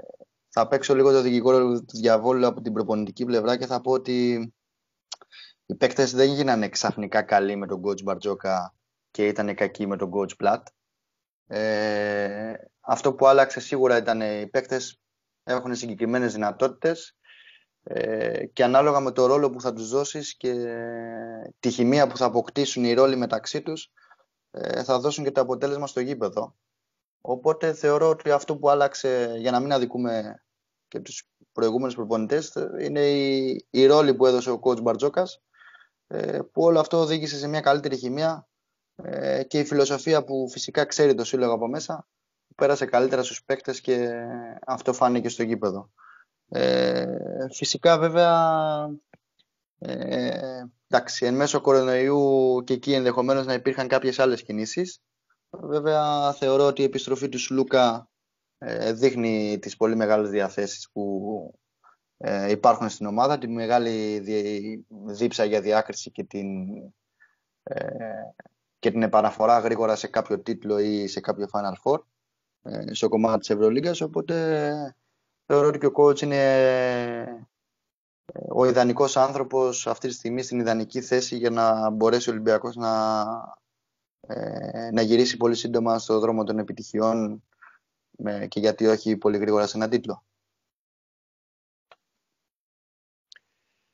θα 0.50 0.68
παίξω 0.68 0.96
λίγο 0.96 1.12
το 1.12 1.22
δικηγόρο 1.22 1.82
του 1.82 1.98
διαβόλου 1.98 2.48
από 2.48 2.62
την 2.62 2.74
προπονητική 2.74 3.26
πλευρά 3.26 3.58
και 3.58 3.66
θα 3.66 3.82
πω 3.82 3.92
ότι 3.92 4.54
οι 5.66 5.76
παίκτες 5.76 6.12
δεν 6.14 6.30
γίνανε 6.30 6.70
ξαφνικά 6.70 7.22
καλοί 7.22 7.56
με 7.56 7.68
τον 7.68 7.82
coach 7.86 8.04
Μπαρτζόκα 8.04 8.76
και 9.12 9.28
ήταν 9.28 9.56
κακοί 9.56 9.88
με 9.88 9.98
τον 9.98 10.12
coach 10.14 10.38
Πλάτ. 10.38 10.68
Ε, 11.48 12.54
αυτό 12.80 13.14
που 13.14 13.28
άλλαξε 13.28 13.60
σίγουρα 13.60 13.98
ήταν 13.98 14.22
οι 14.22 14.48
παίκτες 14.48 15.00
έχουν 15.44 15.76
συγκεκριμένες 15.76 16.34
δυνατότητες 16.34 17.18
ε, 17.84 18.46
και 18.46 18.64
ανάλογα 18.64 19.00
με 19.00 19.12
το 19.12 19.26
ρόλο 19.26 19.50
που 19.50 19.62
θα 19.62 19.74
τους 19.74 19.90
δώσεις 19.90 20.38
και 20.38 20.54
τη 21.60 21.72
χημεία 21.72 22.08
που 22.08 22.18
θα 22.18 22.26
αποκτήσουν 22.26 22.84
οι 22.84 22.94
ρόλοι 22.94 23.16
μεταξύ 23.16 23.62
τους 23.62 23.92
ε, 24.52 24.84
θα 24.84 25.00
δώσουν 25.00 25.24
και 25.24 25.32
το 25.32 25.42
αποτέλεσμα 25.42 25.88
στο 25.88 26.00
γήπεδο. 26.00 26.56
Οπότε 27.26 27.74
θεωρώ 27.74 28.10
ότι 28.10 28.32
αυτό 28.32 28.58
που 28.58 28.70
άλλαξε, 28.70 29.36
για 29.38 29.52
να 29.52 29.60
μην 29.60 29.72
αδικούμε 29.72 30.44
και 30.88 31.00
τους 31.00 31.30
προηγούμενους 31.52 31.96
προπονητές, 31.96 32.54
είναι 32.82 33.10
η, 33.10 33.66
η 33.70 33.86
ρόλη 33.86 34.14
που 34.14 34.26
έδωσε 34.26 34.52
ο 34.52 34.60
coach 34.64 34.82
Μπαρτζόκας 34.82 35.42
ε, 36.08 36.40
που 36.52 36.62
όλο 36.62 36.80
αυτό 36.80 36.98
οδήγησε 36.98 37.38
σε 37.38 37.48
μια 37.48 37.62
καλύτερη 37.62 37.98
χημεία 37.98 38.48
ε, 38.96 39.44
και 39.44 39.60
η 39.60 39.66
φιλοσοφία 39.66 40.24
που 40.24 40.50
φυσικά 40.50 40.86
ξέρει 40.86 41.16
το 41.16 41.24
σύλλογο 41.24 41.54
από 41.54 41.68
μέσα 41.68 42.08
πέρασε 42.56 42.86
καλύτερα 42.86 43.24
στους 43.24 43.44
παίκτες 43.44 43.82
και 43.82 44.10
αυτό 44.66 44.94
φάνηκε 44.94 45.30
στο 45.30 45.44
γήπεδο. 45.44 45.92
Ε, 46.50 47.06
φυσικά 47.54 47.98
βέβαια 47.98 48.30
ε, 49.80 50.64
εντάξει, 50.88 51.26
εν 51.26 51.36
μέσω 51.36 51.62
κορονοϊού 51.62 52.62
και 52.64 52.74
εκεί 52.74 52.94
ενδεχομένως 52.94 53.46
να 53.46 53.54
υπήρχαν 53.54 53.88
κάποιες 53.88 54.20
άλλες 54.20 54.44
κινήσεις. 54.44 55.02
Βέβαια 55.62 56.34
θεωρώ 56.34 56.66
ότι 56.66 56.82
η 56.82 56.86
επιστροφή 56.86 57.30
του 57.30 57.40
Σλούκα 57.40 58.08
δείχνει 58.94 59.60
τις 59.60 59.78
πολύ 59.78 59.96
μεγάλες 59.96 60.30
διαθέσεις 60.30 60.90
που 60.92 61.60
ε, 62.18 62.52
υπάρχουν 62.52 62.90
στην 62.90 63.06
ομάδα, 63.06 63.38
τη 63.38 63.48
μεγάλη 63.48 64.24
δίψα 65.06 65.44
για 65.44 65.62
διάκριση 65.62 66.12
και 66.12 66.24
την, 66.24 66.78
ε, 67.64 68.34
και 68.80 68.92
την 68.92 69.04
επαναφορά 69.04 69.60
γρήγορα 69.60 69.96
σε 69.96 70.08
κάποιο 70.08 70.40
τίτλο 70.40 70.80
ή 70.80 71.08
σε 71.08 71.20
κάποιο 71.20 71.48
Final 71.52 71.74
Four 71.84 72.00
ε, 72.62 72.94
στο 72.94 73.10
κομμάτι 73.10 73.40
της 73.40 73.50
Ευρωλίγκας, 73.50 74.02
οπότε 74.02 74.96
θεωρώ 75.46 75.68
ότι 75.68 75.78
και 75.78 75.86
ο 75.86 75.92
coach 75.96 76.22
είναι 76.22 76.64
ε, 78.26 78.40
ο 78.50 78.66
ιδανικός 78.66 79.18
άνθρωπος 79.18 79.88
αυτή 79.88 80.08
τη 80.08 80.14
στιγμή 80.14 80.44
στην 80.44 80.60
ιδανική 80.60 81.02
θέση 81.02 81.38
για 81.38 81.50
να 81.50 81.90
μπορέσει 81.90 82.30
ο 82.30 82.32
Ολυμπιακός 82.32 82.76
να, 82.76 83.24
ε, 84.28 84.90
να 84.92 85.02
γυρίσει 85.02 85.38
πολύ 85.38 85.56
σύντομα 85.56 86.00
στο 86.00 86.20
δρόμο 86.20 86.44
των 86.44 86.60
επιτυχιών 86.60 87.44
με, 88.18 88.48
και 88.48 88.60
γιατί 88.60 88.86
όχι 88.86 89.18
πολύ 89.18 89.38
γρήγορα 89.38 89.68
σε 89.68 89.78
έναν 89.78 89.90
τίτλο. 89.90 90.24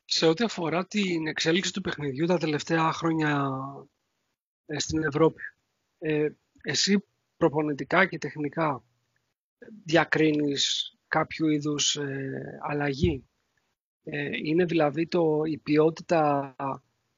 Σε 0.06 0.26
ό,τι 0.26 0.43
αφορά 0.43 0.85
την 0.85 1.27
εξέλιξη 1.27 1.73
του 1.73 1.81
παιχνιδιού 1.81 2.26
τα 2.26 2.38
τελευταία 2.38 2.91
χρόνια 2.91 3.49
ε, 4.65 4.80
στην 4.80 5.03
Ευρώπη, 5.03 5.41
ε, 5.99 6.30
εσύ 6.64 7.06
προπονητικά 7.38 8.06
και 8.06 8.18
τεχνικά 8.18 8.84
διακρίνεις 9.85 10.93
κάποιο 11.07 11.47
είδους 11.47 11.95
ε, 11.95 12.60
αλλαγή; 12.61 13.23
Ε, 14.03 14.30
είναι 14.43 14.65
δηλαδή 14.65 15.07
το, 15.07 15.41
η 15.43 15.57
ποιότητα 15.57 16.56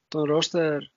των 0.08 0.22
ρόστερ 0.22 0.82
ε, 0.82 0.92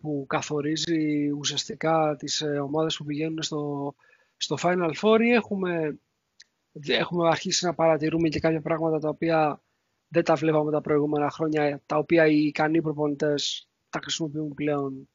που 0.00 0.24
καθορίζει 0.28 1.30
ουσιαστικά 1.30 2.16
τις 2.18 2.42
ομάδες 2.62 2.96
που 2.96 3.04
πηγαίνουν 3.04 3.42
στο, 3.42 3.94
στο 4.36 4.56
Final 4.60 4.92
Four 5.00 5.20
ή 5.20 5.30
έχουμε, 5.30 5.98
έχουμε 6.86 7.28
αρχίσει 7.28 7.64
να 7.64 7.74
παρατηρούμε 7.74 8.28
και 8.28 8.40
κάποια 8.40 8.60
πράγματα 8.60 8.98
τα 8.98 9.08
οποία 9.08 9.62
δεν 10.08 10.24
τα 10.24 10.34
βλέπαμε 10.34 10.70
τα 10.70 10.80
προηγούμενα 10.80 11.30
χρόνια, 11.30 11.82
τα 11.86 11.96
οποία 11.96 12.26
οι 12.26 12.44
ικανοί 12.44 12.82
προπονητές 12.82 13.68
τα 13.90 13.98
χρησιμοποιούν 14.02 14.54
πλέον 14.54 15.08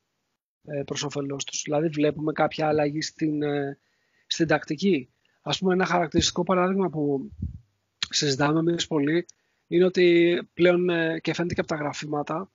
προς 0.85 1.03
όφελός 1.03 1.43
τους. 1.43 1.61
Δηλαδή 1.61 1.87
βλέπουμε 1.87 2.31
κάποια 2.31 2.67
αλλαγή 2.67 3.01
στην, 3.01 3.41
στην 4.27 4.47
τακτική. 4.47 5.09
Ας 5.41 5.59
πούμε 5.59 5.73
ένα 5.73 5.85
χαρακτηριστικό 5.85 6.43
παράδειγμα 6.43 6.89
που 6.89 7.31
συζητάμε 8.09 8.59
εμείς 8.59 8.87
πολύ 8.87 9.25
είναι 9.67 9.85
ότι 9.85 10.37
πλέον 10.53 10.89
ε, 10.89 11.19
και 11.19 11.33
φαίνεται 11.33 11.53
και 11.53 11.59
από 11.59 11.69
τα 11.69 11.75
γραφήματα 11.75 12.51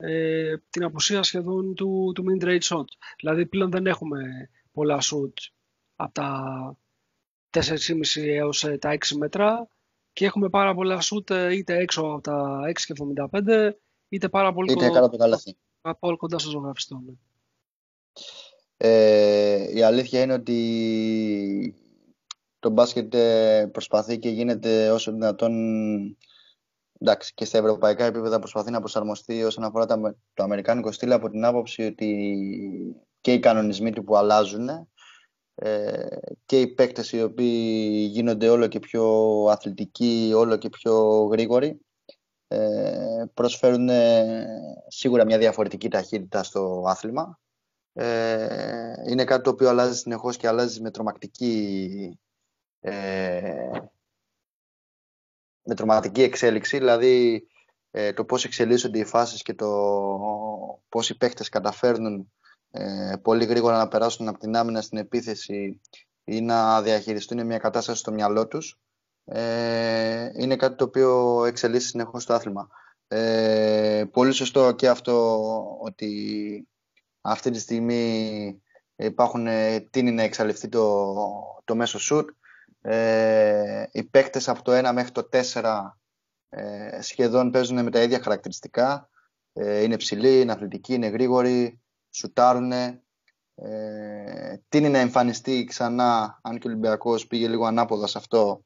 ε, 0.00 0.56
την 0.70 0.84
απουσία 0.84 1.22
σχεδόν 1.22 1.74
του, 1.74 2.12
του 2.14 2.24
mid 2.28 2.44
range 2.44 2.60
shot. 2.60 2.84
Δηλαδή 3.18 3.46
πλέον 3.46 3.70
δεν 3.70 3.86
έχουμε 3.86 4.50
πολλά 4.72 4.98
shoot 5.02 5.32
από 5.96 6.12
τα 6.12 6.76
4,5 7.50 8.22
έως 8.22 8.64
ε, 8.64 8.78
τα 8.78 8.98
6 8.98 9.16
μέτρα 9.16 9.68
και 10.12 10.24
έχουμε 10.24 10.48
πάρα 10.48 10.74
πολλά 10.74 11.02
shoot 11.02 11.30
ε, 11.30 11.56
είτε 11.56 11.76
έξω 11.76 12.00
από 12.00 12.20
τα 12.20 12.60
6,75 13.42 13.70
είτε 14.08 14.28
πάρα 14.28 14.52
πολύ 14.52 14.72
είτε 14.72 14.86
κάτω 14.86 14.98
από 14.98 15.10
το 15.10 15.16
καλάθι. 15.16 15.56
κοντά 16.16 16.38
στο 16.38 16.50
ζωγραφιστό. 16.50 17.02
Ναι. 17.06 17.12
Ε, 18.76 19.76
η 19.76 19.82
αλήθεια 19.82 20.22
είναι 20.22 20.32
ότι 20.32 21.74
το 22.58 22.70
μπάσκετ 22.70 23.14
ε, 23.14 23.68
προσπαθεί 23.72 24.18
και 24.18 24.28
γίνεται 24.28 24.90
όσο 24.90 25.12
δυνατόν 25.12 25.54
εντάξει, 27.00 27.34
και 27.34 27.44
στα 27.44 27.58
ευρωπαϊκά 27.58 28.04
επίπεδα 28.04 28.38
προσπαθεί 28.38 28.70
να 28.70 28.78
προσαρμοστεί 28.78 29.44
όσον 29.44 29.64
αφορά 29.64 29.86
το 30.34 30.42
αμερικάνικο 30.42 30.92
στυλ 30.92 31.12
από 31.12 31.30
την 31.30 31.44
άποψη 31.44 31.82
ότι 31.82 32.34
και 33.20 33.32
οι 33.32 33.40
κανονισμοί 33.40 33.92
του 33.92 34.04
που 34.04 34.16
αλλάζουν 34.16 34.68
ε, 35.54 36.06
και 36.46 36.60
οι 36.60 36.66
παίκτες 36.66 37.12
οι 37.12 37.22
οποίοι 37.22 38.08
γίνονται 38.10 38.48
όλο 38.48 38.66
και 38.66 38.78
πιο 38.78 39.04
αθλητικοί, 39.50 40.32
όλο 40.34 40.56
και 40.56 40.68
πιο 40.68 41.22
γρήγοροι 41.24 41.80
ε, 42.48 43.24
προσφέρουν 43.34 43.88
σίγουρα 44.88 45.24
μια 45.24 45.38
διαφορετική 45.38 45.88
ταχύτητα 45.88 46.42
στο 46.42 46.84
άθλημα. 46.86 47.40
είναι 49.08 49.24
κάτι 49.24 49.42
το 49.42 49.50
οποίο 49.50 49.68
αλλάζει 49.68 49.98
συνεχώς 49.98 50.36
και 50.36 50.48
αλλάζει 50.48 50.80
με 50.80 50.90
τρομακτική 50.90 52.18
ε, 52.80 53.70
με 55.62 55.74
τρομακτική 55.74 56.22
εξέλιξη, 56.22 56.78
δηλαδή 56.78 57.46
ε, 57.90 58.12
το 58.12 58.24
πώς 58.24 58.44
εξελίσσονται 58.44 58.98
οι 58.98 59.04
φάσεις 59.04 59.42
και 59.42 59.54
το 59.54 59.68
πώς 60.88 61.10
οι 61.10 61.16
παίχτες 61.16 61.48
καταφέρνουν 61.48 62.32
ε, 62.70 63.12
πολύ 63.22 63.44
γρήγορα 63.44 63.76
να 63.76 63.88
περάσουν 63.88 64.28
από 64.28 64.38
την 64.38 64.56
άμυνα 64.56 64.80
στην 64.80 64.98
επίθεση 64.98 65.80
ή 66.24 66.40
να 66.40 66.82
διαχειριστούν 66.82 67.46
μια 67.46 67.58
κατάσταση 67.58 67.98
στο 67.98 68.12
μυαλό 68.12 68.46
τους 68.46 68.78
ε, 69.24 70.30
είναι 70.34 70.56
κάτι 70.56 70.76
το 70.76 70.84
οποίο 70.84 71.44
εξελίσσει 71.44 71.88
συνεχώς 71.88 72.24
το 72.24 72.34
άθλημα. 72.34 72.68
Ε, 73.08 74.04
πολύ 74.12 74.32
σωστό 74.32 74.72
και 74.72 74.88
αυτό 74.88 75.38
ότι 75.80 76.68
αυτή 77.20 77.50
τη 77.50 77.58
στιγμή 77.58 78.62
υπάρχουν, 78.96 79.46
τίνει 79.90 80.10
να 80.10 80.22
εξαλειφθεί 80.22 80.68
το, 80.68 81.14
το 81.64 81.74
μέσο 81.74 81.98
σουτ 81.98 82.30
ε, 82.82 83.84
οι 83.92 84.04
παίκτες 84.04 84.48
από 84.48 84.62
το 84.62 84.88
1 84.88 84.92
μέχρι 84.92 85.10
το 85.10 85.28
4 85.52 85.80
ε, 86.48 87.02
σχεδόν 87.02 87.50
παίζουν 87.50 87.82
με 87.82 87.90
τα 87.90 88.02
ίδια 88.02 88.20
χαρακτηριστικά. 88.22 89.08
Ε, 89.52 89.82
είναι 89.82 89.96
ψηλοί, 89.96 90.40
είναι 90.40 90.52
αθλητικοί, 90.52 90.94
είναι 90.94 91.06
γρήγοροι, 91.06 91.80
σουτάρουν. 92.10 92.72
Ε, 92.72 94.60
τίνει 94.68 94.88
να 94.88 94.98
εμφανιστεί 94.98 95.64
ξανά, 95.64 96.40
αν 96.42 96.58
και 96.58 96.66
ο 96.66 96.70
Ολυμπιακός 96.70 97.26
πήγε 97.26 97.48
λίγο 97.48 97.64
ανάποδα 97.66 98.06
σε 98.06 98.18
αυτό, 98.18 98.62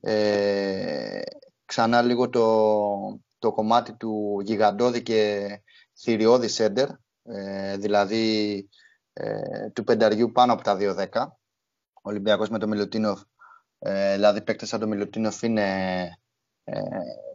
ε, 0.00 1.20
ξανά 1.64 2.02
λίγο 2.02 2.28
το, 2.28 3.20
το 3.38 3.52
κομμάτι 3.52 3.92
του 3.92 4.40
γιγαντώδη 4.44 5.02
και 5.02 5.48
θηριώδη 5.98 6.48
σέντερ, 6.48 6.88
ε, 7.22 7.76
δηλαδή 7.76 8.68
ε, 9.12 9.70
του 9.70 9.84
πενταριού 9.84 10.32
πάνω 10.32 10.52
από 10.52 10.62
τα 10.62 10.76
2-10. 10.80 11.06
Ο 11.92 12.10
Ολυμπιακός 12.10 12.48
με 12.48 12.58
το 12.58 12.68
Μιλουτίνοφ 12.68 13.20
ε, 13.78 14.14
δηλαδή 14.14 14.42
παίκτες 14.42 14.68
σαν 14.68 14.80
το 14.80 14.86
Μιλουτίνοφ 14.86 15.42
είναι 15.42 15.68
ε, 16.64 16.80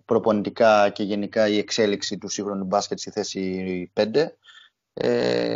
προπονητικά 0.06 0.90
και 0.90 1.04
γενικά 1.04 1.48
η 1.48 1.58
εξέλιξη 1.58 2.18
του 2.18 2.28
σύγχρονου 2.28 2.66
μπάσκετ 2.66 3.00
στη 3.00 3.12
θέση 3.12 3.92
5. 3.94 4.26
Ε, 4.94 5.56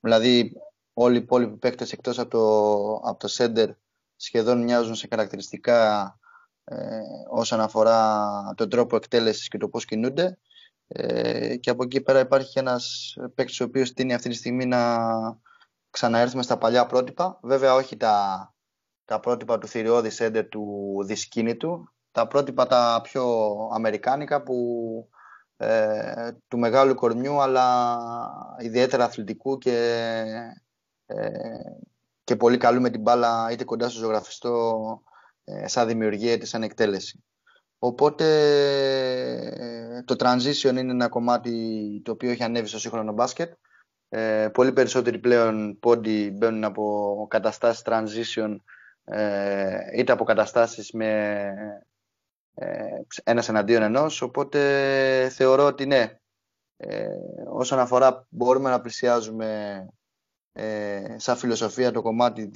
δηλαδή 0.00 0.52
όλοι 0.92 1.16
οι 1.16 1.18
υπόλοιποι 1.18 1.56
παίκτες 1.56 1.92
εκτός 1.92 2.18
από 2.18 2.30
το, 2.30 3.08
από 3.08 3.18
το 3.18 3.28
center 3.36 3.68
σχεδόν 4.16 4.62
μοιάζουν 4.62 4.94
σε 4.94 5.06
χαρακτηριστικά 5.10 6.18
ε, 6.64 7.00
όσον 7.30 7.60
αφορά 7.60 8.28
τον 8.56 8.68
τρόπο 8.68 8.96
εκτέλεσης 8.96 9.48
και 9.48 9.58
το 9.58 9.68
πώς 9.68 9.84
κινούνται. 9.84 10.38
Ε, 10.86 11.56
και 11.56 11.70
από 11.70 11.84
εκεί 11.84 12.00
πέρα 12.00 12.20
υπάρχει 12.20 12.58
ένας 12.58 13.16
παίκτης 13.34 13.60
ο 13.60 13.64
οποίος 13.64 13.92
τίνει 13.92 14.14
αυτή 14.14 14.28
τη 14.28 14.34
στιγμή 14.34 14.66
να 14.66 14.98
ξαναέρθουμε 15.90 16.42
στα 16.42 16.58
παλιά 16.58 16.86
πρότυπα. 16.86 17.38
Βέβαια 17.42 17.74
όχι 17.74 17.96
τα 17.96 18.53
τα 19.04 19.20
πρότυπα 19.20 19.58
του 19.58 19.66
θηριώδη 19.66 20.10
σέντερ 20.10 20.48
του 20.48 20.96
δυσκίνητου, 21.06 21.88
τα 22.12 22.26
πρότυπα 22.26 22.66
τα 22.66 23.00
πιο 23.02 23.54
αμερικάνικα 23.72 24.42
που 24.42 24.56
ε, 25.56 26.30
του 26.48 26.58
μεγάλου 26.58 26.94
κορμιού 26.94 27.40
αλλά 27.40 27.98
ιδιαίτερα 28.58 29.04
αθλητικού 29.04 29.58
και, 29.58 30.22
ε, 31.06 31.28
και 32.24 32.36
πολύ 32.36 32.56
καλού 32.56 32.80
με 32.80 32.90
την 32.90 33.00
μπάλα 33.00 33.50
είτε 33.50 33.64
κοντά 33.64 33.88
στο 33.88 33.98
ζωγραφιστό 33.98 35.02
ε, 35.44 35.68
σαν 35.68 35.86
δημιουργία 35.86 36.32
είτε 36.32 36.46
σαν 36.46 36.62
εκτέλεση. 36.62 37.24
Οπότε 37.78 38.24
το 40.04 40.14
transition 40.18 40.76
είναι 40.76 40.80
ένα 40.80 41.08
κομμάτι 41.08 42.00
το 42.04 42.10
οποίο 42.12 42.30
έχει 42.30 42.42
ανέβει 42.42 42.68
στο 42.68 42.78
σύγχρονο 42.78 43.12
μπάσκετ. 43.12 43.52
Ε, 44.08 44.48
πολύ 44.52 44.72
περισσότεροι 44.72 45.18
πλέον 45.18 45.78
πόντι 45.78 46.30
μπαίνουν 46.36 46.64
από 46.64 47.26
καταστάσεις 47.30 47.82
transition 47.86 48.56
ε, 49.04 49.78
είτε 49.94 50.12
από 50.12 50.24
καταστάσεις 50.24 50.92
με 50.92 51.40
ε, 52.54 53.00
ένας 53.24 53.48
εναντίον 53.48 53.82
ενός, 53.82 54.22
οπότε 54.22 54.58
θεωρώ 55.32 55.64
ότι 55.64 55.86
ναι, 55.86 56.18
ε, 56.76 57.06
όσον 57.48 57.78
αφορά 57.78 58.26
μπορούμε 58.28 58.70
να 58.70 58.80
πλησιάζουμε 58.80 59.78
ε, 60.52 61.14
σαν 61.18 61.36
φιλοσοφία 61.36 61.90
το 61.92 62.02
κομμάτι 62.02 62.50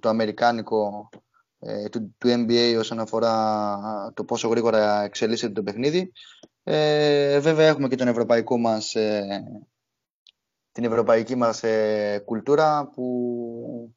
το 0.00 0.08
αμερικάνικο 0.08 1.08
ε, 1.66 1.88
του, 1.88 2.14
του 2.18 2.28
NBA 2.28 2.76
όσον 2.78 2.98
αφορά 3.00 4.12
το 4.14 4.24
πόσο 4.24 4.48
γρήγορα 4.48 5.02
εξελίσσεται 5.02 5.52
το 5.52 5.62
παιχνίδι. 5.62 6.12
Ε, 6.62 7.38
βέβαια 7.38 7.66
έχουμε 7.66 7.88
και 7.88 7.96
τον 7.96 8.08
ευρωπαϊκό 8.08 8.58
μας, 8.58 8.94
ε, 8.94 9.44
την 10.72 10.84
ευρωπαϊκή 10.84 11.34
μας 11.34 11.62
κουλτούρα 12.24 12.90
που 12.94 13.94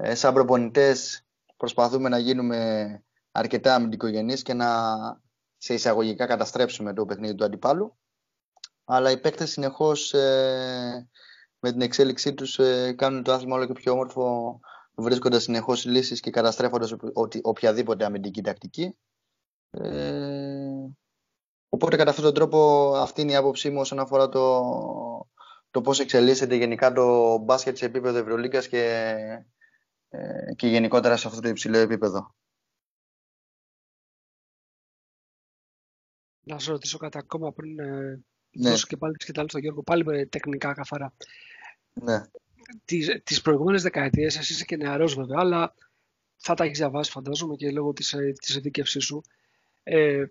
ε, 0.00 0.14
σαν 0.14 0.34
προπονητές 0.34 1.26
προσπαθούμε 1.56 2.08
να 2.08 2.18
γίνουμε 2.18 3.02
αρκετά 3.32 3.74
αμυντικογενείς 3.74 4.42
και 4.42 4.54
να 4.54 4.66
σε 5.56 5.74
εισαγωγικά 5.74 6.26
καταστρέψουμε 6.26 6.92
το 6.92 7.04
παιχνίδι 7.04 7.34
του 7.34 7.44
αντιπάλου. 7.44 7.96
Αλλά 8.84 9.10
οι 9.10 9.20
παίκτες 9.20 9.50
συνεχώς 9.50 10.14
ε, 10.14 11.08
με 11.58 11.70
την 11.70 11.80
εξέλιξή 11.80 12.34
τους 12.34 12.58
ε, 12.58 12.92
κάνουν 12.92 13.22
το 13.22 13.32
άθλημα 13.32 13.56
όλο 13.56 13.66
και 13.66 13.72
πιο 13.72 13.92
όμορφο 13.92 14.60
βρίσκοντας 14.94 15.42
συνεχώς 15.42 15.84
λύσεις 15.84 16.20
και 16.20 16.30
καταστρέφοντας 16.30 16.94
οποιαδήποτε 17.42 18.04
αμυντική 18.04 18.42
τακτική. 18.42 18.96
Ε, 19.70 20.70
οπότε 21.68 21.96
κατά 21.96 22.10
αυτόν 22.10 22.24
τον 22.24 22.34
τρόπο 22.34 22.92
αυτή 22.96 23.20
είναι 23.20 23.32
η 23.32 23.36
άποψή 23.36 23.70
μου 23.70 23.80
όσον 23.80 23.98
αφορά 23.98 24.28
το, 24.28 24.62
το 25.70 25.80
πώς 25.80 26.00
εξελίσσεται 26.00 26.54
γενικά 26.54 26.92
το 26.92 27.38
μπάσκετ 27.38 27.76
σε 27.76 27.84
επίπεδο 27.84 28.18
Ευρωλίγκας 28.18 28.68
και 28.68 28.80
ε, 28.80 29.46
και 30.56 30.66
γενικότερα 30.66 31.16
σε 31.16 31.26
αυτό 31.26 31.40
το 31.40 31.48
υψηλό 31.48 31.78
επίπεδο. 31.78 32.34
Να 36.48 36.58
σε 36.58 36.70
ρωτήσω 36.70 36.98
κάτι 36.98 37.18
ακόμα 37.18 37.52
πριν 37.52 37.78
ε, 37.78 38.22
ναι. 38.50 38.70
δώσω 38.70 38.86
και 38.86 38.96
πάλι 38.96 39.16
και 39.16 39.32
στον 39.46 39.60
Γιώργο, 39.60 39.82
πάλι 39.82 40.04
με 40.04 40.26
τεχνικά 40.26 40.72
καθαρά. 40.72 41.12
Ναι. 41.92 42.22
Τις, 42.84 43.20
τις 43.24 43.40
προηγούμενες 43.40 43.82
δεκαετίες, 43.82 44.38
εσύ 44.38 44.52
είσαι 44.52 44.64
και 44.64 44.76
νεαρός 44.76 45.14
βέβαια, 45.14 45.38
αλλά 45.40 45.74
θα 46.36 46.54
τα 46.54 46.64
έχεις 46.64 46.78
διαβάσει 46.78 47.10
φαντάζομαι 47.10 47.56
και 47.56 47.70
λόγω 47.70 47.92
της, 47.92 48.12
ε, 48.12 48.32
της 48.32 48.56
ειδίκευσής 48.56 49.04
σου. 49.04 49.22
Ε, 49.82 50.24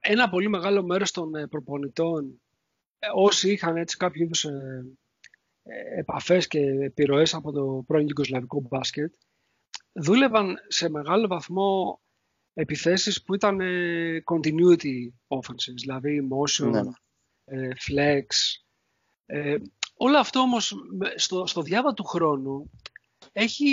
ένα 0.00 0.28
πολύ 0.28 0.48
μεγάλο 0.48 0.82
μέρος 0.82 1.10
των 1.10 1.34
ε, 1.34 1.46
προπονητών, 1.46 2.40
ε, 2.98 3.06
όσοι 3.14 3.52
είχαν 3.52 3.76
έτσι 3.76 3.96
κάποιο 3.96 4.24
είδους 4.24 4.44
ε, 4.44 4.84
επαφές 5.96 6.46
και 6.46 6.60
επιρροές 6.60 7.34
από 7.34 7.52
το 7.52 7.84
πρώην 7.86 8.06
Ιουγκοσλαβικό 8.06 8.60
μπάσκετ, 8.60 9.14
δούλευαν 9.92 10.56
σε 10.68 10.88
μεγάλο 10.88 11.26
βαθμό 11.26 12.00
επιθέσεις 12.54 13.22
που 13.22 13.34
ήταν 13.34 13.60
continuity 14.24 15.08
offenses, 15.28 15.74
δηλαδή 15.74 16.28
motion, 16.32 16.70
ναι. 16.70 17.68
flex. 17.86 18.26
όλο 19.96 20.18
αυτό 20.18 20.40
όμως 20.40 20.74
στο, 21.14 21.46
στο 21.46 21.62
διάβα 21.62 21.94
του 21.94 22.04
χρόνου 22.04 22.70
έχει, 23.32 23.66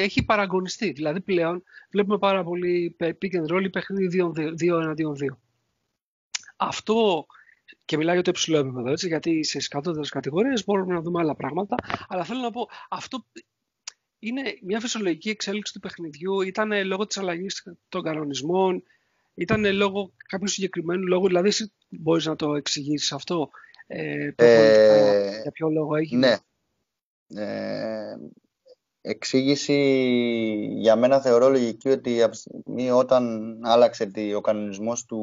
έχει 0.00 0.24
παραγωνιστεί. 0.24 0.92
Δηλαδή 0.92 1.20
πλέον 1.20 1.62
βλέπουμε 1.90 2.18
πάρα 2.18 2.44
πολύ 2.44 2.96
pick 3.00 3.14
and 3.30 3.54
roll 3.54 3.62
ή 3.64 3.70
παιχνίδι 3.70 4.22
2 4.22 4.80
εναντίον 4.82 5.16
2. 5.20 5.36
Αυτό 6.56 7.26
και 7.84 7.96
μιλάω 7.96 8.14
για 8.14 8.22
το 8.22 8.30
υψηλό 8.30 8.58
επίπεδο, 8.58 8.90
έτσι, 8.90 9.06
γιατί 9.06 9.44
σε 9.44 9.58
κατώτερε 9.68 10.08
κατηγορίες 10.08 10.64
μπορούμε 10.64 10.94
να 10.94 11.00
δούμε 11.00 11.20
άλλα 11.20 11.34
πράγματα. 11.34 11.74
Αλλά 12.08 12.24
θέλω 12.24 12.40
να 12.40 12.50
πω, 12.50 12.68
αυτό 12.90 13.26
είναι 14.18 14.42
μια 14.62 14.80
φυσιολογική 14.80 15.30
εξέλιξη 15.30 15.72
του 15.72 15.80
παιχνιδιού. 15.80 16.40
Ήταν 16.40 16.86
λόγω 16.86 17.06
της 17.06 17.18
αλλαγής 17.18 17.62
των 17.88 18.02
κανονισμών, 18.02 18.82
ήταν 19.34 19.74
λόγω 19.74 20.12
κάποιου 20.28 20.48
συγκεκριμένου 20.48 21.06
λόγου. 21.06 21.26
Δηλαδή, 21.26 21.48
εσύ 21.48 21.72
μπορείς 21.88 22.26
να 22.26 22.36
το 22.36 22.54
εξηγήσεις 22.54 23.12
αυτό. 23.12 23.50
Ε, 23.86 24.30
ε, 24.36 25.40
για 25.42 25.50
ποιο 25.52 25.68
λόγο 25.68 25.96
έγινε; 25.96 26.26
Ναι. 27.26 27.42
Ε, 27.42 28.16
εξήγηση 29.00 29.74
για 30.70 30.96
μένα 30.96 31.20
θεωρώ 31.20 31.48
λογική 31.48 31.88
ότι 31.88 32.22
από 32.22 32.36
όταν 32.96 33.54
άλλαξε 33.64 34.10
ο 34.36 34.40
κανονισμός 34.40 35.04
του 35.04 35.20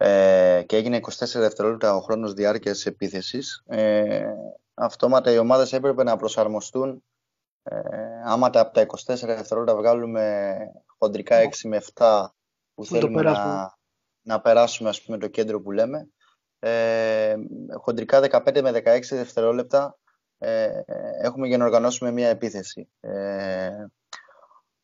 ε, 0.00 0.62
και 0.66 0.76
έγινε 0.76 1.00
24 1.02 1.26
δευτερόλεπτα 1.34 1.94
ο 1.94 2.00
χρόνος 2.00 2.32
διάρκειας 2.32 2.86
επίθεσης. 2.86 3.62
Ε, 3.66 4.26
αυτόματα 4.74 5.32
οι 5.32 5.38
ομάδες 5.38 5.72
έπρεπε 5.72 6.02
να 6.02 6.16
προσαρμοστούν. 6.16 7.02
Ε, 7.62 7.78
άμα 8.24 8.50
τα, 8.50 8.60
από 8.60 8.74
τα 8.74 8.86
24 8.86 8.86
δευτερόλεπτα 9.06 9.76
βγάλουμε 9.76 10.56
χοντρικά 10.98 11.36
6 11.42 11.68
με 11.68 11.82
7 11.94 12.26
που 12.74 12.84
θέλουμε 12.84 13.22
να, 13.22 13.76
να 14.22 14.40
περάσουμε 14.40 14.88
ας 14.88 15.02
πούμε 15.02 15.18
το 15.18 15.28
κέντρο 15.28 15.60
που 15.60 15.70
λέμε. 15.70 16.08
Ε, 16.58 17.36
χοντρικά 17.80 18.20
15 18.20 18.60
με 18.62 18.70
16 18.70 19.00
δευτερόλεπτα 19.10 19.98
ε, 20.38 20.80
έχουμε 21.22 21.46
για 21.46 21.58
να 21.58 21.64
οργανώσουμε 21.64 22.10
μια 22.10 22.28
επίθεση. 22.28 22.88
Ε, 23.00 23.86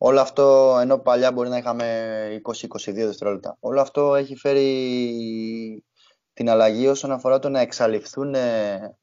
όλο 0.07 0.21
αυτό, 0.21 0.77
ενώ 0.81 0.99
παλιά 0.99 1.33
μπορεί 1.33 1.49
να 1.49 1.57
είχαμε 1.57 2.41
20-22 2.87 2.93
δευτερόλεπτα, 2.93 3.57
όλο 3.61 3.81
αυτό 3.81 4.15
έχει 4.15 4.37
φέρει 4.37 5.85
την 6.33 6.51
αλλαγή 6.51 6.89
όσον 6.89 7.11
αφορά 7.11 7.39
το 7.39 7.49
να 7.49 7.61
εξαλειφθούν 7.61 8.35
ε, 8.35 8.97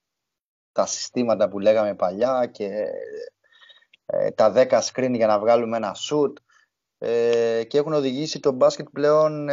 τα 0.71 0.85
συστήματα 0.85 1.49
που 1.49 1.59
λέγαμε 1.59 1.95
παλιά 1.95 2.45
και 2.51 2.85
ε, 4.05 4.31
τα 4.31 4.53
10 4.55 4.79
screen 4.79 5.11
για 5.13 5.27
να 5.27 5.39
βγάλουμε 5.39 5.77
ένα 5.77 5.95
shoot 6.09 6.33
ε, 6.97 7.63
και 7.63 7.77
έχουν 7.77 7.93
οδηγήσει 7.93 8.39
το 8.39 8.51
μπάσκετ 8.51 8.87
πλέον 8.93 9.49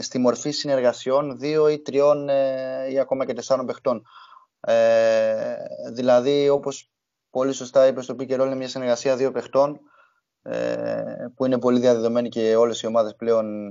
στη 0.00 0.18
μορφή 0.18 0.50
συνεργασιών 0.50 1.38
δύο 1.38 1.68
ή 1.68 1.80
τριών 1.80 2.28
ή 2.90 2.98
ακόμα 2.98 3.24
και 3.26 3.32
τεσσάρων 3.32 3.66
παιχτών. 3.66 4.02
Ε, 4.60 5.54
δηλαδή, 5.92 6.48
όπως 6.48 6.90
πολύ 7.30 7.52
σωστά 7.52 7.86
είπες 7.86 8.04
στο 8.04 8.14
pick 8.14 8.28
είναι 8.28 8.54
μια 8.54 8.68
συνεργασία 8.68 9.16
δύο 9.16 9.30
παιχτών 9.30 9.72
ε, 9.72 9.92
που 11.34 11.44
είναι 11.44 11.58
πολύ 11.58 11.80
διαδεδομένη 11.80 12.28
και 12.28 12.56
όλες 12.56 12.80
οι 12.80 12.86
ομάδες 12.86 13.14
πλέον 13.16 13.68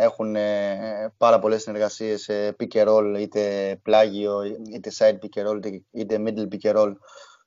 έχουν 0.00 0.36
ε, 0.36 1.14
πάρα 1.16 1.38
πολλές 1.38 1.62
συνεργασίες 1.62 2.22
σε 2.22 2.56
pick 2.58 2.88
roll, 2.88 3.16
είτε 3.18 3.76
πλάγιο, 3.82 4.42
είτε 4.42 4.90
side 4.98 5.18
pick 5.18 5.46
roll, 5.46 5.80
είτε 5.90 6.22
middle 6.26 6.48
pick 6.48 6.76
roll 6.76 6.92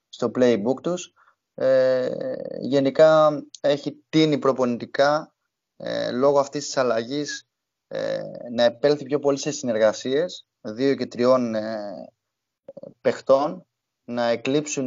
στο 0.08 0.30
playbook 0.38 0.80
τους. 0.82 1.12
Ε, 1.54 2.08
γενικά 2.60 3.42
έχει 3.60 4.04
τίνει 4.08 4.38
προπονητικά 4.38 5.34
ε, 5.76 6.10
λόγω 6.10 6.38
αυτής 6.38 6.64
της 6.64 6.76
αλλαγής 6.76 7.48
ε, 7.88 8.20
να 8.52 8.62
επέλθει 8.62 9.04
πιο 9.04 9.18
πολύ 9.18 9.38
σε 9.38 9.50
συνεργασίες 9.50 10.46
δύο 10.60 10.94
και 10.94 11.06
τριών 11.06 11.54
παιχτών 13.00 13.66
να 14.04 14.28
εκλείψουν 14.28 14.86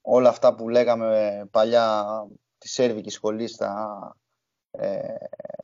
όλα 0.00 0.28
αυτά 0.28 0.54
που 0.54 0.68
λέγαμε 0.68 1.42
παλιά 1.50 2.04
της 2.60 2.72
σέρβικης 2.72 3.14
σχολής, 3.14 3.56
τα, 3.56 3.96
ε, 4.70 5.14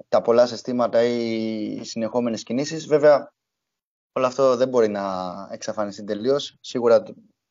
τα 0.09 0.23
πολλά 0.23 0.47
συστήματα 0.47 1.02
ή 1.02 1.16
οι 1.81 1.85
συνεχόμενες 1.85 2.43
κινήσεις. 2.43 2.86
Βέβαια, 2.86 3.32
όλο 4.12 4.27
αυτό 4.27 4.56
δεν 4.56 4.68
μπορεί 4.68 4.89
να 4.89 5.05
εξαφανιστεί 5.51 6.05
τελείως. 6.05 6.56
Σίγουρα 6.60 7.02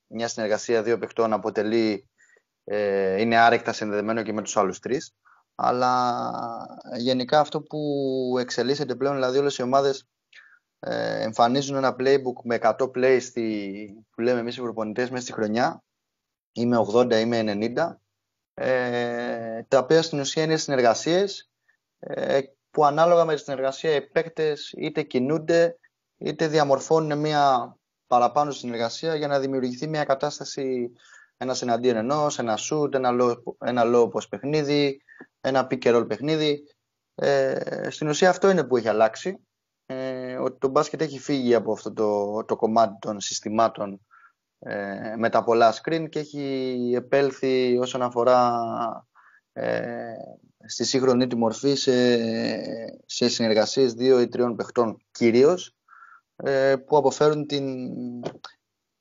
μια 0.08 0.28
συνεργασία 0.28 0.84
δύο 0.84 0.98
παιχτών 0.98 1.34
αποτελεί, 1.34 2.10
ε, 2.64 3.22
είναι 3.22 3.38
άρεκτα 3.38 3.74
συνδεδεμένο 3.74 4.24
και 4.24 4.34
με 4.34 4.42
τους 4.42 4.58
άλλους 4.58 4.80
τρεις. 4.80 5.14
Αλλά 5.56 6.22
γενικά 6.98 7.40
αυτό 7.40 7.62
που 7.62 7.80
εξελίσσεται 8.40 8.96
πλέον, 8.96 9.16
δηλαδή 9.16 9.38
όλες 9.38 9.58
οι 9.58 9.62
ομάδες 9.62 10.08
ε, 10.80 11.24
εμφανίζουν 11.24 11.76
ένα 11.76 11.96
playbook 12.00 12.44
με 12.44 12.58
100 12.62 12.76
plays 12.96 13.22
στη, 13.22 14.06
που 14.12 14.22
λέμε 14.22 14.40
εμείς 14.40 14.58
οι 14.58 14.62
προπονητές 14.62 15.10
μέσα 15.10 15.24
στη 15.24 15.34
χρονιά 15.34 15.84
ή 16.52 16.66
με 16.66 16.78
80 16.94 17.12
ή 17.12 17.26
με 17.26 17.44
90 17.76 17.96
ε, 18.58 19.64
τα 19.68 19.78
οποία 19.78 20.02
στην 20.02 20.20
ουσία 20.20 20.44
είναι 20.44 20.58
συνεργασίες 20.58 21.50
ε, 22.00 22.40
που 22.72 22.86
ανάλογα 22.86 23.26
με 23.26 23.34
τη 23.36 23.42
συνεργασία 23.42 23.96
οι 23.96 24.02
παίκτες 24.02 24.74
είτε 24.78 25.02
κινούνται 25.02 25.78
είτε 26.18 26.48
διαμορφώνουν 26.48 27.20
μια 27.20 27.76
παραπάνω 28.08 28.52
συνεργασία 28.52 29.16
για 29.16 29.28
να 29.28 29.40
δημιουργηθεί 29.40 29.88
μια 29.88 30.04
κατάσταση 30.04 30.92
ένα 31.38 31.56
εναντίον 31.62 31.96
ενός, 31.96 32.40
ένα 32.40 32.58
shoot, 32.58 32.94
ένα 32.94 33.10
low, 33.22 33.36
ένα 33.66 33.84
low 33.86 34.12
post 34.12 34.30
παιχνίδι, 34.30 35.02
ένα 35.42 35.68
pick 35.70 35.84
and 35.84 35.96
roll 35.96 36.08
παιχνίδι. 36.08 36.64
Ε, 37.16 37.90
στην 37.90 38.08
ουσία 38.08 38.30
αυτό 38.30 38.50
είναι 38.50 38.64
που 38.64 38.78
έχει 38.78 38.88
αλλάξει 38.88 39.40
ε, 39.86 40.36
ότι 40.38 40.60
το 40.60 40.68
μπάσκετ 40.68 41.02
έχει 41.02 41.20
φύγει 41.20 41.56
από 41.56 41.72
αυτό 41.72 41.94
το, 41.94 42.44
το 42.44 42.56
κομμάτι 42.56 42.98
των 43.00 43.20
συστημάτων 43.20 44.06
ε, 44.60 45.16
με 45.18 45.30
τα 45.30 45.44
πολλά 45.44 45.74
screen 45.74 46.06
και 46.10 46.20
έχει 46.20 46.92
επέλθει 46.96 47.78
όσον 47.78 48.02
αφορά 48.02 48.62
ε, 49.54 50.14
στη 50.66 50.86
σύγχρονη 50.86 51.28
τη 51.28 51.36
μορφή 51.36 51.76
σε, 51.76 52.18
σε 53.06 53.30
συνεργασίες 53.30 53.94
δύο 53.94 54.20
ή 54.20 54.28
τριών 54.28 54.56
παιχτών 54.56 54.98
κυρίως 55.12 55.76
ε, 56.36 56.76
που 56.76 56.98
αποφέρουν 56.98 57.46
την, 57.46 57.90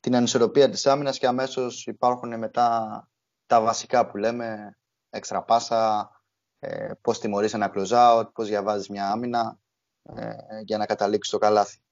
την 0.00 0.16
ανισορροπία 0.16 0.68
της 0.68 0.86
άμυνας 0.86 1.18
και 1.18 1.26
αμέσως 1.26 1.86
υπάρχουν 1.86 2.38
μετά 2.38 3.08
τα 3.46 3.60
βασικά 3.60 4.06
που 4.06 4.16
λέμε 4.16 4.78
έξτρα 5.10 5.42
πάσα, 5.42 6.10
ε, 6.58 6.92
πώς 7.00 7.18
τιμωρείς 7.18 7.54
ένα 7.54 7.72
close 7.74 7.90
out, 7.90 8.32
πώς 8.32 8.48
διαβάζεις 8.48 8.88
μια 8.88 9.10
άμυνα 9.10 9.58
ε, 10.02 10.34
για 10.64 10.78
να 10.78 10.86
καταλήξεις 10.86 11.32
το 11.32 11.38
καλάθι. 11.38 11.83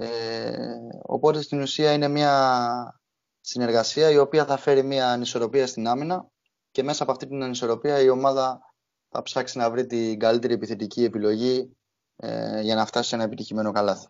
Ε, 0.00 0.78
οπότε 1.02 1.42
στην 1.42 1.60
ουσία 1.60 1.92
είναι 1.92 2.08
μια 2.08 3.00
συνεργασία 3.40 4.10
η 4.10 4.18
οποία 4.18 4.44
θα 4.44 4.56
φέρει 4.56 4.82
μια 4.82 5.10
ανισορροπία 5.10 5.66
στην 5.66 5.86
άμυνα 5.86 6.28
και 6.70 6.82
μέσα 6.82 7.02
από 7.02 7.12
αυτή 7.12 7.26
την 7.26 7.42
ανισορροπία 7.42 8.00
η 8.00 8.08
ομάδα 8.08 8.60
θα 9.08 9.22
ψάξει 9.22 9.58
να 9.58 9.70
βρει 9.70 9.86
την 9.86 10.18
καλύτερη 10.18 10.54
επιθετική 10.54 11.04
επιλογή 11.04 11.76
ε, 12.16 12.60
για 12.60 12.74
να 12.74 12.86
φτάσει 12.86 13.08
σε 13.08 13.14
ένα 13.14 13.24
επιτυχημένο 13.24 13.72
καλάθι. 13.72 14.06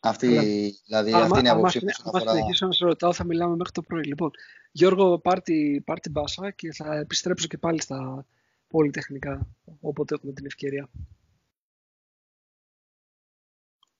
Αυτή, 0.00 0.28
δηλαδή, 0.86 1.12
αυτή 1.12 1.38
είναι 1.38 1.48
η 1.48 1.50
άποψή 1.50 1.78
μου. 1.78 1.90
Αν 2.04 2.14
αφορά... 2.14 2.32
συνεχίσω 2.32 2.66
να 2.66 2.72
σε 2.72 2.84
ρωτάω, 2.84 3.12
θα 3.12 3.24
μιλάμε 3.24 3.56
μέχρι 3.56 3.72
το 3.72 3.82
πρωί. 3.82 4.04
Λοιπόν, 4.04 4.30
Γιώργο, 4.72 5.18
πάρ 5.18 5.42
την 5.42 6.10
μπάσα 6.10 6.50
και 6.50 6.72
θα 6.72 6.94
επιστρέψω 6.94 7.46
και 7.46 7.58
πάλι 7.58 7.80
στα, 7.80 8.26
πολυτεχνικά, 8.68 9.48
όποτε 9.80 10.14
έχουμε 10.14 10.32
την 10.32 10.46
ευκαιρία. 10.46 10.88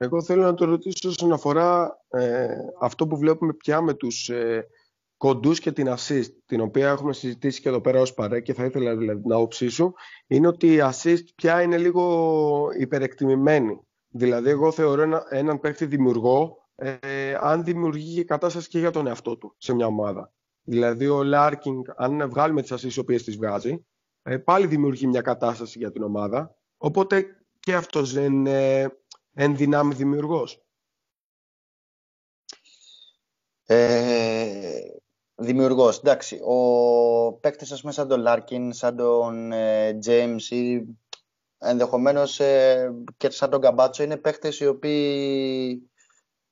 Εγώ 0.02 0.22
θέλω 0.22 0.42
να 0.42 0.54
το 0.54 0.64
ρωτήσω 0.64 1.08
όσον 1.08 1.32
αφορά 1.32 1.98
ε, 2.08 2.46
αυτό 2.80 3.06
που 3.06 3.16
βλέπουμε 3.16 3.52
πια 3.52 3.80
με 3.80 3.94
τους 3.94 4.28
ε, 4.28 4.66
κοντούς 5.16 5.60
και 5.60 5.72
την 5.72 5.88
assist, 5.88 6.30
την 6.46 6.60
οποία 6.60 6.88
έχουμε 6.88 7.12
συζητήσει 7.12 7.60
και 7.60 7.68
εδώ 7.68 7.80
πέρα 7.80 8.00
ως 8.00 8.14
παρέ 8.14 8.40
και 8.40 8.54
θα 8.54 8.64
ήθελα 8.64 8.96
δηλαδή, 8.96 9.22
να 9.24 9.36
οψήσω, 9.36 9.92
είναι 10.26 10.46
ότι 10.46 10.74
η 10.74 10.78
assist 10.82 11.24
πια 11.34 11.62
είναι 11.62 11.78
λίγο 11.78 12.68
υπερεκτιμημένη. 12.78 13.80
Δηλαδή, 14.08 14.50
εγώ 14.50 14.72
θεωρώ 14.72 15.02
ένα, 15.02 15.22
έναν 15.28 15.60
παίκτη 15.60 15.86
δημιουργό 15.86 16.56
ε, 16.74 16.98
αν 17.40 17.64
δημιουργεί 17.64 18.24
κατάσταση 18.24 18.68
και 18.68 18.78
για 18.78 18.90
τον 18.90 19.06
εαυτό 19.06 19.36
του 19.36 19.54
σε 19.58 19.74
μια 19.74 19.86
ομάδα. 19.86 20.32
Δηλαδή, 20.62 21.08
ο 21.08 21.22
Λάρκιν, 21.22 21.84
αν 21.96 22.30
βγάλουμε 22.30 22.62
τις 22.62 22.72
assists 22.72 22.94
οι 22.96 23.00
οποίες 23.00 23.22
τις 23.22 23.36
βγάζει, 23.36 23.86
ε, 24.22 24.36
πάλι 24.36 24.66
δημιουργεί 24.66 25.06
μια 25.06 25.20
κατάσταση 25.20 25.78
για 25.78 25.92
την 25.92 26.02
ομάδα. 26.02 26.56
Οπότε 26.76 27.26
και 27.60 27.74
αυτός 27.74 28.12
δεν 28.12 28.32
είναι 28.32 28.90
εν 29.34 29.56
δυνάμει 29.56 29.94
δημιουργός. 29.94 30.62
Ε, 33.66 34.80
Δημιουργός. 35.42 35.98
Εντάξει. 35.98 36.40
Ο 36.44 37.32
παίκτης, 37.32 37.72
ας 37.72 37.80
πούμε, 37.80 37.92
σαν 37.92 38.08
τον 38.08 38.20
Λάρκιν, 38.20 38.72
σαν 38.72 38.96
τον 38.96 39.52
ε, 39.52 39.98
James 40.06 40.42
ή 40.50 40.84
ενδεχομένως 41.58 42.40
ε, 42.40 42.92
και 43.16 43.30
σαν 43.30 43.50
τον 43.50 43.60
Καμπάτσο 43.60 44.02
είναι 44.02 44.16
παίκτες 44.16 44.60
οι 44.60 44.66
οποίοι 44.66 45.90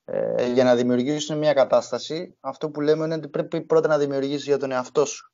ε, 0.05 0.53
για 0.53 0.65
να 0.65 0.75
δημιουργήσουν 0.75 1.39
μια 1.39 1.53
κατάσταση, 1.53 2.37
αυτό 2.41 2.71
που 2.71 2.81
λέμε 2.81 3.05
είναι 3.05 3.15
ότι 3.15 3.29
πρέπει 3.29 3.61
πρώτα 3.61 3.89
να 3.89 3.99
δημιουργήσεις 3.99 4.45
για 4.45 4.59
τον 4.59 4.73
εαυτό 4.73 5.05
σου. 5.05 5.33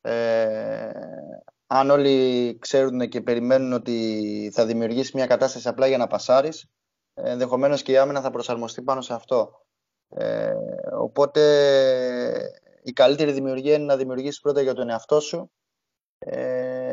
Ε, 0.00 0.90
αν 1.66 1.90
όλοι 1.90 2.58
ξέρουν 2.58 3.08
και 3.08 3.20
περιμένουν 3.20 3.72
ότι 3.72 4.50
θα 4.54 4.66
δημιουργήσεις 4.66 5.12
μια 5.12 5.26
κατάσταση 5.26 5.68
απλά 5.68 5.86
για 5.86 5.98
να 5.98 6.06
πασάρεις, 6.06 6.70
ενδεχομένως 7.14 7.82
και 7.82 7.92
η 7.92 7.96
άμυνα 7.96 8.20
θα 8.20 8.30
προσαρμοστεί 8.30 8.82
πάνω 8.82 9.00
σε 9.00 9.14
αυτό. 9.14 9.66
Ε, 10.08 10.52
οπότε 10.98 11.42
η 12.82 12.92
καλύτερη 12.92 13.32
δημιουργία 13.32 13.74
είναι 13.74 13.84
να 13.84 13.96
δημιουργήσεις 13.96 14.40
πρώτα 14.40 14.60
για 14.60 14.74
τον 14.74 14.88
εαυτό 14.88 15.20
σου. 15.20 15.50
Ε, 16.18 16.92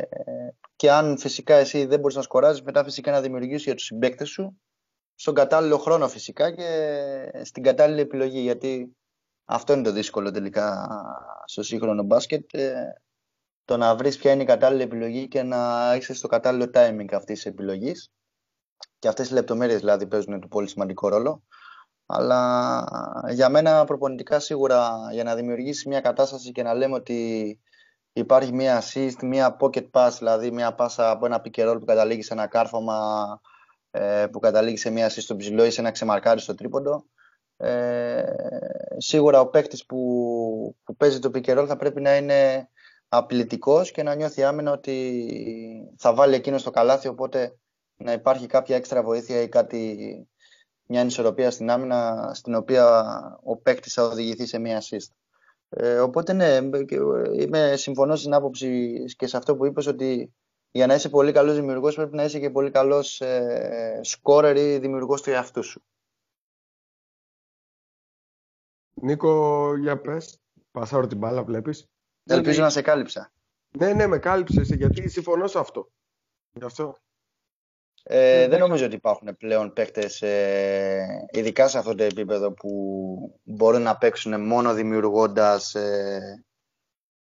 και 0.76 0.90
αν 0.90 1.18
φυσικά 1.18 1.54
εσύ 1.54 1.84
δεν 1.84 2.00
μπορείς 2.00 2.16
να 2.16 2.22
σκοράζεις, 2.22 2.62
μετά 2.62 2.84
φυσικά 2.84 3.10
να 3.10 3.20
δημιουργήσεις 3.20 3.64
για 3.64 3.74
τους 3.74 3.84
συμπαίκτες 3.84 4.28
σου. 4.28 4.60
Στον 5.14 5.34
κατάλληλο 5.34 5.78
χρόνο 5.78 6.08
φυσικά 6.08 6.54
και 6.54 7.30
στην 7.44 7.62
κατάλληλη 7.62 8.00
επιλογή 8.00 8.40
γιατί 8.40 8.96
αυτό 9.44 9.72
είναι 9.72 9.82
το 9.82 9.92
δύσκολο 9.92 10.30
τελικά 10.30 10.88
στο 11.44 11.62
σύγχρονο 11.62 12.02
μπάσκετ. 12.02 12.54
Ε, 12.54 12.74
το 13.64 13.76
να 13.76 13.96
βρεις 13.96 14.18
ποια 14.18 14.32
είναι 14.32 14.42
η 14.42 14.46
κατάλληλη 14.46 14.82
επιλογή 14.82 15.28
και 15.28 15.42
να 15.42 15.94
είσαι 15.96 16.14
στο 16.14 16.28
κατάλληλο 16.28 16.70
timing 16.74 17.12
αυτής 17.12 17.34
της 17.34 17.46
επιλογής 17.46 18.10
και 18.98 19.08
αυτές 19.08 19.30
οι 19.30 19.32
λεπτομέρειες 19.32 19.78
δηλαδή 19.78 20.06
παίζουν 20.06 20.40
το 20.40 20.46
πολύ 20.46 20.68
σημαντικό 20.68 21.08
ρόλο 21.08 21.42
αλλά 22.12 22.84
για 23.30 23.48
μένα 23.48 23.84
προπονητικά 23.84 24.40
σίγουρα 24.40 25.08
για 25.12 25.24
να 25.24 25.34
δημιουργήσει 25.34 25.88
μια 25.88 26.00
κατάσταση 26.00 26.52
και 26.52 26.62
να 26.62 26.74
λέμε 26.74 26.94
ότι 26.94 27.60
υπάρχει 28.12 28.52
μια 28.52 28.82
assist, 28.82 29.22
μια 29.22 29.56
pocket 29.60 29.90
pass, 29.90 30.10
δηλαδή 30.18 30.50
μια 30.50 30.74
πάσα 30.74 31.10
από 31.10 31.26
ένα 31.26 31.42
pick 31.44 31.76
που 31.78 31.84
καταλήγει 31.84 32.22
σε 32.22 32.32
ένα 32.32 32.46
κάρφωμα 32.46 33.40
ε, 33.90 34.26
που 34.32 34.38
καταλήγει 34.38 34.76
σε 34.76 34.90
μια 34.90 35.08
assist 35.08 35.22
στο 35.22 35.36
ψηλό 35.36 35.64
ή 35.64 35.70
σε 35.70 35.80
ένα 35.80 35.90
ξεμαρκάρι 35.90 36.40
στο 36.40 36.54
τρίποντο. 36.54 37.04
Ε, 37.56 38.22
σίγουρα 38.96 39.40
ο 39.40 39.46
παίκτης 39.46 39.86
που, 39.86 40.76
που 40.84 40.96
παίζει 40.96 41.18
το 41.18 41.30
pick 41.34 41.66
θα 41.66 41.76
πρέπει 41.76 42.00
να 42.00 42.16
είναι 42.16 42.68
απειλητικός 43.08 43.90
και 43.90 44.02
να 44.02 44.14
νιώθει 44.14 44.42
άμενα 44.42 44.72
ότι 44.72 45.24
θα 45.98 46.14
βάλει 46.14 46.34
εκείνο 46.34 46.58
στο 46.58 46.70
καλάθι 46.70 47.08
οπότε 47.08 47.58
να 48.02 48.12
υπάρχει 48.12 48.46
κάποια 48.46 48.76
έξτρα 48.76 49.02
βοήθεια 49.02 49.42
ή 49.42 49.48
κάτι 49.48 50.28
μια 50.86 51.00
ανισορροπία 51.00 51.50
στην 51.50 51.70
άμυνα 51.70 52.30
στην 52.34 52.54
οποία 52.54 53.14
ο 53.42 53.56
παίκτης 53.56 53.92
θα 53.92 54.02
οδηγηθεί 54.02 54.46
σε 54.46 54.58
μια 54.58 54.82
assist. 54.82 55.14
Ε, 55.68 55.98
οπότε 55.98 56.32
ναι, 56.32 56.58
είμαι 57.32 57.76
συμφωνώ 57.76 58.16
στην 58.16 58.34
άποψη 58.34 59.04
και 59.16 59.26
σε 59.26 59.36
αυτό 59.36 59.56
που 59.56 59.66
είπες 59.66 59.86
ότι 59.86 60.34
για 60.70 60.86
να 60.86 60.94
είσαι 60.94 61.08
πολύ 61.08 61.32
καλός 61.32 61.54
δημιουργός 61.54 61.94
πρέπει 61.94 62.16
να 62.16 62.24
είσαι 62.24 62.38
και 62.38 62.50
πολύ 62.50 62.70
καλός 62.70 63.20
ε, 63.20 64.00
σκόρερ 64.02 64.56
ή 64.56 64.78
δημιουργός 64.78 65.22
του 65.22 65.30
εαυτού 65.30 65.62
σου. 65.62 65.82
Νίκο, 68.94 69.76
για 69.76 70.00
πες. 70.00 70.40
Πασάρω 70.70 71.06
την 71.06 71.18
μπάλα, 71.18 71.44
βλέπεις. 71.44 71.88
Ελπίζω 72.24 72.58
ναι, 72.58 72.64
να 72.64 72.70
σε 72.70 72.82
κάλυψα. 72.82 73.32
Ναι, 73.78 73.92
ναι, 73.92 74.06
με 74.06 74.18
κάλυψες, 74.18 74.68
γιατί 74.68 75.08
συμφωνώ 75.08 75.46
σε 75.46 75.58
αυτό. 75.58 75.90
Γι' 76.52 76.64
αυτό. 76.64 76.96
Ε, 78.02 78.48
δεν 78.48 78.58
νομίζω 78.58 78.84
ότι 78.84 78.94
υπάρχουν 78.94 79.36
πλέον 79.36 79.72
παίκτες, 79.72 80.22
ε, 80.22 81.28
ειδικά 81.30 81.68
σε 81.68 81.78
αυτό 81.78 81.94
το 81.94 82.02
επίπεδο, 82.02 82.52
που 82.52 82.70
μπορούν 83.42 83.82
να 83.82 83.96
παίξουν 83.96 84.46
μόνο 84.46 84.74
δημιουργώντας 84.74 85.74
ε, 85.74 86.44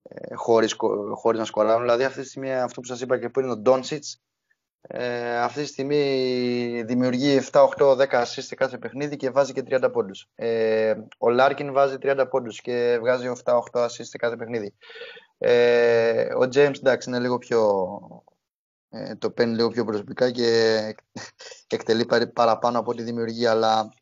ε, 0.03 0.35
χωρίς, 0.35 0.77
χωρίς 1.15 1.39
να 1.39 1.45
σκοράρουν. 1.45 1.83
Δηλαδή 1.83 2.05
αυτή 2.05 2.21
τη 2.21 2.29
στιγμή 2.29 2.55
αυτό 2.55 2.81
που 2.81 2.87
σας 2.87 3.01
είπα 3.01 3.19
και 3.19 3.29
πριν, 3.29 3.51
ο 3.51 3.57
Ντόνσιτς, 3.57 4.21
ε, 4.83 5.39
αυτή 5.39 5.61
τη 5.61 5.67
στιγμή 5.67 6.83
δημιουργεί 6.87 7.41
7, 7.53 7.69
8, 7.79 7.97
10 7.97 8.23
assists 8.23 8.25
σε 8.25 8.55
κάθε 8.55 8.79
παιχνίδι 8.79 9.17
και 9.17 9.31
βάζει 9.31 9.53
και 9.53 9.63
30 9.63 9.91
πόντους. 9.93 10.29
Ε, 10.35 10.95
ο 11.19 11.31
Λάρκιν 11.31 11.73
βάζει 11.73 11.97
30 12.03 12.27
πόντους 12.31 12.61
και 12.61 12.99
βγάζει 13.01 13.33
7, 13.45 13.55
8 13.73 13.85
assists 13.85 13.89
σε 13.89 14.17
κάθε 14.17 14.37
παιχνίδι. 14.37 14.75
Ε, 15.39 16.35
ο 16.35 16.49
James, 16.55 16.77
εντάξει, 16.77 17.09
είναι 17.09 17.19
λίγο 17.19 17.39
πιο 17.39 17.89
ε, 18.91 19.15
το 19.17 19.31
παίρνει 19.31 19.55
λίγο 19.55 19.69
πιο 19.69 19.85
προσωπικά 19.85 20.31
και 20.31 20.79
εκτελεί 21.75 22.07
παραπάνω 22.33 22.79
από 22.79 22.95
τη 22.95 23.03
δημιουργία 23.03 23.51
αλλά 23.51 23.93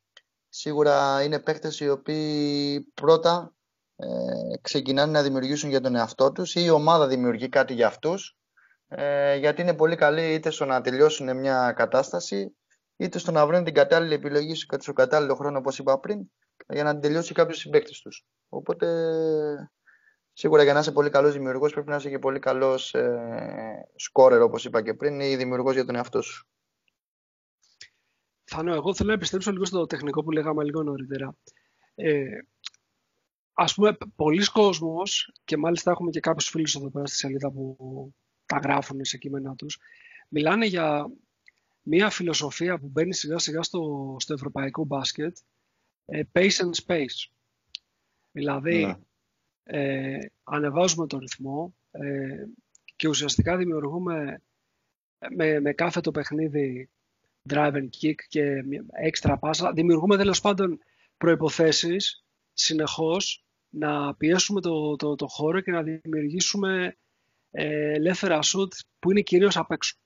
σίγουρα 0.48 1.22
είναι 1.22 1.38
παίκτες 1.38 1.80
οι 1.80 1.88
οποίοι 1.88 2.80
πρώτα 2.94 3.54
ε, 3.96 4.06
ξεκινάνε 4.60 5.12
να 5.12 5.22
δημιουργήσουν 5.22 5.70
για 5.70 5.80
τον 5.80 5.94
εαυτό 5.94 6.32
τους 6.32 6.54
ή 6.54 6.60
η 6.64 6.70
ομάδα 6.70 7.06
δημιουργεί 7.06 7.48
κάτι 7.48 7.74
για 7.74 7.86
αυτούς 7.86 8.36
ε, 8.88 9.36
γιατί 9.36 9.62
είναι 9.62 9.74
πολύ 9.74 9.96
καλοί 9.96 10.34
είτε 10.34 10.50
στο 10.50 10.64
να 10.64 10.80
τελειώσουν 10.80 11.36
μια 11.36 11.72
κατάσταση 11.76 12.56
είτε 12.96 13.18
στο 13.18 13.30
να 13.30 13.46
βρουν 13.46 13.64
την 13.64 13.74
κατάλληλη 13.74 14.14
επιλογή 14.14 14.54
στο 14.54 14.92
κατάλληλο 14.92 15.34
χρόνο 15.34 15.58
όπως 15.58 15.78
είπα 15.78 16.00
πριν 16.00 16.30
για 16.68 16.84
να 16.84 16.98
τελειώσει 16.98 17.34
κάποιος 17.34 17.58
συμπαίκτης 17.58 18.00
τους. 18.00 18.26
Οπότε 18.48 18.86
Σίγουρα 20.38 20.62
για 20.62 20.72
να 20.72 20.78
είσαι 20.78 20.92
πολύ 20.92 21.10
καλός 21.10 21.32
δημιουργός 21.32 21.72
πρέπει 21.72 21.88
να 21.88 21.96
είσαι 21.96 22.08
και 22.08 22.18
πολύ 22.18 22.38
καλός 22.38 22.94
ε, 22.94 23.88
σκόρερ, 23.96 24.42
όπως 24.42 24.64
είπα 24.64 24.82
και 24.82 24.94
πριν, 24.94 25.20
ή 25.20 25.36
δημιουργός 25.36 25.74
για 25.74 25.84
τον 25.84 25.94
εαυτό 25.94 26.22
σου. 26.22 26.48
Θανό, 28.44 28.74
εγώ 28.74 28.94
θέλω 28.94 29.08
να 29.08 29.14
επιστρέψω 29.14 29.52
λίγο 29.52 29.64
στο 29.64 29.86
τεχνικό 29.86 30.24
που 30.24 30.30
λέγαμε 30.30 30.64
λίγο 30.64 30.82
νωρίτερα. 30.82 31.36
Ε, 31.94 32.24
ας 33.52 33.74
πούμε, 33.74 33.96
πολλοί 34.16 34.44
κόσμος, 34.44 35.32
και 35.44 35.56
μάλιστα 35.56 35.90
έχουμε 35.90 36.10
και 36.10 36.20
κάποιους 36.20 36.48
φίλους 36.48 36.74
εδώ 36.74 36.90
πέρα 36.90 37.06
στη 37.06 37.16
σελίδα 37.16 37.50
που 37.50 37.76
τα 38.46 38.56
γράφουν 38.56 39.04
σε 39.04 39.18
κείμενά 39.18 39.54
τους, 39.54 39.78
μιλάνε 40.28 40.66
για 40.66 41.10
μια 41.82 42.10
φιλοσοφία 42.10 42.78
που 42.78 42.88
μπαίνει 42.88 43.14
σιγά 43.14 43.38
σιγά 43.38 43.62
στο, 43.62 44.16
στο 44.18 44.32
ευρωπαϊκό 44.32 44.84
μπάσκετ, 44.84 45.36
ε, 46.04 46.22
pace 46.32 46.56
and 46.56 46.86
space. 46.86 47.30
Δηλαδή, 48.30 48.84
ναι 48.84 48.98
ε, 49.70 50.18
ανεβάζουμε 50.44 51.06
τον 51.06 51.18
ρυθμό 51.18 51.74
ε, 51.90 52.44
και 52.96 53.08
ουσιαστικά 53.08 53.56
δημιουργούμε 53.56 54.42
με, 55.36 55.60
με 55.60 55.72
κάθε 55.72 56.00
το 56.00 56.10
παιχνίδι 56.10 56.90
drive 57.48 57.72
and 57.72 57.88
kick 58.00 58.14
και 58.28 58.64
έξτρα 58.90 59.38
πάσα, 59.38 59.72
δημιουργούμε 59.72 60.16
τέλος 60.16 60.40
πάντων 60.40 60.78
προϋποθέσεις 61.16 62.24
συνεχώς 62.52 63.44
να 63.68 64.14
πιέσουμε 64.14 64.60
το, 64.60 64.96
το, 64.96 65.14
το 65.14 65.26
χώρο 65.26 65.60
και 65.60 65.70
να 65.70 65.82
δημιουργήσουμε 65.82 66.96
ε, 67.50 67.92
ελεύθερα 67.92 68.42
σουτ 68.42 68.72
που 68.98 69.10
είναι 69.10 69.20
κυρίως 69.20 69.56
απ' 69.56 69.72
έξω. 69.72 69.96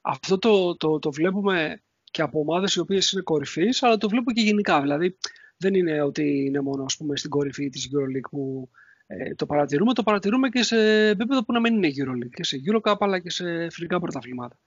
Αυτό 0.00 0.38
το, 0.38 0.76
το, 0.76 0.98
το 0.98 1.10
βλέπουμε 1.10 1.82
και 2.10 2.22
από 2.22 2.40
ομάδες 2.40 2.74
οι 2.74 2.80
οποίες 2.80 3.12
είναι 3.12 3.22
κορυφείς, 3.22 3.82
αλλά 3.82 3.96
το 3.96 4.08
βλέπουμε 4.08 4.32
και 4.32 4.40
γενικά. 4.40 4.80
Δηλαδή, 4.80 5.18
δεν 5.56 5.74
είναι 5.74 6.02
ότι 6.02 6.44
είναι 6.44 6.60
μόνο 6.60 6.84
ας 6.84 6.96
πούμε, 6.96 7.16
στην 7.16 7.30
κορυφή 7.30 7.68
της 7.68 7.88
EuroLeague 7.92 8.28
που 8.30 8.70
ε, 9.06 9.34
το 9.34 9.46
παρατηρούμε, 9.46 9.92
το 9.92 10.02
παρατηρούμε 10.02 10.48
και 10.48 10.62
σε 10.62 11.08
επίπεδο 11.08 11.44
που 11.44 11.52
να 11.52 11.60
μην 11.60 11.74
είναι 11.74 11.88
EuroLeague 11.96 12.30
και 12.30 12.44
σε 12.44 12.60
EuroCup 12.66 12.96
αλλά 12.98 13.18
και 13.18 13.30
σε 13.30 13.70
φιλικά 13.70 14.00
πρωταθλήματα. 14.00 14.58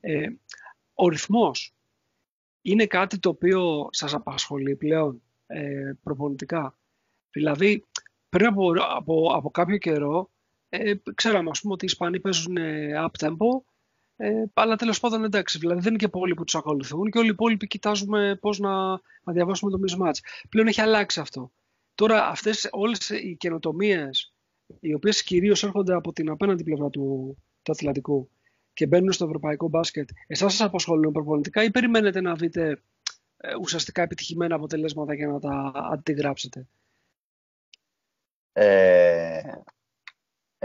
Ε, 0.00 0.26
ο 0.94 1.08
ρυθμός 1.08 1.74
είναι 2.62 2.86
κάτι 2.86 3.18
το 3.18 3.28
οποίο 3.28 3.88
σας 3.90 4.14
απασχολεί 4.14 4.76
πλέον 4.76 5.22
ε, 5.46 5.92
προπονητικά; 6.02 6.78
Δηλαδή, 7.30 7.84
πριν 8.28 8.46
από, 8.46 8.72
από, 8.96 9.30
από 9.34 9.50
κάποιο 9.50 9.76
καιρό, 9.76 10.30
ε, 10.68 10.94
ξέραμε 11.14 11.50
ας 11.50 11.60
πούμε, 11.60 11.72
ότι 11.72 11.84
οι 11.84 11.88
Ισπανοί 11.90 12.20
παίζουν 12.20 12.56
up-tempo 13.04 13.62
ε, 14.16 14.44
αλλά 14.54 14.76
τέλος 14.76 15.00
πάντων 15.00 15.24
εντάξει, 15.24 15.58
δηλαδή 15.58 15.80
δεν 15.80 15.88
είναι 15.88 15.98
και 15.98 16.08
πολλοί 16.08 16.34
που 16.34 16.44
τους 16.44 16.54
ακολουθούν 16.54 17.10
και 17.10 17.18
όλοι 17.18 17.26
οι 17.26 17.30
υπόλοιποι 17.30 17.66
κοιτάζουμε 17.66 18.38
πώς 18.40 18.58
να, 18.58 18.88
να 19.22 19.32
διαβάσουμε 19.32 19.70
το 19.70 19.78
mismatch. 19.88 20.18
Πλέον 20.48 20.66
έχει 20.66 20.80
αλλάξει 20.80 21.20
αυτό. 21.20 21.52
Τώρα 21.94 22.26
αυτές 22.26 22.68
όλες 22.72 23.08
οι 23.08 23.36
καινοτομίες, 23.36 24.34
οι 24.80 24.94
οποίες 24.94 25.22
κυρίως 25.22 25.62
έρχονται 25.62 25.94
από 25.94 26.12
την 26.12 26.30
απέναντι 26.30 26.64
πλευρά 26.64 26.88
του, 26.88 27.36
του 27.62 27.72
Ατλαντικού 27.72 28.30
και 28.72 28.86
μπαίνουν 28.86 29.12
στο 29.12 29.24
ευρωπαϊκό 29.24 29.68
μπάσκετ, 29.68 30.08
εσάς 30.26 30.52
σας 30.52 30.66
απασχολούν 30.66 31.12
προπονητικά 31.12 31.62
ή 31.62 31.70
περιμένετε 31.70 32.20
να 32.20 32.34
δείτε 32.34 32.82
ε, 33.36 33.54
ουσιαστικά 33.60 34.02
επιτυχημένα 34.02 34.54
αποτελέσματα 34.54 35.14
για 35.14 35.26
να 35.26 35.40
τα 35.40 35.72
αντιγράψετε; 35.74 36.66
Ε, 38.52 39.40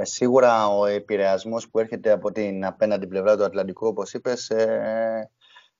ε, 0.01 0.05
σίγουρα 0.05 0.67
ο 0.67 0.85
επηρεασμός 0.85 1.69
που 1.69 1.79
έρχεται 1.79 2.11
από 2.11 2.31
την 2.31 2.65
απέναντι 2.65 3.07
πλευρά 3.07 3.37
του 3.37 3.43
Ατλαντικού, 3.43 3.87
όπως 3.87 4.13
είπες, 4.13 4.49
ε, 4.49 5.29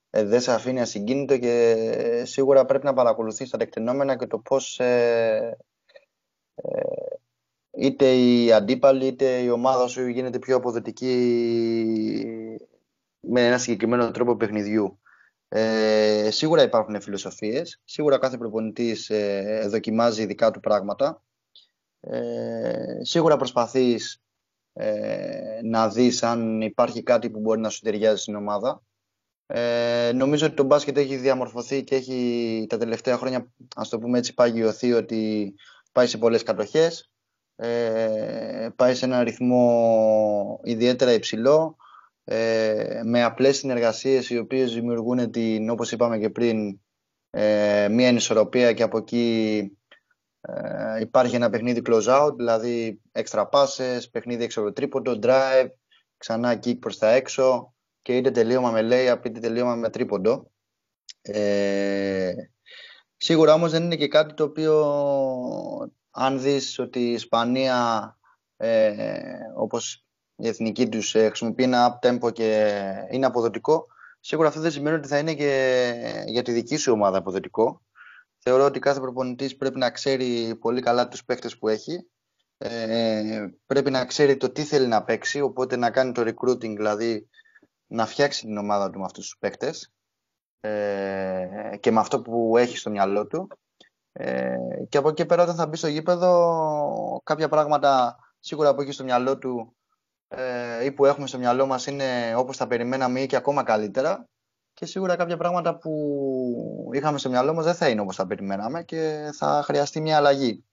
ε, 0.09 0.23
δεν 0.23 0.41
σε 0.41 0.53
αφήνει 0.53 0.81
ασυγκίνητο 0.81 1.37
και 1.37 2.23
σίγουρα 2.25 2.65
πρέπει 2.65 2.85
να 2.85 2.93
παρακολουθείς 2.93 3.49
τα 3.49 3.57
τεκτενόμενα 3.57 4.15
και 4.17 4.27
το 4.27 4.39
πώς 4.39 4.79
ε, 4.79 5.57
ε, 6.55 6.81
είτε 7.71 8.13
η 8.15 8.51
αντίπαλη 8.51 9.05
είτε 9.05 9.39
η 9.39 9.49
ομάδα 9.49 9.87
σου 9.87 10.07
γίνεται 10.07 10.39
πιο 10.39 10.55
αποδοτική 10.55 11.15
με 13.19 13.47
ένα 13.47 13.57
συγκεκριμένο 13.57 14.11
τρόπο 14.11 14.35
παιχνιδιού. 14.35 14.99
Ε, 15.47 16.31
σίγουρα 16.31 16.61
υπάρχουν 16.61 17.01
φιλοσοφίες, 17.01 17.81
σίγουρα 17.83 18.17
κάθε 18.17 18.37
προπονητής 18.37 19.09
ε, 19.09 19.65
δοκιμάζει 19.69 20.25
δικά 20.25 20.51
του 20.51 20.59
πράγματα. 20.59 21.23
Ε, 22.01 22.99
σίγουρα 23.01 23.37
προσπαθείς 23.37 24.21
ε, 24.73 25.59
να 25.63 25.89
δεις 25.89 26.23
αν 26.23 26.61
υπάρχει 26.61 27.03
κάτι 27.03 27.29
που 27.29 27.39
μπορεί 27.39 27.59
να 27.59 27.69
σου 27.69 27.79
ταιριάζει 27.79 28.21
στην 28.21 28.35
ομάδα. 28.35 28.81
Ε, 29.45 30.11
νομίζω 30.15 30.45
ότι 30.45 30.55
το 30.55 30.63
μπάσκετ 30.63 30.97
έχει 30.97 31.15
διαμορφωθεί 31.15 31.83
και 31.83 31.95
έχει 31.95 32.65
τα 32.69 32.77
τελευταία 32.77 33.17
χρόνια, 33.17 33.51
ας 33.75 33.89
το 33.89 33.99
πούμε 33.99 34.17
έτσι, 34.17 34.33
παγιωθεί 34.33 34.93
ότι 34.93 35.53
πάει 35.91 36.07
σε 36.07 36.17
πολλές 36.17 36.43
κατοχές, 36.43 37.11
ε, 37.55 38.69
πάει 38.75 38.95
σε 38.95 39.05
ένα 39.05 39.23
ρυθμό 39.23 40.59
ιδιαίτερα 40.63 41.13
υψηλό, 41.13 41.75
ε, 42.23 43.01
με 43.03 43.23
απλές 43.23 43.57
συνεργασίες 43.57 44.29
οι 44.29 44.37
οποίες 44.37 44.73
δημιουργούν 44.73 45.31
την, 45.31 45.69
όπως 45.69 45.91
είπαμε 45.91 46.19
και 46.19 46.29
πριν, 46.29 46.79
ε, 47.29 47.87
μία 47.91 48.07
ενισορροπία 48.07 48.73
και 48.73 48.83
από 48.83 48.97
εκεί 48.97 49.77
ε, 50.41 50.99
υπάρχει 50.99 51.35
ένα 51.35 51.49
παιχνίδι 51.49 51.81
close 51.85 52.05
out, 52.05 52.35
δηλαδή 52.35 53.01
extra 53.11 53.49
passes, 53.49 53.99
παιχνίδι 54.11 54.43
έξω 54.43 54.61
από 54.61 54.71
τρίποντο, 54.71 55.19
drive, 55.23 55.69
ξανά 56.17 56.59
kick 56.63 56.79
προς 56.79 56.97
τα 56.97 57.09
έξω 57.09 57.73
και 58.01 58.17
είτε 58.17 58.31
τελείωμα 58.31 58.71
με 58.71 58.81
layup 58.81 59.25
είτε 59.25 59.39
τελείωμα 59.39 59.75
με 59.75 59.89
τρίποντο. 59.89 60.51
Ε, 61.21 62.33
σίγουρα 63.17 63.53
όμως 63.53 63.71
δεν 63.71 63.83
είναι 63.83 63.95
και 63.95 64.07
κάτι 64.07 64.33
το 64.33 64.43
οποίο 64.43 64.81
αν 66.11 66.41
δεις 66.41 66.79
ότι 66.79 66.99
η 66.99 67.11
Ισπανία 67.11 68.17
ε, 68.57 69.19
όπως 69.55 70.05
η 70.35 70.47
εθνική 70.47 70.89
τους 70.89 71.15
ε, 71.15 71.27
χρησιμοποιεί 71.27 71.63
ένα 71.63 71.99
up 72.01 72.07
tempo 72.07 72.33
και 72.33 72.77
είναι 73.11 73.25
αποδοτικό, 73.25 73.85
σίγουρα 74.19 74.47
αυτό 74.47 74.59
δεν 74.59 74.71
σημαίνει 74.71 74.95
ότι 74.95 75.07
θα 75.07 75.17
είναι 75.17 75.33
και 75.33 76.23
για 76.25 76.41
τη 76.41 76.51
δική 76.51 76.75
σου 76.75 76.91
ομάδα 76.91 77.17
αποδοτικό. 77.17 77.81
Θεωρώ 78.43 78.65
ότι 78.65 78.79
κάθε 78.79 78.99
προπονητής 78.99 79.55
πρέπει 79.55 79.77
να 79.77 79.91
ξέρει 79.91 80.55
πολύ 80.55 80.81
καλά 80.81 81.07
τους 81.07 81.25
παίκτες 81.25 81.57
που 81.57 81.67
έχει. 81.67 82.07
Ε, 82.57 83.47
πρέπει 83.65 83.91
να 83.91 84.05
ξέρει 84.05 84.37
το 84.37 84.49
τι 84.49 84.63
θέλει 84.63 84.87
να 84.87 85.03
παίξει, 85.03 85.41
οπότε 85.41 85.75
να 85.75 85.91
κάνει 85.91 86.11
το 86.11 86.21
recruiting, 86.21 86.75
δηλαδή 86.75 87.27
να 87.87 88.05
φτιάξει 88.05 88.45
την 88.45 88.57
ομάδα 88.57 88.89
του 88.89 88.99
με 88.99 89.05
αυτούς 89.05 89.23
τους 89.23 89.37
παίκτες 89.39 89.91
ε, 90.59 91.77
και 91.79 91.91
με 91.91 91.99
αυτό 91.99 92.21
που 92.21 92.57
έχει 92.57 92.77
στο 92.77 92.89
μυαλό 92.89 93.27
του. 93.27 93.47
Ε, 94.11 94.57
και 94.89 94.97
από 94.97 95.09
εκεί 95.09 95.25
πέρα 95.25 95.43
όταν 95.43 95.55
θα 95.55 95.67
μπει 95.67 95.77
στο 95.77 95.87
γήπεδο 95.87 97.21
κάποια 97.23 97.49
πράγματα 97.49 98.15
σίγουρα 98.39 98.75
που 98.75 98.81
έχει 98.81 98.91
στο 98.91 99.03
μυαλό 99.03 99.37
του 99.37 99.75
ε, 100.27 100.85
ή 100.85 100.91
που 100.91 101.05
έχουμε 101.05 101.27
στο 101.27 101.37
μυαλό 101.37 101.65
μας 101.65 101.85
είναι 101.85 102.35
όπως 102.35 102.57
τα 102.57 102.67
περιμέναμε 102.67 103.21
ή 103.21 103.25
και 103.25 103.35
ακόμα 103.35 103.63
καλύτερα 103.63 104.29
και 104.73 104.85
σίγουρα 104.85 105.15
κάποια 105.15 105.37
πράγματα 105.37 105.77
που 105.77 106.89
είχαμε 106.93 107.17
στο 107.17 107.29
μυαλό 107.29 107.53
μας 107.53 107.65
δεν 107.65 107.73
θα 107.73 107.89
είναι 107.89 108.01
όπως 108.01 108.15
τα 108.15 108.27
περιμέναμε 108.27 108.83
και 108.83 109.29
θα 109.37 109.61
χρειαστεί 109.63 110.01
μια 110.01 110.17
αλλαγή. 110.17 110.65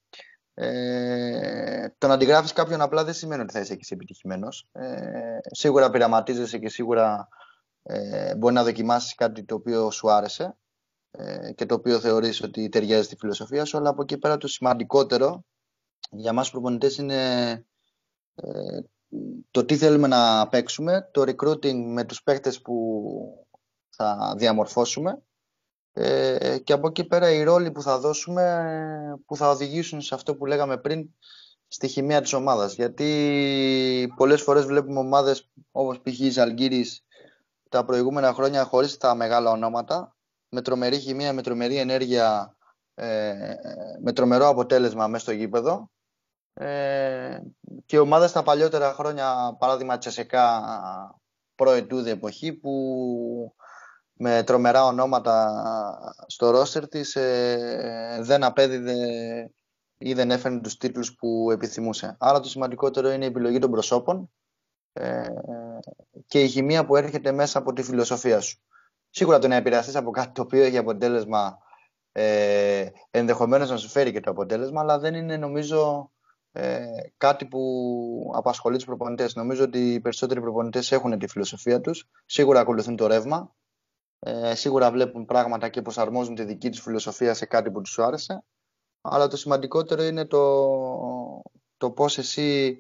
Ε, 0.55 1.89
το 1.99 2.07
να 2.07 2.15
αντιγράφεις 2.15 2.53
κάποιον 2.53 2.81
απλά 2.81 3.05
δεν 3.05 3.15
σημαίνει 3.15 3.43
ότι 3.43 3.53
θα 3.53 3.61
είσαι 3.61 3.77
και 3.77 3.95
επιτυχημένος. 3.95 4.69
Ε, 4.73 5.39
σίγουρα 5.51 5.91
πειραματίζεσαι 5.91 6.59
και 6.59 6.69
σίγουρα 6.69 7.29
ε, 7.83 8.35
μπορεί 8.37 8.55
να 8.55 8.65
δοκιμάσεις 8.65 9.15
κάτι 9.15 9.45
το 9.45 9.55
οποίο 9.55 9.91
σου 9.91 10.11
άρεσε 10.11 10.57
ε, 11.11 11.53
και 11.53 11.67
το 11.67 11.75
οποίο 11.75 12.01
θεωρείς 12.01 12.43
ότι 12.43 12.69
ταιριάζει 12.69 13.03
στη 13.03 13.17
φιλοσοφία 13.17 13.65
σου, 13.65 13.77
αλλά 13.77 13.89
από 13.89 14.03
εκεί 14.03 14.19
πέρα 14.19 14.37
το 14.37 14.49
σημαντικότερο 14.49 15.45
για 16.11 16.33
μας 16.33 16.51
προπονητές 16.51 16.97
είναι 16.97 17.51
ε, 18.35 18.81
το 19.51 19.65
τι 19.65 19.77
θέλουμε 19.77 20.09
να 20.09 20.49
παίξουμε, 20.49 21.09
το 21.13 21.23
recruiting 21.23 21.75
με 21.75 22.05
τους 22.05 22.23
παίκτες 22.23 22.61
που 22.61 23.48
θα 24.03 24.35
διαμορφώσουμε 24.37 25.23
ε, 25.93 26.59
και 26.59 26.73
από 26.73 26.89
εκεί 26.89 27.05
πέρα 27.05 27.31
οι 27.31 27.43
ρόλοι 27.43 27.71
που 27.71 27.83
θα 27.83 27.99
δώσουμε 27.99 29.19
που 29.27 29.37
θα 29.37 29.51
οδηγήσουν 29.51 30.01
σε 30.01 30.15
αυτό 30.15 30.37
που 30.37 30.47
λέγαμε 30.47 30.77
πριν 30.79 31.11
στη 31.69 31.89
χημεία 31.89 32.21
της 32.21 32.33
ομάδας. 32.33 32.75
Γιατί 32.75 34.13
πολλές 34.17 34.43
φορές 34.43 34.65
βλέπουμε 34.65 34.99
ομάδες 34.99 35.51
όπως 35.71 36.01
π.χ. 36.01 36.21
η 36.21 36.31
Ζαλγκύρης 36.31 37.05
τα 37.69 37.85
προηγούμενα 37.85 38.33
χρόνια 38.33 38.65
χωρίς 38.65 38.97
τα 38.97 39.15
μεγάλα 39.15 39.51
ονόματα 39.51 40.17
με 40.49 40.63
τρομερή 40.63 40.99
χημεία, 40.99 41.33
με 41.33 41.43
τρομερή 41.43 41.77
ενέργεια, 41.77 42.57
ε, 42.95 43.55
με 44.03 44.13
τρομερό 44.13 44.49
αποτέλεσμα 44.49 45.07
μέσα 45.07 45.23
στο 45.23 45.33
γήπεδο 45.33 45.91
ε, 46.55 47.39
και 47.87 47.99
ομάδα 47.99 48.29
στα 48.29 48.43
παλιότερα 48.43 48.93
χρόνια, 48.93 49.57
παράδειγμα 49.59 49.99
Τσεσεκά 49.99 50.63
προετούδη 51.55 52.11
εποχή 52.11 52.53
που 52.53 52.73
με 54.19 54.43
τρομερά 54.43 54.85
ονόματα 54.85 56.15
στο 56.27 56.51
ρόστερ 56.51 56.89
της 56.89 57.17
ε, 57.17 58.19
δεν 58.21 58.45
απέδιδε 58.45 58.97
ή 59.99 60.13
δεν 60.13 60.31
έφερνε 60.31 60.61
τους 60.61 60.77
τίτλους 60.77 61.15
που 61.15 61.51
επιθυμούσε. 61.51 62.17
Άρα 62.19 62.41
το 62.41 62.49
σημαντικότερο 62.49 63.11
είναι 63.11 63.25
η 63.25 63.29
επιλογή 63.29 63.59
των 63.59 63.71
προσώπων 63.71 64.31
ε, 64.93 65.27
και 66.27 66.43
η 66.43 66.49
χημεία 66.49 66.87
που 66.87 66.97
έρχεται 66.97 67.33
μέσα 67.33 67.59
από 67.59 67.73
τη 67.73 67.83
φιλοσοφία 67.83 68.41
σου. 68.41 68.59
Σίγουρα 69.11 69.39
το 69.39 69.49
να 69.49 69.55
επηρεαστείς 69.55 69.97
από 69.97 70.11
κάτι 70.11 70.33
το 70.33 70.43
οποίο 70.43 70.63
έχει 70.63 70.77
αποτέλεσμα 70.77 71.59
ε, 72.13 72.87
ενδεχομένως 73.11 73.71
να 73.71 73.77
σου 73.77 73.89
φέρει 73.89 74.13
και 74.13 74.21
το 74.21 74.31
αποτέλεσμα, 74.31 74.81
αλλά 74.81 74.99
δεν 74.99 75.15
είναι 75.15 75.37
νομίζω 75.37 76.11
ε, 76.53 76.87
κάτι 77.17 77.47
που 77.47 78.33
απασχολεί 78.35 78.77
τους 78.77 78.85
προπονητές. 78.85 79.35
Νομίζω 79.35 79.65
ότι 79.65 79.93
οι 79.93 80.01
περισσότεροι 80.01 80.41
προπονητές 80.41 80.93
έχουν 80.93 81.19
τη 81.19 81.27
φιλοσοφία 81.27 81.81
τους. 81.81 82.09
Σίγουρα 82.27 82.61
ακολουθούν 82.61 82.97
το 82.97 83.07
ρεύμα. 83.07 83.57
Ε, 84.19 84.55
σίγουρα 84.55 84.91
βλέπουν 84.91 85.25
πράγματα 85.25 85.69
και 85.69 85.83
προσαρμόζουν 85.83 86.35
τη 86.35 86.45
δική 86.45 86.71
τους 86.71 86.81
φιλοσοφία 86.81 87.35
σε 87.35 87.47
κάτι 87.47 87.71
που 87.71 87.81
τους 87.81 87.99
άρεσε. 87.99 88.45
Αλλά 89.01 89.27
το 89.27 89.37
σημαντικότερο 89.37 90.03
είναι 90.03 90.25
το, 90.27 91.43
το 91.77 91.91
πώς 91.91 92.19
εσύ, 92.19 92.79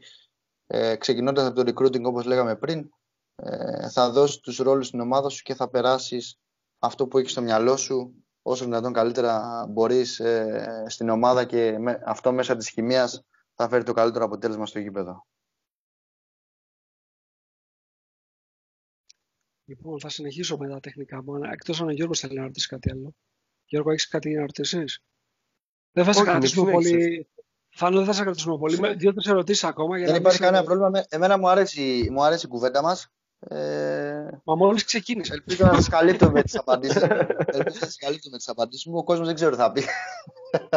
ε, 0.66 0.96
ξεκινώντας 0.96 1.46
από 1.46 1.64
το 1.64 1.72
recruiting, 1.72 2.02
όπως 2.02 2.24
λέγαμε 2.24 2.56
πριν, 2.56 2.88
ε, 3.34 3.88
θα 3.88 4.10
δώσεις 4.10 4.40
τους 4.40 4.58
ρόλους 4.58 4.86
στην 4.86 5.00
ομάδα 5.00 5.28
σου 5.28 5.42
και 5.42 5.54
θα 5.54 5.68
περάσεις 5.68 6.38
αυτό 6.78 7.06
που 7.06 7.18
έχεις 7.18 7.30
στο 7.30 7.42
μυαλό 7.42 7.76
σου 7.76 8.24
όσο 8.42 8.64
δυνατόν 8.64 8.92
καλύτερα 8.92 9.66
μπορείς 9.68 10.18
ε, 10.20 10.84
στην 10.86 11.08
ομάδα 11.08 11.44
και 11.44 11.78
με, 11.78 12.02
αυτό 12.04 12.32
μέσα 12.32 12.56
της 12.56 12.68
χημίας 12.68 13.24
θα 13.54 13.68
φέρει 13.68 13.84
το 13.84 13.92
καλύτερο 13.92 14.24
αποτέλεσμα 14.24 14.66
στο 14.66 14.78
γήπεδο. 14.78 15.26
Λοιπόν, 19.68 20.00
θα 20.00 20.08
συνεχίσω 20.08 20.56
με 20.56 20.68
τα 20.68 20.80
τεχνικά 20.80 21.22
μου. 21.22 21.34
Εκτός 21.52 21.80
αν 21.80 21.88
ο 21.88 21.90
Γιώργος 21.90 22.20
θέλει 22.20 22.34
να 22.34 22.42
ρωτήσει 22.42 22.68
κάτι 22.68 22.90
άλλο. 22.90 23.14
Γιώργο, 23.64 23.90
έχεις 23.90 24.08
κάτι 24.08 24.34
να 24.34 24.40
ρωτήσεις; 24.40 25.02
Δεν 25.92 26.04
θα 26.04 26.12
σε 26.12 26.22
κρατήσουμε 26.22 26.72
πολύ. 26.72 27.28
Φάνω, 27.68 27.96
δεν 27.96 28.06
θα 28.06 28.12
σε 28.12 28.22
κρατήσουμε 28.22 28.58
πολύ. 28.58 28.94
Δύο-τρεις 28.96 29.26
ερωτήσεις 29.26 29.64
ακόμα. 29.64 29.98
Για 29.98 30.06
δεν 30.06 30.16
υπάρχει 30.16 30.38
κανένα 30.38 30.64
πρόβλημα. 30.64 31.04
Εμένα 31.08 31.38
μου 31.38 31.48
άρεσε, 31.48 31.80
μου 32.10 32.22
άρεσε 32.22 32.46
η 32.46 32.48
κουβέντα 32.48 32.82
μας. 32.82 33.12
Ε... 33.40 34.28
Μα 34.44 34.54
μόλις 34.54 34.84
ξεκίνησε. 34.84 35.32
Ελπίζω 35.32 35.66
να 35.66 35.74
σας 35.74 35.88
καλύπτω 35.88 36.30
με 36.30 36.42
τις 36.42 36.56
απαντήσεις. 36.60 37.02
Ελπίζω 37.02 37.78
να 37.80 37.86
σας 37.86 37.96
καλύπτω 37.96 38.30
με 38.30 38.36
τις 38.36 38.48
απαντήσεις 38.48 38.86
μου. 38.86 38.98
Ο 38.98 39.04
κόσμος 39.04 39.26
δεν 39.26 39.34
ξέρω 39.34 39.50
τι 39.50 39.56
θα 39.56 39.72
πει. 39.72 39.82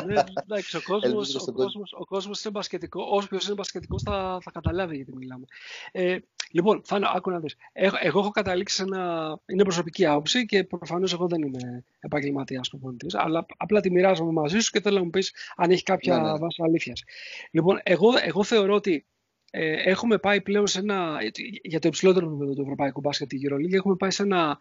ναι, 0.06 0.24
εντάξει, 0.44 0.78
ο 0.78 0.82
κόσμος, 0.88 1.36
ο, 1.36 1.52
κόσμος, 1.52 1.94
ο 1.94 2.06
κόσμος 2.06 2.44
είναι 2.44 2.54
μπασκετικό. 2.54 3.08
Όποιος 3.10 3.46
είναι 3.46 3.56
μπασκετικός 3.56 4.02
θα, 4.02 4.38
θα 4.42 4.52
καταλάβει 4.52 4.96
γιατί 4.96 5.16
μιλάμε. 5.16 5.46
Ε, 5.92 6.18
λοιπόν, 6.52 6.82
Φάνο, 6.86 7.08
άκου 7.16 7.30
να 7.30 7.40
δεις. 7.40 7.56
Εγώ, 7.74 7.96
εγώ 8.02 8.20
έχω 8.20 8.30
καταλήξει 8.30 8.76
σε 8.76 8.84
ένα... 8.84 9.40
Είναι 9.46 9.64
προσωπική 9.64 10.06
άποψη 10.06 10.46
και 10.46 10.64
προφανώς 10.64 11.14
εγώ 11.14 11.28
δεν 11.28 11.42
είμαι 11.42 11.84
επαγγελματίας 12.00 12.70
προπονητής, 12.70 13.16
αλλά 13.16 13.46
απλά 13.58 13.82
τη 13.82 13.92
μοιράζομαι 13.92 14.32
μαζί 14.32 14.60
σου 14.60 14.72
και 14.72 14.82
θέλω 14.82 14.98
να 14.98 15.04
μου 15.04 15.10
πεις 15.10 15.34
αν 15.56 15.72
έχει 15.72 15.84
κάποια 15.84 16.18
ναι, 16.18 16.32
ναι. 16.32 16.38
βάση 16.38 16.62
αλήθειας. 16.64 17.04
Λοιπόν, 17.52 17.80
εγώ, 17.84 18.10
εγώ 18.24 18.44
θεωρώ 18.44 18.76
ότι 18.76 19.06
ε, 19.52 19.90
έχουμε 19.90 20.18
πάει 20.18 20.42
πλέον 20.42 20.68
σε 20.68 20.80
ένα, 20.80 21.20
για 21.64 21.80
το 21.80 21.88
υψηλότερο 21.88 22.28
επίπεδο 22.28 22.54
του 22.54 22.62
ευρωπαϊκού 22.62 23.00
μπάσκετ 23.00 23.28
τη 23.28 23.38
EuroLeague, 23.44 23.74
έχουμε 23.74 23.96
πάει 23.96 24.12
σε 24.12 24.24
ένα 24.24 24.58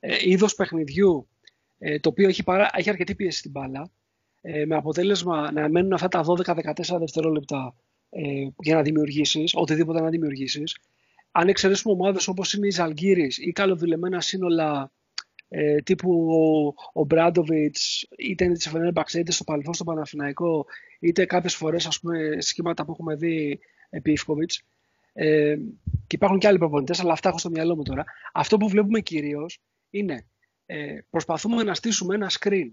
ε, 0.00 0.16
είδος 0.20 0.54
παιχνιδιού 0.54 1.28
ε, 1.78 1.98
το 1.98 2.08
οποίο 2.08 2.28
έχει, 2.28 2.42
παρά, 2.42 2.70
έχει 2.72 2.90
αρκετή 2.90 3.14
πίεση 3.14 3.38
στην 3.38 3.50
μπάλα, 3.50 3.90
ε, 4.40 4.64
με 4.64 4.76
αποτέλεσμα 4.76 5.52
να 5.52 5.68
μένουν 5.68 5.92
αυτά 5.92 6.08
τα 6.08 6.24
12-14 6.24 6.98
δευτερόλεπτα 6.98 7.74
ε, 8.10 8.22
για 8.58 8.74
να 8.74 8.82
δημιουργήσεις, 8.82 9.54
οτιδήποτε 9.54 10.00
να 10.00 10.08
δημιουργήσεις. 10.08 10.76
Αν 11.30 11.48
εξαιρέσουμε 11.48 11.94
ομάδες 11.94 12.28
όπως 12.28 12.52
είναι 12.52 12.66
η 12.66 12.70
Ζαλγκύρης 12.70 13.38
ή 13.38 13.52
καλοδουλεμένα 13.52 14.20
σύνολα 14.20 14.92
ε, 15.48 15.76
τύπου 15.76 16.28
ο, 16.92 17.04
Μπράντοβιτς, 17.04 18.06
είτε 18.18 18.44
είναι 18.44 18.54
της 18.54 18.68
Φενέρμπαξ, 18.68 19.14
είτε 19.14 19.32
στο 19.32 19.44
Παλαιφό 19.44 19.72
στο 19.72 19.84
Παναθηναϊκό, 19.84 20.66
είτε 21.00 21.24
κάποιες 21.24 21.54
φορές 21.54 22.00
σχήματα 22.38 22.84
που 22.84 22.92
έχουμε 22.92 23.14
δει 23.14 23.58
επί 23.94 24.12
Ιφκοβιτ. 24.12 24.50
Ε, 25.12 25.56
και 26.06 26.16
υπάρχουν 26.16 26.38
και 26.38 26.46
άλλοι 26.46 26.58
προπονητές, 26.58 27.00
αλλά 27.00 27.12
αυτά 27.12 27.28
έχω 27.28 27.38
στο 27.38 27.50
μυαλό 27.50 27.76
μου 27.76 27.82
τώρα. 27.82 28.04
Αυτό 28.32 28.56
που 28.56 28.68
βλέπουμε 28.68 29.00
κυρίως 29.00 29.58
είναι 29.90 30.26
ε, 30.66 30.98
προσπαθούμε 31.10 31.62
να 31.62 31.74
στήσουμε 31.74 32.14
ένα 32.14 32.30
screen 32.40 32.70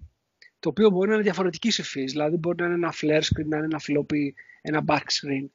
το 0.59 0.69
οποίο 0.69 0.89
μπορεί 0.89 1.07
να 1.07 1.13
είναι 1.13 1.23
διαφορετική 1.23 1.67
υφής, 1.67 2.11
δηλαδή 2.11 2.37
μπορεί 2.37 2.57
να 2.57 2.65
είναι 2.65 2.73
ένα 2.73 2.93
flare 3.01 3.21
screen, 3.21 3.45
να 3.45 3.57
είναι 3.57 3.65
ένα 3.65 3.81
floppy, 3.87 4.29
ένα 4.61 4.83
back 4.87 4.97
screen 4.97 5.45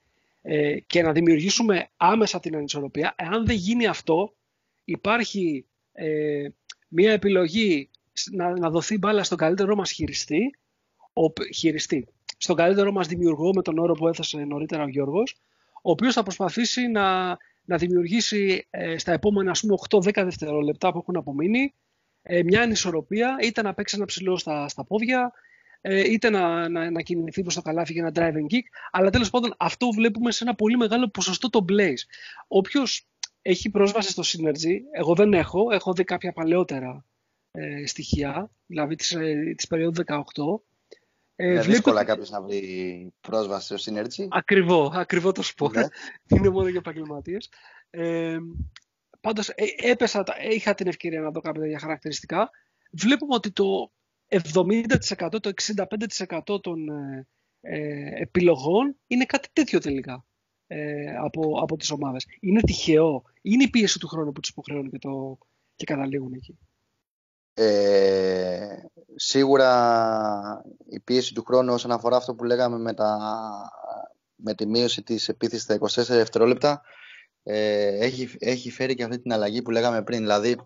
ε, 0.43 0.81
και 0.87 1.03
να 1.03 1.13
δημιουργήσουμε 1.13 1.89
άμεσα 1.97 2.41
την 2.41 2.57
ανισορροπία. 2.57 3.15
Εάν 3.19 3.47
δεν 3.47 3.57
γίνει 3.57 3.87
αυτό, 3.87 4.35
υπάρχει 4.85 5.67
ε, 5.93 6.49
μια 6.89 7.13
επιλογή 7.13 7.91
να, 8.33 8.59
να 8.59 8.71
δοθεί 8.71 8.99
μπάλα 8.99 9.25
στον 9.25 9.39
καλύτερό 9.39 9.75
μας 9.75 9.91
χειριστή, 9.91 10.57
ο, 11.13 11.33
χειριστή, 11.55 12.09
στον 12.39 12.57
καλύτερό 12.57 12.93
μας 12.93 13.07
δημιουργό 13.07 13.55
με 13.55 13.63
τον 13.63 13.79
όρο 13.79 13.95
που 13.95 14.09
έθεσε 14.09 14.39
νωρίτερα 14.39 14.83
ο 14.83 14.89
Γιώργος, 14.89 15.37
ο 15.87 15.91
οποίος 15.91 16.15
θα 16.15 16.23
προσπαθήσει 16.23 16.87
να, 16.87 17.37
να 17.65 17.77
δημιουργήσει 17.77 18.67
ε, 18.71 18.99
στα 18.99 19.13
επόμενα 19.13 19.57
8-10 19.89 20.01
δευτερόλεπτα 20.15 20.93
που 20.93 20.99
έχουν 20.99 21.17
απομείνει 21.17 21.75
ε, 22.23 22.43
μια 22.43 22.63
ανισορροπία, 22.63 23.37
είτε 23.41 23.63
να 23.63 23.75
παίξει 23.75 23.97
ένα 23.97 24.05
ψηλό 24.05 24.37
στα, 24.37 24.69
στα 24.69 24.85
πόδια, 24.85 25.33
ε, 25.81 26.11
είτε 26.11 26.31
να, 26.31 26.69
να, 26.69 26.91
να 26.91 27.01
κινηθεί 27.01 27.43
προς 27.43 27.55
το 27.55 27.63
καλάθι 27.63 27.93
για 27.93 28.03
ένα 28.03 28.13
driving 28.15 28.55
kick, 28.55 28.63
αλλά 28.91 29.11
τέλος 29.11 29.31
πάντων 29.31 29.55
αυτό 29.59 29.91
βλέπουμε 29.91 30.33
σε 30.33 30.45
ένα 30.45 30.55
πολύ 30.55 30.77
μεγάλο 30.77 31.09
ποσοστό 31.09 31.51
το 31.51 31.65
blaze. 31.69 32.03
Όποιος 32.49 33.07
έχει 33.43 33.71
πρόσβαση 33.71 34.11
στο 34.11 34.23
Synergy, 34.27 34.75
εγώ 34.93 35.15
δεν 35.15 35.33
έχω, 35.33 35.73
έχω 35.73 35.93
δει 35.93 36.05
κάποια 36.05 36.33
παλαιότερα 36.33 37.05
ε, 37.51 37.87
στοιχεία, 37.87 38.51
δηλαδή 38.67 38.95
της, 38.95 39.13
ε, 39.13 39.53
της 39.57 39.67
περίοδου 39.67 40.03
18. 40.07 40.21
Ε, 41.37 41.51
είναι 41.51 41.61
δύσκολα 41.61 42.05
κάποιος 42.05 42.31
να 42.31 42.43
βρει 42.43 43.13
πρόσβαση 43.21 43.79
στο 43.79 43.93
Synergy. 43.93 44.27
Ακριβό, 44.29 44.93
ακριβό 44.95 45.33
το 45.33 45.43
σπορ. 45.43 45.75
Ναι. 45.75 45.87
είναι 46.37 46.49
μόνο 46.49 46.69
για 46.69 46.79
επαγγελματίες. 46.79 47.49
Ε, 47.91 48.39
Πάντως 49.27 49.49
ε, 49.49 49.65
έπεσα, 49.77 50.25
είχα 50.51 50.75
την 50.75 50.87
ευκαιρία 50.87 51.21
να 51.21 51.31
δω 51.31 51.41
κάποια 51.41 51.61
τέτοια 51.63 51.79
χαρακτηριστικά. 51.79 52.51
Βλέπουμε 52.91 53.35
ότι 53.35 53.51
το 53.51 53.93
70%, 54.29 55.41
το 55.41 55.53
65% 56.47 56.63
των 56.63 56.89
ε, 56.89 57.27
ε, 57.61 58.23
επιλογών 58.23 58.97
είναι 59.07 59.25
κάτι 59.25 59.49
τέτοιο 59.53 59.79
τελικά 59.79 60.25
ε, 60.67 61.17
από, 61.17 61.59
από 61.63 61.77
τις 61.77 61.91
ομάδες. 61.91 62.27
Είναι 62.41 62.61
τυχαίο. 62.61 63.23
Είναι 63.43 63.65
η 63.65 63.71
πίεση 63.71 63.99
του 63.99 64.09
χρόνου 64.09 64.33
που 64.33 64.41
τους 64.41 64.51
υποχρεώνει 64.51 64.91
και, 64.91 64.99
το, 64.99 65.39
και 65.75 65.85
καταλήγουν 65.85 66.33
εκεί. 66.33 66.59
Ε, 67.59 68.77
σίγουρα 69.15 70.63
η 70.89 71.01
πίεση 71.01 71.35
του 71.35 71.45
χρόνου 71.45 71.73
όσον 71.73 71.91
αφορά 71.91 72.17
αυτό 72.17 72.35
που 72.35 72.45
λέγαμε 72.45 72.79
με, 72.79 72.95
τα, 72.95 73.19
με 74.37 74.55
τη 74.55 74.67
μείωση 74.67 75.03
της 75.03 75.29
επίθεσης 75.29 75.63
στα 75.63 76.03
24 76.03 76.05
δευτερόλεπτα 76.07 76.83
ε, 77.43 78.05
έχει, 78.05 78.37
έχει 78.39 78.71
φέρει 78.71 78.95
και 78.95 79.03
αυτή 79.03 79.19
την 79.19 79.33
αλλαγή 79.33 79.63
που 79.63 79.71
λέγαμε 79.71 80.03
πριν. 80.03 80.19
Δηλαδή 80.19 80.57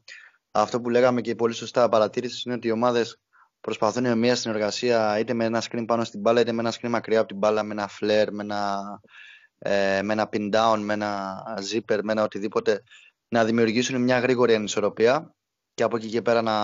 αυτό 0.50 0.80
που 0.80 0.90
λέγαμε 0.90 1.20
και 1.20 1.34
πολύ 1.34 1.54
σωστά 1.54 1.88
παρατήρησης 1.88 2.44
είναι 2.44 2.54
ότι 2.54 2.68
οι 2.68 2.70
ομάδες 2.70 3.20
προσπαθούν 3.60 4.02
με 4.02 4.14
μια 4.14 4.34
συνεργασία 4.34 5.18
είτε 5.18 5.34
με 5.34 5.44
ένα 5.44 5.62
screen 5.70 5.84
πάνω 5.86 6.04
στην 6.04 6.20
μπάλα 6.20 6.40
είτε 6.40 6.52
με 6.52 6.60
ένα 6.60 6.72
screen 6.72 6.88
μακριά 6.88 7.18
από 7.18 7.28
την 7.28 7.36
μπάλα 7.36 7.62
με 7.62 7.72
ένα 7.72 7.90
flare, 8.00 8.28
με 8.30 8.42
ένα, 8.42 8.82
ε, 9.58 10.02
με 10.02 10.12
ένα 10.12 10.28
pin 10.32 10.54
down, 10.54 10.78
με 10.78 10.92
ένα 10.92 11.42
zipper, 11.72 11.98
με 12.02 12.12
ένα 12.12 12.22
οτιδήποτε 12.22 12.82
να 13.28 13.44
δημιουργήσουν 13.44 14.02
μια 14.02 14.18
γρήγορη 14.18 14.54
ανισορροπία 14.54 15.34
και 15.74 15.82
από 15.82 15.97
εκεί 15.97 16.09
και 16.09 16.22
πέρα 16.22 16.42
να 16.42 16.55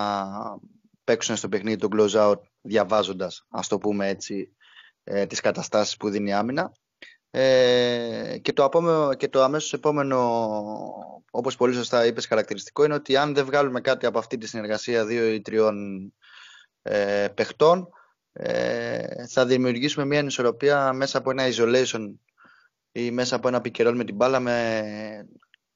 παίξουν 1.05 1.37
στο 1.37 1.49
παιχνίδι 1.49 1.77
το 1.77 1.89
close 1.93 2.31
out 2.31 2.41
διαβάζοντας, 2.61 3.47
ας 3.49 3.69
το 3.69 3.79
πούμε 3.79 4.09
έτσι, 4.09 4.57
ε, 5.05 5.27
τις 5.27 5.41
καταστάσεις 5.41 5.97
που 5.97 6.11
δίνει 6.11 6.29
η 6.29 6.33
άμυνα. 6.33 6.73
Ε, 7.31 8.39
και, 8.43 8.53
το 8.53 8.65
απόμε, 8.65 9.17
και 9.17 9.29
το 9.29 9.43
αμέσως 9.43 9.73
επόμενο, 9.73 10.49
όπως 11.31 11.57
πολύ 11.57 11.75
σωστά 11.75 12.07
είπες, 12.07 12.27
χαρακτηριστικό 12.27 12.85
είναι 12.85 12.95
ότι 12.95 13.17
αν 13.17 13.35
δεν 13.35 13.45
βγάλουμε 13.45 13.81
κάτι 13.81 14.07
από 14.07 14.19
αυτή 14.19 14.39
τη 14.39 14.47
συνεργασία 14.47 15.05
δύο 15.07 15.33
ή 15.33 15.41
τριών 15.41 15.77
ε, 16.83 17.29
παιχτών, 17.35 17.89
ε, 18.33 19.27
θα 19.27 19.47
δημιουργήσουμε 19.47 20.05
μια 20.05 20.21
ανισορροπία 20.21 20.93
μέσα 20.93 21.19
από 21.19 21.31
ένα 21.31 21.45
isolation 21.53 22.15
ή 22.93 23.11
μέσα 23.11 23.37
από 23.37 23.49
ένα 23.49 23.61
pick 23.65 23.93
με 23.95 24.05
την 24.05 24.15
μπάλα 24.15 24.41
με, 24.41 24.83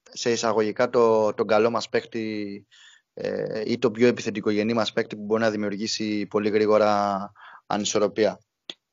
σε 0.03 0.31
εισαγωγικά 0.31 0.91
το, 0.91 1.35
τον 1.35 1.47
καλό 1.47 1.71
μας 1.71 1.89
παίχτη 1.89 2.67
ε, 3.15 3.63
ή 3.67 3.79
το 3.79 3.91
πιο 3.91 4.07
επιθετικογενή 4.07 4.73
μας 4.73 4.93
παίκτη 4.93 5.17
που 5.17 5.23
μπορεί 5.23 5.43
να 5.43 5.51
δημιουργήσει 5.51 6.27
πολύ 6.27 6.49
γρήγορα 6.49 7.33
ανισορροπία. 7.67 8.41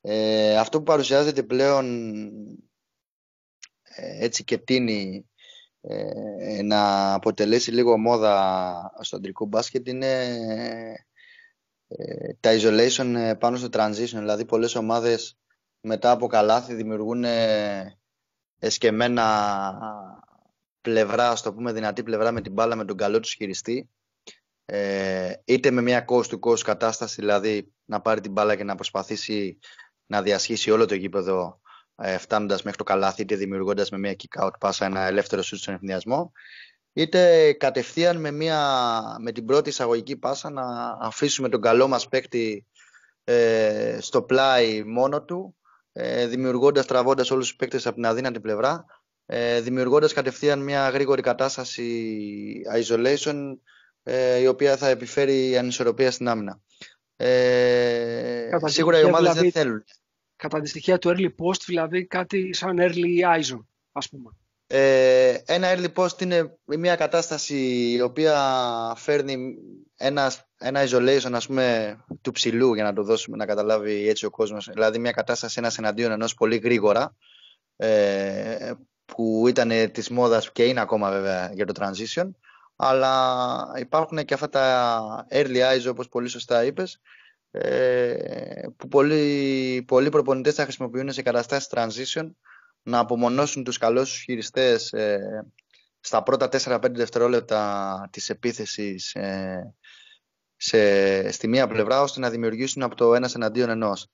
Ε, 0.00 0.56
αυτό 0.58 0.78
που 0.78 0.84
παρουσιάζεται 0.84 1.42
πλέον 1.42 2.26
ε, 3.82 4.24
έτσι 4.24 4.44
και 4.44 4.58
τίνει 4.58 5.28
ε, 5.80 6.62
να 6.62 7.12
αποτελέσει 7.14 7.70
λίγο 7.70 7.98
μόδα 7.98 8.92
στο 9.00 9.16
αντρικό 9.16 9.46
μπάσκετ 9.46 9.88
είναι 9.88 10.36
τα 12.40 12.50
isolation 12.60 13.34
πάνω 13.38 13.56
στο 13.56 13.68
transition. 13.72 14.18
Δηλαδή 14.18 14.44
πολλές 14.44 14.74
ομάδες 14.74 15.38
μετά 15.80 16.10
από 16.10 16.26
καλάθι 16.26 16.74
δημιουργούν 16.74 17.24
εσκεμμένα 18.58 19.24
πλευρά, 20.80 21.36
στο 21.36 21.52
πούμε 21.52 21.72
δυνατή 21.72 22.02
πλευρά 22.02 22.32
με 22.32 22.40
την 22.40 22.52
μπάλα 22.52 22.76
με 22.76 22.84
τον 22.84 22.96
καλό 22.96 23.20
τους 23.20 23.32
χειριστή 23.32 23.88
ε, 24.70 25.32
είτε 25.44 25.70
με 25.70 25.82
μια 25.82 26.04
coast 26.08 26.24
to 26.24 26.38
coast 26.40 26.60
κατάσταση, 26.60 27.20
δηλαδή 27.20 27.72
να 27.84 28.00
πάρει 28.00 28.20
την 28.20 28.32
μπάλα 28.32 28.56
και 28.56 28.64
να 28.64 28.74
προσπαθήσει 28.74 29.58
να 30.06 30.22
διασχίσει 30.22 30.70
όλο 30.70 30.84
το 30.86 30.94
γήπεδο 30.94 31.60
ε, 31.96 32.18
φτάνοντας 32.18 32.62
μέχρι 32.62 32.78
το 32.78 32.84
καλάθι, 32.84 33.22
είτε 33.22 33.34
δημιουργώντας 33.36 33.90
με 33.90 33.98
μια 33.98 34.16
kick-out 34.16 34.50
πάσα 34.60 34.84
ένα 34.84 35.00
ελεύθερο 35.00 35.42
σούτ 35.42 35.58
στον 35.58 35.74
ευνηδιασμό, 35.74 36.32
είτε 36.92 37.52
κατευθείαν 37.52 38.16
με, 38.16 38.30
μια, 38.30 39.00
με 39.20 39.32
την 39.32 39.44
πρώτη 39.44 39.68
εισαγωγική 39.68 40.16
πάσα 40.16 40.50
να 40.50 40.96
αφήσουμε 41.00 41.48
τον 41.48 41.60
καλό 41.60 41.88
μας 41.88 42.08
παίκτη 42.08 42.66
ε, 43.24 43.98
στο 44.00 44.22
πλάι 44.22 44.82
μόνο 44.84 45.22
του, 45.22 45.56
ε, 45.92 46.26
δημιουργώντας, 46.26 46.86
τραβώντας 46.86 47.30
όλους 47.30 47.48
τους 47.48 47.56
παίκτες 47.56 47.86
από 47.86 47.94
την 47.94 48.06
αδύνατη 48.06 48.40
πλευρά, 48.40 48.84
ε, 49.26 49.60
δημιουργώντας 49.60 50.12
κατευθείαν 50.12 50.58
μια 50.58 50.88
γρήγορη 50.88 51.22
κατάσταση 51.22 52.62
isolation 52.76 53.56
ε, 54.10 54.38
η 54.38 54.46
οποία 54.46 54.76
θα 54.76 54.88
επιφέρει 54.88 55.56
ανισορροπία 55.56 56.10
στην 56.10 56.28
άμυνα. 56.28 56.60
Ε, 57.16 58.48
σίγουρα 58.64 59.00
οι 59.00 59.04
ομάδες 59.04 59.32
δηλαδή, 59.32 59.50
δεν 59.50 59.62
θέλουν. 59.62 59.84
Κατά 60.36 60.60
τη 60.60 60.68
στοιχεία 60.68 60.98
του 60.98 61.08
early 61.08 61.26
post, 61.26 61.60
δηλαδή 61.66 62.06
κάτι 62.06 62.54
σαν 62.54 62.76
early 62.80 63.40
ISO, 63.40 63.58
ας 63.92 64.08
πούμε. 64.08 64.30
Ε, 64.66 65.36
ένα 65.44 65.74
early 65.74 65.92
post 65.94 66.22
είναι 66.22 66.58
μια 66.64 66.96
κατάσταση 66.96 67.56
η 67.92 68.00
οποία 68.00 68.42
φέρνει 68.96 69.54
ένα, 69.96 70.32
ένα 70.58 70.84
isolation 70.88 71.32
ας 71.32 71.46
πούμε, 71.46 71.96
του 72.20 72.30
ψηλού 72.30 72.74
για 72.74 72.84
να 72.84 72.92
το 72.92 73.02
δώσουμε 73.02 73.36
να 73.36 73.46
καταλάβει 73.46 74.08
έτσι 74.08 74.26
ο 74.26 74.30
κόσμος. 74.30 74.68
Δηλαδή 74.72 74.98
μια 74.98 75.12
κατάσταση 75.12 75.54
ένας 75.58 75.78
εναντίον 75.78 76.10
ενός 76.10 76.34
πολύ 76.34 76.56
γρήγορα 76.56 77.16
ε, 77.76 78.72
που 79.04 79.44
ήταν 79.48 79.90
της 79.92 80.08
μόδας 80.08 80.52
και 80.52 80.64
είναι 80.64 80.80
ακόμα 80.80 81.10
βέβαια 81.10 81.50
για 81.54 81.66
το 81.66 81.72
transition 81.76 82.30
αλλά 82.80 83.72
υπάρχουν 83.78 84.24
και 84.24 84.34
αυτά 84.34 84.48
τα 84.48 85.26
early 85.30 85.56
eyes 85.56 85.90
όπως 85.90 86.08
πολύ 86.08 86.28
σωστά 86.28 86.64
είπες 86.64 87.00
ε, 87.50 88.66
που 88.76 88.88
πολλοί, 88.88 89.84
πολλοί 89.86 90.08
προπονητές 90.08 90.54
θα 90.54 90.62
χρησιμοποιούν 90.62 91.12
σε 91.12 91.22
καταστάσεις 91.22 91.68
transition 91.70 92.30
να 92.82 92.98
απομονώσουν 92.98 93.64
τους 93.64 93.78
καλούς 93.78 94.10
τους 94.10 94.20
χειριστές 94.20 94.92
ε, 94.92 95.46
στα 96.00 96.22
πρώτα 96.22 96.48
4-5 96.52 96.90
δευτερόλεπτα 96.90 98.08
της 98.12 98.28
επίθεσης 98.28 99.14
ε, 99.14 99.74
σε, 100.56 101.30
στη 101.30 101.48
μία 101.48 101.66
πλευρά 101.66 102.02
ώστε 102.02 102.20
να 102.20 102.30
δημιουργήσουν 102.30 102.82
από 102.82 102.94
το 102.94 103.14
ένας 103.14 103.34
εναντίον 103.34 103.68
ενός. 103.68 104.08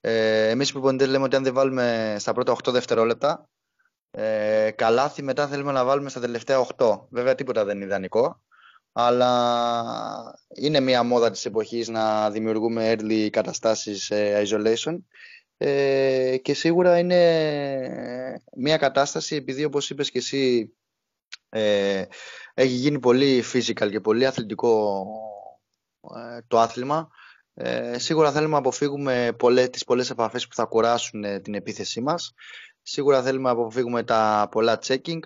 Ε, 0.00 0.48
εμείς 0.48 0.68
οι 0.68 0.72
προπονητές 0.72 1.08
λέμε 1.08 1.24
ότι 1.24 1.36
αν 1.36 1.42
δεν 1.42 1.54
βάλουμε 1.54 2.16
στα 2.18 2.32
πρώτα 2.32 2.56
8 2.64 2.72
δευτερόλεπτα 2.72 3.48
ε, 4.10 4.70
καλάθι 4.70 5.22
μετά 5.22 5.48
θέλουμε 5.48 5.72
να 5.72 5.84
βάλουμε 5.84 6.10
στα 6.10 6.20
τελευταία 6.20 6.66
8. 6.76 7.00
Βέβαια 7.10 7.34
τίποτα 7.34 7.64
δεν 7.64 7.76
είναι 7.76 7.84
ιδανικό. 7.84 8.42
Αλλά 8.92 10.38
είναι 10.54 10.80
μια 10.80 11.02
μόδα 11.02 11.30
της 11.30 11.44
εποχής 11.44 11.88
να 11.88 12.30
δημιουργούμε 12.30 12.94
early 12.94 13.28
καταστάσεις 13.30 14.10
ε, 14.10 14.42
isolation. 14.46 14.98
Ε, 15.56 16.36
και 16.42 16.54
σίγουρα 16.54 16.98
είναι 16.98 17.20
μια 18.56 18.76
κατάσταση 18.76 19.36
επειδή 19.36 19.64
όπως 19.64 19.90
είπες 19.90 20.10
και 20.10 20.18
εσύ 20.18 20.74
ε, 21.48 22.04
έχει 22.54 22.74
γίνει 22.74 22.98
πολύ 22.98 23.44
physical 23.52 23.90
και 23.90 24.00
πολύ 24.00 24.26
αθλητικό 24.26 25.06
ε, 26.16 26.40
το 26.46 26.58
άθλημα. 26.58 27.08
Ε, 27.54 27.98
σίγουρα 27.98 28.32
θέλουμε 28.32 28.52
να 28.52 28.58
αποφύγουμε 28.58 29.32
πολλές, 29.38 29.70
τις 29.70 29.84
πολλές 29.84 30.10
επαφές 30.10 30.48
που 30.48 30.54
θα 30.54 30.64
κουράσουν 30.64 31.42
την 31.42 31.54
επίθεσή 31.54 32.00
μας. 32.00 32.34
Σίγουρα 32.82 33.22
θέλουμε 33.22 33.42
να 33.42 33.50
αποφύγουμε 33.50 34.02
τα 34.02 34.48
πολλά 34.50 34.78
checking. 34.86 35.18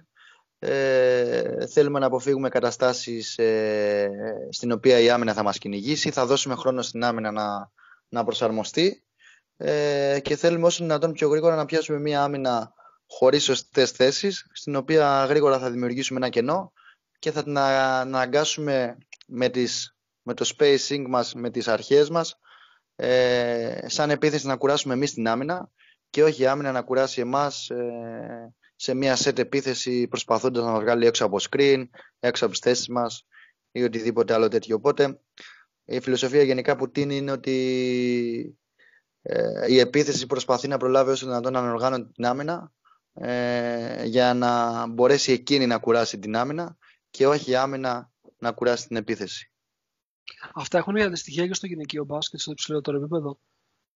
Ε, 0.59 1.67
θέλουμε 1.67 1.99
να 1.99 2.07
αποφύγουμε 2.07 2.49
καταστάσεις 2.49 3.39
ε, 3.39 4.11
στην 4.51 4.73
οποία 4.73 4.99
η 4.99 5.11
άμυνα 5.11 5.33
θα 5.33 5.43
μας 5.43 5.59
κυνηγήσει. 5.59 6.11
Θα 6.11 6.27
δώσουμε 6.27 6.55
χρόνο 6.55 6.83
στην 6.83 7.05
άμυνα 7.05 7.31
να, 7.31 7.71
να 8.09 8.25
προσαρμοστεί. 8.25 9.05
Ε, 9.57 10.19
και 10.23 10.37
θέλουμε 10.37 10.67
όσο 10.67 10.83
δυνατόν 10.83 11.13
πιο 11.13 11.29
γρήγορα 11.29 11.57
να 11.57 11.65
πιάσουμε 11.65 11.99
μια 11.99 12.23
άμυνα 12.23 12.73
χωρίς 13.07 13.43
σωστές 13.45 13.91
θέσεις, 13.91 14.47
στην 14.53 14.77
οποία 14.77 15.25
γρήγορα 15.25 15.59
θα 15.59 15.71
δημιουργήσουμε 15.71 16.19
ένα 16.19 16.29
κενό 16.29 16.73
και 17.19 17.31
θα 17.31 17.43
την 17.43 17.59
αναγκάσουμε 17.59 18.99
με, 19.27 19.49
τις, 19.49 19.97
με 20.23 20.35
το 20.35 20.51
spacing 20.57 21.05
μας, 21.09 21.35
με 21.35 21.51
τις 21.51 21.69
αρχές 21.69 22.11
μας, 22.11 22.39
ε, 22.97 23.79
σαν 23.89 24.11
επίθεση 24.11 24.47
να 24.47 24.57
κουράσουμε 24.57 24.95
εμείς 24.95 25.13
την 25.13 25.29
άμυνα 25.29 25.71
και 26.15 26.25
όχι 26.25 26.43
η 26.43 26.47
άμυνα 26.47 26.73
να 26.73 26.83
κουράσει 26.83 27.21
εμάς 27.21 27.71
ε, 27.71 28.55
σε 28.77 28.95
μια 28.95 29.17
set 29.17 29.39
επίθεση 29.39 30.09
προσπαθώντας 30.09 30.65
να 30.65 30.71
μας 30.71 30.81
βγάλει 30.81 31.07
έξω 31.07 31.25
από 31.25 31.37
screen, 31.41 31.85
έξω 32.21 32.45
από 32.45 32.53
τις 32.53 32.63
θέσεις 32.63 32.89
μας 32.89 33.27
ή 33.73 33.83
οτιδήποτε 33.83 34.35
άλλο 34.35 34.49
τέτοιο. 34.49 34.77
Οπότε 34.77 35.21
η 35.85 36.01
φιλοσοφία 36.01 36.43
γενικά 36.43 36.77
που 36.77 36.91
τίνει 36.91 37.17
είναι 37.17 37.31
ότι 37.31 38.59
ε, 39.23 39.73
η 39.73 39.79
επίθεση 39.79 40.27
προσπαθεί 40.27 40.69
να 40.69 40.77
προλάβει 40.77 41.11
όσο 41.11 41.27
δυνατόν 41.27 41.53
να 41.53 41.71
οργάνωει 41.71 42.07
την 42.15 42.27
άμυνα 42.27 42.73
ε, 43.15 44.05
για 44.05 44.35
να 44.35 44.87
μπορέσει 44.87 45.33
εκείνη 45.33 45.67
να 45.67 45.79
κουράσει 45.79 46.19
την 46.19 46.37
άμυνα 46.37 46.77
και 47.11 47.27
όχι 47.27 47.51
η 47.51 47.55
άμυνα 47.55 48.11
να 48.39 48.53
κουράσει 48.53 48.87
την 48.87 48.97
επίθεση. 48.97 49.53
Αυτά 50.55 50.79
έχουν 50.79 50.93
μια 50.93 51.07
αντιστοιχεία 51.07 51.47
και 51.47 51.55
στο 51.55 51.67
γυναικείο 51.67 52.05
μπάσκετ 52.05 52.41
στο 52.41 52.51
υψηλότερο 52.51 52.97
επίπεδο. 52.97 53.39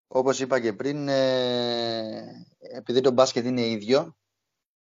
Όπως 0.09 0.41
είπα 0.41 0.61
και 0.61 0.73
πριν, 0.73 1.09
ε, 1.09 2.47
επειδή 2.59 3.01
το 3.01 3.11
μπάσκετ 3.11 3.45
είναι 3.45 3.67
ίδιο, 3.67 4.17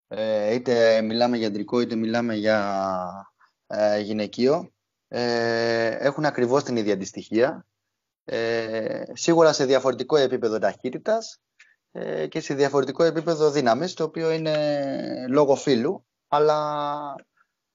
ε, 0.08 0.54
είτε 0.54 1.02
μιλάμε 1.02 1.36
για 1.36 1.46
αντρικό 1.46 1.80
είτε 1.80 1.94
μιλάμε 1.94 2.34
για 2.34 3.32
ε, 3.66 4.00
γυναικείο, 4.00 4.72
ε, 5.08 5.86
έχουν 5.86 6.24
ακριβώς 6.24 6.62
την 6.62 6.76
ίδια 6.76 6.92
αντιστοιχεία. 6.92 7.66
Ε, 8.24 9.02
σίγουρα 9.12 9.52
σε 9.52 9.64
διαφορετικό 9.64 10.16
επίπεδο 10.16 10.58
ταχύτητας 10.58 11.40
ε, 11.92 12.26
και 12.26 12.40
σε 12.40 12.54
διαφορετικό 12.54 13.04
επίπεδο 13.04 13.50
δύναμης, 13.50 13.94
το 13.94 14.04
οποίο 14.04 14.30
είναι 14.30 15.26
λόγω 15.28 15.54
φύλου, 15.54 16.06
αλλά 16.28 17.14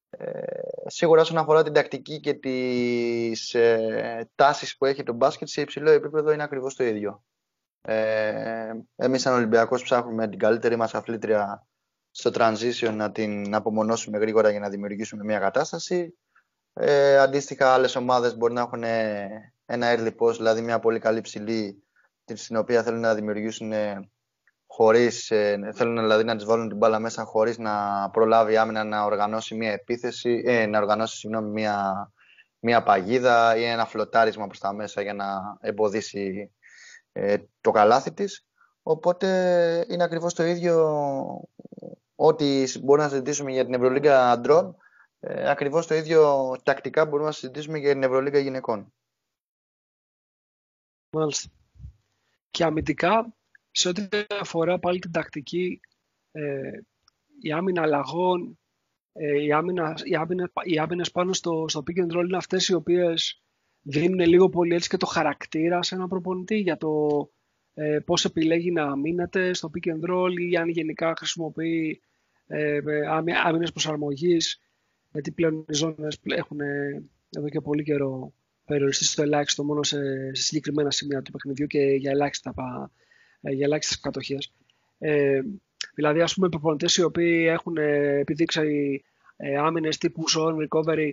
ε, 0.09 0.41
σίγουρα 0.85 1.21
όσον 1.21 1.37
αφορά 1.37 1.63
την 1.63 1.73
τακτική 1.73 2.19
και 2.19 2.33
τις 2.33 3.53
ε, 3.53 4.29
τάσεις 4.35 4.77
που 4.77 4.85
έχει 4.85 5.03
το 5.03 5.13
μπάσκετ 5.13 5.47
σε 5.47 5.61
υψηλό 5.61 5.89
επίπεδο 5.89 6.31
είναι 6.31 6.43
ακριβώς 6.43 6.75
το 6.75 6.83
ίδιο. 6.83 7.23
Ε, 7.91 8.71
εμείς 8.95 9.21
σαν 9.21 9.33
Ολυμπιακός 9.33 9.83
ψάχνουμε 9.83 10.27
την 10.27 10.39
καλύτερη 10.39 10.75
μας 10.75 10.93
αθλήτρια 10.93 11.67
στο 12.11 12.31
transition 12.33 12.93
να 12.93 13.11
την 13.11 13.55
απομονώσουμε 13.55 14.17
γρήγορα 14.17 14.49
για 14.49 14.59
να 14.59 14.69
δημιουργήσουμε 14.69 15.23
μια 15.23 15.39
κατάσταση. 15.39 16.17
Ε, 16.73 17.17
αντίστοιχα 17.17 17.73
άλλες 17.73 17.95
ομάδες 17.95 18.37
μπορεί 18.37 18.53
να 18.53 18.61
έχουν 18.61 18.83
ένα 19.65 19.95
early 19.95 20.15
post, 20.19 20.35
δηλαδή 20.35 20.61
μια 20.61 20.79
πολύ 20.79 20.99
καλή 20.99 21.21
ψηλή 21.21 21.83
στην 22.33 22.55
οποία 22.55 22.83
θέλουν 22.83 22.99
να 22.99 23.15
δημιουργήσουν 23.15 23.73
χωρίς, 24.67 25.31
ε, 25.31 25.59
θέλουν 25.73 25.97
δηλαδή 25.99 26.23
να 26.23 26.35
τις 26.35 26.45
βάλουν 26.45 26.67
την 26.67 26.77
μπάλα 26.77 26.99
μέσα 26.99 27.23
χωρίς 27.23 27.57
να 27.57 28.09
προλάβει 28.09 28.57
άμυνα 28.57 28.83
να 28.83 29.03
οργανώσει 29.03 29.55
μια 29.55 29.71
επίθεση, 29.71 30.41
ε, 30.45 30.65
να 30.65 30.79
οργανώσει 30.79 31.17
συγγνώμη, 31.17 31.49
μια, 31.49 32.11
μια 32.59 32.83
παγίδα 32.83 33.57
ή 33.57 33.63
ένα 33.63 33.85
φλωτάρισμα 33.85 34.47
προς 34.47 34.59
τα 34.59 34.73
μέσα 34.73 35.01
για 35.01 35.13
να 35.13 35.25
εμποδίσει 35.59 36.51
ε, 36.58 36.58
το 37.61 37.71
καλάθι 37.71 38.13
της. 38.13 38.45
Οπότε 38.83 39.27
είναι 39.89 40.03
ακριβώς 40.03 40.33
το 40.33 40.43
ίδιο 40.43 40.75
ό,τι 42.15 42.79
μπορούμε 42.79 43.03
να 43.03 43.09
συζητήσουμε 43.09 43.51
για 43.51 43.65
την 43.65 43.73
Ευρωλίγκα 43.73 44.31
αντρών, 44.31 44.75
ε, 45.19 45.49
ακριβώς 45.49 45.87
το 45.87 45.95
ίδιο 45.95 46.55
τακτικά 46.63 47.05
μπορούμε 47.05 47.27
να 47.27 47.33
συζητήσουμε 47.33 47.77
για 47.77 47.91
την 47.91 48.03
Ευρωλίγκα 48.03 48.39
γυναικών. 48.39 48.93
Μάλιστα. 51.09 51.49
Και 52.51 52.63
αμυντικά, 52.63 53.33
σε 53.71 53.87
ό,τι 53.87 54.07
αφορά 54.39 54.79
πάλι 54.79 54.99
την 54.99 55.11
τακτική, 55.11 55.79
ε, 56.31 56.71
η 57.41 57.51
άμυνα 57.51 57.81
αλλαγών, 57.81 58.59
ε, 59.13 59.43
οι, 59.43 59.51
άμυνα, 59.51 59.97
οι, 60.03 60.15
άμυνα, 60.15 60.51
οι 60.63 60.79
άμυνες 60.79 61.11
πάνω 61.11 61.33
στο, 61.33 61.65
στο 61.67 61.83
pick 61.87 62.03
and 62.03 62.17
roll 62.17 62.25
είναι 62.25 62.37
αυτές 62.37 62.67
οι 62.67 62.73
οποίες 62.73 63.41
δίνουν 63.89 64.19
λίγο 64.19 64.49
πολύ 64.49 64.75
έτσι 64.75 64.89
και 64.89 64.97
το 64.97 65.05
χαρακτήρα 65.05 65.83
σε 65.83 65.95
ένα 65.95 66.07
προπονητή 66.07 66.55
για 66.55 66.77
το 66.77 67.07
ε, 67.73 67.99
πώς 68.05 68.25
επιλέγει 68.25 68.71
να 68.71 68.95
μείνεται 68.95 69.53
στο 69.53 69.71
pick 69.73 69.89
and 69.89 70.11
roll 70.11 70.31
ή 70.49 70.57
αν 70.57 70.69
γενικά 70.69 71.13
χρησιμοποιεί 71.17 72.01
ε, 72.47 72.79
άμυνες 73.43 73.71
προσαρμογής 73.71 74.59
γιατί 75.11 75.31
πλέον 75.31 75.65
οι 75.67 75.73
ζώνες 75.73 76.19
έχουν 76.23 76.59
εδώ 77.29 77.49
και 77.49 77.61
πολύ 77.61 77.83
καιρό 77.83 78.33
περιοριστεί 78.69 79.03
στο 79.03 79.21
ελάχιστο 79.21 79.63
μόνο 79.63 79.83
σε, 79.83 79.97
σε 80.35 80.43
συγκεκριμένα 80.43 80.91
σημεία 80.91 81.21
του 81.21 81.31
παιχνιδιού 81.31 81.67
και 81.67 81.79
για 81.79 82.11
ελάχιστα, 82.11 82.53
ε, 83.41 83.51
για 83.51 83.65
ελάχιστες 83.65 83.99
κατοχές. 83.99 84.53
Ε, 84.99 85.41
δηλαδή, 85.95 86.21
ας 86.21 86.33
πούμε, 86.33 86.49
προπονητές 86.49 86.95
οι 86.95 87.03
οποίοι 87.03 87.45
έχουν 87.49 87.77
ε, 87.77 88.19
επιδείξει 88.19 89.03
ε, 89.37 89.57
άμυνες 89.57 89.97
τύπου 89.97 90.23
zone 90.37 90.67
recovery 90.67 91.11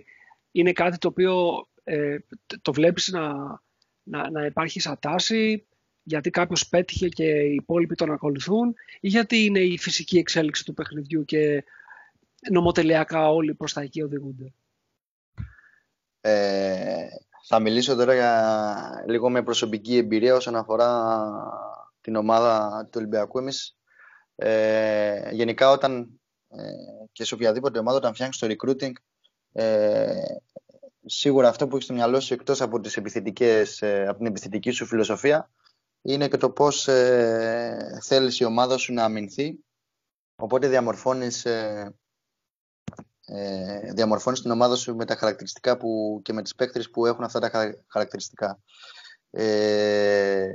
είναι 0.51 0.71
κάτι 0.71 0.97
το 0.97 1.07
οποίο 1.07 1.67
ε, 1.89 2.17
το 2.61 2.73
βλέπεις 2.73 3.07
να, 3.07 3.33
να, 4.03 4.29
να 4.29 4.45
υπάρχει 4.45 4.79
σαν 4.79 4.99
τάση 4.99 5.67
γιατί 6.03 6.29
κάποιος 6.29 6.67
πέτυχε 6.67 7.09
και 7.09 7.23
οι 7.23 7.53
υπόλοιποι 7.53 7.95
τον 7.95 8.11
ακολουθούν 8.11 8.75
ή 8.99 9.07
γιατί 9.07 9.45
είναι 9.45 9.59
η 9.59 9.77
φυσική 9.77 10.17
εξέλιξη 10.17 10.65
του 10.65 10.73
παιχνιδιού 10.73 11.25
και 11.25 11.63
νομοτελειακά 12.51 13.29
όλοι 13.29 13.53
προς 13.53 13.73
τα 13.73 13.81
εκεί 13.81 14.01
οδηγούνται; 14.01 14.53
Ε, 16.21 17.07
θα 17.47 17.59
μιλήσω 17.59 17.95
τώρα 17.95 18.13
για 18.13 19.03
λίγο 19.07 19.29
με 19.29 19.43
προσωπική 19.43 19.97
εμπειρία 19.97 20.35
όσον 20.35 20.55
αφορά 20.55 21.13
την 22.01 22.15
ομάδα 22.15 22.83
του 22.83 22.95
Ολυμπιακού. 22.95 23.39
Εμείς 23.39 23.77
ε, 24.35 25.29
γενικά 25.31 25.71
όταν 25.71 26.19
ε, 26.49 26.61
και 27.11 27.23
σε 27.23 27.33
οποιαδήποτε 27.33 27.79
ομάδα 27.79 27.97
όταν 27.97 28.13
φτιάχνεις 28.13 28.37
το 28.37 28.47
recruiting 28.49 28.91
ε, 29.53 30.21
σίγουρα 31.09 31.47
αυτό 31.47 31.67
που 31.67 31.73
έχεις 31.73 31.85
στο 31.85 31.93
μυαλό 31.93 32.19
σου 32.19 32.33
εκτός 32.33 32.61
από, 32.61 32.79
τις 32.79 32.97
επιθετικές, 32.97 33.81
ε, 33.81 34.05
από 34.07 34.17
την 34.17 34.27
επιθετική 34.27 34.71
σου 34.71 34.85
φιλοσοφία 34.85 35.49
είναι 36.01 36.27
και 36.27 36.37
το 36.37 36.49
πώς 36.49 36.87
ε, 36.87 37.99
θέλεις 38.03 38.39
η 38.39 38.43
ομάδα 38.43 38.77
σου 38.77 38.93
να 38.93 39.03
αμυνθεί. 39.03 39.59
Οπότε 40.35 40.67
διαμορφώνεις, 40.67 41.45
ε, 41.45 41.95
ε, 43.25 43.93
διαμορφώνεις 43.93 44.41
την 44.41 44.51
ομάδα 44.51 44.75
σου 44.75 44.95
με 44.95 45.05
τα 45.05 45.15
χαρακτηριστικά 45.15 45.77
που, 45.77 46.19
και 46.23 46.33
με 46.33 46.41
τις 46.41 46.55
παίκτες 46.55 46.89
που 46.89 47.05
έχουν 47.05 47.23
αυτά 47.23 47.39
τα 47.39 47.75
χαρακτηριστικά. 47.87 48.59
Ε, 49.29 50.51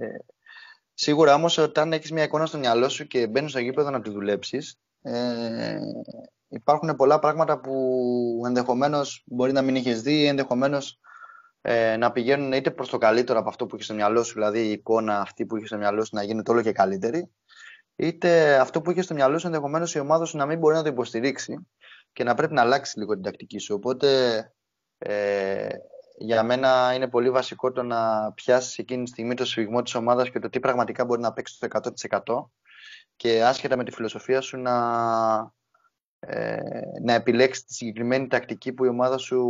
σίγουρα 0.94 1.34
όμως 1.34 1.58
όταν 1.58 1.92
έχεις 1.92 2.12
μια 2.12 2.22
εικόνα 2.22 2.46
στο 2.46 2.58
μυαλό 2.58 2.88
σου 2.88 3.06
και 3.06 3.26
μπαίνεις 3.26 3.50
στο 3.50 3.60
γήπεδο 3.60 3.90
να 3.90 4.00
τη 4.00 4.10
δουλέψεις, 4.10 4.76
ε, 5.02 5.78
υπάρχουν 6.52 6.96
πολλά 6.96 7.18
πράγματα 7.18 7.60
που 7.60 8.42
ενδεχομένως 8.46 9.22
μπορεί 9.26 9.52
να 9.52 9.62
μην 9.62 9.74
είχες 9.74 10.02
δει 10.02 10.20
ή 10.20 10.26
ενδεχομένως 10.26 11.00
ε, 11.60 11.96
να 11.96 12.12
πηγαίνουν 12.12 12.52
είτε 12.52 12.70
προς 12.70 12.88
το 12.88 12.98
καλύτερο 12.98 13.38
από 13.38 13.48
αυτό 13.48 13.66
που 13.66 13.74
είχε 13.74 13.84
στο 13.84 13.94
μυαλό 13.94 14.22
σου, 14.22 14.32
δηλαδή 14.32 14.66
η 14.66 14.70
εικόνα 14.70 15.20
αυτή 15.20 15.46
που 15.46 15.56
είχε 15.56 15.66
στο 15.66 15.76
μυαλό 15.76 16.04
σου 16.04 16.14
να 16.14 16.22
γίνεται 16.22 16.50
όλο 16.50 16.62
και 16.62 16.72
καλύτερη, 16.72 17.30
είτε 17.96 18.58
αυτό 18.58 18.80
που 18.80 18.90
είχε 18.90 19.02
στο 19.02 19.14
μυαλό 19.14 19.38
σου 19.38 19.46
ενδεχομένως 19.46 19.94
η 19.94 19.98
ομάδα 19.98 20.24
σου 20.24 20.36
να 20.36 20.46
μην 20.46 20.58
μπορεί 20.58 20.74
να 20.74 20.82
το 20.82 20.88
υποστηρίξει 20.88 21.66
και 22.12 22.24
να 22.24 22.34
πρέπει 22.34 22.52
να 22.52 22.60
αλλάξει 22.60 22.98
λίγο 22.98 23.12
την 23.12 23.22
τακτική 23.22 23.58
σου. 23.58 23.74
Οπότε 23.74 24.08
ε, 24.98 25.68
για 26.18 26.42
μένα 26.42 26.92
είναι 26.94 27.08
πολύ 27.08 27.30
βασικό 27.30 27.72
το 27.72 27.82
να 27.82 28.32
πιάσεις 28.32 28.78
εκείνη 28.78 29.04
τη 29.04 29.10
στιγμή 29.10 29.34
το 29.34 29.44
σφιγμό 29.44 29.82
της 29.82 29.94
ομάδας 29.94 30.30
και 30.30 30.38
το 30.38 30.48
τι 30.48 30.60
πραγματικά 30.60 31.04
μπορεί 31.04 31.20
να 31.20 31.32
παίξει 31.32 31.58
το 31.60 31.68
100% 32.24 32.44
και 33.16 33.44
άσχετα 33.44 33.76
με 33.76 33.84
τη 33.84 33.90
φιλοσοφία 33.90 34.40
σου 34.40 34.58
να, 34.58 34.72
ε, 35.38 35.61
να 37.02 37.12
επιλέξεις 37.12 37.64
τη 37.64 37.74
συγκεκριμένη 37.74 38.26
τακτική 38.26 38.72
που 38.72 38.84
η 38.84 38.88
ομάδα 38.88 39.18
σου 39.18 39.42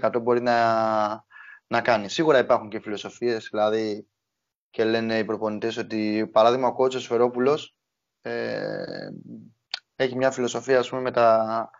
100% 0.00 0.18
μπορεί 0.22 0.40
να, 0.40 1.24
να 1.66 1.80
κάνει. 1.80 2.08
Σίγουρα 2.08 2.38
υπάρχουν 2.38 2.68
και 2.68 2.80
φιλοσοφίες, 2.80 3.48
δηλαδή 3.50 4.06
και 4.70 4.84
λένε 4.84 5.18
οι 5.18 5.24
προπονητές 5.24 5.76
ότι 5.76 6.30
παράδειγμα 6.32 6.68
ο 6.68 6.72
κότσος 6.72 7.06
Φερόπουλος 7.06 7.76
ε, 8.22 9.08
έχει 9.96 10.16
μια 10.16 10.30
φιλοσοφία 10.30 10.78
ας 10.78 10.88
πούμε 10.88 11.00
με 11.00 11.10
τα, 11.10 11.70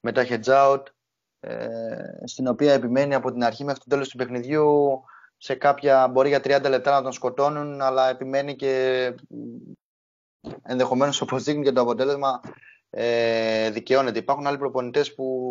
με 0.00 0.12
τα 0.12 0.26
hedge 0.28 0.44
out 0.44 0.82
ε, 1.40 1.96
στην 2.24 2.46
οποία 2.46 2.72
επιμένει 2.72 3.14
από 3.14 3.32
την 3.32 3.44
αρχή 3.44 3.64
μέχρι 3.64 3.80
το 3.80 3.86
τέλος 3.88 4.08
του 4.08 4.16
παιχνιδιού 4.16 5.02
σε 5.36 5.54
κάποια, 5.54 6.08
μπορεί 6.08 6.28
για 6.28 6.38
30 6.38 6.68
λεπτά 6.68 6.92
να 6.92 7.02
τον 7.02 7.12
σκοτώνουν 7.12 7.80
αλλά 7.80 8.08
επιμένει 8.08 8.56
και 8.56 9.14
ενδεχομένως 10.62 11.20
όπως 11.20 11.42
δείχνει 11.42 11.62
και 11.62 11.72
το 11.72 11.80
αποτέλεσμα 11.80 12.40
ε, 12.96 13.70
δικαιώνεται. 13.70 14.18
Υπάρχουν 14.18 14.46
άλλοι 14.46 14.58
προπονητές 14.58 15.14
που 15.14 15.46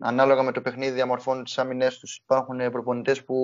ανάλογα 0.00 0.42
με 0.42 0.52
το 0.52 0.60
παιχνίδι 0.60 0.92
διαμορφώνουν 0.92 1.44
τις 1.44 1.58
άμυνές 1.58 1.98
τους. 1.98 2.16
Υπάρχουν 2.16 2.70
προπονητές 2.70 3.24
που 3.24 3.36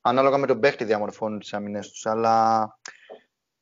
ανάλογα 0.00 0.38
με 0.38 0.46
τον 0.46 0.60
παίχτη 0.60 0.84
διαμορφώνουν 0.84 1.38
τις 1.38 1.54
άμυνές 1.54 1.90
τους. 1.90 2.06
Αλλά 2.06 2.78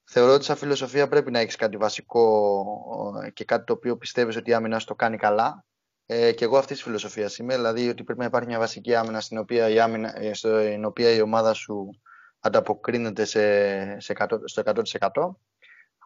θεωρώ 0.04 0.32
ότι 0.32 0.44
σαν 0.44 0.56
φιλοσοφία 0.56 1.08
πρέπει 1.08 1.30
να 1.30 1.38
έχεις 1.38 1.56
κάτι 1.56 1.76
βασικό 1.76 2.64
και 3.32 3.44
κάτι 3.44 3.64
το 3.64 3.72
οποίο 3.72 3.96
πιστεύεις 3.96 4.36
ότι 4.36 4.50
η 4.50 4.54
άμυνα 4.54 4.78
σου 4.78 4.86
το 4.86 4.94
κάνει 4.94 5.16
καλά. 5.16 5.64
Ε, 6.06 6.32
και 6.32 6.44
εγώ 6.44 6.56
αυτής 6.56 6.76
της 6.76 6.84
φιλοσοφίας 6.84 7.38
είμαι, 7.38 7.54
δηλαδή 7.54 7.88
ότι 7.88 8.04
πρέπει 8.04 8.18
να 8.18 8.24
υπάρχει 8.24 8.48
μια 8.48 8.58
βασική 8.58 8.94
άμυνα 8.94 9.20
στην 9.20 9.38
οποία 9.38 9.68
η, 9.68 9.80
άμυνα, 9.80 10.20
ε, 10.20 10.34
στην 10.34 10.84
οποία 10.84 11.10
η 11.10 11.20
ομάδα 11.20 11.52
σου 11.52 12.00
ανταποκρίνεται 12.40 13.24
σε, 13.24 14.00
σε 14.00 14.12
100, 14.18 14.26
στο 14.44 14.62
100%. 14.64 15.36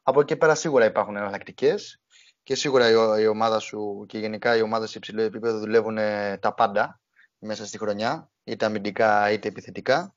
Από 0.03 0.20
εκεί 0.20 0.37
πέρα 0.37 0.55
σίγουρα 0.55 0.85
υπάρχουν 0.85 1.16
εναλλακτικές 1.16 2.01
και 2.49 2.55
σίγουρα 2.55 3.19
η, 3.20 3.27
ομάδα 3.27 3.59
σου 3.59 4.05
και 4.09 4.19
γενικά 4.19 4.57
οι 4.57 4.62
ομάδες 4.62 4.91
σε 4.91 4.99
υψηλό 4.99 5.23
επίπεδο 5.23 5.59
δουλεύουν 5.59 5.97
τα 6.41 6.55
πάντα 6.55 7.01
μέσα 7.39 7.66
στη 7.66 7.79
χρονιά, 7.79 8.31
είτε 8.45 8.65
αμυντικά 8.65 9.31
είτε 9.31 9.49
επιθετικά. 9.49 10.16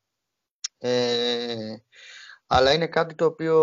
Ε, 0.78 1.76
αλλά 2.48 2.74
είναι 2.74 2.88
κάτι 2.88 3.16
το 3.16 3.26
οποίο 3.26 3.56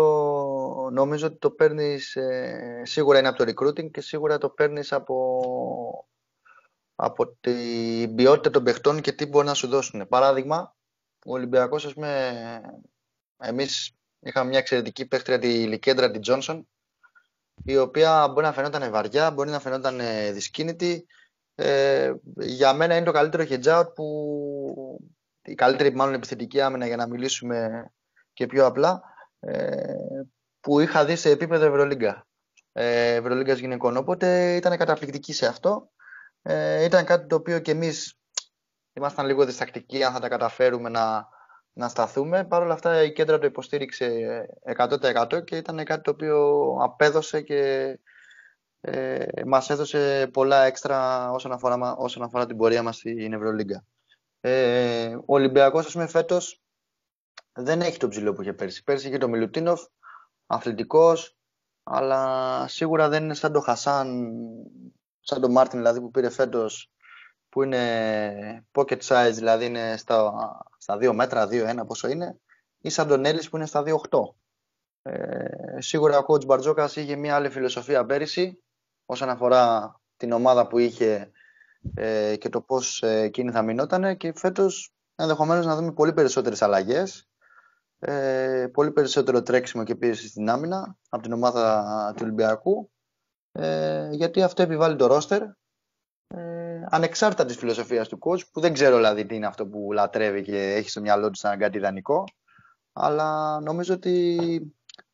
νομίζω 0.91 1.27
ότι 1.27 1.37
το 1.37 1.51
παίρνεις 1.51 2.15
ε, 2.15 2.81
σίγουρα 2.85 3.19
είναι 3.19 3.27
από 3.27 3.45
το 3.45 3.51
recruiting 3.51 3.91
και 3.91 4.01
σίγουρα 4.01 4.37
το 4.37 4.49
παίρνεις 4.49 4.91
από, 4.91 6.07
από 6.95 7.27
την 7.27 8.15
ποιότητα 8.15 8.49
των 8.49 8.63
παιχτών 8.63 9.01
και 9.01 9.11
τι 9.11 9.25
μπορεί 9.25 9.45
να 9.45 9.53
σου 9.53 9.67
δώσουν. 9.67 10.07
Παράδειγμα, 10.07 10.75
ο 11.25 11.33
Ολυμπιακός, 11.33 11.85
ας 11.85 11.93
πούμε, 11.93 12.61
εμείς 13.37 13.95
είχαμε 14.19 14.49
μια 14.49 14.59
εξαιρετική 14.59 15.07
παίχτρια, 15.07 15.39
τη 15.39 15.67
Λικέντρα, 15.67 16.11
την 16.11 16.21
Τζόνσον, 16.21 16.67
η 17.65 17.77
οποία 17.77 18.27
μπορεί 18.27 18.45
να 18.45 18.53
φαινόταν 18.53 18.91
βαριά, 18.91 19.31
μπορεί 19.31 19.49
να 19.49 19.59
φαινόταν 19.59 19.99
δυσκίνητη. 20.31 21.05
Ε, 21.55 22.13
για 22.35 22.73
μένα 22.73 22.95
είναι 22.95 23.05
το 23.05 23.11
καλύτερο 23.11 23.43
hedge 23.49 23.79
out 23.79 23.93
που 23.95 24.05
η 25.41 25.53
καλύτερη 25.53 25.95
μάλλον 25.95 26.13
επιθετική 26.13 26.61
άμυνα 26.61 26.87
για 26.87 26.95
να 26.95 27.07
μιλήσουμε 27.07 27.89
και 28.33 28.45
πιο 28.45 28.65
απλά 28.65 29.01
ε, 29.39 29.93
που 30.59 30.79
είχα 30.79 31.05
δει 31.05 31.15
σε 31.15 31.29
επίπεδο 31.29 31.65
Ευρωλίγκα. 31.65 32.27
Ε, 32.71 33.13
Ευρωλίγκας 33.13 33.59
γυναικών. 33.59 33.97
Οπότε 33.97 34.55
ήταν 34.55 34.77
καταπληκτική 34.77 35.33
σε 35.33 35.47
αυτό. 35.47 35.89
Ε, 36.41 36.83
ήταν 36.83 37.05
κάτι 37.05 37.27
το 37.27 37.35
οποίο 37.35 37.59
και 37.59 37.71
εμείς 37.71 38.19
ήμασταν 38.93 39.25
λίγο 39.25 39.45
διστακτικοί 39.45 40.03
αν 40.03 40.13
θα 40.13 40.19
τα 40.19 40.27
καταφέρουμε 40.27 40.89
να, 40.89 41.27
να 41.79 41.87
σταθούμε. 41.87 42.45
Παρ' 42.45 42.61
όλα 42.61 42.73
αυτά 42.73 43.03
η 43.03 43.11
κέντρα 43.11 43.39
το 43.39 43.45
υποστήριξε 43.45 44.45
100% 44.77 45.43
και 45.43 45.55
ήταν 45.55 45.83
κάτι 45.83 46.01
το 46.01 46.11
οποίο 46.11 46.67
απέδωσε 46.81 47.41
και 47.41 47.99
ε, 48.81 49.25
μας 49.45 49.69
έδωσε 49.69 50.29
πολλά 50.33 50.63
έξτρα 50.63 51.29
όσον 51.31 51.51
αφορά, 51.51 51.95
όσον 51.95 52.23
αφορά 52.23 52.45
την 52.45 52.57
πορεία 52.57 52.83
μας 52.83 52.95
στην 52.95 53.33
Ευρωλίγκα. 53.33 53.85
Ε, 54.39 55.15
ο 55.15 55.23
Ολυμπιακός, 55.25 55.85
ας 55.85 55.91
πούμε, 55.91 56.07
φέτος 56.07 56.61
δεν 57.53 57.81
έχει 57.81 57.97
τον 57.97 58.09
ψηλό 58.09 58.33
που 58.33 58.41
είχε 58.41 58.53
πέρσι. 58.53 58.83
Πέρσι 58.83 59.07
είχε 59.07 59.17
τον 59.17 59.29
Μιλουτίνοφ, 59.29 59.81
αθλητικός, 60.45 61.37
αλλά 61.83 62.67
σίγουρα 62.67 63.09
δεν 63.09 63.23
είναι 63.23 63.33
σαν 63.33 63.51
τον 63.51 63.61
Χασάν, 63.61 64.33
σαν 65.19 65.41
τον 65.41 65.51
Μάρτιν 65.51 65.79
δηλαδή 65.79 65.99
που 66.01 66.11
πήρε 66.11 66.29
φέτος, 66.29 66.91
που 67.49 67.63
είναι 67.63 68.65
pocket 68.71 68.99
size, 68.99 69.31
δηλαδή 69.33 69.65
είναι 69.65 69.97
στα, 69.97 70.31
στα 70.77 70.97
2 71.01 71.11
μέτρα, 71.13 71.47
2-1 71.51 71.79
πόσο 71.87 72.07
είναι, 72.07 72.39
ή 72.79 72.89
σαν 72.89 73.07
τον 73.07 73.25
Έλλης 73.25 73.49
που 73.49 73.57
είναι 73.57 73.65
στα 73.65 73.83
2-8. 73.85 73.93
Ε, 75.01 75.81
σίγουρα 75.81 76.17
ο 76.17 76.25
coach 76.27 76.45
Μπαρτζόκας 76.45 76.95
είχε 76.95 77.15
μια 77.15 77.35
άλλη 77.35 77.49
φιλοσοφία 77.49 78.05
πέρυσι 78.05 78.63
όσον 79.05 79.29
αφορά 79.29 79.93
την 80.17 80.31
ομάδα 80.31 80.67
που 80.67 80.77
είχε 80.77 81.31
ε, 81.93 82.35
και 82.35 82.49
το 82.49 82.61
πώς 82.61 83.03
ε, 83.03 83.21
εκείνη 83.21 83.51
θα 83.51 83.61
μείνονταν 83.61 84.17
και 84.17 84.33
φέτος 84.35 84.93
ενδεχομένως 85.15 85.65
να 85.65 85.75
δούμε 85.75 85.93
πολύ 85.93 86.13
περισσότερες 86.13 86.61
αλλαγές 86.61 87.29
ε, 87.99 88.67
πολύ 88.73 88.91
περισσότερο 88.91 89.41
τρέξιμο 89.41 89.83
και 89.83 89.95
πίεση 89.95 90.27
στην 90.27 90.49
άμυνα 90.49 90.97
από 91.09 91.23
την 91.23 91.33
ομάδα 91.33 92.13
του 92.15 92.21
Ολυμπιακού 92.23 92.91
ε, 93.51 94.09
γιατί 94.11 94.41
αυτό 94.41 94.61
επιβάλλει 94.61 94.95
το 94.95 95.07
ρόστερ 95.07 95.41
ε, 96.27 96.68
ανεξάρτητα 96.89 97.45
της 97.45 97.57
φιλοσοφίας 97.57 98.07
του 98.07 98.19
coach 98.21 98.41
που 98.51 98.59
δεν 98.59 98.73
ξέρω 98.73 98.95
δηλαδή 98.95 99.25
τι 99.25 99.35
είναι 99.35 99.45
αυτό 99.45 99.67
που 99.67 99.91
λατρεύει 99.91 100.41
και 100.41 100.73
έχει 100.73 100.89
στο 100.89 101.01
μυαλό 101.01 101.29
του 101.29 101.37
σαν 101.37 101.59
κάτι 101.59 101.77
ιδανικό 101.77 102.23
αλλά 102.93 103.59
νομίζω 103.59 103.93
ότι 103.93 104.37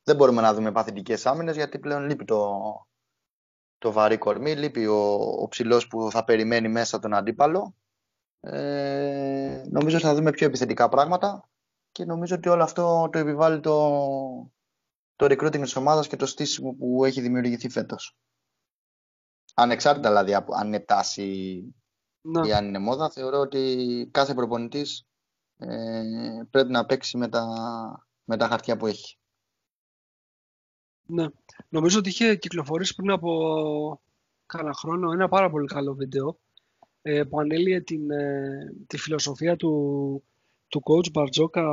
δεν 0.03 0.15
μπορούμε 0.15 0.41
να 0.41 0.53
δούμε 0.53 0.71
παθητικές 0.71 1.25
άμυνες 1.25 1.55
γιατί 1.55 1.79
πλέον 1.79 2.05
λείπει 2.05 2.25
το, 2.25 2.61
το 3.77 3.91
βαρύ 3.91 4.17
κορμί, 4.17 4.55
λείπει 4.55 4.87
ο, 4.87 5.13
ο 5.15 5.47
ψηλός 5.47 5.87
που 5.87 6.11
θα 6.11 6.23
περιμένει 6.23 6.67
μέσα 6.67 6.99
τον 6.99 7.13
αντίπαλο. 7.13 7.75
Ε, 8.39 9.63
νομίζω 9.69 9.97
ότι 9.97 10.05
θα 10.05 10.15
δούμε 10.15 10.31
πιο 10.31 10.47
επιθετικά 10.47 10.89
πράγματα 10.89 11.49
και 11.91 12.05
νομίζω 12.05 12.35
ότι 12.35 12.49
όλο 12.49 12.63
αυτό 12.63 13.09
το 13.11 13.19
επιβάλλει 13.19 13.59
το, 13.59 13.99
το 15.15 15.25
recruiting 15.25 15.61
της 15.61 15.75
ομάδας 15.75 16.07
και 16.07 16.15
το 16.15 16.25
στήσιμο 16.25 16.73
που 16.73 17.05
έχει 17.05 17.21
δημιουργηθεί 17.21 17.69
φέτος. 17.69 18.17
Ανεξάρτητα 19.57 20.09
δηλαδή 20.09 20.33
αν 20.33 20.67
είναι 20.67 20.79
τάση 20.79 21.23
ή 22.45 22.53
αν 22.53 22.67
είναι 22.67 22.79
μόδα, 22.79 23.09
θεωρώ 23.09 23.39
ότι 23.39 24.09
κάθε 24.11 24.33
προπονητής 24.33 25.07
ε, 25.57 26.01
πρέπει 26.49 26.71
να 26.71 26.85
παίξει 26.85 27.17
με 27.17 27.27
τα, 27.27 27.45
με 28.23 28.37
τα 28.37 28.47
χαρτιά 28.47 28.77
που 28.77 28.87
έχει. 28.87 29.17
Ναι. 31.05 31.25
Νομίζω 31.69 31.99
ότι 31.99 32.09
είχε 32.09 32.35
κυκλοφορήσει 32.35 32.95
πριν 32.95 33.11
από 33.11 34.01
κάνα 34.45 34.73
χρόνο 34.73 35.11
ένα 35.11 35.27
πάρα 35.27 35.49
πολύ 35.49 35.67
καλό 35.67 35.93
βίντεο 35.93 36.39
ε, 37.01 37.23
που 37.23 37.39
ανέλυε 37.39 37.81
την, 37.81 38.11
ε, 38.11 38.73
τη 38.87 38.97
φιλοσοφία 38.97 39.55
του, 39.55 40.23
του 40.67 40.81
coach 40.85 41.11
Μπαρτζόκα 41.11 41.63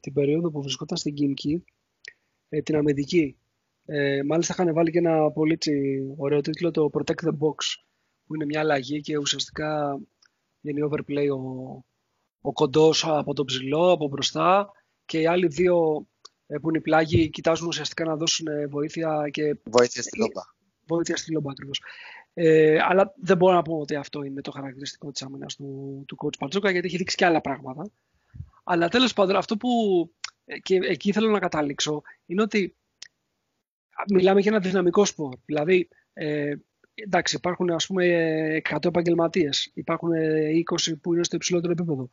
την 0.00 0.12
περίοδο 0.12 0.50
που 0.50 0.62
βρισκόταν 0.62 0.96
στην 0.96 1.14
Κίνκι, 1.14 1.64
ε, 2.48 2.62
την 2.62 2.76
αμυντική. 2.76 3.39
Ε, 3.92 4.22
μάλιστα 4.22 4.54
είχαν 4.58 4.74
βάλει 4.74 4.90
και 4.90 4.98
ένα 4.98 5.30
πολύ 5.30 5.58
ωραίο 6.16 6.40
τίτλο, 6.40 6.70
το 6.70 6.90
Protect 6.92 7.24
the 7.24 7.32
Box, 7.32 7.56
που 8.26 8.34
είναι 8.34 8.44
μια 8.44 8.60
αλλαγή 8.60 9.00
και 9.00 9.18
ουσιαστικά 9.18 10.00
γίνει 10.60 10.80
overplay 10.90 11.28
ο, 11.36 11.40
ο 12.40 12.52
κοντός 12.52 13.04
από 13.06 13.34
τον 13.34 13.44
ψηλό, 13.44 13.90
από 13.90 14.08
μπροστά 14.08 14.70
και 15.04 15.20
οι 15.20 15.26
άλλοι 15.26 15.46
δύο 15.46 16.06
ε, 16.46 16.58
που 16.58 16.68
είναι 16.68 16.78
οι 16.78 16.80
πλάγοι 16.80 17.30
κοιτάζουν 17.30 17.66
ουσιαστικά 17.66 18.04
να 18.04 18.16
δώσουν 18.16 18.46
ε, 18.46 18.66
βοήθεια 18.66 19.28
και... 19.30 19.56
Βοήθεια 19.64 20.02
στη 20.02 20.18
λόμπα. 20.18 20.42
Βοήθεια 20.86 21.16
στη 21.16 21.32
λόμπα 21.32 21.50
ακριβώς. 21.50 21.82
Ε, 22.34 22.78
αλλά 22.82 23.14
δεν 23.16 23.36
μπορώ 23.36 23.54
να 23.54 23.62
πω 23.62 23.78
ότι 23.78 23.94
αυτό 23.94 24.22
είναι 24.22 24.40
το 24.40 24.50
χαρακτηριστικό 24.50 25.10
της 25.10 25.22
άμυνας 25.22 25.56
του, 25.56 26.04
του 26.06 26.16
coach 26.24 26.38
Πατζούκα 26.38 26.70
γιατί 26.70 26.86
έχει 26.86 26.96
δείξει 26.96 27.16
και 27.16 27.24
άλλα 27.24 27.40
πράγματα. 27.40 27.90
Αλλά 28.64 28.88
τέλος 28.88 29.12
πάντων 29.12 29.36
αυτό 29.36 29.56
που 29.56 29.70
ε, 30.44 30.58
και 30.58 30.74
εκεί 30.74 31.12
θέλω 31.12 31.30
να 31.30 31.38
καταλήξω 31.38 32.02
είναι 32.26 32.42
ότι 32.42 32.74
μιλάμε 34.12 34.40
για 34.40 34.50
ένα 34.50 34.60
δυναμικό 34.60 35.04
σπορ. 35.04 35.34
Δηλαδή, 35.44 35.88
ε, 36.12 36.54
εντάξει, 36.94 37.36
υπάρχουν 37.36 37.70
ας 37.70 37.86
πούμε 37.86 38.04
100 38.70 38.88
επαγγελματίες, 38.88 39.70
υπάρχουν 39.74 40.10
20 40.12 41.00
που 41.00 41.14
είναι 41.14 41.24
στο 41.24 41.36
υψηλότερο 41.36 41.72
επίπεδο. 41.72 42.10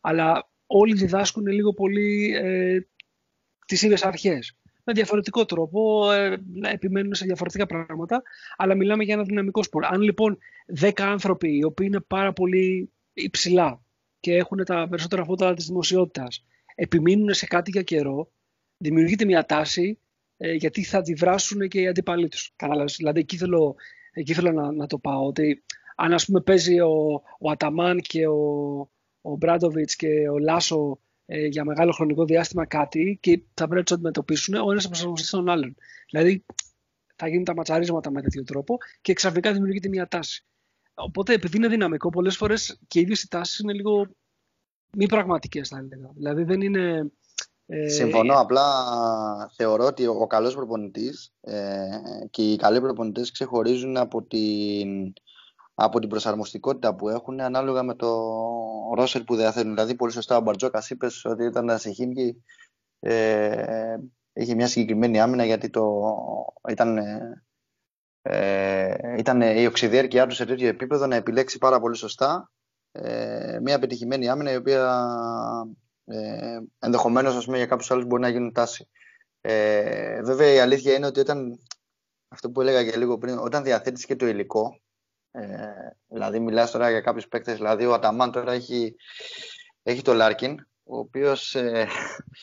Αλλά 0.00 0.50
όλοι 0.66 0.94
διδάσκουν 0.94 1.46
λίγο 1.46 1.74
πολύ 1.74 2.34
ε, 2.36 2.78
τις 3.66 3.82
ίδιες 3.82 4.04
αρχές. 4.04 4.54
Με 4.84 4.92
διαφορετικό 4.92 5.44
τρόπο, 5.44 6.12
ε, 6.12 6.42
επιμένουν 6.62 7.14
σε 7.14 7.24
διαφορετικά 7.24 7.66
πράγματα, 7.66 8.22
αλλά 8.56 8.74
μιλάμε 8.74 9.04
για 9.04 9.14
ένα 9.14 9.22
δυναμικό 9.22 9.62
σπορ. 9.62 9.84
Αν 9.84 10.00
λοιπόν 10.00 10.38
10 10.80 10.90
άνθρωποι 10.96 11.56
οι 11.56 11.64
οποίοι 11.64 11.86
είναι 11.90 12.00
πάρα 12.00 12.32
πολύ 12.32 12.92
υψηλά 13.12 13.82
και 14.20 14.34
έχουν 14.34 14.64
τα 14.64 14.86
περισσότερα 14.88 15.24
φώτα 15.24 15.54
της 15.54 15.66
δημοσιότητας, 15.66 16.44
επιμείνουν 16.74 17.34
σε 17.34 17.46
κάτι 17.46 17.70
για 17.70 17.82
καιρό, 17.82 18.32
δημιουργείται 18.76 19.24
μια 19.24 19.44
τάση 19.44 19.98
ε, 19.98 20.09
γιατί 20.40 20.84
θα 20.84 20.98
αντιδράσουν 20.98 21.68
και 21.68 21.80
οι 21.80 21.86
αντίπαλοι 21.86 22.28
τους. 22.28 22.54
Δηλαδή, 22.96 23.20
εκεί 23.20 23.36
θέλω, 23.36 23.74
εκεί 24.12 24.34
θέλω 24.34 24.52
να, 24.52 24.72
να 24.72 24.86
το 24.86 24.98
πάω. 24.98 25.26
Ότι 25.26 25.64
αν 25.96 26.12
ας 26.12 26.24
πούμε 26.24 26.40
παίζει 26.40 26.80
ο, 26.80 27.22
ο 27.38 27.50
Αταμάν 27.50 28.00
και 28.00 28.26
ο, 28.26 28.78
ο 29.20 29.36
Μπράντοβιτς 29.36 29.96
και 29.96 30.28
ο 30.28 30.38
Λάσο 30.38 31.00
ε, 31.26 31.46
για 31.46 31.64
μεγάλο 31.64 31.92
χρονικό 31.92 32.24
διάστημα 32.24 32.66
κάτι 32.66 33.18
και 33.20 33.42
θα 33.54 33.64
πρέπει 33.64 33.74
να 33.74 33.82
τους 33.82 33.94
αντιμετωπίσουν 33.94 34.54
ο 34.54 34.70
ένας 34.70 34.86
προσαρμοστεί 34.86 35.26
στον 35.26 35.48
άλλον. 35.48 35.76
Δηλαδή 36.10 36.44
θα 37.16 37.28
γίνουν 37.28 37.44
τα 37.44 37.54
ματσαρίσματα 37.54 38.10
με 38.10 38.22
τέτοιο 38.22 38.44
τρόπο 38.44 38.78
και 39.00 39.12
ξαφνικά 39.12 39.52
δημιουργείται 39.52 39.88
μια 39.88 40.08
τάση. 40.08 40.44
Οπότε 40.94 41.32
επειδή 41.32 41.56
είναι 41.56 41.68
δυναμικό, 41.68 42.08
πολλές 42.08 42.36
φορές 42.36 42.80
και 42.86 42.98
οι 42.98 43.02
ίδιες 43.02 43.22
οι 43.22 43.28
τάσεις 43.28 43.58
είναι 43.58 43.72
λίγο 43.72 44.06
μη 44.96 45.06
πραγματικές, 45.06 45.68
θα 45.68 45.78
έλεγα. 45.78 46.10
Δηλαδή 46.14 46.42
δεν 46.42 46.60
είναι. 46.60 47.12
Ε... 47.70 47.88
Συμφωνώ. 47.88 48.40
Απλά 48.40 48.64
θεωρώ 49.56 49.84
ότι 49.84 50.06
ο 50.06 50.26
καλός 50.26 50.54
προπονητής 50.54 51.32
ε, 51.40 51.86
και 52.30 52.42
οι 52.42 52.56
καλοί 52.56 52.80
προπονητές 52.80 53.30
ξεχωρίζουν 53.30 53.96
από 53.96 54.22
την 54.22 55.12
από 55.74 56.00
την 56.00 56.08
προσαρμοστικότητα 56.08 56.94
που 56.94 57.08
έχουν 57.08 57.40
ανάλογα 57.40 57.82
με 57.82 57.94
το 57.94 58.08
ρόσερ 58.94 59.22
που 59.22 59.36
διαθέτουν. 59.36 59.74
Δηλαδή, 59.74 59.94
πολύ 59.94 60.12
σωστά 60.12 60.36
ο 60.36 60.40
Μπαρτζόκας 60.40 60.90
είπες 60.90 61.24
ότι 61.24 61.44
ήταν 61.44 61.78
σε 61.78 61.90
Χίμκι 61.90 62.42
ε, 63.00 63.96
είχε 64.32 64.54
μια 64.54 64.66
συγκεκριμένη 64.66 65.20
άμυνα 65.20 65.44
γιατί 65.44 65.70
το, 65.70 66.14
ήταν, 66.68 66.98
ε, 68.22 68.94
ήταν 69.18 69.40
η 69.40 69.66
οξυδιέρκεια 69.66 70.26
του 70.26 70.34
σε 70.34 70.44
τέτοιο 70.44 70.68
επίπεδο 70.68 71.06
να 71.06 71.16
επιλέξει 71.16 71.58
πάρα 71.58 71.80
πολύ 71.80 71.96
σωστά 71.96 72.50
ε, 72.92 73.58
μια 73.62 73.78
πετυχημένη 73.78 74.28
άμυνα 74.28 74.52
η 74.52 74.56
οποία 74.56 75.02
ε, 76.10 76.58
ενδεχομένως 76.78 77.36
ας 77.36 77.44
πούμε, 77.44 77.56
για 77.56 77.66
κάποιους 77.66 77.90
άλλους 77.90 78.04
μπορεί 78.04 78.22
να 78.22 78.28
γίνει 78.28 78.52
τάση. 78.52 78.88
Ε, 79.40 80.22
βέβαια 80.22 80.52
η 80.52 80.58
αλήθεια 80.58 80.94
είναι 80.94 81.06
ότι 81.06 81.20
όταν 81.20 81.58
αυτό 82.28 82.50
που 82.50 82.60
έλεγα 82.60 82.84
και 82.84 82.96
λίγο 82.96 83.18
πριν, 83.18 83.38
όταν 83.38 83.62
διαθέτεις 83.62 84.06
και 84.06 84.16
το 84.16 84.26
υλικό 84.26 84.80
ε, 85.30 85.46
δηλαδή, 86.06 86.40
μιλάς 86.40 86.70
τώρα 86.70 86.90
για 86.90 87.00
κάποιους 87.00 87.28
παίκτες. 87.28 87.56
Δηλαδή, 87.56 87.86
ο 87.86 87.92
Αταμάν 87.92 88.32
τώρα 88.32 88.52
έχει, 88.52 88.94
έχει 89.82 90.02
το 90.02 90.14
Λάρκιν, 90.14 90.66
ο 90.82 90.98
οποίος 90.98 91.54
ε, 91.54 91.88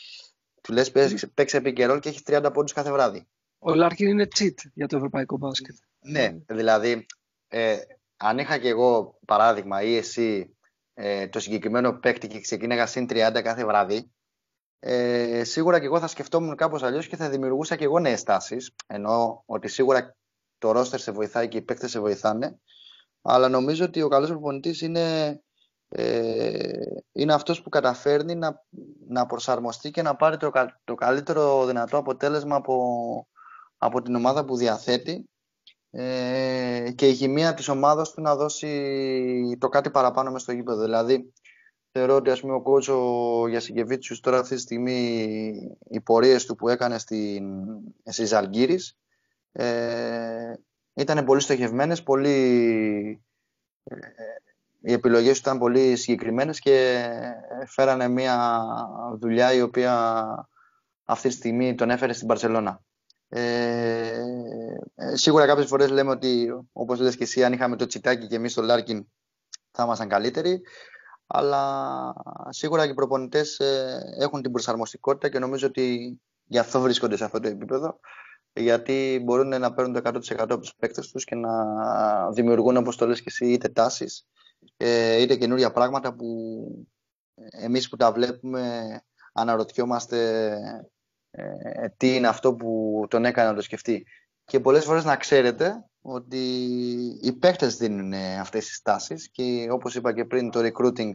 του 0.62 0.72
λες 0.72 0.90
παίξε 1.34 1.56
pick 1.56 1.72
and 1.72 1.83
roll 1.83 1.98
και 1.98 2.08
έχει 2.08 2.22
30 2.26 2.50
πόντους 2.52 2.72
κάθε 2.72 2.92
βράδυ. 2.92 3.28
Ο 3.58 3.74
Λάρκιν 3.74 4.08
είναι 4.08 4.28
cheat 4.38 4.54
για 4.74 4.86
το 4.86 4.96
ευρωπαϊκό 4.96 5.36
μπάσκετ. 5.36 5.76
Ναι, 6.00 6.36
δηλαδή, 6.46 7.06
ε, 7.48 7.78
αν 8.16 8.38
είχα 8.38 8.58
και 8.58 8.68
εγώ 8.68 9.18
παράδειγμα 9.26 9.82
ή 9.82 9.96
εσύ 9.96 10.56
ε, 11.00 11.28
το 11.28 11.40
συγκεκριμένο 11.40 11.92
παίκτη 11.92 12.26
και 12.26 12.40
ξεκίναγα 12.40 12.86
συν 12.86 13.06
30 13.10 13.40
κάθε 13.42 13.64
βράδυ, 13.64 14.12
ε, 14.78 15.44
σίγουρα 15.44 15.78
και 15.78 15.84
εγώ 15.84 16.00
θα 16.00 16.06
σκεφτόμουν 16.06 16.56
κάπως 16.56 16.82
αλλιώς 16.82 17.06
και 17.06 17.16
θα 17.16 17.28
δημιουργούσα 17.28 17.76
και 17.76 17.84
εγώ 17.84 17.98
νέες 17.98 18.22
τάσεις, 18.22 18.74
ενώ 18.86 19.42
ότι 19.46 19.68
σίγουρα 19.68 20.16
το 20.58 20.72
ρόστερ 20.72 21.00
σε 21.00 21.12
βοηθάει 21.12 21.48
και 21.48 21.56
οι 21.56 21.62
παίκτες 21.62 21.90
σε 21.90 22.00
βοηθάνε, 22.00 22.58
αλλά 23.22 23.48
νομίζω 23.48 23.84
ότι 23.84 24.02
ο 24.02 24.08
καλός 24.08 24.28
προπονητής 24.28 24.80
είναι, 24.80 25.40
ε, 25.88 26.70
είναι 27.12 27.34
αυτός 27.34 27.62
που 27.62 27.68
καταφέρνει 27.68 28.34
να, 28.34 28.64
να 29.08 29.26
προσαρμοστεί 29.26 29.90
και 29.90 30.02
να 30.02 30.16
πάρει 30.16 30.36
το, 30.36 30.50
το 30.84 30.94
καλύτερο 30.94 31.66
δυνατό 31.66 31.96
αποτέλεσμα 31.96 32.56
από, 32.56 33.28
από 33.76 34.02
την 34.02 34.14
ομάδα 34.14 34.44
που 34.44 34.56
διαθέτει 34.56 35.28
ε, 35.90 36.90
και 36.94 37.08
η 37.08 37.14
χημεία 37.14 37.54
της 37.54 37.68
ομάδας 37.68 38.10
του 38.10 38.20
να 38.20 38.36
δώσει 38.36 39.56
το 39.58 39.68
κάτι 39.68 39.90
παραπάνω 39.90 40.30
μες 40.30 40.42
στο 40.42 40.52
γήπεδο. 40.52 40.82
Δηλαδή, 40.82 41.32
θεωρώ 41.92 42.14
ότι 42.14 42.30
ας 42.30 42.40
πούμε, 42.40 42.54
ο 42.54 42.62
coach 42.62 42.98
ο 43.48 43.60
Γιασικεβίτσιους 43.60 44.20
τώρα 44.20 44.38
αυτή 44.38 44.54
τη 44.54 44.60
στιγμή 44.60 45.52
οι 45.90 46.00
πορείες 46.00 46.46
του 46.46 46.54
που 46.54 46.68
έκανε 46.68 46.98
στην, 46.98 47.44
στη 48.04 48.32
Ζαλγκίρις 48.32 48.98
ε, 49.52 50.54
ήταν 50.94 51.24
πολύ 51.24 51.40
στοχευμένες, 51.40 52.02
πολύ, 52.02 53.22
ε, 53.84 53.96
οι 54.80 54.92
επιλογές 54.92 55.32
του 55.32 55.48
ήταν 55.48 55.58
πολύ 55.58 55.96
συγκεκριμένες 55.96 56.58
και 56.58 57.06
φέρανε 57.66 58.08
μια 58.08 58.60
δουλειά 59.20 59.52
η 59.52 59.62
οποία 59.62 60.24
αυτή 61.04 61.28
τη 61.28 61.34
στιγμή 61.34 61.74
τον 61.74 61.90
έφερε 61.90 62.12
στην 62.12 62.26
Μπαρσελόνα. 62.26 62.82
Ε, 63.28 64.22
ε, 64.94 65.16
σίγουρα 65.16 65.46
κάποιες 65.46 65.66
φορές 65.66 65.90
λέμε 65.90 66.10
ότι 66.10 66.48
όπως 66.72 67.00
λες 67.00 67.16
και 67.16 67.22
εσύ 67.22 67.44
αν 67.44 67.52
είχαμε 67.52 67.76
το 67.76 67.86
τσιτάκι 67.86 68.26
και 68.26 68.36
εμείς 68.36 68.54
το 68.54 68.62
Λάρκιν 68.62 69.06
θα 69.70 69.82
ήμασταν 69.82 70.08
καλύτεροι. 70.08 70.60
Αλλά 71.26 72.14
σίγουρα 72.48 72.84
και 72.84 72.90
οι 72.90 72.94
προπονητές 72.94 73.58
ε, 73.58 74.00
έχουν 74.20 74.42
την 74.42 74.52
προσαρμοστικότητα 74.52 75.28
και 75.28 75.38
νομίζω 75.38 75.66
ότι 75.66 76.18
γι' 76.44 76.58
αυτό 76.58 76.80
βρίσκονται 76.80 77.16
σε 77.16 77.24
αυτό 77.24 77.40
το 77.40 77.48
επίπεδο 77.48 78.00
γιατί 78.52 79.20
μπορούν 79.24 79.48
να 79.48 79.74
παίρνουν 79.74 80.02
το 80.02 80.10
100% 80.10 80.36
από 80.38 80.58
τους 80.58 80.74
παίκτες 80.78 81.10
τους 81.10 81.24
και 81.24 81.34
να 81.34 81.50
δημιουργούν 82.30 82.76
όπως 82.76 82.96
το 82.96 83.06
λες 83.06 83.18
και 83.18 83.28
εσύ 83.28 83.46
είτε 83.46 83.68
τάσεις 83.68 84.26
ε, 84.76 85.20
είτε 85.20 85.36
καινούρια 85.36 85.72
πράγματα 85.72 86.14
που 86.14 86.26
εμείς 87.50 87.88
που 87.88 87.96
τα 87.96 88.12
βλέπουμε 88.12 88.86
αναρωτιόμαστε 89.32 90.50
ε, 91.62 91.88
τι 91.96 92.14
είναι 92.14 92.28
αυτό 92.28 92.54
που 92.54 93.04
τον 93.10 93.24
έκανε 93.24 93.48
να 93.48 93.54
το 93.54 93.62
σκεφτεί. 93.62 94.06
Και 94.44 94.60
πολλές 94.60 94.84
φορές 94.84 95.04
να 95.04 95.16
ξέρετε 95.16 95.84
ότι 96.00 96.38
οι 97.22 97.32
παίκτες 97.32 97.76
δίνουν 97.76 98.12
αυτές 98.40 98.66
τις 98.66 98.82
τάσεις 98.82 99.30
και 99.30 99.66
όπως 99.70 99.94
είπα 99.94 100.14
και 100.14 100.24
πριν 100.24 100.50
το 100.50 100.60
recruiting 100.60 101.10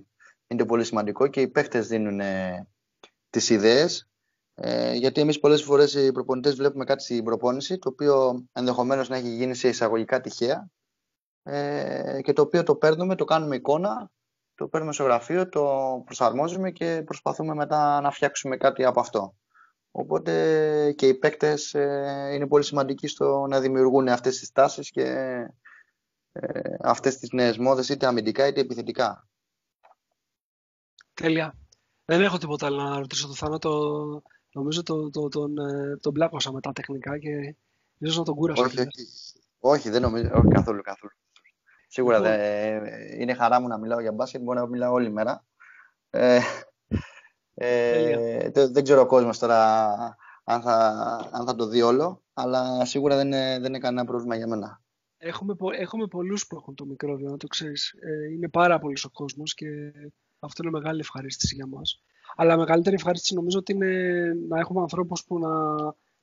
είναι 0.48 0.66
πολύ 0.66 0.84
σημαντικό 0.84 1.28
και 1.28 1.42
οι 1.42 1.48
παίκτες 1.48 1.88
δίνουν 1.88 2.22
τις 3.30 3.50
ιδέες 3.50 4.08
ε, 4.56 4.94
γιατί 4.94 5.22
εμείς 5.22 5.40
πολλές 5.40 5.64
φορές 5.64 5.94
οι 5.94 6.12
προπονητές 6.12 6.56
βλέπουμε 6.56 6.84
κάτι 6.84 7.04
στην 7.04 7.24
προπόνηση 7.24 7.78
το 7.78 7.90
οποίο 7.90 8.46
ενδεχομένως 8.54 9.10
να 9.10 9.16
έχει 9.16 9.30
γίνει 9.30 9.56
σε 9.56 9.68
εισαγωγικά 9.68 10.22
τυχαία 10.22 10.70
ε, 11.44 12.20
και 12.22 12.34
το 12.34 12.42
οποίο 12.42 12.64
το 12.64 12.76
παίρνουμε, 12.76 13.16
το 13.16 13.26
κάνουμε 13.26 13.56
εικόνα 13.56 14.12
το 14.56 14.68
παίρνουμε 14.68 14.94
στο 14.94 15.04
γραφείο, 15.04 15.50
το 15.50 16.02
προσαρμόζουμε 16.06 16.72
και 16.72 17.02
προσπαθούμε 17.06 17.54
μετά 17.54 18.02
να 18.02 18.12
φτιάξουμε 18.12 18.58
κάτι 18.58 18.86
από 18.86 19.00
αυτό. 19.00 19.36
Οπότε 19.96 20.94
και 20.98 21.08
οι 21.08 21.14
παίκτες 21.14 21.74
ε, 21.74 22.32
είναι 22.34 22.48
πολύ 22.48 22.64
σημαντικοί 22.64 23.08
στο 23.08 23.46
να 23.50 23.60
δημιουργούν 23.60 24.08
αυτές 24.08 24.40
τις 24.40 24.52
τάσεις 24.52 24.90
και 24.90 25.04
ε, 26.32 26.76
αυτές 26.80 27.18
τις 27.18 27.32
νέες 27.32 27.58
μόδες 27.58 27.90
είτε 27.90 28.06
αμυντικά 28.06 28.48
είτε 28.48 28.62
επιθετικά. 28.62 29.28
Τέλεια. 31.14 31.58
Δεν 32.06 32.22
έχω 32.22 32.38
τίποτα 32.38 32.66
άλλο 32.66 32.82
να 32.82 33.00
ρωτήσω 33.00 33.28
το 33.28 33.34
Θάνο. 33.34 33.58
Το, 33.58 33.72
νομίζω 34.52 34.84
το, 34.84 35.10
το, 35.10 35.28
τον, 35.28 35.58
ε, 35.58 35.98
τον 35.98 36.14
πλάκωσα 36.14 36.52
με 36.52 36.62
τα 36.62 36.72
τεχνικά 36.72 37.18
και 37.20 37.56
ίσως 37.98 38.18
να 38.18 38.24
τον 38.24 38.36
κούρασα. 38.36 38.64
Όχι, 38.64 38.80
όχι, 38.80 39.08
όχι, 39.60 39.90
δεν 39.90 40.02
νομίζω. 40.02 40.30
Όχι, 40.34 40.48
καθόλου, 40.48 40.82
καθόλου. 40.82 41.14
Σίγουρα 41.88 42.20
λοιπόν. 42.20 42.36
δεν, 42.36 43.20
είναι 43.20 43.34
χαρά 43.34 43.62
μου 43.62 43.68
να 43.68 43.78
μιλάω 43.78 44.00
για 44.00 44.12
μπάσκετ. 44.12 44.42
Μπορώ 44.42 44.60
να 44.60 44.68
μιλάω 44.68 44.94
όλη 44.94 45.12
μέρα. 45.12 45.46
Ε, 46.10 46.40
ε, 47.54 48.50
δεν 48.52 48.84
ξέρω 48.84 49.02
ο 49.02 49.06
κόσμος 49.06 49.40
τώρα 49.40 49.84
αν 50.44 50.62
θα, 50.62 50.76
αν 51.32 51.46
θα 51.46 51.56
το 51.56 51.68
δει 51.68 51.82
όλο, 51.82 52.24
αλλά 52.34 52.86
σίγουρα 52.86 53.16
δεν 53.16 53.28
είναι, 53.28 53.58
δεν 53.60 53.66
είναι 53.66 53.80
κανένα 53.80 54.06
πρόβλημα 54.06 54.36
για 54.36 54.48
μένα. 54.48 54.82
Έχουμε, 55.18 55.56
έχουμε 55.80 56.08
πολλούς 56.08 56.48
που 56.48 56.56
έχουν 56.56 56.76
το 56.76 56.86
μικρόβιο, 56.86 57.30
να 57.30 57.38
το 57.38 57.48
ξέρεις. 57.48 57.94
Ε, 58.00 58.34
είναι 58.34 58.50
πάρα 58.50 58.80
πολύ 58.80 58.98
ο 59.06 59.10
κόσμος 59.10 59.54
και 59.54 59.68
αυτό 60.40 60.64
είναι 60.64 60.78
μεγάλη 60.78 61.00
ευχαρίστηση 61.00 61.56
για 61.56 61.68
μας. 61.68 62.04
Αλλά 62.36 62.58
μεγαλύτερη 62.58 62.96
ευχαρίστηση 62.96 63.34
νομίζω 63.34 63.60
ότι 63.60 63.72
είναι 63.72 64.34
να 64.50 64.60
έχουμε 64.60 64.82
ανθρώπους 64.82 65.24
που 65.24 65.40
να, 65.40 65.74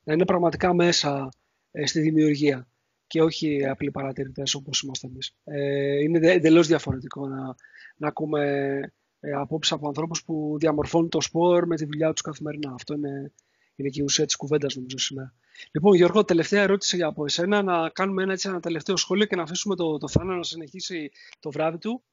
να 0.03 0.13
είναι 0.13 0.25
πραγματικά 0.25 0.73
μέσα 0.73 1.29
ε, 1.71 1.85
στη 1.85 1.99
δημιουργία 1.99 2.67
και 3.07 3.21
όχι 3.21 3.65
απλοί 3.65 3.91
παρατηρητές 3.91 4.53
όπως 4.53 4.81
είμαστε 4.81 5.07
εμείς. 5.07 5.35
Ε, 5.43 6.01
είναι 6.01 6.31
εντελώς 6.31 6.67
διαφορετικό 6.67 7.27
να, 7.27 7.55
να 7.95 8.07
ακούμε 8.07 8.79
ε, 9.23 9.31
απόψεις 9.31 9.71
από 9.71 9.87
ανθρώπους 9.87 10.23
που 10.23 10.55
διαμορφώνουν 10.59 11.09
το 11.09 11.21
σπορ 11.21 11.65
με 11.67 11.75
τη 11.75 11.85
δουλειά 11.85 12.11
τους 12.11 12.21
καθημερινά. 12.21 12.73
Αυτό 12.73 12.93
είναι, 12.93 13.33
είναι 13.75 13.89
και 13.89 14.01
η 14.01 14.03
ουσία 14.03 14.25
της 14.25 14.35
κουβέντας 14.35 14.75
νομίζω 14.75 14.97
σήμερα. 14.97 15.33
Λοιπόν, 15.71 15.95
Γιώργο, 15.95 16.25
τελευταία 16.25 16.61
ερώτηση 16.61 17.01
από 17.01 17.25
εσένα, 17.25 17.61
να 17.61 17.89
κάνουμε 17.89 18.23
ένα, 18.23 18.31
έτσι, 18.31 18.49
ένα 18.49 18.59
τελευταίο 18.59 18.95
σχόλιο 18.95 19.25
και 19.25 19.35
να 19.35 19.43
αφήσουμε 19.43 19.75
το, 19.75 19.97
το 19.97 20.07
Θάνο 20.07 20.35
να 20.35 20.43
συνεχίσει 20.43 21.11
το 21.39 21.51
βράδυ 21.51 21.77
του. 21.77 22.03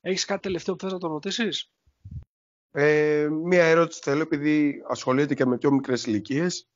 Έχεις 0.00 0.24
κάτι 0.24 0.40
τελευταίο 0.40 0.74
που 0.74 0.82
θες 0.84 0.92
να 0.92 0.98
τον 0.98 1.12
ρωτήσεις; 1.12 1.72
Ε, 2.70 3.28
μία 3.30 3.64
ερώτηση 3.64 4.00
θέλω, 4.02 4.22
επειδή 4.22 4.82
ασχολείται 4.88 5.34
και 5.34 5.46
με 5.46 5.58
πιο 5.58 5.70
μικρές 5.70 6.06
ηλικίες. 6.06 6.68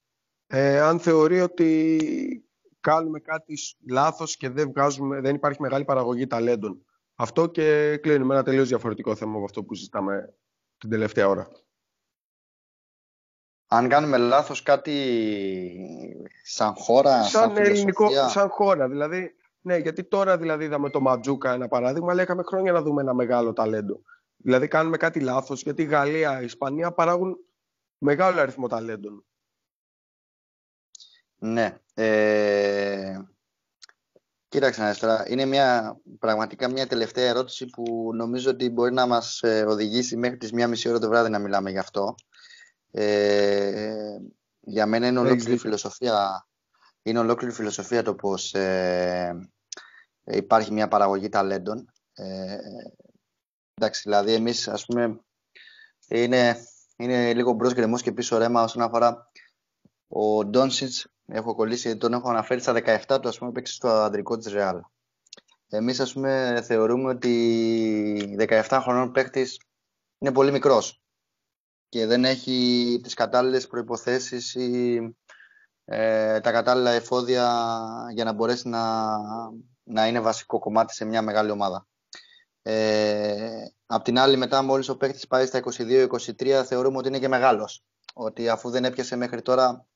Ε, 0.47 0.81
αν 0.81 1.01
θεωρεί 1.01 1.41
ότι 1.41 1.99
κάνουμε 2.81 3.21
κάτι 3.21 3.59
λάθος 3.91 4.37
και 4.37 4.49
δεν, 4.49 4.69
βγάζουμε, 4.69 5.21
δεν 5.21 5.35
υπάρχει 5.35 5.61
μεγάλη 5.61 5.85
παραγωγή 5.85 6.27
ταλέντων. 6.27 6.85
Αυτό 7.21 7.47
και 7.47 7.97
κλείνουμε 7.97 8.35
ένα 8.35 8.43
τελείως 8.43 8.69
διαφορετικό 8.69 9.15
θέμα 9.15 9.37
από 9.37 9.45
αυτό 9.45 9.65
που 9.65 9.75
συζητάμε 9.75 10.35
την 10.79 10.91
τελευταία 10.91 11.29
ώρα. 11.29 11.49
Αν 13.67 13.89
κάνουμε 13.89 14.19
λάθος 14.19 14.63
κάτι 14.63 14.95
σαν 16.43 16.75
χώρα, 16.75 17.23
σαν, 17.23 17.55
σαν 17.55 17.65
ελληνικό, 17.65 18.11
σαν 18.29 18.49
χώρα. 18.49 18.89
Δηλαδή, 18.89 19.35
ναι, 19.61 19.77
γιατί 19.77 20.05
τώρα 20.05 20.39
δηλαδή 20.39 20.65
είδαμε 20.65 20.91
το 20.91 21.01
Ματζούκα 21.01 21.53
ένα 21.53 21.69
παράδειγμα, 21.69 22.11
αλλά 22.13 22.23
είχαμε 22.23 22.43
χρόνια 22.43 22.73
να 22.73 22.83
δούμε 22.83 23.03
ένα 23.03 23.15
μεγάλο 23.15 23.53
ταλέντο. 23.53 24.03
Δηλαδή 24.37 24.69
κάνουμε 24.69 24.97
κάτι 24.97 25.21
λάθος, 25.21 25.63
γιατί 25.63 25.83
η 25.83 25.87
Γαλλία, 25.87 26.41
η 26.41 26.45
Ισπανία 26.45 26.93
παράγουν 26.93 27.39
μεγάλο 27.99 28.41
αριθμό 28.41 28.67
ταλέντων. 28.67 29.25
Ναι. 31.39 31.79
Ε, 31.95 33.19
Κοίταξε 34.51 34.83
να 34.83 34.95
τώρα, 34.95 35.25
είναι 35.29 35.45
μια, 35.45 35.97
πραγματικά 36.19 36.69
μια 36.69 36.87
τελευταία 36.87 37.29
ερώτηση 37.29 37.67
που 37.67 38.11
νομίζω 38.15 38.51
ότι 38.51 38.71
μπορεί 38.71 38.93
να 38.93 39.07
μας 39.07 39.43
ε, 39.43 39.65
οδηγήσει 39.69 40.17
μέχρι 40.17 40.37
τις 40.37 40.53
μία 40.53 40.69
μισή 40.69 40.89
ώρα 40.89 40.99
το 40.99 41.09
βράδυ 41.09 41.31
να 41.31 41.39
μιλάμε 41.39 41.71
γι' 41.71 41.79
αυτό. 41.79 42.15
Ε, 42.91 44.17
για 44.61 44.87
μένα 44.87 45.07
είναι 45.07 45.19
ολόκληρη 45.19 45.59
φιλοσοφία, 45.59 46.49
είναι 47.03 47.19
ολόκληρη 47.19 47.53
φιλοσοφία 47.53 48.03
το 48.03 48.15
πώς 48.15 48.55
ε, 48.55 49.51
υπάρχει 50.25 50.73
μια 50.73 50.89
παραγωγή 50.89 51.29
ταλέντων. 51.29 51.93
Ε, 52.13 52.59
εντάξει, 53.75 54.03
δηλαδή 54.05 54.33
εμείς 54.33 54.69
ας 54.69 54.85
πούμε 54.85 55.21
είναι, 56.09 56.57
είναι 56.97 57.35
λίγο 57.35 57.53
μπρος 57.53 57.75
γκρεμός 57.75 58.03
και 58.03 58.13
πίσω 58.13 58.39
ρέμα 58.39 58.63
όσον 58.63 58.83
αφορά 58.83 59.31
ο 60.09 60.45
Ντόνσιτς 60.45 61.07
έχω 61.33 61.55
κολλήσει, 61.55 61.97
τον 61.97 62.13
έχω 62.13 62.31
αναφέρει 62.31 62.61
στα 62.61 62.73
17 63.07 63.21
του, 63.21 63.29
ας 63.29 63.39
πούμε, 63.39 63.53
παίξει 63.53 63.73
στο 63.75 63.89
αντρικό 63.89 64.37
της 64.37 64.53
Ρεάλ. 64.53 64.81
Εμείς, 65.69 66.01
ας 66.01 66.13
πούμε, 66.13 66.63
θεωρούμε 66.65 67.11
ότι 67.11 68.37
17 68.39 68.81
χρονών 68.83 69.13
παίκτης 69.13 69.61
είναι 70.19 70.33
πολύ 70.33 70.51
μικρός 70.51 71.01
και 71.89 72.07
δεν 72.07 72.25
έχει 72.25 73.01
τις 73.03 73.15
κατάλληλες 73.15 73.67
προϋποθέσεις 73.67 74.55
ή 74.55 75.01
ε, 75.85 76.41
τα 76.41 76.53
κατάλληλα 76.53 76.91
εφόδια 76.91 77.67
για 78.13 78.25
να 78.25 78.33
μπορέσει 78.33 78.69
να, 78.69 79.17
να 79.83 80.07
είναι 80.07 80.21
βασικό 80.21 80.59
κομμάτι 80.59 80.95
σε 80.95 81.05
μια 81.05 81.23
μεγάλη 81.23 81.51
ομάδα. 81.51 81.87
Ε, 82.63 83.65
απ' 83.87 84.05
την 84.05 84.19
άλλη, 84.19 84.37
μετά 84.37 84.63
μόλις 84.63 84.89
ο 84.89 84.97
παίκτης 84.97 85.27
πάει 85.27 85.47
στα 85.47 85.63
22-23, 85.65 86.63
θεωρούμε 86.67 86.97
ότι 86.97 87.09
είναι 87.09 87.19
και 87.19 87.29
μεγάλος. 87.29 87.85
Ότι 88.15 88.49
αφού 88.49 88.71
δεν 88.71 88.85
έπιασε 88.85 89.17
μέχρι 89.17 89.43
τώρα 89.43 89.87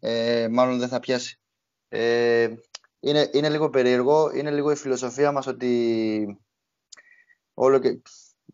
ε, 0.00 0.48
μάλλον 0.50 0.78
δεν 0.78 0.88
θα 0.88 1.00
πιάσει. 1.00 1.40
Ε, 1.88 2.54
είναι, 3.00 3.30
είναι 3.32 3.48
λίγο 3.48 3.70
περίεργο, 3.70 4.30
είναι 4.34 4.50
λίγο 4.50 4.70
η 4.70 4.76
φιλοσοφία 4.76 5.32
μας 5.32 5.46
ότι 5.46 6.40
όλο 7.54 7.78
και... 7.78 8.02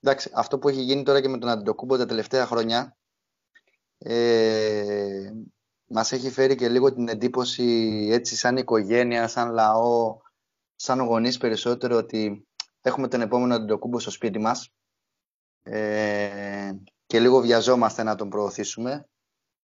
Εντάξει, 0.01 0.31
αυτό 0.35 0.59
που 0.59 0.69
έχει 0.69 0.81
γίνει 0.81 1.03
τώρα 1.03 1.21
και 1.21 1.29
με 1.29 1.39
τον 1.39 1.49
Αντιτοκούμπο 1.49 1.97
τα 1.97 2.07
τελευταία 2.07 2.47
χρόνια 2.47 2.97
ε, 3.99 5.31
μας 5.87 6.13
έχει 6.13 6.31
φέρει 6.31 6.55
και 6.55 6.69
λίγο 6.69 6.93
την 6.93 7.09
εντύπωση 7.09 7.63
έτσι 8.11 8.37
σαν 8.37 8.57
οικογένεια, 8.57 9.29
σαν 9.29 9.53
λαό, 9.53 10.21
σαν 10.77 11.01
γονείς 11.01 11.39
περισσότερο 11.39 11.97
ότι 11.97 12.47
έχουμε 12.81 13.09
τον 13.09 13.21
επόμενο 13.21 13.55
Αντιτοκούμπο 13.55 13.99
στο 13.99 14.11
σπίτι 14.11 14.39
μας 14.39 14.73
ε, 15.63 16.73
και 17.07 17.21
λίγο 17.21 17.41
βιαζόμαστε 17.41 18.03
να 18.03 18.15
τον 18.15 18.29
προωθήσουμε. 18.29 19.09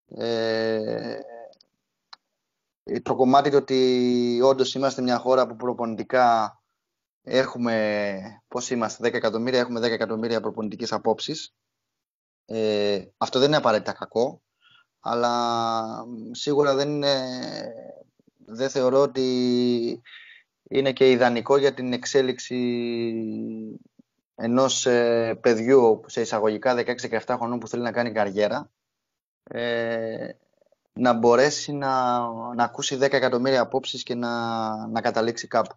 Ε, 0.07 1.19
το 3.03 3.15
κομμάτι 3.15 3.51
το 3.51 3.57
ότι 3.57 4.41
όντως 4.43 4.75
είμαστε 4.75 5.03
μια 5.03 5.19
χώρα 5.19 5.47
που 5.47 5.57
προπονητικά 5.57 6.59
έχουμε, 7.23 8.43
πώς 8.49 8.71
είμαστε, 8.71 9.09
10 9.09 9.15
εκατομμύρια, 9.15 9.61
έχουμε 9.61 9.81
10 9.81 9.83
εκατομμύρια 9.83 10.41
προπονητικές 10.41 10.93
απόψεις. 10.93 11.55
Ε, 12.45 13.05
αυτό 13.17 13.39
δεν 13.39 13.49
είναι 13.49 13.57
απαραίτητα 13.57 13.93
κακό, 13.93 14.43
αλλά 15.01 16.07
σίγουρα 16.31 16.75
δεν 16.75 16.89
είναι, 16.91 17.15
δεν 18.47 18.71
θεωρώ 18.71 19.01
ότι 19.01 20.03
είναι 20.63 20.93
και 20.93 21.11
ιδανικό 21.11 21.57
για 21.57 21.75
την 21.75 21.93
εξέλιξη 21.93 22.57
ενός 24.35 24.87
ε, 24.87 25.39
παιδιού 25.41 26.05
σε 26.07 26.21
εισαγωγικά 26.21 26.85
16-17 26.87 27.21
χρονών 27.27 27.59
που 27.59 27.69
θέλει 27.69 27.83
να 27.83 27.93
κάνει 27.93 28.13
καριέρα 28.13 28.71
ε, 29.43 30.29
να 30.99 31.13
μπορέσει 31.13 31.73
να, 31.73 32.19
να 32.55 32.65
ακούσει 32.65 32.97
10 33.01 33.01
εκατομμύρια 33.01 33.61
απόψεις 33.61 34.03
και 34.03 34.15
να, 34.15 34.87
να 34.87 35.01
καταλήξει 35.01 35.47
κάπου. 35.47 35.75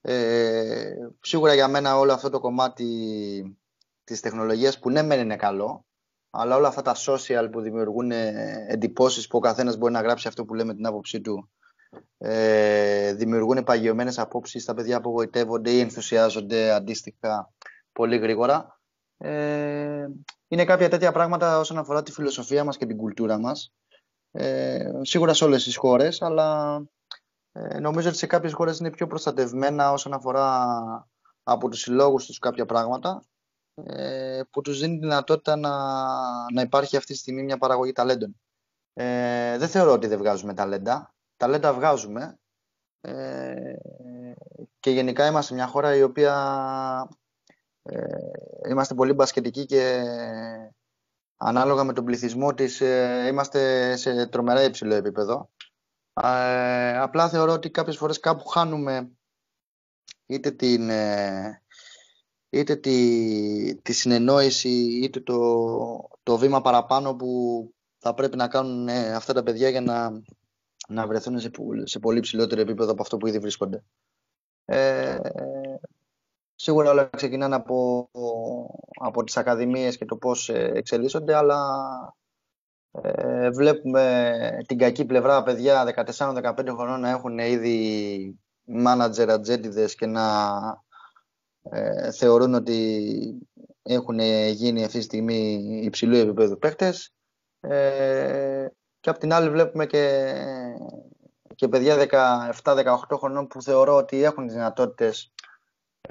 Ε, 0.00 0.92
σίγουρα 1.20 1.54
για 1.54 1.68
μένα 1.68 1.98
όλο 1.98 2.12
αυτό 2.12 2.30
το 2.30 2.40
κομμάτι 2.40 3.58
της 4.04 4.20
τεχνολογίας 4.20 4.78
που 4.78 4.90
ναι 4.90 5.02
μεν 5.02 5.20
είναι 5.20 5.36
καλό 5.36 5.84
αλλά 6.30 6.56
όλα 6.56 6.68
αυτά 6.68 6.82
τα 6.82 6.94
social 7.06 7.48
που 7.52 7.60
δημιουργούν 7.60 8.10
εντυπώσεις 8.68 9.26
που 9.26 9.36
ο 9.36 9.40
καθένας 9.40 9.76
μπορεί 9.76 9.92
να 9.92 10.00
γράψει 10.00 10.28
αυτό 10.28 10.44
που 10.44 10.54
λέμε 10.54 10.74
την 10.74 10.86
άποψή 10.86 11.20
του 11.20 11.50
ε, 12.18 13.12
δημιουργούν 13.14 13.64
παγιωμένες 13.64 14.18
απόψεις 14.18 14.62
στα 14.62 14.74
παιδιά 14.74 14.96
απογοητεύονται 14.96 15.70
ή 15.70 15.80
ενθουσιάζονται 15.80 16.70
αντίστοιχα 16.70 17.52
πολύ 17.92 18.18
γρήγορα. 18.18 18.80
Ε, 19.18 20.06
είναι 20.48 20.64
κάποια 20.64 20.88
τέτοια 20.88 21.12
πράγματα 21.12 21.58
όσον 21.58 21.78
αφορά 21.78 22.02
τη 22.02 22.12
φιλοσοφία 22.12 22.64
μας 22.64 22.76
και 22.76 22.86
την 22.86 22.96
κουλτούρα 22.96 23.38
μας. 23.38 23.72
Ε, 24.32 24.90
σίγουρα 25.02 25.34
σε 25.34 25.44
όλες 25.44 25.64
τις 25.64 25.76
χώρες, 25.76 26.22
αλλά 26.22 26.78
ε, 27.52 27.78
νομίζω 27.78 28.08
ότι 28.08 28.18
σε 28.18 28.26
κάποιες 28.26 28.52
χώρες 28.52 28.78
είναι 28.78 28.90
πιο 28.90 29.06
προστατευμένα 29.06 29.92
όσον 29.92 30.12
αφορά 30.12 31.08
από 31.42 31.68
τους 31.68 31.80
συλλόγους 31.80 32.26
τους 32.26 32.38
κάποια 32.38 32.66
πράγματα 32.66 33.22
ε, 33.74 34.40
που 34.50 34.60
τους 34.60 34.80
δίνει 34.80 34.98
δυνατότητα 34.98 35.56
να, 35.56 35.70
να 36.52 36.60
υπάρχει 36.62 36.96
αυτή 36.96 37.12
τη 37.12 37.18
στιγμή 37.18 37.42
μια 37.42 37.58
παραγωγή 37.58 37.92
ταλέντων. 37.92 38.40
Ε, 38.92 39.58
δεν 39.58 39.68
θεωρώ 39.68 39.92
ότι 39.92 40.06
δεν 40.06 40.18
βγάζουμε 40.18 40.54
ταλέντα. 40.54 41.14
Ταλέντα 41.36 41.72
βγάζουμε 41.72 42.38
ε, 43.00 43.74
και 44.80 44.90
γενικά 44.90 45.26
είμαστε 45.26 45.54
μια 45.54 45.66
χώρα 45.66 45.96
η 45.96 46.02
οποία 46.02 47.08
ε, 47.82 47.98
είμαστε 48.68 48.94
πολύ 48.94 49.12
μπασκετικοί 49.12 49.66
και 49.66 50.02
ανάλογα 51.42 51.84
με 51.84 51.92
τον 51.92 52.04
πληθυσμό 52.04 52.54
της 52.54 52.80
ε, 52.80 53.26
είμαστε 53.28 53.96
σε 53.96 54.26
τρομερά 54.26 54.62
υψηλό 54.64 54.94
επίπεδο. 54.94 55.50
Ε, 56.22 56.98
απλά 56.98 57.28
θεωρώ 57.28 57.52
ότι 57.52 57.70
κάποιες 57.70 57.96
φορές 57.96 58.20
κάπου 58.20 58.46
χάνουμε 58.46 59.10
είτε 60.26 60.50
την, 60.50 60.90
είτε 62.50 62.76
τη, 62.76 63.80
τη 63.82 63.92
συνεννόηση 63.92 64.68
είτε 65.02 65.20
το, 65.20 66.08
το 66.22 66.38
βήμα 66.38 66.60
παραπάνω 66.60 67.14
που 67.14 67.72
θα 67.98 68.14
πρέπει 68.14 68.36
να 68.36 68.48
κάνουν 68.48 68.88
αυτά 68.88 69.32
τα 69.32 69.42
παιδιά 69.42 69.68
για 69.68 69.80
να, 69.80 70.22
να 70.88 71.06
βρεθούν 71.06 71.40
σε, 71.40 71.50
σε 71.82 71.98
πολύ 71.98 72.20
ψηλότερο 72.20 72.60
επίπεδο 72.60 72.92
από 72.92 73.02
αυτό 73.02 73.16
που 73.16 73.26
ήδη 73.26 73.38
βρίσκονται. 73.38 73.84
Ε, 74.64 75.18
Σίγουρα 76.62 76.90
όλα 76.90 77.10
ξεκινάνε 77.16 77.54
από, 77.54 78.08
από 79.00 79.24
τις 79.24 79.36
ακαδημίες 79.36 79.96
και 79.96 80.04
το 80.04 80.16
πώς 80.16 80.48
ε, 80.48 80.72
εξελίσσονται, 80.74 81.34
αλλά 81.34 81.60
ε, 82.90 83.50
βλέπουμε 83.50 84.64
την 84.66 84.78
κακή 84.78 85.04
πλευρά 85.04 85.42
παιδιά 85.42 85.94
14-15 86.16 86.52
χρονών 86.66 87.00
να 87.00 87.08
έχουν 87.08 87.38
ήδη 87.38 88.38
μάνατζερ 88.64 89.30
ατζέντιδες 89.30 89.94
και 89.94 90.06
να 90.06 90.22
ε, 91.62 92.10
θεωρούν 92.12 92.54
ότι 92.54 93.18
έχουν 93.82 94.18
γίνει 94.50 94.84
αυτή 94.84 94.98
τη 94.98 95.04
στιγμή 95.04 95.58
υψηλού 95.82 96.16
επίπεδου 96.16 96.58
παίχτες. 96.58 97.12
Ε, 97.60 98.66
και 99.00 99.10
απ' 99.10 99.18
την 99.18 99.32
άλλη 99.32 99.50
βλέπουμε 99.50 99.86
και, 99.86 100.34
και 101.54 101.68
παιδιά 101.68 101.96
17-18 102.64 102.94
χρονών 103.18 103.46
που 103.46 103.62
θεωρώ 103.62 103.96
ότι 103.96 104.22
έχουν 104.22 104.46
τις 104.46 104.54
δυνατότητες 104.54 105.32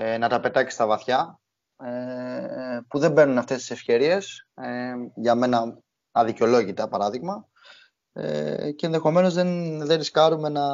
ε, 0.02 0.18
να 0.18 0.30
τα 0.30 0.40
πετάξει 0.40 0.76
στα 0.76 0.86
βαθιά, 0.88 1.40
ε, 1.84 2.80
που 2.88 3.00
δεν 3.00 3.14
παίρνουν 3.14 3.38
αυτές 3.38 3.58
τις 3.58 3.72
ευκαιρίες, 3.72 4.48
ε, 4.54 4.94
για 5.16 5.36
μένα 5.36 5.82
αδικαιολόγητα 6.12 6.88
παράδειγμα, 6.88 7.48
ε, 8.12 8.72
και 8.72 8.86
ενδεχομένως 8.86 9.34
δεν, 9.34 9.80
δεν 9.86 9.98
ρισκάρουμε 9.98 10.50
να, 10.50 10.66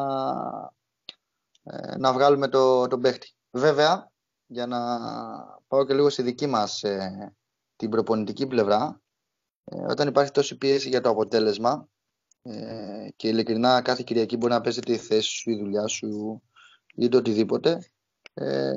ε, 1.64 1.98
να 1.98 2.14
βγάλουμε 2.14 2.48
το, 2.48 2.88
τον 2.88 3.02
παίχτη. 3.02 3.34
Βέβαια, 3.52 4.12
για 4.46 4.68
να 4.68 4.80
πάω 5.68 5.86
και 5.86 5.94
λίγο 5.94 6.10
στη 6.10 6.22
δική 6.22 6.48
μας 6.48 6.84
την 7.76 7.90
προπονητική 7.90 8.48
πλευρά, 8.48 9.02
όταν 9.90 10.08
υπάρχει 10.08 10.32
τόση 10.32 10.58
πίεση 10.58 10.90
για 10.90 11.02
το 11.02 11.10
αποτέλεσμα 11.10 11.88
και 13.16 13.28
ειλικρινά 13.28 13.82
κάθε 13.82 14.04
Κυριακή 14.06 14.38
μπορεί 14.38 14.54
να 14.54 14.62
παίζει 14.62 14.80
τη 14.80 14.98
θέση 14.98 15.30
σου, 15.30 15.50
η 15.50 15.58
δουλειά 15.58 15.88
σου 15.88 16.42
ή 16.96 17.10
το 17.10 17.18
οτιδήποτε, 17.18 17.95
ε, 18.38 18.74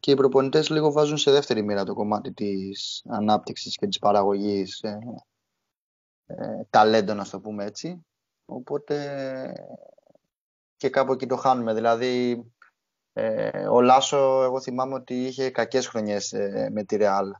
και 0.00 0.10
οι 0.10 0.14
προπονητές 0.14 0.70
λίγο 0.70 0.92
βάζουν 0.92 1.16
σε 1.16 1.30
δεύτερη 1.30 1.62
μοίρα 1.62 1.84
το 1.84 1.94
κομμάτι 1.94 2.32
της 2.32 3.02
ανάπτυξης 3.08 3.76
και 3.76 3.86
της 3.86 3.98
παραγωγής 3.98 4.80
ε, 4.80 4.98
ε, 6.26 6.62
ταλέντων, 6.70 7.16
να 7.16 7.24
το 7.24 7.40
πούμε 7.40 7.64
έτσι. 7.64 8.06
Οπότε 8.44 8.96
και 10.76 10.90
κάπου 10.90 11.12
εκεί 11.12 11.26
το 11.26 11.36
χάνουμε. 11.36 11.74
Δηλαδή, 11.74 12.44
ε, 13.12 13.66
ο 13.68 13.80
Λάσο, 13.80 14.42
εγώ 14.42 14.60
θυμάμαι 14.60 14.94
ότι 14.94 15.14
είχε 15.14 15.50
κακές 15.50 15.86
χρονιές 15.86 16.32
ε, 16.32 16.68
με 16.72 16.84
τη 16.84 16.96
Ρεάλ. 16.96 17.32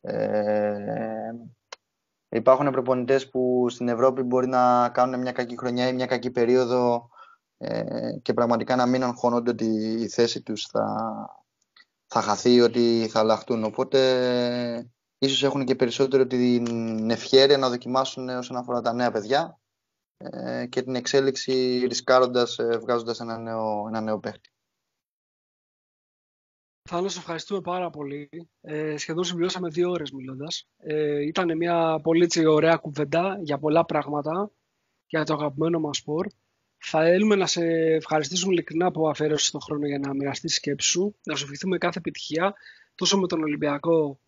Ε, 0.00 1.30
υπάρχουν 2.28 2.70
προπονητές 2.70 3.28
που 3.30 3.66
στην 3.68 3.88
Ευρώπη 3.88 4.22
μπορεί 4.22 4.46
να 4.46 4.88
κάνουν 4.88 5.20
μια 5.20 5.32
κακή 5.32 5.58
χρονιά 5.58 5.88
ή 5.88 5.92
μια 5.92 6.06
κακή 6.06 6.30
περίοδο 6.30 7.08
ε, 7.58 8.18
και 8.22 8.34
πραγματικά 8.34 8.76
να 8.76 8.86
μην 8.86 9.02
αγχώνονται 9.02 9.50
ότι 9.50 9.66
η 10.00 10.08
θέση 10.08 10.42
τους 10.42 10.66
θα, 10.66 10.86
θα 12.06 12.20
χαθεί, 12.20 12.60
ότι 12.60 13.08
θα 13.10 13.18
αλλάχτούν. 13.18 13.64
Οπότε 13.64 14.90
ίσως 15.18 15.42
έχουν 15.42 15.64
και 15.64 15.74
περισσότερο 15.74 16.26
την 16.26 17.10
ευχαίρεια 17.10 17.58
να 17.58 17.68
δοκιμάσουν 17.68 18.28
όσον 18.28 18.56
αφορά 18.56 18.80
τα 18.80 18.92
νέα 18.92 19.10
παιδιά 19.10 19.58
ε, 20.16 20.66
και 20.66 20.82
την 20.82 20.94
εξέλιξη 20.94 21.84
ρισκάροντας, 21.86 22.58
ε, 22.58 22.78
βγάζοντας 22.78 23.20
ένα 23.20 23.38
νέο, 23.38 23.84
ένα 23.88 24.00
νέο 24.00 24.18
παίχτη. 24.18 24.48
Θα 26.88 27.08
σε 27.08 27.18
ευχαριστούμε 27.18 27.60
πάρα 27.60 27.90
πολύ. 27.90 28.28
Ε, 28.60 28.96
σχεδόν 28.96 29.24
συμπληρώσαμε 29.24 29.68
δύο 29.68 29.90
ώρες 29.90 30.10
μιλώντας. 30.10 30.68
Ε, 30.76 31.22
ήταν 31.26 31.56
μια 31.56 32.00
πολύ 32.02 32.28
ωραία 32.46 32.76
κουβέντα 32.76 33.38
για 33.40 33.58
πολλά 33.58 33.84
πράγματα, 33.84 34.50
για 35.06 35.24
το 35.24 35.34
αγαπημένο 35.34 35.80
μας 35.80 35.96
σπορ. 35.96 36.26
Θα 36.86 37.02
θέλουμε 37.02 37.34
να 37.34 37.46
σε 37.46 37.64
ευχαριστήσουμε 37.94 38.52
ειλικρινά 38.52 38.90
που 38.90 39.08
αφαίρεσαι 39.08 39.50
τον 39.50 39.60
χρόνο 39.60 39.86
για 39.86 39.98
να 39.98 40.14
μοιραστείς 40.14 40.50
τη 40.50 40.56
σκέψη 40.56 40.88
σου, 40.88 41.16
να 41.24 41.36
σου 41.36 41.44
ευχηθούμε 41.44 41.78
κάθε 41.78 41.98
επιτυχία, 41.98 42.54
τόσο 42.94 43.18
με 43.18 43.26
τον 43.26 43.42
Ολυμπιακό 43.42 44.18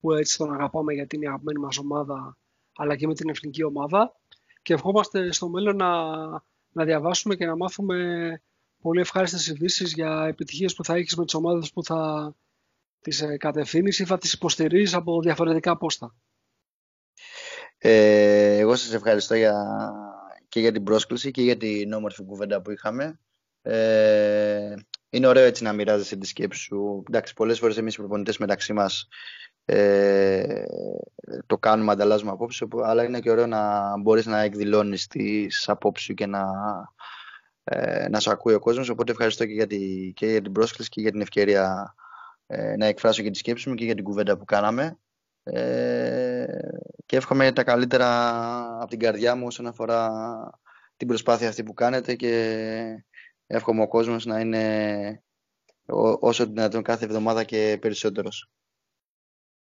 που 0.00 0.12
έτσι 0.12 0.36
τον 0.36 0.54
αγαπάμε 0.54 0.92
γιατί 0.92 1.16
είναι 1.16 1.24
η 1.24 1.28
αγαπημένη 1.28 1.58
μας 1.58 1.78
ομάδα, 1.78 2.36
αλλά 2.76 2.96
και 2.96 3.06
με 3.06 3.14
την 3.14 3.28
εθνική 3.28 3.64
ομάδα. 3.64 4.16
Και 4.62 4.72
ευχόμαστε 4.72 5.32
στο 5.32 5.48
μέλλον 5.48 5.76
να, 5.76 6.10
να 6.72 6.84
διαβάσουμε 6.84 7.34
και 7.34 7.46
να 7.46 7.56
μάθουμε 7.56 7.96
πολύ 8.82 9.00
ευχάριστες 9.00 9.46
ειδήσεις 9.46 9.92
για 9.92 10.26
επιτυχίες 10.26 10.74
που 10.74 10.84
θα 10.84 10.94
έχεις 10.94 11.16
με 11.16 11.24
τις 11.24 11.34
ομάδες 11.34 11.72
που 11.72 11.84
θα 11.84 12.34
τις 13.00 13.20
ε, 13.20 13.36
κατευθύνεις 13.36 13.98
ή 13.98 14.04
θα 14.04 14.18
τις 14.18 14.32
υποστηρίζεις 14.32 14.94
από 14.94 15.20
διαφορετικά 15.20 15.76
πόστα. 15.76 16.14
Ε, 17.78 18.56
εγώ 18.56 18.76
σας 18.76 18.92
ευχαριστώ 18.92 19.34
για, 19.34 19.54
και 20.54 20.60
για 20.60 20.72
την 20.72 20.84
πρόσκληση 20.84 21.30
και 21.30 21.42
για 21.42 21.56
την 21.56 21.92
όμορφη 21.92 22.24
κουβέντα 22.24 22.62
που 22.62 22.70
είχαμε. 22.70 23.20
Ε, 23.62 24.74
είναι 25.10 25.26
ωραίο 25.26 25.44
έτσι 25.44 25.62
να 25.62 25.72
μοιράζεσαι 25.72 26.16
τη 26.16 26.26
σκέψη 26.26 26.60
σου. 26.60 27.02
Εντάξει, 27.08 27.34
πολλές 27.34 27.58
φορές 27.58 27.76
εμείς 27.76 27.94
οι 27.94 27.96
προπονητές 27.96 28.38
μεταξύ 28.38 28.72
μας 28.72 29.08
ε, 29.64 30.64
το 31.46 31.58
κάνουμε, 31.58 31.92
ανταλλάζουμε 31.92 32.30
απόψεις, 32.30 32.66
αλλά 32.84 33.04
είναι 33.04 33.20
και 33.20 33.30
ωραίο 33.30 33.46
να 33.46 33.92
μπορείς 33.98 34.26
να 34.26 34.40
εκδηλώνεις 34.40 35.06
τις 35.06 35.68
απόψεις 35.68 36.06
σου 36.06 36.14
και 36.14 36.26
να, 36.26 36.44
ε, 37.64 38.08
να 38.08 38.20
σου 38.20 38.30
ακούει 38.30 38.54
ο 38.54 38.58
κόσμος. 38.58 38.88
Οπότε 38.88 39.12
ευχαριστώ 39.12 39.46
και 39.46 39.52
για, 39.52 39.66
τη, 39.66 40.12
και 40.14 40.26
για 40.26 40.42
την 40.42 40.52
πρόσκληση 40.52 40.88
και 40.88 41.00
για 41.00 41.10
την 41.10 41.20
ευκαιρία 41.20 41.94
ε, 42.46 42.76
να 42.76 42.86
εκφράσω 42.86 43.22
και 43.22 43.30
τη 43.30 43.38
σκέψη 43.38 43.68
μου 43.68 43.74
και 43.74 43.84
για 43.84 43.94
την 43.94 44.04
κουβέντα 44.04 44.36
που 44.36 44.44
κάναμε. 44.44 44.98
Ε, 45.42 46.33
και 47.06 47.16
εύχομαι 47.16 47.52
τα 47.52 47.64
καλύτερα 47.64 48.08
από 48.80 48.90
την 48.90 48.98
καρδιά 48.98 49.34
μου 49.34 49.46
όσον 49.46 49.66
αφορά 49.66 50.10
την 50.96 51.06
προσπάθεια 51.06 51.48
αυτή 51.48 51.62
που 51.62 51.74
κάνετε 51.74 52.14
και 52.14 52.34
εύχομαι 53.46 53.82
ο 53.82 53.88
κόσμος 53.88 54.24
να 54.24 54.40
είναι 54.40 55.22
όσο 56.20 56.46
δυνατόν 56.46 56.82
κάθε 56.82 57.04
εβδομάδα 57.04 57.44
και 57.44 57.78
περισσότερος. 57.80 58.50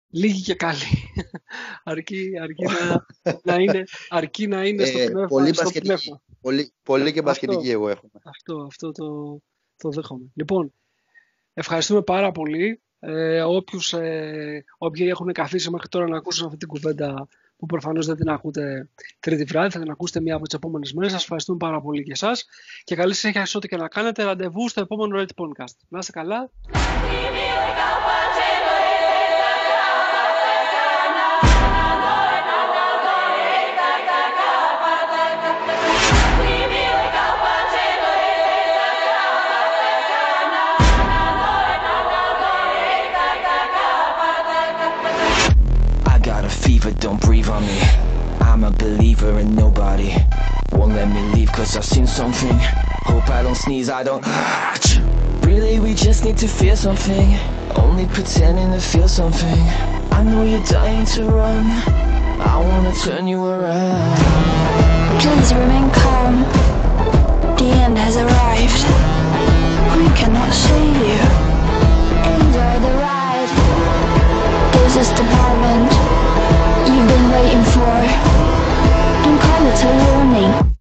Λίγοι 0.09 0.41
και 0.41 0.55
καλοί. 0.55 1.13
Αρκεί, 1.83 2.31
αρκεί, 2.41 2.63
να, 2.63 3.05
να, 3.43 3.55
είναι, 3.55 3.83
αρκεί 4.09 4.47
να 4.47 4.65
είναι 4.65 4.85
στο 4.85 4.99
ε, 4.99 5.05
πνεύμα. 5.05 5.27
πολύ, 5.27 5.53
στο 5.53 5.69
πνεύμα. 5.79 6.21
πολύ, 6.83 7.11
και 7.11 7.21
μπασχετική 7.21 7.69
εγώ 7.69 7.89
έχουμε. 7.89 8.11
Αυτό, 8.23 8.65
αυτό 8.67 8.91
το, 8.91 9.39
το 9.77 9.89
δέχομαι. 9.89 10.31
Λοιπόν, 10.33 10.73
ευχαριστούμε 11.53 12.01
πάρα 12.01 12.31
πολύ 12.31 12.81
ε, 13.05 13.41
όποιους, 13.41 13.93
ε, 13.93 14.63
όποιοι 14.77 15.07
έχουν 15.09 15.31
καθίσει 15.31 15.69
μέχρι 15.69 15.87
τώρα 15.87 16.07
να 16.07 16.17
ακούσουν 16.17 16.45
αυτή 16.45 16.57
την 16.57 16.67
κουβέντα 16.67 17.27
που 17.57 17.65
προφανώς 17.65 18.05
δεν 18.05 18.15
την 18.15 18.29
ακούτε 18.29 18.89
τρίτη 19.19 19.43
βράδυ, 19.43 19.69
θα 19.69 19.79
την 19.79 19.91
ακούσετε 19.91 20.21
μία 20.21 20.35
από 20.35 20.43
τις 20.43 20.53
επόμενες 20.53 20.93
μέρες. 20.93 21.11
Σας 21.11 21.21
ευχαριστούμε 21.21 21.57
πάρα 21.57 21.81
πολύ 21.81 22.03
και 22.03 22.11
εσάς 22.11 22.45
και 22.83 22.95
καλή 22.95 23.13
συνέχεια 23.13 23.45
σε 23.45 23.57
ό,τι 23.57 23.67
και 23.67 23.77
να 23.77 23.87
κάνετε. 23.87 24.23
Ραντεβού 24.23 24.69
στο 24.69 24.81
επόμενο 24.81 25.21
Red 25.21 25.43
Podcast. 25.43 25.75
Να 25.87 25.99
είστε 25.99 26.11
καλά. 26.11 26.51
believer 48.85 49.39
in 49.39 49.55
nobody 49.55 50.13
Won't 50.71 50.93
let 50.93 51.09
me 51.09 51.21
leave 51.33 51.51
cause 51.51 51.75
I've 51.75 51.85
seen 51.85 52.05
something. 52.05 52.55
Hope 53.09 53.27
I 53.29 53.41
don't 53.41 53.55
sneeze, 53.55 53.89
I 53.89 54.03
don't 54.03 54.23
Really 55.43 55.79
we 55.79 55.93
just 55.95 56.23
need 56.23 56.37
to 56.37 56.47
feel 56.47 56.75
something. 56.75 57.27
Only 57.75 58.05
pretending 58.05 58.71
to 58.71 58.79
feel 58.79 59.07
something. 59.07 59.59
I 60.17 60.21
know 60.23 60.43
you're 60.43 60.63
dying 60.65 61.05
to 61.15 61.23
run. 61.25 61.65
I 62.53 62.55
wanna 62.69 62.93
turn 63.05 63.27
you 63.27 63.43
around. 63.45 64.17
Please 65.21 65.51
remain 65.53 65.89
calm. 66.01 66.35
The 67.57 67.69
end 67.85 67.97
has 67.97 68.15
arrived. 68.17 68.81
We 69.97 70.07
cannot 70.19 70.51
save 70.65 70.97
you. 71.09 71.21
Enjoy 72.41 72.73
the 72.85 72.93
ride. 73.05 73.51
This 74.75 74.93
is 75.03 75.09
the 75.19 75.25
moment 75.37 75.91
You've 76.89 77.07
been 77.13 77.27
waiting 77.35 77.65
for. 77.73 78.64
Palette 79.55 79.85
warning. 79.85 80.74